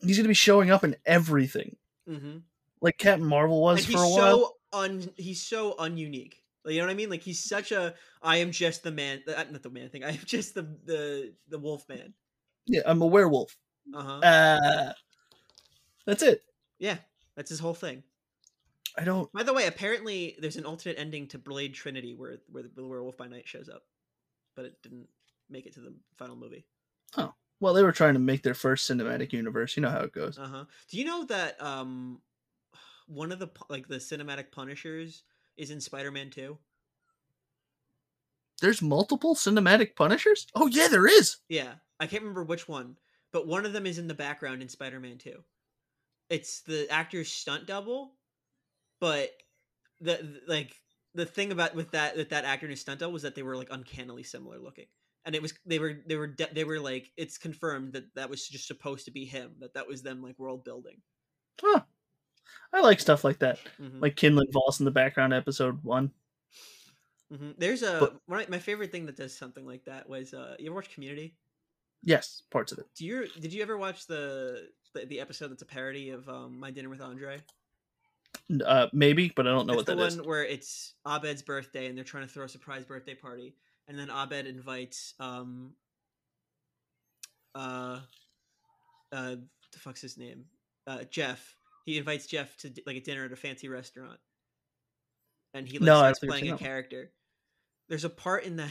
he's 0.00 0.16
gonna 0.16 0.28
be 0.28 0.34
showing 0.34 0.70
up 0.70 0.82
in 0.82 0.96
everything. 1.06 1.76
Mm-hmm. 2.08 2.38
Like 2.80 2.98
Captain 2.98 3.26
Marvel 3.26 3.60
was 3.60 3.86
for 3.86 4.02
a 4.02 4.08
while. 4.08 4.38
So 4.38 4.56
un, 4.72 5.10
he's 5.16 5.42
so 5.42 5.74
ununique. 5.78 6.34
Like, 6.64 6.74
you 6.74 6.80
know 6.80 6.86
what 6.86 6.92
I 6.92 6.96
mean? 6.96 7.10
Like 7.10 7.22
he's 7.22 7.42
such 7.42 7.72
a 7.72 7.94
I 8.22 8.38
am 8.38 8.50
just 8.50 8.82
the 8.82 8.90
man, 8.90 9.22
uh, 9.28 9.44
not 9.50 9.62
the 9.62 9.70
man 9.70 9.88
thing. 9.88 10.04
I 10.04 10.10
am 10.10 10.24
just 10.24 10.54
the 10.54 10.62
the 10.84 11.32
the 11.48 11.58
wolf 11.58 11.88
man. 11.88 12.14
Yeah, 12.66 12.82
I'm 12.86 13.02
a 13.02 13.06
werewolf. 13.06 13.56
Uh-huh. 13.94 14.18
Uh 14.18 14.92
That's 16.06 16.22
it. 16.22 16.44
Yeah, 16.78 16.96
that's 17.36 17.50
his 17.50 17.60
whole 17.60 17.74
thing. 17.74 18.02
I 18.98 19.04
don't. 19.04 19.32
By 19.32 19.42
the 19.42 19.54
way, 19.54 19.66
apparently 19.66 20.36
there's 20.40 20.56
an 20.56 20.64
alternate 20.64 20.98
ending 20.98 21.28
to 21.28 21.38
Blade 21.38 21.74
Trinity 21.74 22.14
where 22.14 22.38
where 22.50 22.64
the 22.74 22.84
werewolf 22.84 23.16
by 23.16 23.28
night 23.28 23.46
shows 23.46 23.68
up, 23.68 23.82
but 24.56 24.64
it 24.64 24.82
didn't 24.82 25.08
make 25.48 25.66
it 25.66 25.74
to 25.74 25.80
the 25.80 25.94
final 26.16 26.36
movie. 26.36 26.66
Oh 27.16 27.32
well, 27.60 27.74
they 27.74 27.82
were 27.82 27.92
trying 27.92 28.14
to 28.14 28.20
make 28.20 28.42
their 28.42 28.54
first 28.54 28.90
cinematic 28.90 29.32
universe. 29.32 29.76
You 29.76 29.82
know 29.82 29.90
how 29.90 30.00
it 30.00 30.12
goes. 30.12 30.38
Uh 30.38 30.46
huh. 30.46 30.64
Do 30.90 30.98
you 30.98 31.04
know 31.04 31.24
that 31.26 31.62
um, 31.62 32.20
one 33.06 33.32
of 33.32 33.38
the 33.38 33.48
like 33.68 33.86
the 33.86 33.96
cinematic 33.96 34.50
Punishers 34.50 35.24
is 35.60 35.70
in 35.70 35.80
Spider-Man 35.80 36.30
2. 36.30 36.58
There's 38.60 38.82
multiple 38.82 39.34
cinematic 39.34 39.94
Punishers? 39.96 40.46
Oh 40.54 40.66
yeah, 40.66 40.88
there 40.88 41.06
is. 41.06 41.36
Yeah, 41.48 41.74
I 41.98 42.06
can't 42.06 42.22
remember 42.22 42.44
which 42.44 42.68
one, 42.68 42.96
but 43.32 43.46
one 43.46 43.64
of 43.64 43.72
them 43.72 43.86
is 43.86 43.98
in 43.98 44.08
the 44.08 44.14
background 44.14 44.62
in 44.62 44.68
Spider-Man 44.68 45.18
2. 45.18 45.42
It's 46.28 46.62
the 46.62 46.88
actor's 46.90 47.30
stunt 47.30 47.66
double, 47.66 48.12
but 49.00 49.30
the, 50.00 50.16
the 50.16 50.40
like 50.46 50.74
the 51.14 51.26
thing 51.26 51.52
about 51.52 51.74
with 51.74 51.90
that 51.92 52.16
with 52.16 52.30
that 52.30 52.44
actor 52.44 52.66
and 52.66 52.70
his 52.70 52.80
stunt 52.80 53.00
double 53.00 53.12
was 53.12 53.22
that 53.22 53.34
they 53.34 53.42
were 53.42 53.56
like 53.56 53.70
uncannily 53.70 54.22
similar 54.22 54.58
looking 54.58 54.86
and 55.24 55.34
it 55.34 55.42
was 55.42 55.52
they 55.66 55.78
were 55.78 55.94
they 56.06 56.16
were 56.16 56.26
de- 56.26 56.52
they 56.52 56.64
were 56.64 56.80
like 56.80 57.10
it's 57.16 57.38
confirmed 57.38 57.92
that 57.92 58.14
that 58.14 58.30
was 58.30 58.46
just 58.48 58.66
supposed 58.66 59.04
to 59.04 59.10
be 59.10 59.24
him 59.24 59.52
that 59.58 59.74
that 59.74 59.86
was 59.86 60.02
them 60.02 60.22
like 60.22 60.38
world 60.38 60.64
building 60.64 61.00
huh 61.60 61.80
I 62.72 62.80
like 62.80 63.00
stuff 63.00 63.24
like 63.24 63.40
that, 63.40 63.58
mm-hmm. 63.80 64.00
like 64.00 64.18
Quinlan 64.18 64.48
Vos 64.52 64.78
in 64.78 64.84
the 64.84 64.90
background, 64.90 65.34
episode 65.34 65.82
one. 65.82 66.12
Mm-hmm. 67.32 67.50
There's 67.58 67.82
a 67.82 67.98
but, 68.00 68.16
one 68.26 68.40
of, 68.40 68.48
my 68.48 68.58
favorite 68.58 68.90
thing 68.90 69.06
that 69.06 69.16
does 69.16 69.36
something 69.36 69.64
like 69.64 69.84
that 69.84 70.08
was 70.08 70.34
uh, 70.34 70.56
you 70.58 70.66
ever 70.66 70.74
watch 70.74 70.92
Community? 70.92 71.36
Yes, 72.02 72.42
parts 72.50 72.72
of 72.72 72.78
it. 72.78 72.86
Do 72.96 73.04
you 73.04 73.26
did 73.40 73.52
you 73.52 73.62
ever 73.62 73.76
watch 73.76 74.06
the 74.06 74.68
the, 74.94 75.06
the 75.06 75.20
episode 75.20 75.50
that's 75.50 75.62
a 75.62 75.66
parody 75.66 76.10
of 76.10 76.28
um, 76.28 76.58
My 76.58 76.70
Dinner 76.70 76.88
with 76.88 77.00
Andre? 77.00 77.40
Uh, 78.64 78.86
maybe, 78.92 79.32
but 79.34 79.46
I 79.46 79.50
don't 79.50 79.66
know 79.66 79.74
what 79.74 79.86
that 79.86 79.98
is. 79.98 80.16
the 80.16 80.22
one 80.22 80.28
where 80.28 80.44
it's 80.44 80.94
Abed's 81.06 81.42
birthday 81.42 81.86
and 81.86 81.96
they're 81.96 82.04
trying 82.04 82.26
to 82.26 82.32
throw 82.32 82.44
a 82.44 82.48
surprise 82.48 82.84
birthday 82.84 83.14
party, 83.14 83.54
and 83.86 83.98
then 83.98 84.10
Abed 84.10 84.46
invites 84.46 85.14
um 85.20 85.72
uh 87.54 88.00
uh 89.12 89.36
the 89.72 89.78
fuck's 89.78 90.00
his 90.00 90.16
name 90.16 90.44
uh 90.86 91.04
Jeff. 91.10 91.56
He 91.90 91.98
invites 91.98 92.26
Jeff 92.26 92.56
to 92.58 92.72
like 92.86 92.96
a 92.96 93.00
dinner 93.00 93.24
at 93.24 93.32
a 93.32 93.36
fancy 93.36 93.68
restaurant, 93.68 94.20
and 95.54 95.66
he 95.66 95.78
like, 95.78 95.86
no, 95.86 95.98
starts 95.98 96.20
playing 96.20 96.52
a 96.52 96.56
character. 96.56 97.10
There's 97.88 98.04
a 98.04 98.10
part 98.10 98.44
in 98.44 98.56
that 98.56 98.70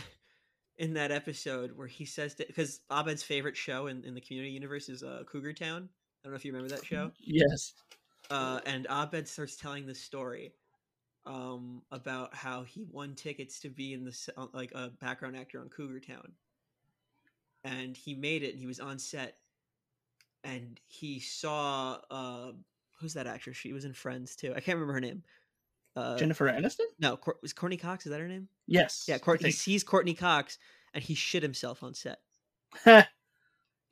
in 0.77 0.93
that 0.93 1.11
episode 1.11 1.75
where 1.75 1.87
he 1.87 2.05
says 2.05 2.35
that 2.35 2.47
because 2.47 2.79
Abed's 2.89 3.21
favorite 3.21 3.57
show 3.57 3.87
in, 3.87 4.05
in 4.05 4.13
the 4.13 4.21
community 4.21 4.53
universe 4.53 4.87
is 4.87 5.03
uh, 5.03 5.23
Cougar 5.29 5.51
Town. 5.51 5.89
I 5.89 6.27
don't 6.27 6.31
know 6.31 6.37
if 6.37 6.45
you 6.45 6.53
remember 6.53 6.73
that 6.73 6.85
show. 6.85 7.11
Yes. 7.19 7.73
Uh, 8.31 8.61
and 8.65 8.87
Abed 8.89 9.27
starts 9.27 9.57
telling 9.57 9.85
the 9.85 9.93
story 9.93 10.53
um, 11.25 11.81
about 11.91 12.33
how 12.33 12.63
he 12.63 12.85
won 12.89 13.15
tickets 13.15 13.59
to 13.59 13.69
be 13.69 13.91
in 13.91 14.05
the 14.05 14.17
uh, 14.37 14.47
like 14.53 14.71
a 14.73 14.91
background 15.01 15.35
actor 15.35 15.59
on 15.59 15.67
Cougar 15.67 15.99
Town, 15.99 16.31
and 17.65 17.97
he 17.97 18.15
made 18.15 18.43
it. 18.43 18.51
and 18.51 18.59
He 18.59 18.65
was 18.65 18.79
on 18.79 18.97
set, 18.97 19.35
and 20.45 20.79
he 20.87 21.19
saw 21.19 21.97
uh, 22.09 22.51
who's 22.99 23.13
that 23.13 23.27
actress? 23.27 23.57
She 23.57 23.73
was 23.73 23.85
in 23.85 23.93
Friends 23.93 24.35
too. 24.35 24.53
I 24.55 24.59
can't 24.59 24.77
remember 24.77 24.93
her 24.93 25.01
name. 25.01 25.23
Uh, 25.95 26.17
Jennifer 26.17 26.47
Aniston? 26.47 26.85
No, 26.99 27.17
Cor- 27.17 27.37
was 27.41 27.53
Courteney 27.53 27.77
Cox? 27.77 28.05
Is 28.05 28.11
that 28.11 28.21
her 28.21 28.27
name? 28.27 28.47
Yes. 28.67 29.05
Yeah, 29.07 29.17
Courteney. 29.17 29.49
He 29.49 29.53
sees 29.53 29.83
Courteney 29.83 30.13
Cox, 30.13 30.57
and 30.93 31.03
he 31.03 31.15
shit 31.15 31.43
himself 31.43 31.83
on 31.83 31.93
set. 31.93 32.19
and 32.85 33.05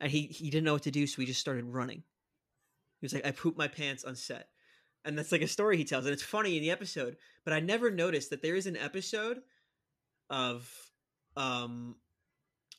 he 0.06 0.22
he 0.22 0.50
didn't 0.50 0.64
know 0.64 0.74
what 0.74 0.84
to 0.84 0.90
do, 0.90 1.06
so 1.06 1.20
he 1.20 1.26
just 1.26 1.40
started 1.40 1.64
running. 1.64 2.02
He 3.00 3.04
was 3.04 3.12
like, 3.12 3.26
"I 3.26 3.32
pooped 3.32 3.58
my 3.58 3.68
pants 3.68 4.04
on 4.04 4.14
set," 4.14 4.48
and 5.04 5.18
that's 5.18 5.32
like 5.32 5.42
a 5.42 5.48
story 5.48 5.76
he 5.76 5.84
tells, 5.84 6.04
and 6.04 6.12
it's 6.12 6.22
funny 6.22 6.56
in 6.56 6.62
the 6.62 6.70
episode. 6.70 7.16
But 7.44 7.52
I 7.52 7.60
never 7.60 7.90
noticed 7.90 8.30
that 8.30 8.42
there 8.42 8.56
is 8.56 8.66
an 8.66 8.76
episode 8.76 9.42
of 10.30 10.70
um 11.36 11.96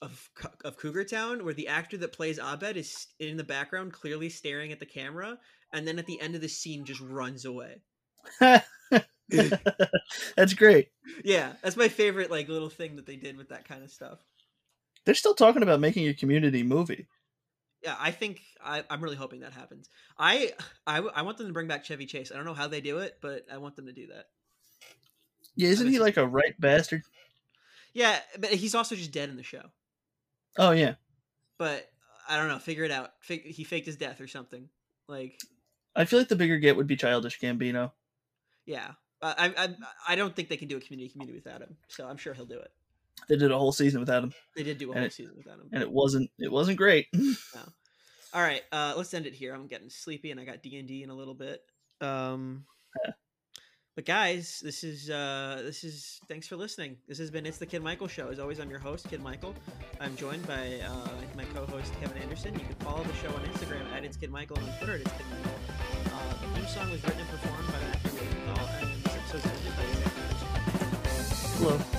of 0.02 0.30
of 0.64 0.78
Cougar 0.78 1.06
Town 1.06 1.44
where 1.44 1.54
the 1.54 1.68
actor 1.68 1.98
that 1.98 2.14
plays 2.14 2.40
Abed 2.40 2.78
is 2.78 3.08
in 3.20 3.38
the 3.38 3.44
background, 3.44 3.94
clearly 3.94 4.30
staring 4.30 4.72
at 4.72 4.80
the 4.80 4.86
camera, 4.86 5.38
and 5.74 5.88
then 5.88 6.00
at 6.00 6.06
the 6.06 6.20
end 6.20 6.36
of 6.36 6.42
the 6.42 6.50
scene 6.50 6.86
just 6.86 7.02
runs 7.02 7.46
away. 7.46 7.82
that's 8.40 8.66
great. 10.56 10.90
Yeah, 11.24 11.54
that's 11.62 11.78
my 11.78 11.88
favorite 11.88 12.32
like 12.32 12.50
little 12.50 12.70
thing 12.70 12.96
that 12.96 13.06
they 13.06 13.16
did 13.16 13.38
with 13.38 13.50
that 13.50 13.68
kind 13.68 13.84
of 13.84 13.92
stuff. 13.92 14.20
They're 15.06 15.16
still 15.16 15.36
talking 15.36 15.64
about 15.64 15.80
making 15.80 16.08
a 16.08 16.14
community 16.14 16.64
movie. 16.64 17.08
Yeah, 17.84 17.96
I 17.98 18.12
think 18.12 18.42
I, 18.64 18.84
am 18.90 19.02
really 19.02 19.16
hoping 19.16 19.42
that 19.42 19.54
happens. 19.54 19.90
I, 20.18 20.52
I 20.86 20.98
I 20.98 21.22
want 21.22 21.38
them 21.38 21.48
to 21.48 21.54
bring 21.54 21.68
back 21.68 21.86
Chevy 21.86 22.06
Chase. 22.06 22.32
I 22.32 22.36
don't 22.36 22.46
know 22.46 22.54
how 22.54 22.68
they 22.68 22.82
do 22.82 23.00
it, 23.00 23.18
but 23.22 23.46
I 23.52 23.58
want 23.58 23.76
them 23.76 23.86
to 23.86 23.94
do 23.94 24.08
that. 24.08 24.26
Yeah, 25.56 25.70
isn't 25.70 25.90
he 25.90 26.00
like 26.00 26.18
a 26.18 26.28
right 26.28 26.60
bastard? 26.60 27.04
Yeah, 27.94 28.20
but 28.38 28.52
he's 28.52 28.76
also 28.76 28.96
just 28.96 29.12
dead 29.12 29.30
in 29.30 29.38
the 29.38 29.44
show. 29.44 29.64
Oh 30.58 30.72
yeah. 30.72 30.96
But 31.58 31.90
I 32.28 32.38
don't 32.38 32.48
know. 32.48 32.60
Figure 32.60 32.84
it 32.84 32.92
out. 32.92 33.12
he 33.28 33.64
faked 33.64 33.86
his 33.86 33.98
death 33.98 34.22
or 34.22 34.28
something. 34.28 34.70
Like. 35.08 35.40
I 36.00 36.06
feel 36.06 36.18
like 36.18 36.30
the 36.30 36.36
bigger 36.36 36.58
get 36.58 36.78
would 36.78 36.88
be 36.88 36.96
Childish 36.96 37.40
Gambino. 37.40 37.92
Yeah, 38.66 38.92
I 39.22 39.54
I 39.58 39.76
I 40.08 40.16
don't 40.16 40.36
think 40.36 40.50
they 40.50 40.58
can 40.58 40.68
do 40.68 40.78
a 40.78 40.80
community 40.80 41.12
community 41.12 41.38
without 41.38 41.62
him. 41.62 41.76
So 41.90 42.08
I'm 42.08 42.18
sure 42.18 42.34
he'll 42.34 42.46
do 42.46 42.60
it. 42.60 42.72
They 43.28 43.36
did 43.36 43.52
a 43.52 43.58
whole 43.58 43.74
season 43.74 44.00
without 44.00 44.24
him. 44.24 44.34
They 44.56 44.64
did 44.64 44.78
do 44.78 44.88
a 44.88 44.92
and 44.92 45.00
whole 45.00 45.08
it, 45.08 45.14
season 45.14 45.36
without 45.36 45.60
him, 45.60 45.70
and 45.74 45.84
it 45.84 45.92
wasn't 45.92 46.30
it 46.40 46.52
wasn't 46.52 46.78
great. 46.78 47.08
no. 47.14 47.34
All 48.34 48.42
right, 48.42 48.62
uh, 48.72 48.94
let's 48.96 49.14
end 49.14 49.26
it 49.26 49.34
here. 49.34 49.54
I'm 49.54 49.68
getting 49.68 49.90
sleepy, 49.90 50.32
and 50.32 50.40
I 50.40 50.46
got 50.46 50.62
D 50.62 50.78
and 50.78 50.88
D 50.88 51.04
in 51.04 51.10
a 51.10 51.16
little 51.16 51.34
bit. 51.34 51.64
Um, 52.00 52.66
yeah. 53.04 53.12
but 53.96 54.06
guys, 54.06 54.62
this 54.64 54.84
is 54.84 55.10
uh, 55.10 55.62
this 55.66 55.84
is 55.84 56.22
thanks 56.28 56.48
for 56.48 56.56
listening. 56.56 56.96
This 57.08 57.18
has 57.18 57.32
been 57.32 57.46
it's 57.46 57.58
the 57.58 57.66
Kid 57.66 57.84
Michael 57.84 58.08
show. 58.08 58.28
As 58.30 58.40
always, 58.40 58.60
I'm 58.60 58.70
your 58.70 58.80
host, 58.80 59.10
Kid 59.10 59.22
Michael. 59.22 59.56
I'm 60.00 60.16
joined 60.16 60.48
by 60.48 60.80
uh, 60.88 61.10
my 61.36 61.44
co-host 61.56 61.92
Kevin 62.00 62.22
Andersen. 62.22 62.54
You 62.54 62.66
can 62.66 62.76
follow 62.76 63.04
the 63.04 63.16
show 63.16 63.30
on 63.30 63.44
Instagram 63.46 63.92
at 63.92 64.06
it's 64.06 64.16
Kid 64.16 64.32
Michael 64.32 64.58
and 64.58 64.70
on 64.70 64.78
Twitter 64.78 64.94
at 64.94 65.02
it's 65.02 65.12
Kid 65.12 65.26
Michael 65.32 65.79
theme 66.60 66.68
song 66.68 66.92
was 66.92 67.04
written 67.04 67.20
and 67.20 67.30
performed 67.30 67.68
by 67.68 67.80
Matthew 67.80 68.20
and 68.22 68.50
Hello. 71.58 71.99